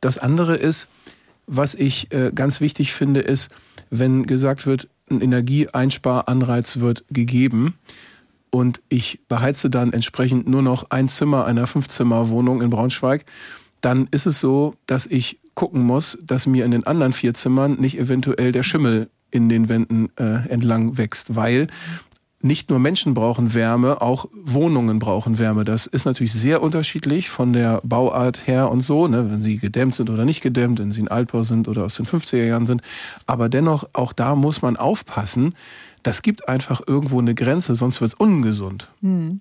Das 0.00 0.18
andere 0.18 0.56
ist, 0.56 0.88
was 1.46 1.74
ich 1.74 2.12
äh, 2.12 2.30
ganz 2.34 2.60
wichtig 2.60 2.92
finde, 2.92 3.20
ist, 3.20 3.50
wenn 3.90 4.26
gesagt 4.26 4.66
wird, 4.66 4.88
ein 5.10 5.20
Energieeinsparanreiz 5.20 6.80
wird 6.80 7.04
gegeben, 7.10 7.74
und 8.50 8.80
ich 8.88 9.20
beheize 9.28 9.70
dann 9.70 9.92
entsprechend 9.92 10.48
nur 10.48 10.62
noch 10.62 10.90
ein 10.90 11.08
Zimmer 11.08 11.44
einer 11.44 11.66
Fünfzimmerwohnung 11.66 12.62
in 12.62 12.70
Braunschweig, 12.70 13.24
dann 13.80 14.08
ist 14.10 14.26
es 14.26 14.40
so, 14.40 14.74
dass 14.86 15.06
ich 15.06 15.38
gucken 15.54 15.82
muss, 15.82 16.18
dass 16.22 16.46
mir 16.46 16.64
in 16.64 16.70
den 16.70 16.86
anderen 16.86 17.12
vier 17.12 17.34
Zimmern 17.34 17.74
nicht 17.80 17.98
eventuell 17.98 18.52
der 18.52 18.62
Schimmel 18.62 19.10
in 19.30 19.48
den 19.48 19.68
Wänden 19.68 20.10
äh, 20.16 20.48
entlang 20.48 20.96
wächst, 20.98 21.36
weil 21.36 21.68
nicht 22.40 22.70
nur 22.70 22.78
Menschen 22.78 23.14
brauchen 23.14 23.52
Wärme, 23.54 24.00
auch 24.00 24.28
Wohnungen 24.32 25.00
brauchen 25.00 25.38
Wärme. 25.38 25.64
Das 25.64 25.86
ist 25.86 26.04
natürlich 26.04 26.32
sehr 26.32 26.62
unterschiedlich 26.62 27.28
von 27.28 27.52
der 27.52 27.80
Bauart 27.82 28.46
her 28.46 28.70
und 28.70 28.80
so, 28.80 29.08
ne, 29.08 29.30
wenn 29.30 29.42
sie 29.42 29.56
gedämmt 29.56 29.96
sind 29.96 30.08
oder 30.08 30.24
nicht 30.24 30.40
gedämmt, 30.40 30.78
wenn 30.78 30.92
sie 30.92 31.02
ein 31.02 31.08
Altbau 31.08 31.42
sind 31.42 31.66
oder 31.66 31.84
aus 31.84 31.96
den 31.96 32.06
50er 32.06 32.44
Jahren 32.44 32.66
sind. 32.66 32.82
Aber 33.26 33.48
dennoch, 33.48 33.88
auch 33.92 34.12
da 34.12 34.36
muss 34.36 34.62
man 34.62 34.76
aufpassen. 34.76 35.54
Das 36.04 36.22
gibt 36.22 36.48
einfach 36.48 36.80
irgendwo 36.86 37.18
eine 37.18 37.34
Grenze, 37.34 37.74
sonst 37.74 38.00
wird 38.00 38.12
es 38.12 38.14
ungesund. 38.14 38.88
Hm. 39.02 39.40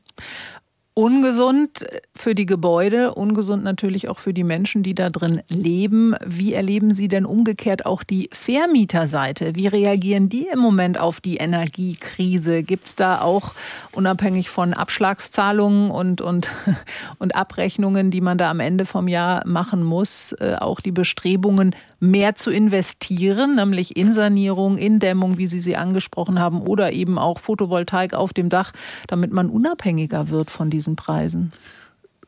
Ungesund 0.98 1.86
für 2.16 2.34
die 2.34 2.48
Gebäude, 2.48 3.14
ungesund 3.14 3.64
natürlich 3.64 4.10
auch 4.10 4.18
für 4.18 4.34
die 4.34 4.43
Menschen, 4.43 4.82
die 4.82 4.95
da 4.95 5.12
drin 5.12 5.43
leben. 5.48 6.16
Wie 6.26 6.54
erleben 6.54 6.91
Sie 6.91 7.08
denn 7.08 7.24
umgekehrt 7.24 7.86
auch 7.86 8.02
die 8.02 8.32
Vermieterseite? 8.34 9.54
Wie 9.54 9.68
reagieren 9.68 10.28
die 10.28 10.48
im 10.52 10.58
Moment 10.58 11.00
auf 11.00 11.22
die 11.22 11.38
Energiekrise? 11.38 12.64
Gibt 12.64 12.88
es 12.88 12.95
da 12.95 13.22
auch 13.22 13.54
unabhängig 13.91 14.50
von 14.50 14.74
Abschlagszahlungen 14.74 15.91
und, 15.91 16.22
und, 16.22 16.50
und 17.20 17.36
Abrechnungen, 17.36 18.10
die 18.10 18.22
man 18.22 18.39
da 18.39 18.50
am 18.50 18.60
Ende 18.60 18.86
vom 18.86 19.08
Jahr 19.08 19.45
machen 19.45 19.84
muss, 19.84 20.32
äh, 20.39 20.56
auch 20.60 20.82
die 20.82 20.91
Bestrebungen, 20.91 21.76
mehr 22.00 22.36
zu 22.36 22.52
investieren, 22.52 23.56
nämlich 23.56 23.98
in 23.98 24.14
Sanierung, 24.14 24.78
in 24.78 25.00
Dämmung, 25.00 25.38
wie 25.38 25.48
Sie 25.48 25.62
sie 25.62 25.76
angesprochen 25.76 26.39
haben, 26.39 26.62
oder 26.62 26.93
eben 26.93 27.18
auch 27.18 27.39
Photovoltaik 27.39 28.14
auf 28.14 28.34
dem 28.34 28.50
Dach, 28.50 28.72
damit 29.08 29.32
man 29.32 29.50
unabhängiger 29.50 30.30
wird 30.30 30.52
von 30.52 30.70
diesen 30.70 30.86
Preisen? 30.95 31.51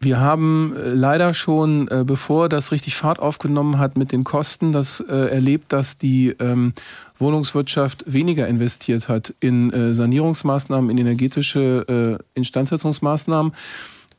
Wir 0.02 0.20
haben 0.20 0.76
äh, 0.76 0.94
leider 0.94 1.34
schon, 1.34 1.90
äh, 1.90 2.04
bevor 2.06 2.48
das 2.48 2.72
richtig 2.72 2.96
Fahrt 2.96 3.20
aufgenommen 3.20 3.80
hat 3.80 3.98
mit 3.98 4.14
den 4.14 4.24
Kosten, 4.24 4.72
das 4.72 5.02
äh, 5.02 5.14
erlebt, 5.14 5.74
dass 5.74 5.98
die 5.98 6.30
ähm, 6.40 6.74
Wohnungswirtschaft 7.18 8.06
weniger 8.08 8.48
investiert 8.48 9.10
hat 9.10 9.34
in 9.42 9.94
Sanierungsmaßnahmen, 9.94 10.90
in 10.90 10.98
energetische 10.98 12.18
Instandsetzungsmaßnahmen. 12.34 13.52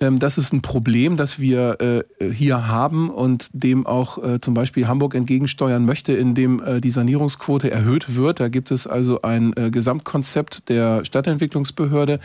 Ähm, 0.01 0.19
das 0.19 0.39
ist 0.39 0.53
ein 0.53 0.63
Problem, 0.63 1.17
das 1.17 1.39
wir 1.39 1.81
äh, 1.81 2.33
hier 2.33 2.69
haben 2.69 3.11
und 3.11 3.51
dem 3.53 3.87
auch 3.87 4.23
äh, 4.23 4.41
zum 4.41 4.55
Beispiel 4.55 4.89
Hamburg 4.89 5.15
entgegensteuern 5.15 5.85
möchte, 5.85 6.15
indem 6.15 6.63
äh, 6.63 6.81
die 6.81 6.91
Sanierungsquote 6.91 7.71
erhöht 7.71 8.17
wird. 8.17 8.41
Da 8.41 8.49
gibt 8.49 8.71
es 8.71 8.87
also 8.87 9.23
ein 9.23 9.53
Gesamtkonzept 9.53 10.69
der 10.69 11.05
Stadtentwicklungsbehörde, 11.05 12.21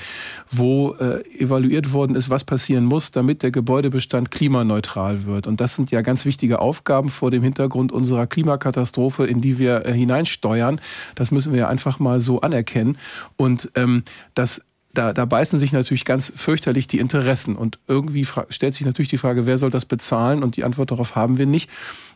wo 0.50 0.96
evaluiert 1.38 1.92
worden 1.92 2.16
ist, 2.16 2.30
was 2.30 2.44
passieren 2.44 2.86
muss, 2.86 3.12
damit 3.12 3.44
der 3.44 3.52
Gebäudebestand 3.52 4.32
klimaneutral 4.32 5.26
wird. 5.26 5.48
Und 5.48 5.60
das 5.60 5.76
sind 5.76 5.92
ja 5.92 6.02
ganz 6.02 6.26
wichtige 6.26 6.60
Aufgaben 6.60 7.10
vor 7.10 7.32
dem 7.32 7.44
Hintergrund 7.44 7.92
unserer 7.92 8.28
Klimakatastrophe, 8.28 9.26
in 9.26 9.42
die 9.42 9.60
wir 9.60 9.84
hineinsteuern. 9.86 10.80
Das 11.16 11.32
müssen 11.32 11.52
wir 11.52 11.60
ja 11.60 11.68
einfach 11.68 12.00
mal 12.00 12.20
so 12.20 12.42
anerkennen. 12.42 12.98
Und 13.36 13.72
ähm, 13.76 14.04
das 14.34 14.62
da, 14.98 15.14
da 15.14 15.26
beißen 15.26 15.60
sich 15.60 15.72
natürlich 15.72 16.06
ganz 16.06 16.34
fürchterlich 16.36 16.88
die 16.88 17.00
Interessen. 17.00 17.56
Und 17.56 17.80
irgendwie 17.88 18.26
stellt 18.50 18.74
sich 18.74 18.86
natürlich 18.86 19.10
die 19.10 19.18
Frage, 19.18 19.46
wer 19.46 19.58
soll 19.58 19.70
das 19.70 19.86
bezahlen? 19.86 20.44
Und 20.44 20.58
die 20.58 20.64
Antwort 20.64 20.92
darauf 20.92 21.16
haben 21.16 21.38
wir 21.38 21.46
nicht. 21.46 21.70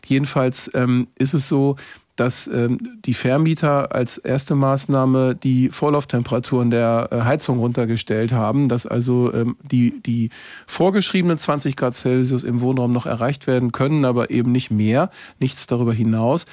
Jedenfalls 0.06 0.70
ähm, 0.74 1.08
ist 1.16 1.34
es 1.34 1.48
so, 1.48 1.76
dass 2.16 2.48
ähm, 2.48 2.76
die 3.06 3.14
Vermieter 3.14 3.94
als 3.94 4.18
erste 4.18 4.54
Maßnahme 4.54 5.34
die 5.34 5.70
Vorlauftemperaturen 5.70 6.70
der 6.70 7.08
äh, 7.10 7.20
Heizung 7.22 7.58
runtergestellt 7.60 8.32
haben, 8.32 8.68
dass 8.68 8.84
also 8.84 9.32
ähm, 9.32 9.56
die, 9.62 10.02
die 10.02 10.28
vorgeschriebenen 10.66 11.38
20 11.38 11.76
Grad 11.76 11.94
Celsius 11.94 12.44
im 12.44 12.60
Wohnraum 12.60 12.90
noch 12.90 13.06
erreicht 13.06 13.46
werden 13.46 13.72
können, 13.72 14.04
aber 14.04 14.30
eben 14.30 14.52
nicht 14.52 14.70
mehr, 14.70 15.10
nichts 15.38 15.66
darüber 15.66 15.94
hinaus. 15.94 16.44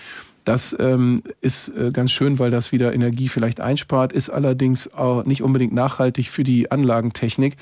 Das 0.48 0.74
ähm, 0.80 1.22
ist 1.42 1.70
äh, 1.70 1.92
ganz 1.92 2.12
schön, 2.12 2.40
weil 2.40 2.52
das 2.52 2.72
wieder 2.72 2.94
Energie 2.94 3.28
vielleicht 3.28 3.60
einspart, 3.60 4.14
ist 4.14 4.30
allerdings 4.30 4.94
auch 4.94 5.26
nicht 5.26 5.44
unbedingt 5.44 5.74
nachhaltig 5.74 6.30
für 6.30 6.46
die 6.46 6.72
Anlagentechnik. 6.72 7.58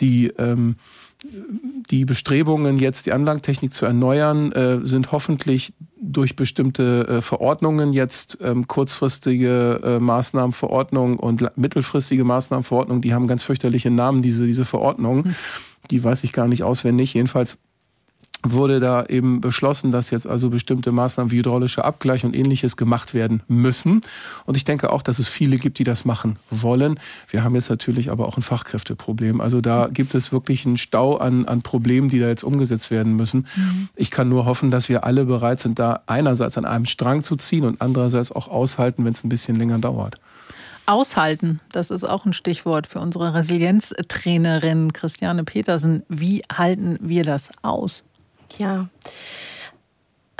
Die 0.00 0.26
ähm, 0.38 0.74
die 1.90 2.04
Bestrebungen, 2.04 2.76
jetzt 2.76 3.06
die 3.06 3.12
Anlagentechnik 3.12 3.72
zu 3.72 3.86
erneuern, 3.86 4.52
äh, 4.52 4.80
sind 4.84 5.12
hoffentlich 5.12 5.72
durch 6.00 6.36
bestimmte 6.36 7.06
äh, 7.08 7.20
Verordnungen 7.20 7.92
jetzt 7.92 8.38
ähm, 8.42 8.66
kurzfristige 8.66 9.80
äh, 9.82 9.98
Maßnahmenverordnungen 10.00 11.18
und 11.18 11.56
mittelfristige 11.56 12.24
Maßnahmenverordnungen, 12.24 13.00
die 13.00 13.14
haben 13.14 13.26
ganz 13.26 13.44
fürchterliche 13.44 13.90
Namen, 13.90 14.20
diese, 14.22 14.44
diese 14.44 14.64
Verordnungen. 14.64 15.24
Hm. 15.24 15.34
Die 15.90 16.02
weiß 16.02 16.24
ich 16.24 16.32
gar 16.32 16.48
nicht 16.48 16.62
auswendig. 16.62 17.14
Jedenfalls 17.14 17.58
wurde 18.44 18.78
da 18.78 19.04
eben 19.06 19.40
beschlossen, 19.40 19.90
dass 19.90 20.10
jetzt 20.10 20.26
also 20.26 20.50
bestimmte 20.50 20.92
Maßnahmen 20.92 21.30
wie 21.30 21.38
hydraulischer 21.38 21.84
Abgleich 21.84 22.24
und 22.24 22.36
ähnliches 22.36 22.76
gemacht 22.76 23.14
werden 23.14 23.42
müssen. 23.48 24.02
Und 24.44 24.56
ich 24.56 24.64
denke 24.64 24.92
auch, 24.92 25.02
dass 25.02 25.18
es 25.18 25.28
viele 25.28 25.56
gibt, 25.56 25.78
die 25.78 25.84
das 25.84 26.04
machen 26.04 26.36
wollen. 26.50 27.00
Wir 27.28 27.42
haben 27.42 27.54
jetzt 27.54 27.70
natürlich 27.70 28.10
aber 28.10 28.28
auch 28.28 28.36
ein 28.36 28.42
Fachkräfteproblem. 28.42 29.40
Also 29.40 29.60
da 29.60 29.88
gibt 29.92 30.14
es 30.14 30.30
wirklich 30.30 30.66
einen 30.66 30.76
Stau 30.76 31.16
an, 31.16 31.46
an 31.46 31.62
Problemen, 31.62 32.08
die 32.10 32.20
da 32.20 32.28
jetzt 32.28 32.44
umgesetzt 32.44 32.90
werden 32.90 33.16
müssen. 33.16 33.46
Mhm. 33.56 33.88
Ich 33.96 34.10
kann 34.10 34.28
nur 34.28 34.44
hoffen, 34.44 34.70
dass 34.70 34.88
wir 34.88 35.04
alle 35.04 35.24
bereit 35.24 35.58
sind, 35.58 35.78
da 35.78 36.02
einerseits 36.06 36.58
an 36.58 36.66
einem 36.66 36.86
Strang 36.86 37.22
zu 37.22 37.36
ziehen 37.36 37.64
und 37.64 37.80
andererseits 37.80 38.30
auch 38.30 38.48
aushalten, 38.48 39.04
wenn 39.04 39.12
es 39.12 39.24
ein 39.24 39.30
bisschen 39.30 39.56
länger 39.56 39.78
dauert. 39.78 40.20
Aushalten, 40.86 41.60
das 41.72 41.90
ist 41.90 42.04
auch 42.04 42.26
ein 42.26 42.34
Stichwort 42.34 42.86
für 42.86 43.00
unsere 43.00 43.32
Resilienztrainerin 43.32 44.92
Christiane 44.92 45.44
Petersen. 45.44 46.02
Wie 46.10 46.42
halten 46.52 46.98
wir 47.00 47.24
das 47.24 47.50
aus? 47.62 48.02
Ja. 48.58 48.88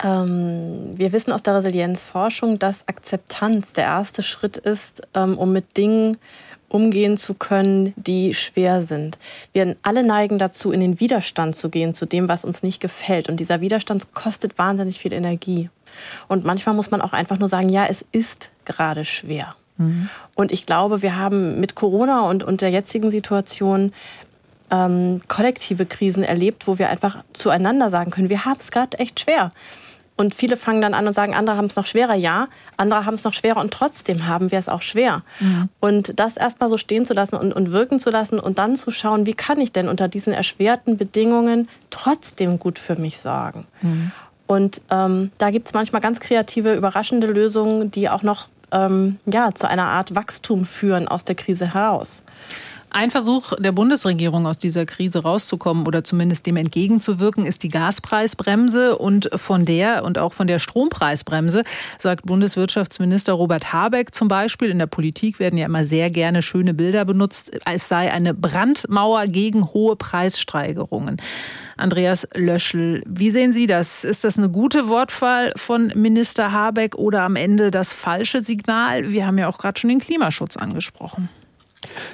Ähm, 0.03 0.93
wir 0.97 1.13
wissen 1.13 1.33
aus 1.33 1.43
der 1.43 1.55
Resilienzforschung, 1.55 2.59
dass 2.59 2.89
Akzeptanz 2.89 3.73
der 3.73 3.85
erste 3.85 4.23
Schritt 4.23 4.57
ist, 4.57 5.03
ähm, 5.15 5.39
um 5.39 5.53
mit 5.53 5.77
Dingen 5.77 6.17
umgehen 6.69 7.17
zu 7.17 7.35
können, 7.35 7.95
die 7.97 8.35
schwer 8.35 8.83
sind. 8.83 9.17
Wir 9.53 9.77
alle 9.83 10.03
neigen 10.03 10.39
dazu, 10.39 10.73
in 10.73 10.81
den 10.81 10.99
Widerstand 10.99 11.55
zu 11.55 11.69
gehen 11.71 11.95
zu 11.95 12.05
dem, 12.05 12.29
was 12.29 12.45
uns 12.45 12.65
nicht 12.65 12.81
gefällt. 12.81 13.29
Und 13.29 13.39
dieser 13.39 13.61
Widerstand 13.61 14.13
kostet 14.13 14.59
wahnsinnig 14.59 14.99
viel 14.99 15.13
Energie. 15.13 15.71
Und 16.27 16.45
manchmal 16.45 16.75
muss 16.75 16.91
man 16.91 17.01
auch 17.01 17.13
einfach 17.13 17.39
nur 17.39 17.49
sagen, 17.49 17.69
ja, 17.69 17.87
es 17.87 18.05
ist 18.11 18.51
gerade 18.65 19.05
schwer. 19.05 19.55
Mhm. 19.77 20.09
Und 20.35 20.51
ich 20.51 20.67
glaube, 20.67 21.03
wir 21.03 21.17
haben 21.17 21.61
mit 21.61 21.77
Corona 21.77 22.29
und, 22.29 22.43
und 22.43 22.61
der 22.61 22.71
jetzigen 22.71 23.13
Situation 23.13 23.93
ähm, 24.71 25.21
kollektive 25.29 25.87
Krisen 25.87 26.23
erlebt, 26.23 26.67
wo 26.67 26.79
wir 26.79 26.89
einfach 26.89 27.19
zueinander 27.33 27.91
sagen 27.91 28.11
können, 28.11 28.29
wir 28.29 28.45
haben 28.45 28.59
es 28.59 28.71
gerade 28.71 28.99
echt 28.99 29.21
schwer. 29.21 29.53
Und 30.17 30.33
viele 30.35 30.57
fangen 30.57 30.81
dann 30.81 30.95
an 30.95 31.09
und 31.09 31.13
sagen, 31.13 31.35
andere 31.35 31.57
haben 31.57 31.65
es 31.65 31.75
noch 31.75 31.87
schwerer. 31.87 32.15
Ja, 32.15 32.47
andere 32.77 33.05
haben 33.05 33.15
es 33.15 33.25
noch 33.25 33.33
schwerer 33.33 33.61
und 33.61 33.73
trotzdem 33.73 34.29
haben 34.29 34.53
wir 34.53 34.61
es 34.61 34.69
auch 34.69 34.83
schwer. 34.83 35.23
Mhm. 35.41 35.69
Und 35.81 36.21
das 36.21 36.37
erstmal 36.37 36.71
so 36.71 36.79
stehen 36.79 37.05
zu 37.05 37.15
lassen 37.15 37.35
und, 37.35 37.53
und 37.53 37.73
wirken 37.73 37.99
zu 37.99 38.11
lassen 38.11 38.39
und 38.39 38.59
dann 38.59 38.77
zu 38.77 38.93
schauen, 38.93 39.27
wie 39.27 39.35
kann 39.35 39.59
ich 39.59 39.73
denn 39.73 39.89
unter 39.89 40.07
diesen 40.07 40.33
erschwerten 40.33 40.97
Bedingungen 40.97 41.69
trotzdem 41.91 42.61
gut 42.61 42.79
für 42.79 42.95
mich 42.95 43.19
sorgen. 43.19 43.67
Mhm. 43.83 44.13
Und 44.47 44.83
ähm, 44.91 45.33
da 45.39 45.51
gibt 45.51 45.69
es 45.69 45.75
manchmal 45.75 46.01
ganz 46.01 46.21
kreative, 46.21 46.75
überraschende 46.75 47.27
Lösungen, 47.27 47.91
die 47.91 48.09
auch 48.09 48.23
noch 48.23 48.49
ähm, 48.71 49.19
ja, 49.27 49.53
zu 49.53 49.69
einer 49.69 49.87
Art 49.87 50.15
Wachstum 50.15 50.65
führen 50.65 51.09
aus 51.09 51.25
der 51.25 51.35
Krise 51.35 51.75
heraus. 51.75 52.23
Ein 52.97 53.11
Versuch 53.11 53.55
der 53.59 53.73
Bundesregierung 53.73 54.47
aus 54.47 54.61
dieser 54.61 54.87
Krise 54.87 55.25
rauszukommen 55.25 55.85
oder 55.85 56.05
zumindest 56.05 56.47
dem 56.47 56.57
entgegenzuwirken, 56.57 57.45
ist 57.45 57.65
die 57.65 57.69
Gaspreisbremse. 57.69 58.97
Und 58.97 59.29
von 59.35 59.65
der 59.65 60.05
und 60.05 60.17
auch 60.17 60.33
von 60.33 60.47
der 60.47 60.61
Strompreisbremse 60.61 61.65
sagt 61.99 62.25
Bundeswirtschaftsminister 62.25 63.33
Robert 63.33 63.73
Habeck 63.73 64.15
zum 64.15 64.29
Beispiel. 64.29 64.71
In 64.71 64.79
der 64.79 64.87
Politik 64.87 65.41
werden 65.41 65.59
ja 65.59 65.67
immer 65.67 65.85
sehr 65.85 66.09
gerne 66.09 66.41
schöne 66.41 66.73
Bilder 66.73 67.05
benutzt. 67.05 67.51
Es 67.69 67.89
sei 67.89 68.13
eine 68.13 68.33
Brandmauer 68.33 69.27
gegen 69.27 69.73
hohe 69.73 69.97
Preissteigerungen. 69.97 71.21
Andreas 71.77 72.29
Löschel, 72.33 73.03
wie 73.07 73.33
sehen 73.33 73.53
Sie 73.53 73.67
das? 73.67 74.05
Ist 74.05 74.23
das 74.23 74.39
eine 74.39 74.51
gute 74.51 74.87
Wortwahl 74.87 75.53
von 75.57 75.89
Minister 75.97 76.53
Habeck 76.53 76.95
oder 76.95 77.23
am 77.23 77.35
Ende 77.35 77.73
das 77.73 77.93
falsche 77.93 78.41
Signal? 78.41 79.11
Wir 79.11 79.27
haben 79.27 79.39
ja 79.39 79.49
auch 79.49 79.59
gerade 79.59 79.81
schon 79.81 79.91
den 79.91 79.99
Klimaschutz 79.99 80.57
angesprochen. 80.57 81.29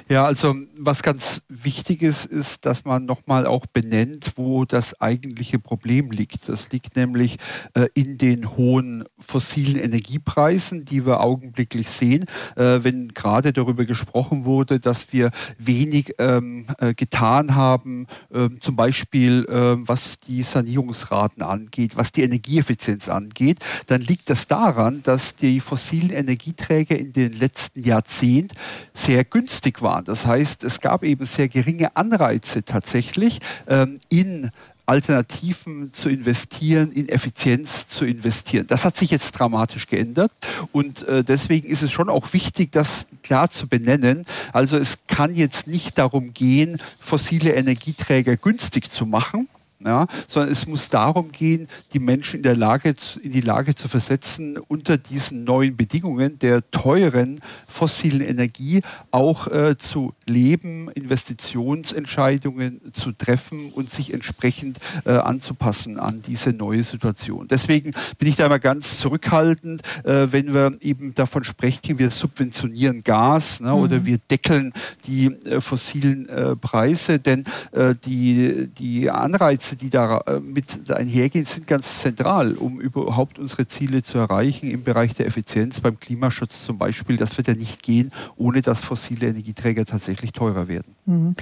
Ja, 0.09 0.25
also 0.25 0.55
was 0.77 1.03
ganz 1.03 1.41
wichtig 1.47 2.01
ist, 2.01 2.25
ist, 2.25 2.65
dass 2.65 2.85
man 2.85 3.05
nochmal 3.05 3.45
auch 3.45 3.65
benennt, 3.65 4.33
wo 4.35 4.65
das 4.65 4.99
eigentliche 4.99 5.59
Problem 5.59 6.11
liegt. 6.11 6.49
Das 6.49 6.69
liegt 6.71 6.95
nämlich 6.95 7.37
äh, 7.73 7.87
in 7.93 8.17
den 8.17 8.57
hohen 8.57 9.05
fossilen 9.19 9.79
Energiepreisen, 9.79 10.85
die 10.85 11.05
wir 11.05 11.21
augenblicklich 11.21 11.89
sehen, 11.89 12.25
äh, 12.55 12.79
wenn 12.81 13.09
gerade 13.09 13.53
darüber 13.53 13.85
gesprochen 13.85 14.45
wurde, 14.45 14.79
dass 14.79 15.13
wir 15.13 15.31
wenig 15.57 16.15
ähm, 16.19 16.67
äh, 16.79 16.93
getan 16.93 17.55
haben, 17.55 18.07
ähm, 18.33 18.59
zum 18.59 18.75
Beispiel 18.75 19.45
ähm, 19.49 19.87
was 19.87 20.19
die 20.19 20.43
Sanierungsraten 20.43 21.43
angeht, 21.43 21.95
was 21.95 22.11
die 22.11 22.23
Energieeffizienz 22.23 23.07
angeht, 23.07 23.59
dann 23.87 24.01
liegt 24.01 24.29
das 24.29 24.47
daran, 24.47 25.03
dass 25.03 25.35
die 25.35 25.59
fossilen 25.59 26.09
Energieträger 26.09 26.97
in 26.97 27.13
den 27.13 27.33
letzten 27.33 27.83
Jahrzehnten 27.83 28.55
sehr 28.93 29.23
günstig 29.23 29.60
günstig 29.61 29.81
waren. 29.81 30.03
Das 30.05 30.25
heißt, 30.25 30.63
es 30.63 30.81
gab 30.81 31.03
eben 31.03 31.25
sehr 31.25 31.47
geringe 31.47 31.95
Anreize 31.95 32.63
tatsächlich 32.63 33.39
ähm, 33.67 33.99
in 34.09 34.49
Alternativen 34.87 35.93
zu 35.93 36.09
investieren, 36.09 36.91
in 36.91 37.07
Effizienz 37.07 37.87
zu 37.87 38.03
investieren. 38.03 38.65
Das 38.67 38.83
hat 38.83 38.97
sich 38.97 39.11
jetzt 39.11 39.31
dramatisch 39.33 39.87
geändert 39.87 40.31
und 40.71 41.07
äh, 41.07 41.23
deswegen 41.23 41.67
ist 41.67 41.83
es 41.83 41.91
schon 41.91 42.09
auch 42.09 42.33
wichtig, 42.33 42.71
das 42.71 43.05
klar 43.21 43.49
zu 43.49 43.67
benennen. 43.67 44.25
Also 44.51 44.77
es 44.77 44.97
kann 45.07 45.35
jetzt 45.35 45.67
nicht 45.67 45.97
darum 45.97 46.33
gehen, 46.33 46.77
fossile 46.99 47.53
Energieträger 47.53 48.35
günstig 48.35 48.89
zu 48.89 49.05
machen, 49.05 49.47
ja, 49.85 50.07
sondern 50.27 50.51
es 50.51 50.67
muss 50.67 50.89
darum 50.89 51.31
gehen, 51.31 51.67
die 51.93 51.99
Menschen 51.99 52.37
in, 52.37 52.43
der 52.43 52.55
Lage, 52.55 52.93
in 53.21 53.31
die 53.31 53.41
Lage 53.41 53.75
zu 53.75 53.87
versetzen, 53.87 54.57
unter 54.57 54.97
diesen 54.97 55.43
neuen 55.43 55.75
Bedingungen 55.75 56.39
der 56.39 56.69
teuren 56.71 57.39
fossilen 57.67 58.21
Energie 58.21 58.81
auch 59.11 59.47
äh, 59.47 59.77
zu 59.77 60.13
leben, 60.25 60.89
Investitionsentscheidungen 60.91 62.93
zu 62.93 63.11
treffen 63.11 63.71
und 63.71 63.91
sich 63.91 64.13
entsprechend 64.13 64.79
äh, 65.05 65.11
anzupassen 65.11 65.99
an 65.99 66.21
diese 66.21 66.53
neue 66.53 66.83
Situation. 66.83 67.47
Deswegen 67.47 67.91
bin 68.17 68.27
ich 68.27 68.35
da 68.35 68.45
immer 68.45 68.59
ganz 68.59 68.99
zurückhaltend, 68.99 69.81
äh, 70.03 70.27
wenn 70.31 70.53
wir 70.53 70.77
eben 70.81 71.13
davon 71.15 71.43
sprechen, 71.43 71.99
wir 71.99 72.11
subventionieren 72.11 73.03
Gas 73.03 73.59
ne, 73.59 73.69
mhm. 73.69 73.75
oder 73.75 74.05
wir 74.05 74.17
deckeln 74.17 74.73
die 75.05 75.27
äh, 75.27 75.61
fossilen 75.61 76.29
äh, 76.29 76.55
Preise, 76.55 77.19
denn 77.19 77.45
äh, 77.71 77.95
die, 78.05 78.67
die 78.67 79.09
Anreize 79.09 79.70
Ansätze, 79.71 79.75
die 79.75 79.89
da 79.89 80.19
äh, 80.27 80.39
mit 80.39 80.91
einhergehen, 80.91 81.45
sind 81.45 81.67
ganz 81.67 82.01
zentral, 82.01 82.53
um 82.53 82.79
überhaupt 82.79 83.39
unsere 83.39 83.67
Ziele 83.67 84.03
zu 84.03 84.17
erreichen 84.17 84.69
im 84.69 84.83
Bereich 84.83 85.13
der 85.13 85.27
Effizienz, 85.27 85.81
beim 85.81 85.99
Klimaschutz 85.99 86.63
zum 86.63 86.77
Beispiel. 86.77 87.17
Das 87.17 87.37
wird 87.37 87.47
ja 87.47 87.53
nicht 87.53 87.83
gehen, 87.83 88.11
ohne 88.37 88.61
dass 88.61 88.83
fossile 88.83 89.27
Energieträger 89.27 89.85
tatsächlich 89.85 90.31
teurer 90.31 90.67
werden. 90.67 90.95
Mhm. 91.05 91.35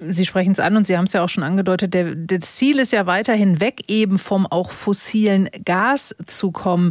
Sie 0.00 0.24
sprechen 0.24 0.52
es 0.52 0.60
an 0.60 0.76
und 0.76 0.86
Sie 0.86 0.96
haben 0.96 1.06
es 1.06 1.12
ja 1.12 1.22
auch 1.22 1.28
schon 1.28 1.44
angedeutet, 1.44 1.94
der, 1.94 2.14
das 2.14 2.56
Ziel 2.56 2.78
ist 2.78 2.92
ja 2.92 3.06
weiterhin 3.06 3.60
weg, 3.60 3.84
eben 3.88 4.18
vom 4.18 4.46
auch 4.46 4.70
fossilen 4.70 5.48
Gas 5.64 6.14
zu 6.26 6.50
kommen. 6.50 6.90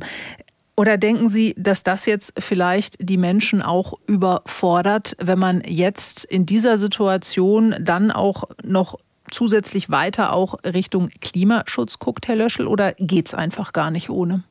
Oder 0.76 0.98
denken 0.98 1.30
Sie, 1.30 1.54
dass 1.56 1.84
das 1.84 2.08
jetzt 2.08 2.34
vielleicht 2.40 2.96
die 3.00 3.18
Menschen 3.18 3.62
auch 3.62 3.94
überfordert, 4.08 5.16
wenn 5.20 5.38
man 5.38 5.62
jetzt 5.68 6.26
in 6.26 6.48
dieser 6.48 6.78
Situation 6.78 7.76
dann 7.80 8.10
auch 8.10 8.46
noch 8.64 8.98
zusätzlich 9.34 9.90
weiter 9.90 10.34
auch 10.34 10.56
Richtung 10.64 11.10
Klimaschutz 11.22 12.00
guckt, 12.00 12.28
Herr 12.28 12.36
Löschel, 12.36 12.68
oder 12.68 12.94
geht 12.94 13.28
es 13.28 13.34
einfach 13.34 13.74
gar 13.74 13.92
nicht 13.92 14.10
ohne? 14.10 14.44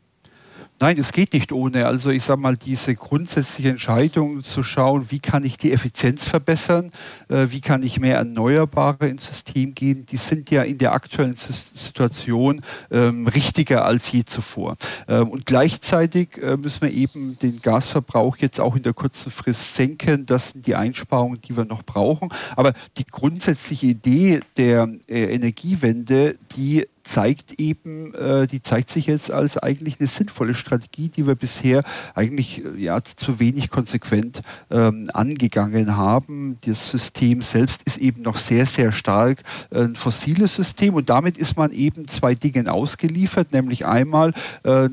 Nein, 0.82 0.98
es 0.98 1.12
geht 1.12 1.32
nicht 1.32 1.52
ohne. 1.52 1.86
Also 1.86 2.10
ich 2.10 2.24
sage 2.24 2.40
mal, 2.40 2.56
diese 2.56 2.96
grundsätzliche 2.96 3.70
Entscheidung 3.70 4.42
zu 4.42 4.64
schauen, 4.64 5.12
wie 5.12 5.20
kann 5.20 5.44
ich 5.44 5.56
die 5.56 5.70
Effizienz 5.70 6.26
verbessern, 6.26 6.90
äh, 7.28 7.46
wie 7.50 7.60
kann 7.60 7.84
ich 7.84 8.00
mehr 8.00 8.16
Erneuerbare 8.16 9.06
ins 9.06 9.28
System 9.28 9.76
geben, 9.76 10.06
die 10.06 10.16
sind 10.16 10.50
ja 10.50 10.64
in 10.64 10.78
der 10.78 10.92
aktuellen 10.92 11.36
Situation 11.36 12.62
ähm, 12.90 13.28
richtiger 13.28 13.84
als 13.84 14.10
je 14.10 14.24
zuvor. 14.24 14.74
Ähm, 15.06 15.28
und 15.28 15.46
gleichzeitig 15.46 16.36
äh, 16.42 16.56
müssen 16.56 16.80
wir 16.80 16.90
eben 16.90 17.38
den 17.38 17.62
Gasverbrauch 17.62 18.38
jetzt 18.38 18.58
auch 18.58 18.74
in 18.74 18.82
der 18.82 18.92
kurzen 18.92 19.30
Frist 19.30 19.76
senken. 19.76 20.26
Das 20.26 20.48
sind 20.48 20.66
die 20.66 20.74
Einsparungen, 20.74 21.40
die 21.42 21.56
wir 21.56 21.64
noch 21.64 21.84
brauchen. 21.84 22.28
Aber 22.56 22.72
die 22.98 23.06
grundsätzliche 23.06 23.86
Idee 23.86 24.40
der 24.56 24.88
äh, 25.06 25.32
Energiewende, 25.32 26.34
die 26.56 26.88
zeigt 27.02 27.60
eben, 27.60 28.14
äh, 28.14 28.46
die 28.46 28.62
zeigt 28.62 28.90
sich 28.90 29.06
jetzt 29.06 29.30
als 29.30 29.58
eigentlich 29.58 29.98
eine 29.98 30.08
sinnvolle 30.08 30.54
Strategie, 30.54 31.08
die 31.08 31.26
wir 31.26 31.34
bisher 31.34 31.82
eigentlich 32.14 32.64
äh, 32.64 32.78
ja, 32.78 33.02
zu 33.02 33.38
wenig 33.38 33.70
konsequent 33.70 34.42
ähm, 34.70 35.10
angegangen 35.12 35.96
haben. 35.96 36.58
Das 36.64 36.90
System 36.90 37.42
selbst 37.42 37.82
ist 37.84 37.98
eben 37.98 38.22
noch 38.22 38.36
sehr, 38.36 38.66
sehr 38.66 38.92
stark 38.92 39.42
ein 39.70 39.96
fossiles 39.96 40.54
System 40.54 40.94
und 40.94 41.10
damit 41.10 41.38
ist 41.38 41.56
man 41.56 41.72
eben 41.72 42.08
zwei 42.08 42.34
Dingen 42.34 42.68
ausgeliefert, 42.68 43.52
nämlich 43.52 43.86
einmal 43.86 44.32
äh, 44.62 44.88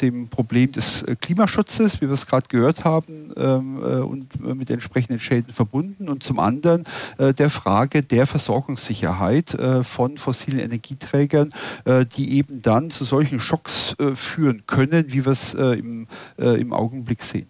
dem 0.00 0.28
Problem 0.28 0.72
des 0.72 1.02
äh, 1.02 1.16
Klimaschutzes, 1.16 2.00
wie 2.00 2.06
wir 2.06 2.14
es 2.14 2.26
gerade 2.26 2.48
gehört 2.48 2.84
haben, 2.84 3.32
ähm, 3.36 3.82
äh, 3.82 3.96
und 3.96 4.44
mit 4.44 4.70
entsprechenden 4.70 5.20
Schäden 5.20 5.52
verbunden 5.52 6.08
und 6.08 6.22
zum 6.22 6.38
anderen 6.38 6.84
äh, 7.18 7.32
der 7.32 7.50
Frage 7.50 8.02
der 8.02 8.26
Versorgungssicherheit 8.26 9.56
von 9.82 10.18
fossilen 10.18 10.60
Energieträgern 10.60 11.35
Bundesländern, 11.36 11.52
äh, 11.84 12.06
die 12.06 12.36
eben 12.36 12.62
dann 12.62 12.90
zu 12.90 13.04
solchen 13.04 13.40
Schocks 13.40 13.94
äh, 13.98 14.14
führen 14.14 14.64
können, 14.66 15.12
wie 15.12 15.24
wir 15.24 15.32
es 15.32 15.54
äh, 15.54 15.72
im, 15.78 16.06
im 16.36 16.72
Augenblick 16.72 17.22
sehen. 17.22 17.48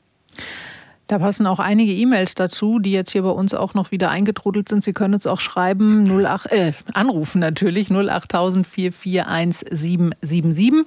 Da 1.09 1.21
passen 1.21 1.47
auch 1.47 1.61
einige 1.61 1.93
E-Mails 1.93 2.35
dazu, 2.35 2.81
die 2.81 2.91
jetzt 2.91 3.13
hier 3.13 3.23
bei 3.23 3.31
uns 3.31 3.55
auch 3.55 3.75
noch 3.75 3.93
wieder 3.93 4.11
eingetrudelt 4.11 4.69
sind. 4.69 4.83
Sie 4.83 4.93
können 4.93 5.15
uns 5.15 5.29
auch 5.29 5.39
schreiben, 5.39 6.11
08, 6.11 6.51
äh, 6.51 6.73
anrufen 6.95 7.39
natürlich, 7.39 7.93
08000 7.93 8.67
441 8.67 10.85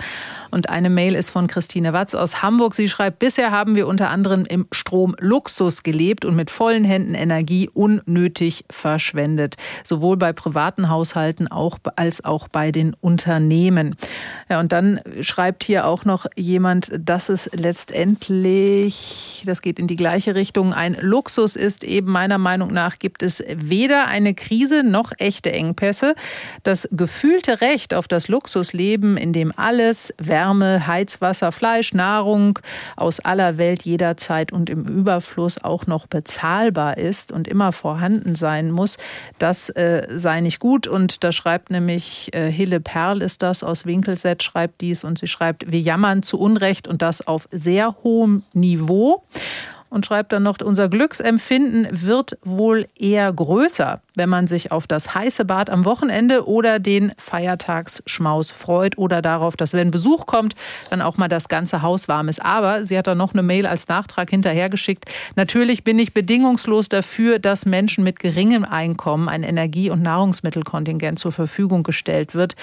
Und 0.52 0.70
eine 0.70 0.90
Mail 0.90 1.16
ist 1.16 1.30
von 1.30 1.48
Christine 1.48 1.94
Watz 1.94 2.16
aus 2.16 2.44
Hamburg. 2.44 2.76
Sie 2.76 2.90
schreibt, 2.90 3.20
bisher 3.20 3.52
haben 3.52 3.76
wir 3.76 3.88
unter 3.88 4.10
anderem 4.10 4.44
im 4.44 4.68
Stromluxus 4.74 5.84
gelebt 5.84 6.26
und 6.26 6.36
mit 6.36 6.52
vollen 6.52 6.84
Händen 6.84 7.14
Energie 7.14 7.70
unnötig 7.74 8.66
verschwendet. 8.70 9.56
Sowohl 9.86 10.18
bei 10.18 10.34
privaten 10.34 10.90
Haushalten 10.90 11.48
auch, 11.48 11.78
als 11.96 12.26
auch 12.26 12.50
bei 12.50 12.74
den 12.74 12.94
Unternehmen. 13.00 13.96
Ja, 14.50 14.60
und 14.60 14.74
dann 14.74 15.00
schreibt 15.22 15.64
hier 15.64 15.88
auch 15.88 16.04
noch 16.04 16.26
jemand, 16.36 16.91
dass 17.00 17.30
es 17.30 17.50
letztendlich, 17.54 19.44
das 19.46 19.62
geht 19.62 19.80
in 19.80 19.88
die 19.88 19.96
gleiche 19.96 20.09
gleiche 20.10 20.34
Richtung 20.34 20.73
ein 20.73 20.98
Luxus 20.99 21.56
ist. 21.56 21.84
Eben 21.84 22.11
meiner 22.11 22.40
Meinung 22.40 22.73
nach 22.73 22.98
gibt 22.98 23.22
es 23.22 23.44
weder 23.48 24.07
eine 24.07 24.34
Krise 24.34 24.81
noch 24.81 25.11
echte 25.19 25.52
Engpässe. 25.52 26.15
Das 26.64 26.90
gefühlte 26.91 27.61
Recht 27.61 27.94
auf 27.94 28.07
das 28.07 28.27
Luxusleben, 28.27 29.18
in 29.18 29.34
dem 29.34 29.53
alles 29.56 30.11
Wärme, 30.18 30.88
Heizwasser, 30.88 31.52
Fleisch, 31.52 31.94
Nahrung 31.94 32.57
aus 32.95 33.19
aller 33.19 33.60
Welt 33.60 33.84
jederzeit 33.84 34.52
und 34.52 34.72
im 34.72 34.86
Überfluss 34.86 35.64
auch 35.64 35.86
noch 35.86 36.07
bezahlbar 36.07 36.98
ist 36.98 37.31
und 37.31 37.48
immer 37.48 37.72
vorhanden 37.72 38.34
sein 38.34 38.72
muss, 38.72 38.98
das 39.38 39.69
äh, 39.69 40.07
sei 40.15 40.41
nicht 40.41 40.57
gut. 40.57 40.88
Und 40.88 41.23
da 41.23 41.31
schreibt 41.31 41.69
nämlich 41.69 42.34
äh, 42.34 42.52
Hille 42.52 42.80
Perl 42.80 43.22
ist 43.22 43.44
das 43.44 43.61
aus 43.61 43.86
Winkelset, 43.86 44.41
schreibt 44.41 44.81
dies 44.81 45.03
und 45.03 45.19
sie 45.19 45.27
schreibt, 45.27 45.72
wir 45.72 45.81
jammern 45.81 46.23
zu 46.23 46.40
Unrecht 46.40 46.88
und 46.88 47.03
das 47.03 47.27
auf 47.27 47.48
sehr 47.52 47.95
hohem 48.03 48.41
Niveau 48.53 49.23
und 49.90 50.06
schreibt 50.06 50.32
dann 50.32 50.44
noch, 50.44 50.57
unser 50.61 50.90
Glücksempfinden 50.90 51.88
wird 51.91 52.38
wohl 52.44 52.88
eher 52.95 53.32
größer 53.32 54.02
wenn 54.20 54.30
man 54.30 54.46
sich 54.46 54.72
auf 54.72 54.86
das 54.86 55.16
heiße 55.16 55.46
Bad 55.46 55.70
am 55.70 55.86
Wochenende 55.86 56.46
oder 56.46 56.78
den 56.78 57.14
Feiertagsschmaus 57.18 58.52
freut 58.52 58.98
oder 58.98 59.22
darauf, 59.22 59.56
dass 59.56 59.74
wenn 59.74 59.90
Besuch 59.90 60.26
kommt, 60.26 60.56
dann 60.90 61.02
auch 61.02 61.18
mal 61.18 61.30
das 61.30 61.48
ganze 61.48 61.82
Haus 61.82 62.08
warm 62.10 62.28
ist. 62.28 62.44
Aber 62.44 62.84
sie 62.84 62.98
hat 62.98 63.08
dann 63.08 63.18
noch 63.18 63.34
eine 63.34 63.44
Mail 63.44 63.66
als 63.66 63.88
Nachtrag 63.88 64.30
hinterhergeschickt. 64.30 65.06
Natürlich 65.38 65.84
bin 65.86 65.98
ich 65.98 66.14
bedingungslos 66.14 66.90
dafür, 66.90 67.40
dass 67.40 67.66
Menschen 67.66 68.04
mit 68.04 68.20
geringem 68.20 68.66
Einkommen 68.66 69.30
ein 69.30 69.44
Energie- 69.44 69.90
und 69.90 70.02
Nahrungsmittelkontingent 70.02 71.18
zur 71.18 71.32
Verfügung 71.32 71.84
gestellt 71.84 72.36
wird, 72.36 72.56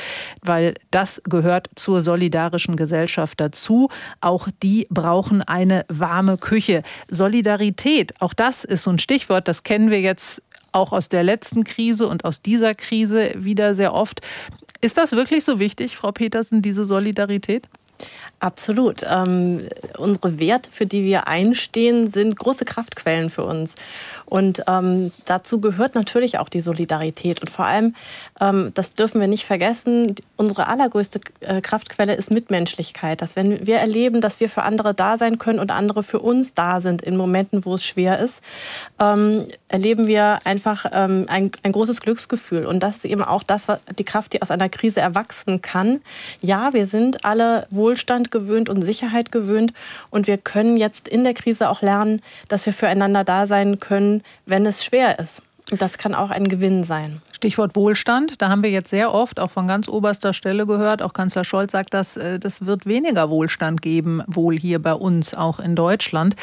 weil 0.43 0.74
das 0.91 1.23
gehört 1.24 1.70
zur 1.74 2.03
solidarischen 2.03 2.77
Gesellschaft 2.77 3.41
dazu. 3.41 3.89
Auch 4.20 4.49
die 4.62 4.87
brauchen 4.91 5.41
eine 5.41 5.87
warme 5.89 6.37
Küche. 6.37 6.83
Solidarität, 7.09 8.12
auch 8.20 8.35
das 8.35 8.65
ist 8.65 8.83
so 8.83 8.91
ein 8.91 8.99
Stichwort, 8.99 9.49
das 9.49 9.62
kennen 9.62 9.91
wir 9.91 10.03
jetzt 10.03 10.43
auch 10.77 10.93
aus 10.93 11.09
der 11.09 11.24
letzten 11.24 11.65
Krise 11.65 12.07
und 12.07 12.24
aus 12.24 12.43
dieser 12.43 12.74
Krise 12.74 13.32
wieder 13.35 13.74
sehr 13.74 13.94
oft. 13.94 14.20
Ist 14.81 14.98
das 14.98 15.12
wirklich 15.12 15.44
so 15.44 15.59
wichtig, 15.59 15.97
Frau 15.97 16.12
Petersen, 16.12 16.62
diese 16.62 16.85
Solidarität? 16.85 17.66
Absolut. 18.47 19.05
Ähm, 19.10 19.62
unsere 19.98 20.39
Werte, 20.39 20.70
für 20.70 20.86
die 20.86 21.02
wir 21.02 21.27
einstehen, 21.27 22.09
sind 22.09 22.36
große 22.36 22.64
Kraftquellen 22.64 23.28
für 23.28 23.44
uns. 23.44 23.74
Und 24.24 24.62
ähm, 24.68 25.10
dazu 25.24 25.60
gehört 25.60 25.97
natürlich 25.97 26.39
auch 26.39 26.48
die 26.48 26.60
Solidarität. 26.60 27.40
Und 27.40 27.51
vor 27.51 27.64
allem, 27.64 27.97
ähm, 28.40 28.73
das 28.74 28.94
dürfen 28.94 29.20
wir 29.20 29.27
nicht 29.27 29.44
vergessen, 29.44 30.14
unsere 30.36 30.68
allergrößte 30.68 31.20
äh, 31.40 31.60
Kraftquelle 31.60 32.14
ist 32.14 32.31
Mitmenschlichkeit. 32.31 33.20
Dass 33.20 33.35
wenn 33.35 33.66
wir 33.66 33.78
erleben, 33.78 34.20
dass 34.20 34.39
wir 34.39 34.48
für 34.48 34.62
andere 34.62 34.94
da 34.94 35.18
sein 35.18 35.39
können 35.39 35.59
und 35.59 35.73
andere 35.73 36.05
für 36.05 36.20
uns 36.20 36.55
da 36.55 36.81
sind 36.81 37.02
in 37.02 37.16
Momenten, 37.16 37.64
wo 37.64 37.74
es 37.74 37.85
schwer 37.85 38.20
ist, 38.20 38.43
ähm, 39.01 39.44
erleben 39.68 40.06
wir 40.06 40.40
einfach 40.44 40.86
ähm, 40.93 41.27
ein, 41.28 41.51
ein 41.64 41.73
großes 41.73 42.01
Glücksgefühl. 42.01 42.64
Und 42.66 42.81
das 42.85 42.98
ist 42.98 43.05
eben 43.06 43.24
auch 43.24 43.43
das, 43.43 43.66
die 43.98 44.05
Kraft, 44.05 44.35
die 44.35 44.43
aus 44.43 44.52
einer 44.52 44.68
Krise 44.68 45.01
erwachsen 45.01 45.62
kann. 45.62 46.01
Ja, 46.40 46.73
wir 46.73 46.86
sind 46.86 47.24
alle 47.24 47.66
Wohlstand 47.70 48.31
gewöhnt 48.37 48.69
und 48.69 48.83
Sicherheit 48.83 49.33
gewöhnt. 49.33 49.73
Und 50.11 50.27
wir 50.27 50.37
können 50.37 50.77
jetzt 50.77 51.09
in 51.09 51.25
der 51.25 51.35
Krise 51.35 51.71
auch 51.71 51.81
lernen, 51.81 52.21
dass 52.49 52.67
wir 52.67 52.73
füreinander 52.73 53.25
da 53.25 53.47
sein 53.47 53.81
können, 53.81 54.23
wenn 54.45 54.67
es 54.67 54.85
schwer 54.85 55.19
ist. 55.19 55.43
Und 55.71 55.81
das 55.81 55.97
kann 55.99 56.15
auch 56.15 56.31
ein 56.31 56.49
Gewinn 56.49 56.85
sein. 56.85 57.23
Stichwort 57.37 57.77
Wohlstand. 57.77 58.41
Da 58.41 58.49
haben 58.49 58.63
wir 58.63 58.71
jetzt 58.71 58.89
sehr 58.89 59.13
oft 59.13 59.39
auch 59.39 59.51
von 59.51 59.67
ganz 59.67 59.89
oberster 59.89 60.33
Stelle 60.33 60.65
gehört, 60.65 61.03
auch 61.03 61.13
Kanzler 61.13 61.45
Scholz 61.45 61.73
sagt, 61.73 61.93
dass 61.93 62.17
äh, 62.17 62.39
das 62.39 62.65
wird 62.65 62.87
weniger 62.87 63.29
Wohlstand 63.29 63.83
geben, 63.83 64.23
wohl 64.27 64.59
hier 64.59 64.81
bei 64.81 64.95
uns, 64.95 65.35
auch 65.35 65.61
in 65.61 65.77
Deutschland. 65.77 66.35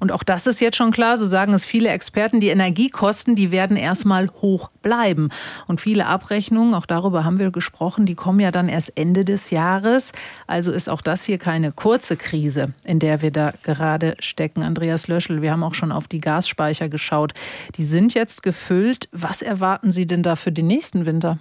Und 0.00 0.10
auch 0.10 0.24
das 0.24 0.48
ist 0.48 0.60
jetzt 0.60 0.76
schon 0.76 0.90
klar, 0.90 1.16
so 1.16 1.26
sagen 1.26 1.54
es 1.54 1.64
viele 1.64 1.90
Experten, 1.90 2.40
die 2.40 2.48
Energiekosten, 2.48 3.36
die 3.36 3.52
werden 3.52 3.76
erstmal 3.76 4.30
hoch 4.42 4.70
bleiben. 4.82 5.28
Und 5.68 5.80
viele 5.80 6.06
Abrechnungen, 6.06 6.74
auch 6.74 6.86
darüber 6.86 7.24
haben 7.24 7.38
wir 7.38 7.52
gesprochen, 7.52 8.04
die 8.04 8.16
kommen 8.16 8.40
ja 8.40 8.50
dann 8.50 8.68
erst 8.68 8.98
Ende 8.98 9.24
des 9.24 9.50
Jahres. 9.50 10.10
Also 10.48 10.72
ist 10.72 10.88
auch 10.88 11.02
das 11.02 11.24
hier 11.24 11.38
keine 11.38 11.70
kurze 11.70 12.16
Krise, 12.16 12.72
in 12.84 12.98
der 12.98 13.22
wir 13.22 13.30
da 13.30 13.52
gerade 13.62 14.16
stecken. 14.18 14.64
Andreas 14.64 15.06
Löschel, 15.06 15.40
wir 15.40 15.52
haben 15.52 15.62
auch 15.62 15.74
schon 15.74 15.92
auf 15.92 16.08
die 16.08 16.20
Gasspeicher 16.20 16.88
geschaut. 16.88 17.32
Die 17.76 17.84
sind 17.84 18.14
jetzt 18.14 18.42
gefüllt. 18.42 19.08
Was 19.12 19.40
erwarten 19.40 19.92
Sie 19.92 20.08
denn 20.08 20.24
da 20.24 20.31
für 20.36 20.52
den 20.52 20.66
nächsten 20.66 21.06
Winter? 21.06 21.38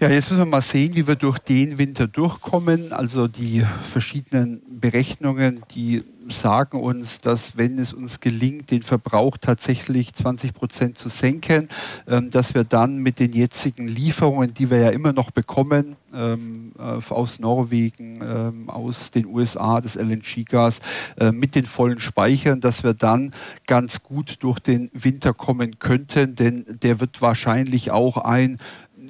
Ja, 0.00 0.08
jetzt 0.08 0.30
müssen 0.30 0.40
wir 0.40 0.46
mal 0.46 0.62
sehen, 0.62 0.96
wie 0.96 1.06
wir 1.06 1.14
durch 1.14 1.38
den 1.38 1.76
Winter 1.76 2.06
durchkommen. 2.06 2.94
Also 2.94 3.28
die 3.28 3.66
verschiedenen 3.92 4.62
Berechnungen, 4.80 5.62
die 5.74 6.02
sagen 6.30 6.80
uns, 6.80 7.20
dass 7.20 7.58
wenn 7.58 7.78
es 7.78 7.92
uns 7.92 8.20
gelingt, 8.20 8.70
den 8.70 8.82
Verbrauch 8.82 9.36
tatsächlich 9.36 10.14
20 10.14 10.54
Prozent 10.54 10.96
zu 10.96 11.10
senken, 11.10 11.68
ähm, 12.08 12.30
dass 12.30 12.54
wir 12.54 12.64
dann 12.64 12.98
mit 12.98 13.18
den 13.18 13.32
jetzigen 13.32 13.88
Lieferungen, 13.88 14.54
die 14.54 14.70
wir 14.70 14.78
ja 14.78 14.88
immer 14.88 15.12
noch 15.12 15.32
bekommen, 15.32 15.96
ähm, 16.14 16.72
äh, 16.78 17.12
aus 17.12 17.38
Norwegen, 17.38 18.22
ähm, 18.22 18.70
aus 18.70 19.10
den 19.10 19.26
USA, 19.26 19.82
das 19.82 19.96
LNG-Gas, 19.96 20.80
äh, 21.18 21.30
mit 21.30 21.54
den 21.54 21.66
vollen 21.66 22.00
Speichern, 22.00 22.60
dass 22.60 22.84
wir 22.84 22.94
dann 22.94 23.32
ganz 23.66 24.02
gut 24.02 24.36
durch 24.40 24.60
den 24.60 24.90
Winter 24.94 25.34
kommen 25.34 25.78
könnten, 25.78 26.36
denn 26.36 26.64
der 26.82 27.00
wird 27.00 27.20
wahrscheinlich 27.20 27.90
auch 27.90 28.16
ein 28.16 28.56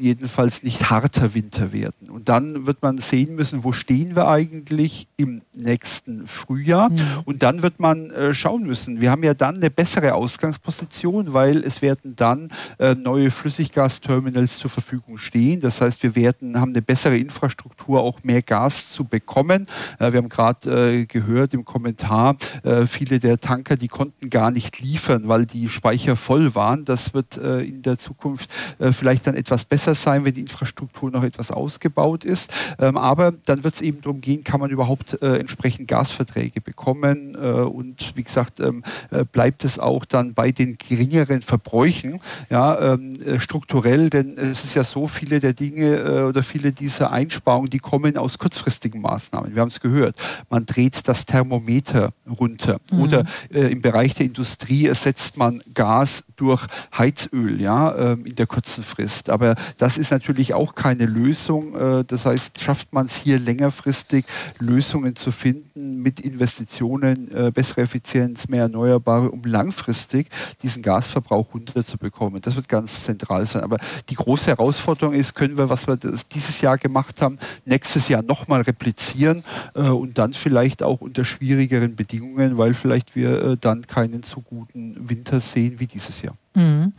jedenfalls 0.01 0.62
nicht 0.62 0.90
harter 0.90 1.35
Winter 1.35 1.72
werden. 1.72 2.10
Und 2.10 2.28
dann 2.28 2.66
wird 2.66 2.82
man 2.82 2.98
sehen 2.98 3.35
müssen, 3.35 3.64
wo 3.64 3.72
stehen 3.72 4.16
wir 4.16 4.28
eigentlich 4.28 5.09
im 5.16 5.43
nächsten 5.55 6.27
Frühjahr. 6.27 6.90
Mhm. 6.90 6.98
Und 7.24 7.43
dann 7.43 7.62
wird 7.62 7.78
man 7.81 8.10
äh, 8.10 8.35
schauen 8.35 8.64
müssen. 8.64 9.01
Wir 9.01 9.10
haben 9.10 9.22
ja 9.22 9.35
dann 9.35 9.56
eine 9.56 9.70
bessere 9.70 10.14
Ausgangsposition, 10.14 11.32
weil 11.32 11.59
es 11.59 11.82
werden 11.82 12.16
dann 12.16 12.51
äh, 12.78 12.94
neue 12.94 13.31
Flüssiggasterminals 13.31 14.59
zur 14.59 14.70
Verfügung 14.70 15.18
stehen. 15.18 15.60
Das 15.60 15.81
heißt, 15.81 16.02
wir 16.02 16.16
werden, 16.16 16.59
haben 16.60 16.70
eine 16.70 16.82
bessere 16.82 17.16
Infrastruktur, 17.16 18.01
auch 18.01 18.22
mehr 18.22 18.43
Gas 18.43 18.89
zu 18.89 19.05
bekommen. 19.05 19.66
Äh, 19.98 20.12
wir 20.12 20.18
haben 20.18 20.28
gerade 20.28 21.01
äh, 21.01 21.06
gehört 21.06 21.55
im 21.55 21.64
Kommentar, 21.64 22.36
äh, 22.62 22.86
viele 22.86 23.20
der 23.20 23.39
Tanker, 23.40 23.77
die 23.77 23.89
konnten 23.89 24.31
gar 24.31 24.51
nicht 24.51 24.81
liefern, 24.81 25.28
weil 25.28 25.47
die 25.47 25.68
Speicher 25.68 26.16
voll 26.16 26.55
waren. 26.55 26.85
Das 26.85 27.14
wird 27.14 27.36
äh, 27.36 27.60
in 27.60 27.82
der 27.82 27.98
Zukunft 27.98 28.51
vielleicht 28.93 29.27
dann 29.27 29.35
etwas 29.35 29.64
besser 29.64 29.89
besser 29.90 29.94
sein, 29.94 30.24
wenn 30.24 30.34
die 30.34 30.40
Infrastruktur 30.40 31.10
noch 31.10 31.22
etwas 31.24 31.50
ausgebaut 31.50 32.24
ist. 32.24 32.52
Ähm, 32.78 32.96
aber 32.96 33.32
dann 33.44 33.64
wird 33.64 33.74
es 33.74 33.80
eben 33.80 34.00
darum 34.00 34.20
gehen, 34.20 34.44
kann 34.44 34.60
man 34.60 34.70
überhaupt 34.70 35.20
äh, 35.22 35.38
entsprechend 35.38 35.88
Gasverträge 35.88 36.60
bekommen 36.60 37.34
äh, 37.34 37.62
und 37.62 38.16
wie 38.16 38.22
gesagt, 38.22 38.60
ähm, 38.60 38.82
äh, 39.10 39.24
bleibt 39.24 39.64
es 39.64 39.78
auch 39.78 40.04
dann 40.04 40.34
bei 40.34 40.52
den 40.52 40.78
geringeren 40.78 41.42
Verbräuchen, 41.42 42.20
ja, 42.50 42.94
ähm, 42.94 43.20
äh, 43.22 43.40
strukturell, 43.40 44.10
denn 44.10 44.36
es 44.38 44.64
ist 44.64 44.74
ja 44.74 44.84
so, 44.84 45.06
viele 45.06 45.40
der 45.40 45.52
Dinge 45.52 45.96
äh, 45.96 46.22
oder 46.22 46.42
viele 46.42 46.72
dieser 46.72 47.10
Einsparungen, 47.10 47.70
die 47.70 47.78
kommen 47.78 48.16
aus 48.16 48.38
kurzfristigen 48.38 49.00
Maßnahmen. 49.00 49.54
Wir 49.54 49.62
haben 49.62 49.70
es 49.70 49.80
gehört. 49.80 50.16
Man 50.48 50.66
dreht 50.66 51.08
das 51.08 51.26
Thermometer 51.26 52.12
runter 52.38 52.80
mhm. 52.92 53.00
oder 53.00 53.24
äh, 53.52 53.72
im 53.72 53.82
Bereich 53.82 54.14
der 54.14 54.26
Industrie 54.26 54.86
ersetzt 54.86 55.36
man 55.36 55.62
Gas 55.74 56.24
durch 56.36 56.66
Heizöl, 56.96 57.60
ja, 57.60 58.12
ähm, 58.12 58.26
in 58.26 58.34
der 58.34 58.46
kurzen 58.46 58.84
Frist. 58.84 59.30
Aber 59.30 59.54
das 59.81 59.97
ist 59.97 60.11
natürlich 60.11 60.52
auch 60.52 60.74
keine 60.74 61.07
Lösung. 61.07 61.74
Äh, 61.74 62.05
das 62.05 62.27
heißt, 62.27 62.61
schafft 62.61 62.93
man 62.93 63.07
es 63.07 63.16
hier 63.16 63.39
längerfristig, 63.39 64.27
Lösungen 64.59 65.16
zu 65.16 65.32
finden 65.32 66.02
mit 66.02 66.20
Investitionen, 66.20 67.35
äh, 67.35 67.51
bessere 67.51 67.81
Effizienz, 67.81 68.47
mehr 68.48 68.65
Erneuerbare, 68.65 69.31
um 69.31 69.43
langfristig 69.43 70.28
diesen 70.62 70.82
Gasverbrauch 70.82 71.55
runterzubekommen. 71.55 72.43
Das 72.43 72.57
wird 72.57 72.69
ganz 72.69 73.05
zentral 73.05 73.47
sein. 73.47 73.62
Aber 73.62 73.78
die 74.11 74.16
große 74.16 74.48
Herausforderung 74.48 75.15
ist, 75.15 75.35
können 75.35 75.57
wir, 75.57 75.70
was 75.70 75.86
wir 75.86 75.97
dieses 75.97 76.61
Jahr 76.61 76.77
gemacht 76.77 77.23
haben, 77.23 77.39
nächstes 77.65 78.09
Jahr 78.09 78.23
nochmal 78.23 78.61
replizieren 78.61 79.44
äh, 79.74 79.89
und 79.89 80.19
dann 80.19 80.35
vielleicht 80.35 80.82
auch 80.82 81.01
unter 81.01 81.24
schwierigeren 81.24 81.97
Bedingungen, 81.97 82.59
weil 82.59 82.74
vielleicht 82.74 83.16
wir 83.16 83.57
dann 83.57 83.86
keinen 83.86 84.23
so 84.24 84.43
guten 84.43 85.09
Winter 85.09 85.40
sehen 85.40 85.81
wie 85.81 85.86
dieses 85.86 86.20
Jahr. 86.20 86.36
Mhm. 86.55 86.94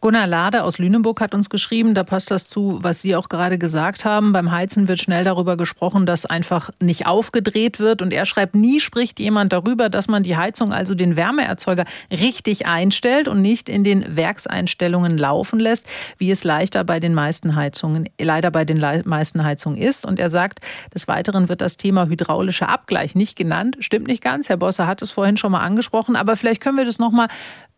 Gunnar 0.00 0.28
Lade 0.28 0.62
aus 0.62 0.78
Lüneburg 0.78 1.20
hat 1.20 1.34
uns 1.34 1.50
geschrieben, 1.50 1.92
da 1.92 2.04
passt 2.04 2.30
das 2.30 2.48
zu, 2.48 2.78
was 2.82 3.02
Sie 3.02 3.16
auch 3.16 3.28
gerade 3.28 3.58
gesagt 3.58 4.04
haben. 4.04 4.32
Beim 4.32 4.52
Heizen 4.52 4.86
wird 4.86 5.00
schnell 5.00 5.24
darüber 5.24 5.56
gesprochen, 5.56 6.06
dass 6.06 6.24
einfach 6.24 6.70
nicht 6.80 7.06
aufgedreht 7.06 7.80
wird. 7.80 8.00
Und 8.00 8.12
er 8.12 8.26
schreibt, 8.26 8.54
nie 8.54 8.78
spricht 8.78 9.18
jemand 9.18 9.52
darüber, 9.52 9.88
dass 9.88 10.06
man 10.06 10.22
die 10.22 10.36
Heizung, 10.36 10.72
also 10.72 10.94
den 10.94 11.16
Wärmeerzeuger, 11.16 11.84
richtig 12.12 12.66
einstellt 12.66 13.26
und 13.26 13.42
nicht 13.42 13.68
in 13.68 13.82
den 13.82 14.14
Werkseinstellungen 14.14 15.18
laufen 15.18 15.58
lässt, 15.58 15.84
wie 16.18 16.30
es 16.30 16.44
leichter 16.44 16.84
bei 16.84 17.00
den 17.00 17.12
meisten 17.12 17.56
Heizungen, 17.56 18.08
leider 18.20 18.52
bei 18.52 18.64
den 18.64 18.78
meisten 19.04 19.42
Heizungen 19.42 19.78
ist. 19.78 20.06
Und 20.06 20.20
er 20.20 20.30
sagt, 20.30 20.60
des 20.94 21.08
Weiteren 21.08 21.48
wird 21.48 21.60
das 21.60 21.76
Thema 21.76 22.06
hydraulischer 22.06 22.68
Abgleich 22.68 23.16
nicht 23.16 23.34
genannt. 23.34 23.78
Stimmt 23.80 24.06
nicht 24.06 24.22
ganz. 24.22 24.48
Herr 24.48 24.58
Bosse 24.58 24.86
hat 24.86 25.02
es 25.02 25.10
vorhin 25.10 25.36
schon 25.36 25.50
mal 25.50 25.60
angesprochen. 25.60 26.14
Aber 26.14 26.36
vielleicht 26.36 26.60
können 26.60 26.78
wir 26.78 26.84
das 26.84 27.00
noch 27.00 27.10
mal 27.10 27.26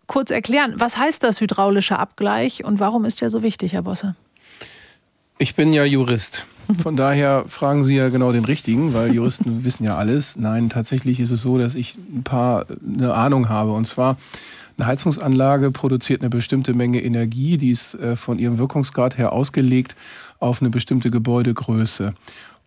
kurz 0.06 0.30
erklären, 0.30 0.74
was 0.76 0.96
heißt 0.96 1.22
das 1.22 1.40
hydraulische 1.40 1.98
Abgleich 1.98 2.64
und 2.64 2.80
warum 2.80 3.04
ist 3.04 3.20
der 3.20 3.30
so 3.30 3.42
wichtig, 3.42 3.72
Herr 3.72 3.82
Bosse? 3.82 4.16
Ich 5.38 5.54
bin 5.54 5.72
ja 5.72 5.84
Jurist. 5.84 6.46
Von 6.80 6.96
daher 6.96 7.44
fragen 7.46 7.84
Sie 7.84 7.96
ja 7.96 8.08
genau 8.08 8.32
den 8.32 8.44
richtigen, 8.44 8.94
weil 8.94 9.12
Juristen 9.14 9.64
wissen 9.64 9.84
ja 9.84 9.96
alles. 9.96 10.36
Nein, 10.36 10.70
tatsächlich 10.70 11.20
ist 11.20 11.30
es 11.30 11.42
so, 11.42 11.58
dass 11.58 11.74
ich 11.74 11.96
ein 11.96 12.22
paar 12.22 12.66
eine 12.86 13.14
Ahnung 13.14 13.48
habe. 13.48 13.72
Und 13.72 13.86
zwar, 13.86 14.16
eine 14.78 14.86
Heizungsanlage 14.86 15.70
produziert 15.70 16.22
eine 16.22 16.30
bestimmte 16.30 16.74
Menge 16.74 17.02
Energie, 17.02 17.56
die 17.56 17.70
ist 17.70 17.94
äh, 17.94 18.16
von 18.16 18.38
ihrem 18.38 18.58
Wirkungsgrad 18.58 19.18
her 19.18 19.32
ausgelegt 19.32 19.94
auf 20.40 20.60
eine 20.60 20.70
bestimmte 20.70 21.10
Gebäudegröße. 21.10 22.14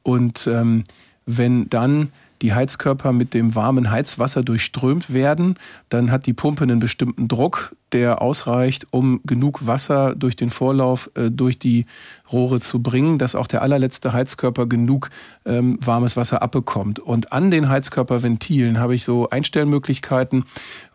Und 0.04 0.48
ähm, 0.48 0.84
wenn 1.26 1.70
dann 1.70 2.12
die 2.42 2.54
Heizkörper 2.54 3.14
mit 3.14 3.34
dem 3.34 3.56
warmen 3.56 3.92
Heizwasser 3.92 4.44
durchströmt 4.44 5.14
werden, 5.14 5.56
dann 5.90 6.12
hat 6.12 6.26
die 6.26 6.34
Pumpe 6.34 6.64
einen 6.64 6.80
bestimmten 6.80 7.28
Druck, 7.28 7.76
der 7.94 8.22
ausreicht, 8.22 8.88
um 8.92 9.22
genug 9.26 9.66
Wasser 9.66 10.14
durch 10.16 10.36
den 10.36 10.50
Vorlauf 10.50 11.10
äh, 11.16 11.32
durch 11.32 11.58
die 11.58 11.86
Rohre 12.32 12.60
zu 12.60 12.82
bringen, 12.82 13.18
dass 13.18 13.36
auch 13.36 13.48
der 13.48 13.62
allerletzte 13.62 14.12
Heizkörper 14.12 14.66
genug 14.66 15.10
ähm, 15.46 15.78
warmes 15.82 16.18
Wasser 16.18 16.42
abbekommt. 16.42 17.00
Und 17.00 17.32
an 17.32 17.52
den 17.52 17.70
Heizkörperventilen 17.70 18.80
habe 18.80 18.96
ich 18.96 19.06
so 19.06 19.30
Einstellmöglichkeiten, 19.30 20.44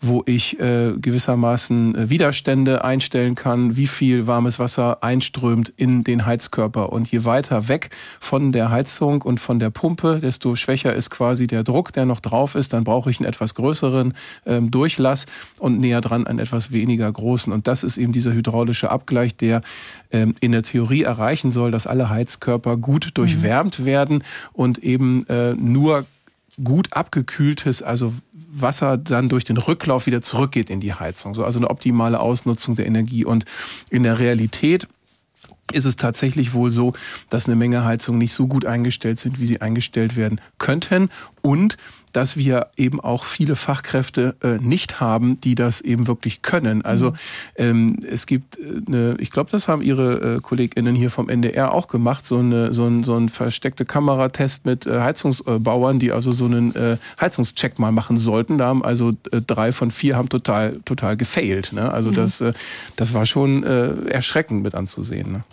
wo 0.03 0.23
ich 0.27 0.61
äh, 0.61 0.93
gewissermaßen 0.99 1.95
äh, 1.95 2.11
Widerstände 2.11 2.85
einstellen 2.85 3.35
kann, 3.35 3.77
wie 3.77 3.87
viel 3.87 4.27
warmes 4.27 4.59
Wasser 4.59 5.03
einströmt 5.03 5.73
in 5.75 6.05
den 6.05 6.27
Heizkörper. 6.27 6.93
Und 6.93 7.11
je 7.11 7.25
weiter 7.25 7.69
weg 7.69 7.89
von 8.21 8.53
der 8.53 8.71
Heizung 8.71 9.23
und 9.23 9.41
von 9.41 9.59
der 9.59 9.71
Pumpe, 9.71 10.19
desto 10.21 10.55
schwächer 10.57 10.95
ist 10.95 11.09
quasi 11.09 11.47
der 11.47 11.65
Druck, 11.65 11.95
der 11.95 12.05
noch 12.05 12.21
drauf 12.21 12.55
ist. 12.55 12.75
Dann 12.75 12.85
brauche 12.85 13.11
ich 13.11 13.21
einen 13.21 13.29
etwas 13.29 13.55
größeren 13.55 14.13
ähm, 14.45 14.71
Durchlass 14.71 15.25
und 15.59 15.81
näher 15.81 16.03
dran 16.03 16.27
einen 16.27 16.39
etwas 16.39 16.73
weniger 16.73 16.82
großen. 17.13 17.53
Und 17.53 17.67
das 17.67 17.85
ist 17.85 17.99
eben 17.99 18.13
dieser 18.13 18.33
hydraulische 18.33 18.91
Abgleich, 18.91 19.37
der 19.37 19.63
ähm, 20.11 20.35
in 20.41 20.53
der 20.53 20.63
Theorie 20.63 21.03
erreichen 21.03 21.51
soll, 21.51 21.71
dass 21.71 21.87
alle 21.87 22.09
Heizkörper 22.09 22.77
gut 22.77 23.11
durchwärmt 23.15 23.81
mhm. 23.81 23.85
werden 23.85 24.25
und 24.53 24.79
eben 24.79 25.27
äh, 25.29 25.55
nur 25.55 26.05
gut 26.63 26.93
abgekühltes, 26.93 27.83
also 27.83 28.13
Wasser 28.53 28.99
dann 28.99 29.29
durch 29.29 29.45
den 29.45 29.57
Rücklauf 29.57 30.07
wieder 30.07 30.21
zurückgeht 30.21 30.69
in 30.69 30.81
die 30.81 30.93
Heizung. 30.93 31.35
So, 31.35 31.45
also 31.45 31.59
eine 31.59 31.71
optimale 31.71 32.21
Ausnutzung 32.21 32.75
der 32.75 32.87
Energie. 32.87 33.25
Und 33.25 33.45
in 33.91 34.03
der 34.03 34.19
Realität 34.19 34.87
ist 35.73 35.87
es 35.87 35.97
tatsächlich 35.97 36.53
wohl 36.53 36.71
so, 36.71 36.93
dass 37.31 37.47
eine 37.47 37.57
Menge 37.57 37.85
Heizungen 37.85 38.19
nicht 38.19 38.35
so 38.35 38.47
gut 38.47 38.67
eingestellt 38.67 39.19
sind, 39.19 39.41
wie 39.41 39.47
sie 39.47 39.61
eingestellt 39.61 40.17
werden 40.17 40.41
könnten. 40.59 41.09
Und 41.41 41.79
dass 42.13 42.37
wir 42.37 42.69
eben 42.77 43.01
auch 43.01 43.25
viele 43.25 43.57
Fachkräfte 43.57 44.37
äh, 44.43 44.59
nicht 44.59 45.01
haben, 45.01 45.41
die 45.41 45.55
das 45.55 45.81
eben 45.81 46.07
wirklich 46.07 46.43
können. 46.43 46.85
Also 46.85 47.11
mhm. 47.11 47.17
ähm, 47.57 47.99
es 48.09 48.27
gibt 48.27 48.59
äh, 48.59 48.83
eine, 48.87 49.17
ich 49.19 49.31
glaube, 49.31 49.51
das 49.51 49.69
haben 49.69 49.83
Ihre 49.83 50.37
äh, 50.37 50.41
KollegInnen 50.41 50.95
hier 50.95 51.11
vom 51.11 51.29
NDR 51.29 51.73
auch 51.73 51.89
gemacht, 51.89 52.25
so, 52.25 52.39
eine, 52.39 52.73
so, 52.73 52.87
ein, 52.87 53.05
so 53.05 53.17
ein 53.17 53.29
versteckte 53.29 53.85
Kameratest 53.85 54.67
mit 54.67 54.87
äh, 54.87 55.01
Heizungsbauern, 55.01 55.99
die 55.99 56.13
also 56.13 56.33
so 56.33 56.45
einen 56.45 56.75
äh, 56.75 56.97
Heizungscheck 57.21 57.79
mal 57.79 57.93
machen 57.93 58.19
sollten. 58.19 58.59
Da 58.59 58.67
haben 58.67 58.85
also 58.85 59.13
äh, 59.31 59.41
drei 59.41 59.73
von 59.73 59.91
vier 59.91 60.17
haben 60.17 60.29
total, 60.29 60.81
total 60.85 61.17
gefailt. 61.17 61.73
Ne? 61.73 61.93
Also 61.93 62.11
mhm. 62.11 62.15
das, 62.15 62.41
äh, 62.41 62.53
das 62.97 63.15
war 63.15 63.27
schon 63.27 63.65
äh, 63.65 63.95
erschreckend 64.11 64.63
mit 64.63 64.75
anzusehen. 64.75 65.33
Ne? 65.33 65.45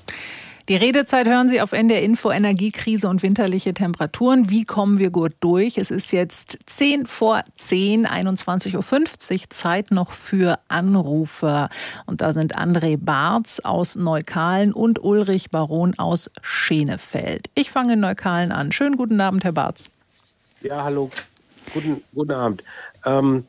Die 0.70 0.76
Redezeit 0.76 1.28
hören 1.28 1.50
Sie 1.50 1.62
auf 1.62 1.72
NDR 1.72 2.04
Info 2.04 2.30
Energiekrise 2.30 3.10
und 3.10 3.24
winterliche 3.24 3.74
Temperaturen. 3.74 4.52
Wie 4.52 4.66
kommen 4.66 5.00
wir 5.00 5.10
gut 5.10 5.32
durch? 5.40 5.80
Es 5.80 5.90
ist 5.90 6.12
jetzt 6.12 6.60
10 6.68 7.08
vor 7.08 7.42
10, 7.56 8.06
21.50 8.06 8.76
Uhr. 8.76 9.40
Zeit 9.50 9.90
noch 9.90 10.12
für 10.12 10.60
Anrufer. 10.68 11.70
Und 12.06 12.22
da 12.22 12.34
sind 12.34 12.56
André 12.56 13.00
Barz 13.04 13.60
aus 13.64 13.96
Neukalen 13.96 14.72
und 14.72 15.04
Ulrich 15.04 15.50
Baron 15.50 15.98
aus 15.98 16.30
Schenefeld. 16.44 17.50
Ich 17.56 17.72
fange 17.72 17.94
in 17.94 18.02
Neukalen 18.02 18.52
an. 18.52 18.72
Schönen 18.72 18.96
guten 18.96 19.20
Abend, 19.22 19.44
Herr 19.46 19.54
Barz. 19.54 19.90
Ja, 20.62 20.84
hallo. 20.84 21.10
Guten, 21.74 22.04
guten 22.14 22.32
Abend. 22.32 22.64
Ähm, 23.06 23.44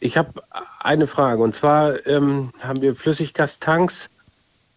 ich 0.00 0.18
habe 0.18 0.42
eine 0.80 1.06
Frage. 1.06 1.42
Und 1.42 1.54
zwar 1.54 2.06
ähm, 2.06 2.50
haben 2.62 2.82
wir 2.82 2.94
Flüssiggastanks 2.94 4.10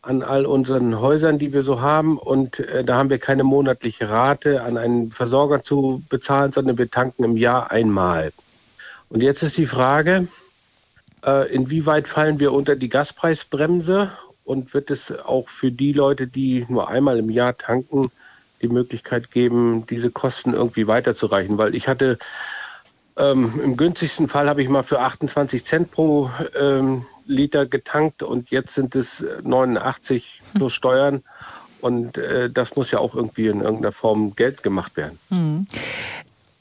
an 0.02 0.24
all 0.24 0.46
unseren 0.46 1.00
Häusern, 1.00 1.38
die 1.40 1.54
wir 1.54 1.62
so 1.62 1.82
haben. 1.82 2.18
Und 2.18 2.60
äh, 2.60 2.84
da 2.84 2.98
haben 2.98 3.10
wir 3.10 3.20
keine 3.20 3.44
monatliche 3.44 4.10
Rate 4.10 4.64
an 4.64 4.78
einen 4.78 5.12
Versorger 5.12 5.62
zu 5.62 6.04
bezahlen, 6.10 6.52
sondern 6.52 6.78
wir 6.78 6.90
tanken 6.90 7.24
im 7.24 7.38
Jahr 7.38 7.72
einmal. 7.72 8.32
Und 9.10 9.22
jetzt 9.22 9.44
ist 9.44 9.58
die 9.58 9.66
Frage, 9.66 10.28
äh, 11.26 11.54
inwieweit 11.54 12.08
fallen 12.08 12.40
wir 12.40 12.54
unter 12.54 12.76
die 12.76 12.90
Gaspreisbremse? 12.90 14.12
Und 14.44 14.74
wird 14.74 14.90
es 14.90 15.12
auch 15.12 15.48
für 15.48 15.72
die 15.72 15.94
Leute, 15.94 16.26
die 16.26 16.66
nur 16.70 16.90
einmal 16.90 17.20
im 17.20 17.30
Jahr 17.30 17.56
tanken, 17.56 18.10
die 18.64 18.68
Möglichkeit 18.68 19.30
geben, 19.30 19.86
diese 19.88 20.10
Kosten 20.10 20.54
irgendwie 20.54 20.88
weiterzureichen? 20.88 21.60
Weil 21.60 21.76
ich 21.76 21.88
hatte 21.88 22.18
ähm, 23.20 23.60
Im 23.62 23.76
günstigsten 23.76 24.30
Fall 24.30 24.48
habe 24.48 24.64
ich 24.64 24.70
mal 24.70 24.84
für 24.84 25.02
28 25.02 25.66
Cent 25.66 25.92
pro 25.92 26.32
ähm, 26.58 27.06
Liter 27.30 27.66
getankt 27.66 28.24
und 28.24 28.50
jetzt 28.50 28.74
sind 28.74 28.96
es 28.96 29.24
89 29.44 30.42
plus 30.56 30.74
Steuern. 30.74 31.24
Und 31.82 32.18
äh, 32.18 32.50
das 32.50 32.76
muss 32.76 32.92
ja 32.92 33.00
auch 33.00 33.16
irgendwie 33.16 33.48
in 33.48 33.62
irgendeiner 33.62 33.94
Form 33.94 34.36
Geld 34.36 34.64
gemacht 34.64 34.98
werden. 34.98 35.18
Hm. 35.30 35.66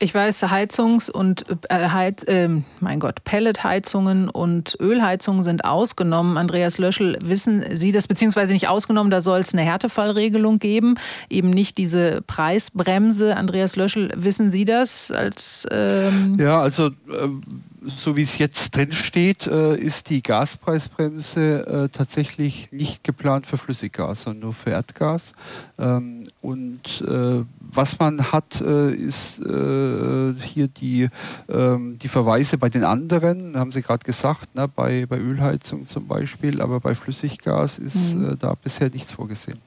Ich 0.01 0.15
weiß, 0.15 0.45
Heizungs- 0.45 1.11
und 1.11 1.45
äh, 1.70 1.89
Heiz, 1.89 2.23
äh, 2.23 2.49
mein 2.78 3.01
Gott, 3.01 3.24
Pelletheizungen 3.24 4.28
und 4.28 4.77
Ölheizungen 4.78 5.43
sind 5.43 5.65
ausgenommen. 5.65 6.36
Andreas 6.36 6.78
Löschel, 6.78 7.19
wissen 7.24 7.77
Sie 7.77 7.90
das, 7.90 8.07
beziehungsweise 8.07 8.53
nicht 8.53 8.69
ausgenommen, 8.69 9.11
da 9.11 9.20
soll 9.20 9.40
es 9.40 9.53
eine 9.53 9.62
Härtefallregelung 9.62 10.61
geben, 10.61 10.95
eben 11.28 11.51
nicht 11.51 11.78
diese 11.78 12.23
Preisbremse. 12.28 13.36
Andreas 13.36 13.74
Löschel, 13.74 14.12
wissen 14.15 14.51
Sie 14.51 14.65
das 14.65 15.11
als 15.11 15.66
ähm 15.73 16.36
Ja, 16.39 16.61
also 16.61 16.90
ähm 17.20 17.43
so 17.85 18.17
wie 18.17 18.23
es 18.23 18.39
jetzt 18.39 18.77
drin 18.77 18.93
steht, 18.93 19.47
äh, 19.47 19.77
ist 19.77 20.11
die 20.11 20.23
Gaspreisbremse 20.23 21.67
äh, 21.67 21.89
tatsächlich 21.89 22.73
nicht 22.73 23.05
geplant 23.05 23.47
für 23.47 23.59
Flüssiggas, 23.59 24.23
sondern 24.23 24.41
nur 24.41 24.53
für 24.53 24.71
Erdgas. 24.71 25.33
Ähm, 25.79 26.25
und 26.43 27.01
äh, 27.03 27.45
was 27.61 27.99
man 27.99 28.33
hat, 28.33 28.61
äh, 28.61 28.93
ist 28.93 29.39
äh, 29.39 30.35
hier 30.35 30.69
die, 30.69 31.09
ähm, 31.49 31.99
die 31.99 32.09
Verweise 32.09 32.59
bei 32.59 32.69
den 32.69 32.85
anderen, 32.85 33.57
haben 33.57 33.73
Sie 33.73 33.83
gerade 33.83 34.05
gesagt, 34.05 34.55
ne, 34.55 34.69
bei, 34.69 35.07
bei 35.07 35.19
Ölheizung 35.19 35.87
zum 35.87 36.07
Beispiel, 36.07 36.61
aber 36.61 36.81
bei 36.81 36.95
Flüssiggas 36.95 37.79
ist 37.79 38.15
mhm. 38.15 38.33
Äh, 38.33 38.37
da 38.37 38.55
bisher 38.55 38.91
nichts 38.91 39.13
vorgesehen. 39.13 39.59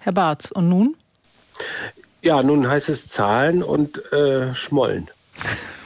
Herr 0.00 0.12
Barth, 0.12 0.50
und 0.52 0.68
nun? 0.68 0.96
Ja, 2.22 2.42
nun 2.42 2.66
heißt 2.68 2.88
es 2.88 3.08
Zahlen 3.08 3.62
und 3.62 4.02
Schmollen. 4.54 5.10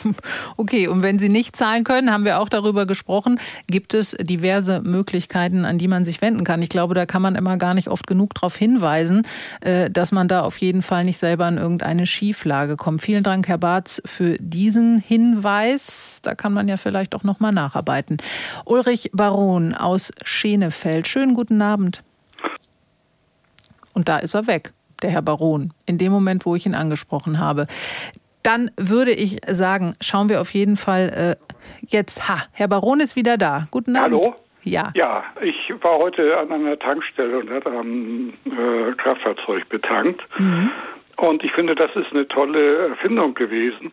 Okay, 0.56 0.88
und 0.88 1.02
wenn 1.02 1.18
Sie 1.18 1.28
nicht 1.28 1.56
zahlen 1.56 1.84
können, 1.84 2.12
haben 2.12 2.24
wir 2.24 2.40
auch 2.40 2.48
darüber 2.48 2.86
gesprochen, 2.86 3.40
gibt 3.66 3.94
es 3.94 4.16
diverse 4.20 4.80
Möglichkeiten, 4.80 5.64
an 5.64 5.78
die 5.78 5.88
man 5.88 6.04
sich 6.04 6.20
wenden 6.22 6.44
kann. 6.44 6.62
Ich 6.62 6.68
glaube, 6.68 6.94
da 6.94 7.06
kann 7.06 7.22
man 7.22 7.34
immer 7.34 7.56
gar 7.56 7.74
nicht 7.74 7.88
oft 7.88 8.06
genug 8.06 8.34
darauf 8.34 8.56
hinweisen, 8.56 9.26
äh, 9.60 9.90
dass 9.90 10.12
man 10.12 10.28
da 10.28 10.42
auf 10.42 10.58
jeden 10.58 10.82
Fall 10.82 11.04
nicht 11.04 11.18
selber 11.18 11.48
in 11.48 11.58
irgendeine 11.58 12.06
Schieflage 12.06 12.76
kommt. 12.76 13.02
Vielen 13.02 13.22
Dank, 13.22 13.48
Herr 13.48 13.58
Barz, 13.58 14.02
für 14.04 14.36
diesen 14.38 14.98
Hinweis. 14.98 16.20
Da 16.22 16.34
kann 16.34 16.52
man 16.52 16.68
ja 16.68 16.76
vielleicht 16.76 17.14
auch 17.14 17.24
noch 17.24 17.40
mal 17.40 17.52
nacharbeiten. 17.52 18.18
Ulrich 18.64 19.10
Baron 19.12 19.74
aus 19.74 20.12
Schenefeld. 20.22 21.08
Schönen 21.08 21.34
guten 21.34 21.60
Abend. 21.62 22.02
Und 23.92 24.08
da 24.08 24.18
ist 24.18 24.34
er 24.34 24.46
weg 24.46 24.72
der 25.02 25.10
Herr 25.10 25.22
Baron, 25.22 25.74
in 25.84 25.98
dem 25.98 26.12
Moment, 26.12 26.46
wo 26.46 26.56
ich 26.56 26.64
ihn 26.64 26.74
angesprochen 26.74 27.38
habe 27.38 27.66
dann 28.44 28.70
würde 28.76 29.10
ich 29.10 29.38
sagen, 29.48 29.94
schauen 30.00 30.28
wir 30.28 30.40
auf 30.40 30.50
jeden 30.50 30.76
Fall 30.76 31.36
äh, 31.40 31.54
jetzt. 31.88 32.28
Ha, 32.28 32.44
Herr 32.52 32.68
Baron 32.68 33.00
ist 33.00 33.16
wieder 33.16 33.36
da. 33.36 33.66
Guten 33.70 33.96
Abend. 33.96 34.22
Hallo. 34.22 34.34
Ja. 34.62 34.92
Ja, 34.94 35.24
ich 35.42 35.72
war 35.82 35.98
heute 35.98 36.38
an 36.38 36.50
einer 36.52 36.78
Tankstelle 36.78 37.38
und 37.38 37.50
hatte 37.50 37.70
am 37.70 38.32
äh, 38.46 38.92
Kraftfahrzeug 38.96 39.68
betankt. 39.68 40.22
Mhm. 40.38 40.70
Und 41.16 41.44
ich 41.44 41.52
finde, 41.52 41.74
das 41.74 41.94
ist 41.96 42.12
eine 42.12 42.26
tolle 42.28 42.88
Erfindung 42.88 43.34
gewesen. 43.34 43.92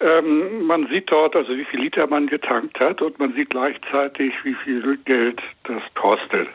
Ähm, 0.00 0.66
man 0.66 0.86
sieht 0.88 1.10
dort, 1.10 1.36
also 1.36 1.56
wie 1.56 1.64
viel 1.64 1.80
Liter 1.80 2.06
man 2.06 2.26
getankt 2.26 2.78
hat 2.80 3.00
und 3.00 3.18
man 3.18 3.32
sieht 3.34 3.50
gleichzeitig, 3.50 4.32
wie 4.42 4.54
viel 4.54 4.98
Geld 5.04 5.40
das 5.64 5.82
kostet. 5.94 6.48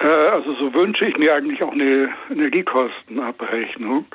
Äh, 0.00 0.06
also 0.06 0.54
so 0.54 0.74
wünsche 0.74 1.06
ich 1.06 1.16
mir 1.16 1.34
eigentlich 1.34 1.62
auch 1.62 1.72
eine 1.72 2.10
Energiekostenabrechnung. 2.30 4.06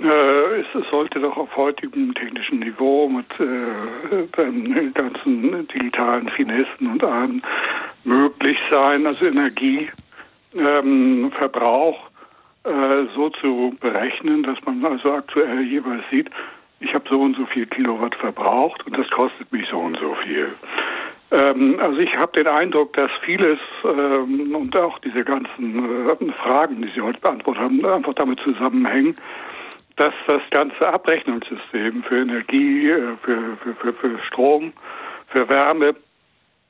Äh, 0.00 0.60
es, 0.60 0.66
sollte 0.90 1.18
doch 1.18 1.36
auf 1.36 1.56
heutigem 1.56 2.14
technischen 2.14 2.60
Niveau 2.60 3.08
mit 3.08 3.26
äh, 3.40 4.26
den 4.36 4.94
ganzen 4.94 5.66
digitalen 5.68 6.28
Finessen 6.28 6.92
und 6.92 7.02
allem 7.02 7.42
möglich 8.04 8.56
sein, 8.70 9.04
also 9.06 9.26
Energieverbrauch 9.26 11.98
ähm, 12.64 12.64
äh, 12.64 13.06
so 13.14 13.30
zu 13.30 13.74
berechnen, 13.80 14.44
dass 14.44 14.58
man 14.64 14.84
also 14.84 15.14
aktuell 15.14 15.62
jeweils 15.62 16.04
sieht, 16.10 16.30
ich 16.80 16.94
habe 16.94 17.08
so 17.08 17.20
und 17.20 17.36
so 17.36 17.44
viel 17.46 17.66
Kilowatt 17.66 18.14
verbraucht 18.14 18.86
und 18.86 18.96
das 18.96 19.10
kostet 19.10 19.50
mich 19.52 19.66
so 19.68 19.78
und 19.78 19.98
so 19.98 20.14
viel. 20.22 20.54
Ähm, 21.32 21.76
also 21.80 21.98
ich 21.98 22.16
habe 22.16 22.30
den 22.32 22.46
Eindruck, 22.46 22.92
dass 22.92 23.10
vieles 23.24 23.58
ähm, 23.84 24.54
und 24.54 24.76
auch 24.76 25.00
diese 25.00 25.24
ganzen 25.24 26.08
äh, 26.08 26.32
Fragen, 26.34 26.82
die 26.82 26.90
Sie 26.94 27.00
heute 27.00 27.18
beantwortet 27.20 27.64
haben, 27.64 27.84
einfach 27.84 28.14
damit 28.14 28.38
zusammenhängen, 28.40 29.16
dass 29.98 30.14
das 30.28 30.42
ganze 30.50 30.88
Abrechnungssystem 30.88 32.04
für 32.04 32.22
Energie, 32.22 32.88
äh, 32.88 33.16
für, 33.22 33.56
für, 33.62 33.74
für, 33.74 33.92
für 33.92 34.18
Strom, 34.20 34.72
für 35.28 35.48
Wärme 35.48 35.94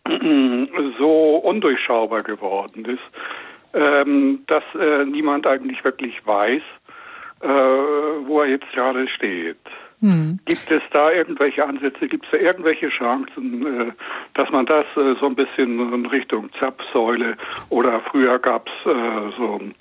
so 0.99 1.37
undurchschaubar 1.37 2.21
geworden 2.21 2.87
ist, 2.87 3.75
ähm, 3.75 4.45
dass 4.47 4.65
äh, 4.81 5.05
niemand 5.05 5.47
eigentlich 5.47 5.85
wirklich 5.85 6.27
weiß, 6.27 6.63
äh, 7.43 7.49
wo 7.49 8.41
er 8.41 8.49
jetzt 8.49 8.73
gerade 8.73 9.07
steht. 9.09 9.59
Hm. 10.01 10.39
Gibt 10.47 10.71
es 10.71 10.83
da 10.93 11.11
irgendwelche 11.11 11.67
Ansätze, 11.67 12.09
gibt 12.09 12.25
es 12.25 12.31
da 12.31 12.39
irgendwelche 12.39 12.89
Chancen, 12.89 13.93
dass 14.35 14.49
man 14.51 14.65
das 14.65 14.87
so 14.95 15.27
ein 15.27 15.35
bisschen 15.35 15.93
in 15.93 16.07
Richtung 16.07 16.51
Zapfsäule 16.61 17.37
oder 17.69 18.01
früher 18.09 18.39
gab 18.39 18.69
es 18.69 18.85
so 18.85 19.59
ein 19.61 19.71
äh, 19.73 19.75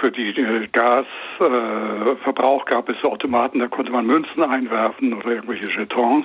für 0.00 0.12
die 0.12 0.32
Gasverbrauch 0.72 2.64
gab 2.66 2.88
es 2.88 3.02
Automaten, 3.02 3.58
da 3.58 3.66
konnte 3.66 3.90
man 3.90 4.06
Münzen 4.06 4.44
einwerfen 4.44 5.12
oder 5.12 5.26
irgendwelche 5.28 5.68
Jetons. 5.70 6.24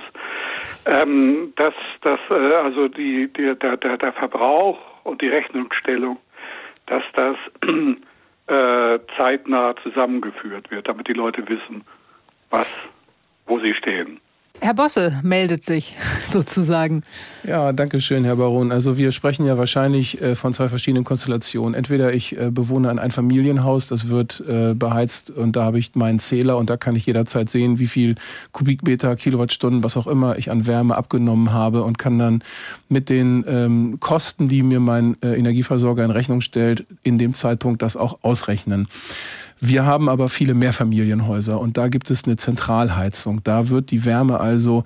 Ähm, 0.86 1.52
dass, 1.56 1.74
dass 2.02 2.20
äh, 2.30 2.54
also 2.54 2.86
die, 2.88 3.32
der, 3.32 3.56
der, 3.56 3.76
der 3.76 4.12
Verbrauch 4.12 4.78
und 5.04 5.20
die 5.22 5.28
Rechnungsstellung, 5.28 6.18
dass 6.86 7.02
das 7.14 7.36
äh, 8.46 8.98
zeitnah 9.16 9.74
zusammengeführt 9.82 10.70
wird, 10.70 10.88
damit 10.88 11.08
die 11.08 11.14
Leute 11.14 11.42
wissen, 11.48 11.84
was, 12.50 12.68
wo 13.46 13.58
sie 13.58 13.74
stehen. 13.74 14.20
Herr 14.62 14.74
Bosse 14.74 15.18
meldet 15.24 15.64
sich 15.64 15.96
sozusagen. 16.30 17.02
Ja, 17.42 17.72
danke 17.72 18.00
schön, 18.00 18.24
Herr 18.24 18.36
Baron. 18.36 18.70
Also 18.70 18.96
wir 18.96 19.10
sprechen 19.10 19.44
ja 19.44 19.58
wahrscheinlich 19.58 20.22
äh, 20.22 20.36
von 20.36 20.54
zwei 20.54 20.68
verschiedenen 20.68 21.02
Konstellationen. 21.02 21.74
Entweder 21.74 22.14
ich 22.14 22.38
äh, 22.38 22.52
bewohne 22.52 22.88
ein 22.88 23.00
Einfamilienhaus, 23.00 23.88
das 23.88 24.08
wird 24.08 24.40
äh, 24.48 24.74
beheizt 24.74 25.32
und 25.32 25.56
da 25.56 25.64
habe 25.64 25.80
ich 25.80 25.96
meinen 25.96 26.20
Zähler 26.20 26.58
und 26.58 26.70
da 26.70 26.76
kann 26.76 26.94
ich 26.94 27.06
jederzeit 27.06 27.50
sehen, 27.50 27.80
wie 27.80 27.88
viel 27.88 28.14
Kubikmeter, 28.52 29.16
Kilowattstunden, 29.16 29.82
was 29.82 29.96
auch 29.96 30.06
immer 30.06 30.38
ich 30.38 30.48
an 30.48 30.64
Wärme 30.64 30.96
abgenommen 30.96 31.52
habe 31.52 31.82
und 31.82 31.98
kann 31.98 32.20
dann 32.20 32.44
mit 32.88 33.08
den 33.08 33.44
ähm, 33.48 33.96
Kosten, 33.98 34.46
die 34.46 34.62
mir 34.62 34.78
mein 34.78 35.16
Energieversorger 35.22 36.04
in 36.04 36.12
Rechnung 36.12 36.40
stellt, 36.40 36.86
in 37.02 37.18
dem 37.18 37.34
Zeitpunkt 37.34 37.82
das 37.82 37.96
auch 37.96 38.20
ausrechnen. 38.22 38.86
Wir 39.64 39.86
haben 39.86 40.08
aber 40.08 40.28
viele 40.28 40.54
Mehrfamilienhäuser 40.54 41.60
und 41.60 41.76
da 41.76 41.86
gibt 41.86 42.10
es 42.10 42.24
eine 42.24 42.34
Zentralheizung. 42.34 43.44
Da 43.44 43.68
wird 43.68 43.92
die 43.92 44.04
Wärme 44.04 44.40
also 44.40 44.82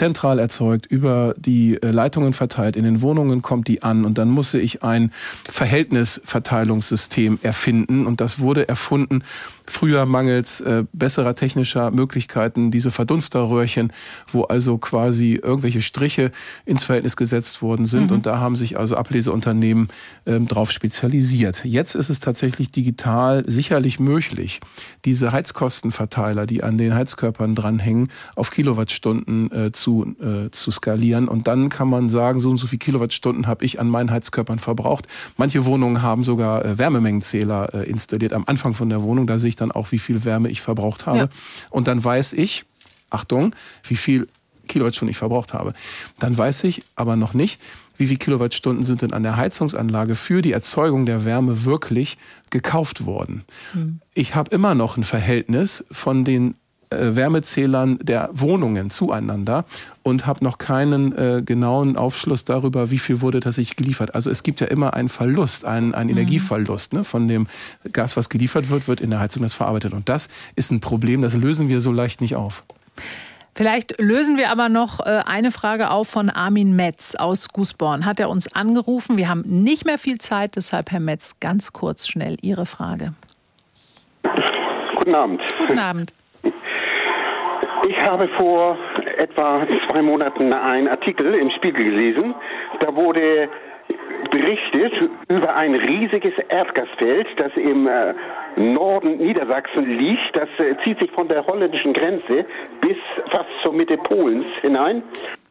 zentral 0.00 0.38
erzeugt, 0.38 0.86
über 0.86 1.34
die 1.36 1.76
äh, 1.82 1.90
Leitungen 1.90 2.32
verteilt, 2.32 2.74
in 2.74 2.84
den 2.84 3.02
Wohnungen 3.02 3.42
kommt 3.42 3.68
die 3.68 3.82
an 3.82 4.06
und 4.06 4.16
dann 4.16 4.30
musste 4.30 4.58
ich 4.58 4.82
ein 4.82 5.12
Verhältnisverteilungssystem 5.46 7.38
erfinden 7.42 8.06
und 8.06 8.22
das 8.22 8.40
wurde 8.40 8.66
erfunden 8.66 9.22
früher 9.70 10.06
mangels 10.06 10.60
äh, 10.62 10.84
besserer 10.92 11.34
technischer 11.34 11.90
Möglichkeiten 11.90 12.70
diese 12.70 12.90
Verdunsterröhrchen, 12.90 13.92
wo 14.28 14.44
also 14.44 14.78
quasi 14.78 15.38
irgendwelche 15.42 15.80
Striche 15.80 16.32
ins 16.64 16.84
Verhältnis 16.84 17.16
gesetzt 17.16 17.62
worden 17.62 17.86
sind 17.86 18.10
mhm. 18.10 18.16
und 18.16 18.26
da 18.26 18.38
haben 18.38 18.56
sich 18.56 18.78
also 18.78 18.96
Ableseunternehmen 18.96 19.88
ähm, 20.26 20.48
drauf 20.48 20.72
spezialisiert. 20.72 21.64
Jetzt 21.64 21.94
ist 21.94 22.08
es 22.10 22.20
tatsächlich 22.20 22.72
digital 22.72 23.44
sicherlich 23.46 24.00
möglich, 24.00 24.60
diese 25.04 25.32
Heizkostenverteiler, 25.32 26.46
die 26.46 26.62
an 26.62 26.78
den 26.78 26.94
Heizkörpern 26.94 27.54
dranhängen, 27.54 28.08
auf 28.36 28.50
Kilowattstunden 28.50 29.52
äh, 29.52 29.72
zu, 29.72 29.89
äh, 30.04 30.50
zu 30.50 30.70
skalieren 30.70 31.28
und 31.28 31.46
dann 31.46 31.68
kann 31.68 31.88
man 31.88 32.08
sagen, 32.08 32.38
so 32.38 32.50
und 32.50 32.56
so 32.56 32.66
viel 32.66 32.78
Kilowattstunden 32.78 33.46
habe 33.46 33.64
ich 33.64 33.80
an 33.80 33.88
meinen 33.88 34.10
Heizkörpern 34.10 34.58
verbraucht. 34.58 35.06
Manche 35.36 35.64
Wohnungen 35.64 36.02
haben 36.02 36.24
sogar 36.24 36.64
äh, 36.64 36.78
Wärmemengenzähler 36.78 37.74
äh, 37.74 37.90
installiert 37.90 38.32
am 38.32 38.44
Anfang 38.46 38.74
von 38.74 38.88
der 38.88 39.02
Wohnung, 39.02 39.26
da 39.26 39.38
sehe 39.38 39.50
ich 39.50 39.56
dann 39.56 39.72
auch, 39.72 39.92
wie 39.92 39.98
viel 39.98 40.24
Wärme 40.24 40.48
ich 40.48 40.60
verbraucht 40.60 41.06
habe. 41.06 41.18
Ja. 41.18 41.28
Und 41.70 41.88
dann 41.88 42.02
weiß 42.02 42.32
ich, 42.34 42.64
Achtung, 43.10 43.54
wie 43.84 43.96
viel 43.96 44.28
Kilowattstunden 44.68 45.10
ich 45.10 45.18
verbraucht 45.18 45.52
habe. 45.52 45.74
Dann 46.18 46.36
weiß 46.36 46.64
ich 46.64 46.84
aber 46.94 47.16
noch 47.16 47.34
nicht, 47.34 47.60
wie 47.96 48.06
viele 48.06 48.18
Kilowattstunden 48.18 48.84
sind 48.84 49.02
denn 49.02 49.12
an 49.12 49.22
der 49.22 49.36
Heizungsanlage 49.36 50.14
für 50.14 50.40
die 50.40 50.52
Erzeugung 50.52 51.04
der 51.04 51.24
Wärme 51.24 51.64
wirklich 51.64 52.16
gekauft 52.48 53.04
worden. 53.04 53.44
Hm. 53.72 54.00
Ich 54.14 54.34
habe 54.34 54.54
immer 54.54 54.74
noch 54.74 54.96
ein 54.96 55.04
Verhältnis 55.04 55.84
von 55.90 56.24
den 56.24 56.54
Wärmezählern 56.90 57.98
der 58.02 58.30
Wohnungen 58.32 58.90
zueinander 58.90 59.64
und 60.02 60.26
habe 60.26 60.44
noch 60.44 60.58
keinen 60.58 61.16
äh, 61.16 61.42
genauen 61.44 61.96
Aufschluss 61.96 62.44
darüber, 62.44 62.90
wie 62.90 62.98
viel 62.98 63.20
wurde 63.20 63.40
tatsächlich 63.40 63.76
geliefert. 63.76 64.14
Also 64.14 64.30
es 64.30 64.42
gibt 64.42 64.60
ja 64.60 64.66
immer 64.66 64.94
einen 64.94 65.08
Verlust, 65.08 65.64
einen, 65.64 65.94
einen 65.94 66.10
mhm. 66.10 66.18
Energieverlust. 66.18 66.92
Ne? 66.92 67.04
Von 67.04 67.28
dem 67.28 67.46
Gas, 67.92 68.16
was 68.16 68.28
geliefert 68.28 68.70
wird, 68.70 68.88
wird 68.88 69.00
in 69.00 69.10
der 69.10 69.20
Heizung 69.20 69.42
das 69.42 69.54
verarbeitet. 69.54 69.92
Und 69.92 70.08
das 70.08 70.28
ist 70.56 70.72
ein 70.72 70.80
Problem, 70.80 71.22
das 71.22 71.36
lösen 71.36 71.68
wir 71.68 71.80
so 71.80 71.92
leicht 71.92 72.20
nicht 72.20 72.34
auf. 72.34 72.64
Vielleicht 73.54 73.98
lösen 73.98 74.36
wir 74.36 74.50
aber 74.50 74.68
noch 74.68 75.00
äh, 75.00 75.22
eine 75.26 75.50
Frage 75.50 75.90
auf 75.90 76.08
von 76.08 76.30
Armin 76.30 76.74
Metz 76.76 77.14
aus 77.14 77.48
Gußborn. 77.48 78.06
Hat 78.06 78.18
er 78.18 78.30
uns 78.30 78.52
angerufen? 78.54 79.16
Wir 79.16 79.28
haben 79.28 79.42
nicht 79.44 79.84
mehr 79.84 79.98
viel 79.98 80.18
Zeit, 80.18 80.56
deshalb, 80.56 80.90
Herr 80.90 81.00
Metz, 81.00 81.34
ganz 81.40 81.72
kurz 81.72 82.08
schnell 82.08 82.36
Ihre 82.42 82.64
Frage. 82.64 83.12
Guten 84.96 85.14
Abend. 85.14 85.40
Guten 85.58 85.78
Abend. 85.78 86.14
Ich 87.90 88.00
habe 88.02 88.28
vor 88.38 88.78
etwa 89.16 89.66
zwei 89.88 90.00
Monaten 90.00 90.52
einen 90.52 90.86
Artikel 90.86 91.34
im 91.34 91.50
Spiegel 91.50 91.86
gelesen. 91.86 92.36
Da 92.78 92.94
wurde 92.94 93.48
berichtet 94.30 94.92
über 95.26 95.56
ein 95.56 95.74
riesiges 95.74 96.34
Erdgasfeld, 96.50 97.26
das 97.36 97.50
im 97.56 97.88
äh, 97.88 98.14
Norden 98.54 99.16
Niedersachsen 99.16 99.98
liegt. 99.98 100.36
Das 100.36 100.48
äh, 100.58 100.76
zieht 100.84 101.00
sich 101.00 101.10
von 101.10 101.26
der 101.26 101.44
holländischen 101.44 101.92
Grenze 101.92 102.46
bis 102.80 102.96
fast 103.32 103.48
zur 103.64 103.72
Mitte 103.72 103.96
Polens 103.96 104.46
hinein. 104.60 105.02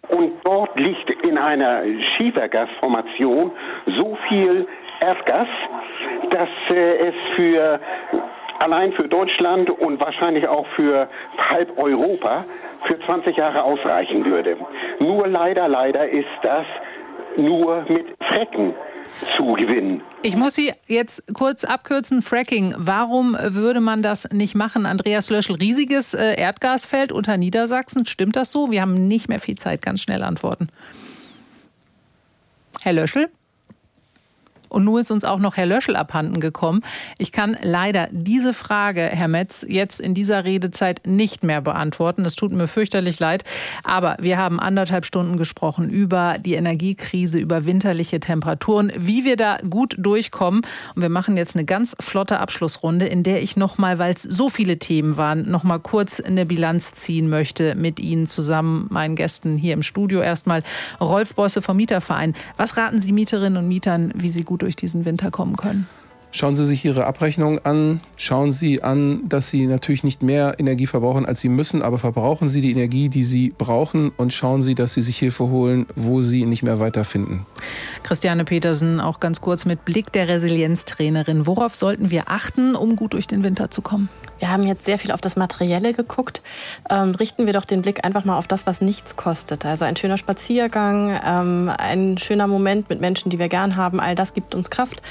Und 0.08 0.32
dort 0.46 0.80
liegt 0.80 1.10
in 1.28 1.38
einer 1.38 1.84
Schiefergasformation 2.16 3.52
so 3.98 4.18
viel 4.30 4.66
Erdgas, 5.02 5.48
dass 6.30 6.50
äh, 6.72 7.10
es 7.10 7.16
für 7.36 7.82
allein 8.60 8.94
für 8.94 9.08
Deutschland 9.08 9.70
und 9.70 10.00
wahrscheinlich 10.00 10.48
auch 10.48 10.68
für 10.76 11.10
halb 11.38 11.78
Europa 11.78 12.46
für 12.88 13.00
20 13.06 13.38
Jahre 13.38 13.64
ausreichen 13.64 14.26
würde. 14.26 14.58
Nur 15.00 15.28
leider, 15.28 15.68
leider 15.68 16.08
ist 16.10 16.28
das 16.44 16.66
nur 17.38 17.86
mit 17.90 18.08
Frecken 18.30 18.74
zu 19.36 19.54
gewinnen. 19.54 20.02
Ich 20.22 20.36
muss 20.36 20.56
Sie 20.56 20.72
jetzt 20.88 21.24
kurz 21.34 21.64
abkürzen. 21.64 22.22
Fracking. 22.22 22.74
Warum 22.78 23.36
würde 23.40 23.80
man 23.80 24.02
das 24.02 24.30
nicht 24.32 24.56
machen? 24.56 24.86
Andreas 24.86 25.30
Löschel, 25.30 25.56
riesiges 25.56 26.14
äh, 26.14 26.40
Erdgasfeld 26.40 27.12
unter 27.12 27.38
Niedersachsen. 27.38 28.06
Stimmt 28.06 28.36
das 28.36 28.52
so? 28.52 28.72
Wir 28.72 28.82
haben 28.82 29.08
nicht 29.08 29.30
mehr 29.30 29.40
viel 29.40 29.58
Zeit. 29.58 29.82
Ganz 29.82 30.02
schnell 30.02 30.24
antworten. 30.24 30.70
Herr 32.82 32.94
Löschel? 32.94 33.30
Und 34.70 34.86
nun 34.86 35.02
ist 35.02 35.12
uns 35.12 35.24
auch 35.24 35.40
noch 35.40 35.58
Herr 35.58 35.66
Löschel 35.66 35.96
abhanden 35.96 36.40
gekommen. 36.40 36.82
Ich 37.18 37.32
kann 37.32 37.58
leider 37.62 38.08
diese 38.12 38.54
Frage, 38.54 39.02
Herr 39.02 39.28
Metz, 39.28 39.66
jetzt 39.68 40.00
in 40.00 40.14
dieser 40.14 40.46
Redezeit 40.46 41.02
nicht 41.06 41.44
mehr 41.44 41.62
beantworten. 41.62 42.24
Das 42.24 42.36
tut 42.36 42.52
mir 42.52 42.68
fürchterlich 42.68 43.20
leid. 43.20 43.44
Aber 43.84 44.18
wir 44.20 44.38
haben 44.38 44.60
anderthalb 44.60 45.06
Stunden 45.06 45.38
gesprochen 45.38 45.90
über 45.90 46.38
die 46.40 46.54
Energiekrise, 46.54 47.40
über 47.40 47.66
winterliche 47.66 48.20
Temperaturen, 48.20 48.92
wie 48.96 49.26
wir 49.26 49.36
da 49.36 49.58
gut 49.70 49.96
durchkommen. 49.98 50.62
Und 50.96 51.02
wir 51.02 51.10
machen 51.10 51.38
jetzt 51.38 51.56
eine 51.56 51.66
ganz 51.66 51.96
flotte 52.00 52.40
Abschlussrunde, 52.40 53.08
in 53.08 53.24
der 53.24 53.42
ich 53.42 53.58
nochmal, 53.58 54.00
weil 54.00 54.14
es 54.14 54.24
so 54.24 54.50
viele 54.50 54.80
Themen 54.80 55.18
waren, 55.18 55.50
nochmal 55.50 55.80
kurz 55.80 56.20
eine 56.20 56.46
Bilanz 56.46 56.96
ziehen 56.96 57.30
möchte 57.30 57.76
mit 57.76 58.00
Ihnen 58.00 58.28
zusammen, 58.28 58.88
meinen 58.90 59.16
Gästen 59.16 59.58
hier 59.58 59.74
im 59.74 59.84
Studio. 59.84 60.22
Erstmal 60.22 60.64
Rolf 61.00 61.36
Bosse 61.36 61.62
vom 61.62 61.78
Mieterverein. 61.78 62.36
Was 62.58 62.78
raten 62.78 63.02
Sie 63.02 63.12
Mieterinnen 63.12 63.58
und 63.58 63.68
Mietern, 63.68 64.12
wie 64.16 64.30
sie 64.30 64.44
gut 64.60 64.64
durch 64.64 64.76
diesen 64.76 65.06
Winter 65.06 65.32
kommen 65.32 65.56
können. 65.56 65.88
Schauen 66.32 66.56
Sie 66.56 66.64
sich 66.64 66.86
Ihre 66.86 67.08
Abrechnung 67.08 67.58
an. 67.66 68.02
Schauen 68.16 68.52
Sie 68.52 68.84
an, 68.84 69.28
dass 69.28 69.50
Sie 69.50 69.66
natürlich 69.66 70.04
nicht 70.04 70.22
mehr 70.22 70.60
Energie 70.60 70.86
verbrauchen, 70.86 71.26
als 71.26 71.40
Sie 71.40 71.50
müssen, 71.50 71.82
aber 71.82 71.98
verbrauchen 71.98 72.48
Sie 72.48 72.62
die 72.62 72.70
Energie, 72.70 73.10
die 73.10 73.24
Sie 73.24 73.52
brauchen 73.58 74.12
und 74.16 74.32
schauen 74.32 74.62
Sie, 74.62 74.76
dass 74.76 74.94
Sie 74.94 75.02
sich 75.02 75.18
Hilfe 75.18 75.50
holen, 75.50 75.88
wo 75.96 76.22
Sie 76.22 76.46
nicht 76.46 76.62
mehr 76.62 76.80
weiterfinden. 76.80 77.48
Christiane 78.04 78.46
Petersen, 78.46 79.00
auch 79.00 79.20
ganz 79.20 79.42
kurz 79.42 79.66
mit 79.66 79.86
Blick 79.86 80.12
der 80.12 80.28
Resilienztrainerin. 80.28 81.48
Worauf 81.48 81.74
sollten 81.74 82.12
wir 82.12 82.30
achten, 82.30 82.76
um 82.76 82.96
gut 82.96 83.14
durch 83.14 83.26
den 83.26 83.42
Winter 83.42 83.72
zu 83.72 83.82
kommen? 83.82 84.08
Wir 84.40 84.50
haben 84.50 84.64
jetzt 84.64 84.86
sehr 84.86 84.98
viel 84.98 85.12
auf 85.12 85.22
das 85.22 85.36
Materielle 85.36 85.94
geguckt. 85.94 86.42
Ähm, 86.90 87.14
richten 87.16 87.46
wir 87.46 87.54
doch 87.54 87.66
den 87.66 87.82
Blick 87.82 88.06
einfach 88.06 88.26
mal 88.26 88.38
auf 88.38 88.48
das, 88.48 88.66
was 88.66 88.82
nichts 88.82 89.16
kostet. 89.16 89.66
Also 89.66 89.86
ein 89.86 89.96
schöner 89.96 90.18
Spaziergang, 90.18 91.20
ähm, 91.26 91.72
ein 91.78 92.18
schöner 92.18 92.48
Moment 92.48 92.90
mit 92.90 93.02
Menschen, 93.02 93.30
die 93.30 93.40
wir 93.40 93.50
gern 93.50 93.76
haben. 93.76 94.00
All 94.00 94.16
das 94.16 94.34
gibt 94.34 94.56
uns 94.56 94.70
Kraft. 94.70 95.02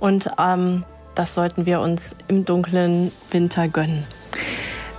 Und 0.00 0.30
ähm, 0.38 0.84
das 1.14 1.34
sollten 1.34 1.66
wir 1.66 1.80
uns 1.80 2.16
im 2.28 2.44
dunklen 2.44 3.12
Winter 3.30 3.68
gönnen. 3.68 4.04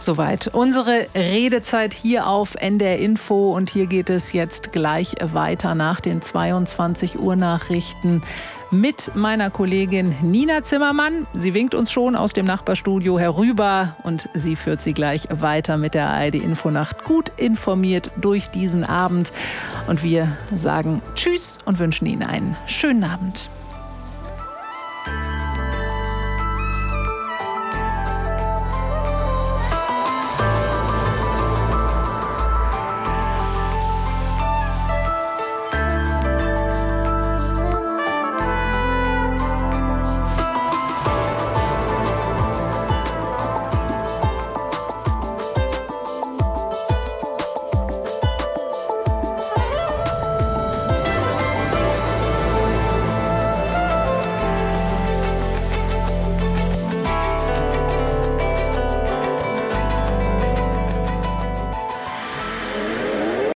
Soweit 0.01 0.47
unsere 0.47 1.07
Redezeit 1.13 1.93
hier 1.93 2.27
auf 2.27 2.55
NDR 2.55 2.99
Info 2.99 3.51
und 3.53 3.69
hier 3.69 3.85
geht 3.85 4.09
es 4.09 4.31
jetzt 4.31 4.71
gleich 4.71 5.15
weiter 5.21 5.75
nach 5.75 5.99
den 5.99 6.21
22 6.21 7.19
Uhr 7.19 7.35
Nachrichten 7.35 8.21
mit 8.71 9.15
meiner 9.15 9.49
Kollegin 9.49 10.15
Nina 10.21 10.63
Zimmermann. 10.63 11.27
Sie 11.33 11.53
winkt 11.53 11.75
uns 11.75 11.91
schon 11.91 12.15
aus 12.15 12.33
dem 12.33 12.45
Nachbarstudio 12.45 13.19
herüber 13.19 13.95
und 14.03 14.29
sie 14.33 14.55
führt 14.55 14.81
sie 14.81 14.93
gleich 14.93 15.27
weiter 15.31 15.77
mit 15.77 15.93
der 15.93 16.09
ARD 16.09 16.35
Infonacht 16.35 17.03
gut 17.03 17.31
informiert 17.37 18.11
durch 18.17 18.49
diesen 18.49 18.83
Abend. 18.83 19.31
Und 19.87 20.03
wir 20.03 20.31
sagen 20.55 21.01
Tschüss 21.15 21.57
und 21.65 21.79
wünschen 21.79 22.05
Ihnen 22.05 22.23
einen 22.23 22.55
schönen 22.67 23.03
Abend. 23.03 23.49